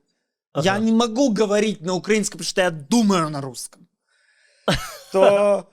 Я 0.63 0.79
не 0.79 0.91
можу 0.91 1.33
говорити 1.33 1.85
на 1.85 1.93
українському, 1.93 2.37
тому 2.37 2.45
що 2.45 2.61
я 2.61 2.71
думаю 2.71 3.29
на 3.29 3.41
русском. 3.41 3.87
То, 5.11 5.63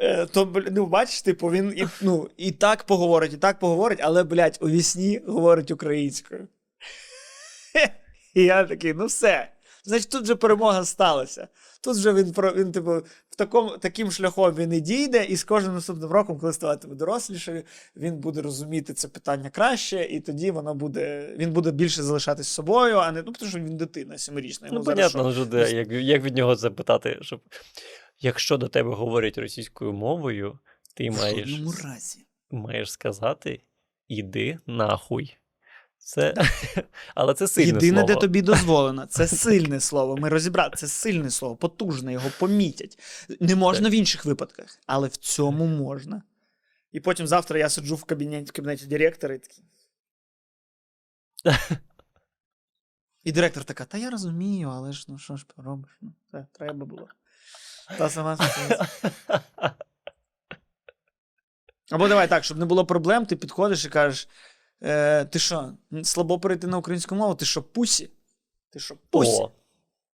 е, 0.00 0.26
то 0.26 0.52
ну, 0.70 0.86
бачиш, 0.86 1.22
типу, 1.22 1.50
він 1.50 1.72
і, 1.76 1.86
ну, 2.02 2.30
і 2.36 2.52
так 2.52 2.84
поговорить, 2.84 3.32
і 3.32 3.36
так 3.36 3.58
поговорить, 3.58 4.00
але, 4.02 4.24
блядь, 4.24 4.58
у 4.60 4.68
вісні 4.68 5.20
говорить 5.26 5.70
українською. 5.70 6.48
І 8.34 8.42
я 8.42 8.64
такий, 8.64 8.94
ну 8.94 9.06
все. 9.06 9.48
Значить, 9.84 10.10
тут 10.10 10.22
вже 10.22 10.34
перемога 10.34 10.84
сталася. 10.84 11.48
Тут 11.80 11.96
вже 11.96 12.12
він, 12.12 12.32
про- 12.32 12.52
він 12.52 12.72
типу, 12.72 12.90
в 13.30 13.36
такому, 13.36 13.70
таким 13.78 14.10
шляхом 14.10 14.54
він 14.54 14.72
і 14.72 14.80
дійде, 14.80 15.24
і 15.24 15.36
з 15.36 15.44
кожним 15.44 15.74
наступним 15.74 16.10
роком, 16.10 16.38
коли 16.38 16.52
ставатиме 16.52 16.94
дорослішою, 16.94 17.62
він 17.96 18.16
буде 18.16 18.42
розуміти 18.42 18.92
це 18.92 19.08
питання 19.08 19.50
краще, 19.50 20.04
і 20.04 20.20
тоді 20.20 20.50
воно 20.50 20.74
буде, 20.74 21.34
він 21.36 21.52
буде 21.52 21.70
більше 21.70 22.02
залишатись 22.02 22.48
собою, 22.48 22.96
а 22.96 23.12
не 23.12 23.22
ну, 23.22 23.32
тому 23.32 23.50
що 23.50 23.58
він 23.58 23.76
дитина 23.76 24.18
сімирічна. 24.18 24.66
Йому 24.66 24.78
Ну, 24.78 24.84
зараз 24.84 25.12
понятно, 25.12 25.32
що? 25.32 25.42
вже 25.42 25.50
де, 25.50 25.72
як, 25.72 25.88
як 25.90 26.22
від 26.22 26.36
нього 26.36 26.56
це 26.56 26.70
питати, 26.70 27.18
щоб. 27.20 27.40
Якщо 28.20 28.56
до 28.56 28.68
тебе 28.68 28.94
говорять 28.94 29.38
російською 29.38 29.92
мовою, 29.92 30.58
ти 30.94 31.10
В 31.10 31.16
маєш, 31.16 31.60
разі. 31.84 32.26
маєш 32.50 32.92
сказати 32.92 33.62
іди 34.08 34.58
нахуй. 34.66 35.36
Це... 35.98 36.34
Але 37.14 37.34
це 37.34 37.48
сильне 37.48 37.66
Єдине, 37.66 37.98
слово. 37.98 38.06
де 38.06 38.14
тобі 38.14 38.42
дозволено, 38.42 39.06
це 39.06 39.26
сильне 39.28 39.80
слово. 39.80 40.16
Ми 40.16 40.28
розібрали, 40.28 40.72
це 40.76 40.88
сильне 40.88 41.30
слово, 41.30 41.56
потужне, 41.56 42.12
його 42.12 42.30
помітять. 42.38 42.98
Не 43.40 43.56
можна 43.56 43.88
в 43.88 43.92
інших 43.92 44.24
випадках, 44.24 44.78
але 44.86 45.08
в 45.08 45.16
цьому 45.16 45.66
можна. 45.66 46.22
І 46.92 47.00
потім 47.00 47.26
завтра 47.26 47.58
я 47.58 47.68
сиджу 47.68 47.94
в 47.96 48.04
кабінеті, 48.04 48.50
в 48.50 48.52
кабінеті 48.52 48.86
директора 48.86 49.34
і 49.34 49.38
такий. 49.38 49.64
І 53.24 53.32
директор 53.32 53.64
така, 53.64 53.84
та 53.84 53.98
я 53.98 54.10
розумію, 54.10 54.68
але 54.68 54.92
ж 54.92 55.04
ну 55.08 55.18
що 55.18 55.36
ж 55.36 55.46
поробиш? 55.56 55.98
Ну, 56.00 56.12
це 56.32 56.46
треба 56.52 56.84
було. 56.84 57.08
Та 57.96 58.10
сама 58.10 58.36
ситуація. 58.36 58.88
Або 61.90 62.08
давай 62.08 62.28
так, 62.28 62.44
щоб 62.44 62.58
не 62.58 62.64
було 62.64 62.86
проблем, 62.86 63.26
ти 63.26 63.36
підходиш 63.36 63.84
і 63.84 63.88
кажеш: 63.88 64.28
е, 64.82 65.24
ти 65.24 65.38
що, 65.38 65.72
слабо 66.02 66.40
перейти 66.40 66.66
на 66.66 66.78
українську 66.78 67.14
мову? 67.14 67.34
Ти 67.34 67.44
що, 67.44 67.62
пусі? 67.62 68.10
Ти 68.70 68.78
що, 68.78 68.96
пусі? 69.10 69.42
О, 69.42 69.50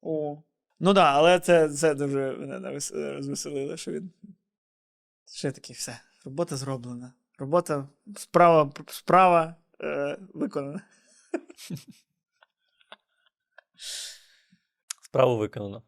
О. 0.01 0.41
Ну 0.79 0.93
так, 0.93 0.95
да, 0.95 1.11
але 1.11 1.39
це, 1.39 1.69
це 1.69 1.93
дуже 1.93 2.31
мене 2.31 2.79
розвеселило, 2.91 3.77
що 3.77 3.91
він. 3.91 4.11
Ще 5.25 5.51
такий, 5.51 5.75
все, 5.75 5.99
робота 6.25 6.57
зроблена. 6.57 7.13
Робота, 7.37 7.87
справа, 8.17 8.71
справа 8.87 9.55
е, 9.81 10.17
виконана. 10.33 10.81
справу 15.01 15.37
виконано. 15.37 15.83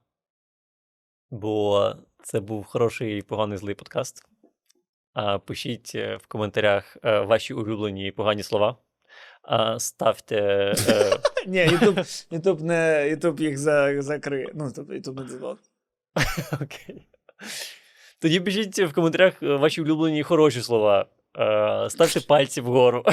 Бо 1.35 1.93
це 2.23 2.39
був 2.39 2.65
хороший, 2.65 3.17
і 3.17 3.21
поганий 3.21 3.57
злий 3.57 3.75
подкаст. 3.75 4.23
А, 5.13 5.39
пишіть 5.39 5.91
е, 5.95 6.15
в 6.15 6.27
коментарях 6.27 6.97
е, 7.03 7.19
ваші 7.19 7.53
улюблені 7.53 8.11
погані 8.11 8.43
слова. 8.43 8.77
А, 9.41 9.79
ставте. 9.79 10.35
е, 10.89 11.19
Ні, 11.47 11.69
Ютуб, 12.31 12.61
не, 12.61 13.09
Ютуб 13.09 13.39
їх 13.39 13.57
закриє. 14.03 14.51
Ну, 14.53 14.71
тобто 14.75 14.93
Ютуб 14.93 15.19
не 15.19 15.23
дозволить. 15.25 15.71
Окей. 16.53 17.07
Тоді 18.19 18.39
пишіть 18.39 18.79
в 18.79 18.93
коментарях 18.93 19.33
ваші 19.41 19.81
улюблені 19.81 20.23
хороші 20.23 20.61
слова. 20.61 21.05
Ставте 21.89 22.19
пальці 22.19 22.61
вгору. 22.61 23.03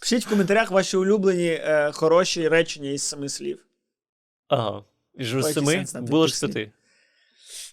Пишіть 0.00 0.26
в 0.26 0.28
коментарях 0.28 0.70
ваші 0.70 0.96
улюблені 0.96 1.60
хороші 1.92 2.48
речення 2.48 2.90
із 2.90 3.02
семи 3.02 3.28
слів. 3.28 3.66
Ага. 4.48 4.84
Ж 5.18 5.42
з 5.42 5.52
семи 5.52 5.84
було 5.94 6.26
ж 6.26 6.40
п'яти. 6.40 6.72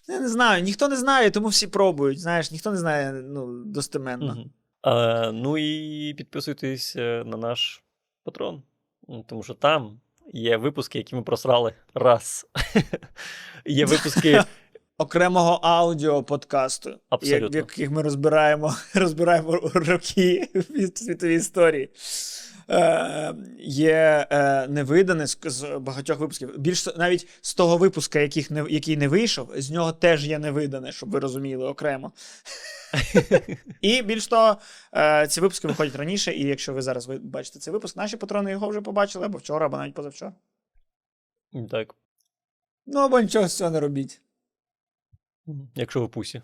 Я 0.08 0.20
не 0.20 0.28
знаю, 0.28 0.62
ніхто 0.62 0.88
не 0.88 0.96
знає, 0.96 1.30
тому 1.30 1.48
всі 1.48 1.66
пробують. 1.66 2.20
Знаєш, 2.20 2.50
ніхто 2.50 2.70
не 2.70 2.76
знає 2.76 3.12
ну, 3.12 3.64
достеменно. 3.64 4.34
Мгм. 4.34 4.50
А, 4.82 5.30
ну 5.32 5.58
і 5.58 6.14
підписуйтесь 6.14 6.96
е, 6.96 7.22
на 7.26 7.36
наш 7.36 7.82
патрон. 8.24 8.62
Тому 9.26 9.42
що 9.42 9.54
там 9.54 10.00
є 10.32 10.56
випуски, 10.56 10.98
які 10.98 11.16
ми 11.16 11.22
просрали 11.22 11.72
раз. 11.94 12.46
Є 13.66 13.86
випуски 13.86 14.44
Окремого 14.98 15.60
аудіо 15.62 16.22
подкасту, 16.22 16.98
в 17.22 17.56
яких 17.56 17.90
ми 17.90 18.02
розбираємо, 18.02 18.74
розбираємо 18.94 19.60
роки 19.74 20.48
від 20.54 20.98
світової 20.98 21.36
історії. 21.36 21.90
Е, 22.70 23.34
є 23.58 24.26
е, 24.30 24.68
невидане 24.68 25.26
з, 25.26 25.38
з 25.44 25.78
багатьох 25.78 26.18
випусків. 26.18 26.58
Більш 26.58 26.86
навіть 26.96 27.28
з 27.40 27.54
того 27.54 27.76
випуска, 27.76 28.20
яких 28.20 28.50
не, 28.50 28.64
який 28.70 28.96
не 28.96 29.08
вийшов, 29.08 29.52
з 29.56 29.70
нього 29.70 29.92
теж 29.92 30.26
є 30.26 30.38
невидане, 30.38 30.92
щоб 30.92 31.10
ви 31.10 31.18
розуміли 31.18 31.64
окремо. 31.64 32.12
І 33.80 34.02
більш 34.02 34.26
того, 34.26 34.56
е, 34.96 35.26
ці 35.28 35.40
випуски 35.40 35.68
виходять 35.68 35.96
раніше, 35.96 36.32
і 36.32 36.42
якщо 36.46 36.72
ви 36.72 36.82
зараз 36.82 37.06
бачите 37.06 37.58
цей 37.58 37.72
випуск, 37.72 37.96
наші 37.96 38.16
патрони 38.16 38.50
його 38.50 38.68
вже 38.68 38.80
побачили 38.80 39.26
або 39.26 39.38
вчора, 39.38 39.66
або 39.66 39.76
навіть 39.76 39.94
позавчора. 39.94 40.32
так, 41.70 41.94
Ну 42.86 43.00
або 43.00 43.20
нічого 43.20 43.48
з 43.48 43.56
цього 43.56 43.70
не 43.70 43.80
робіть. 43.80 44.20
якщо 45.74 46.00
ви 46.00 46.08
пусі. 46.08 46.42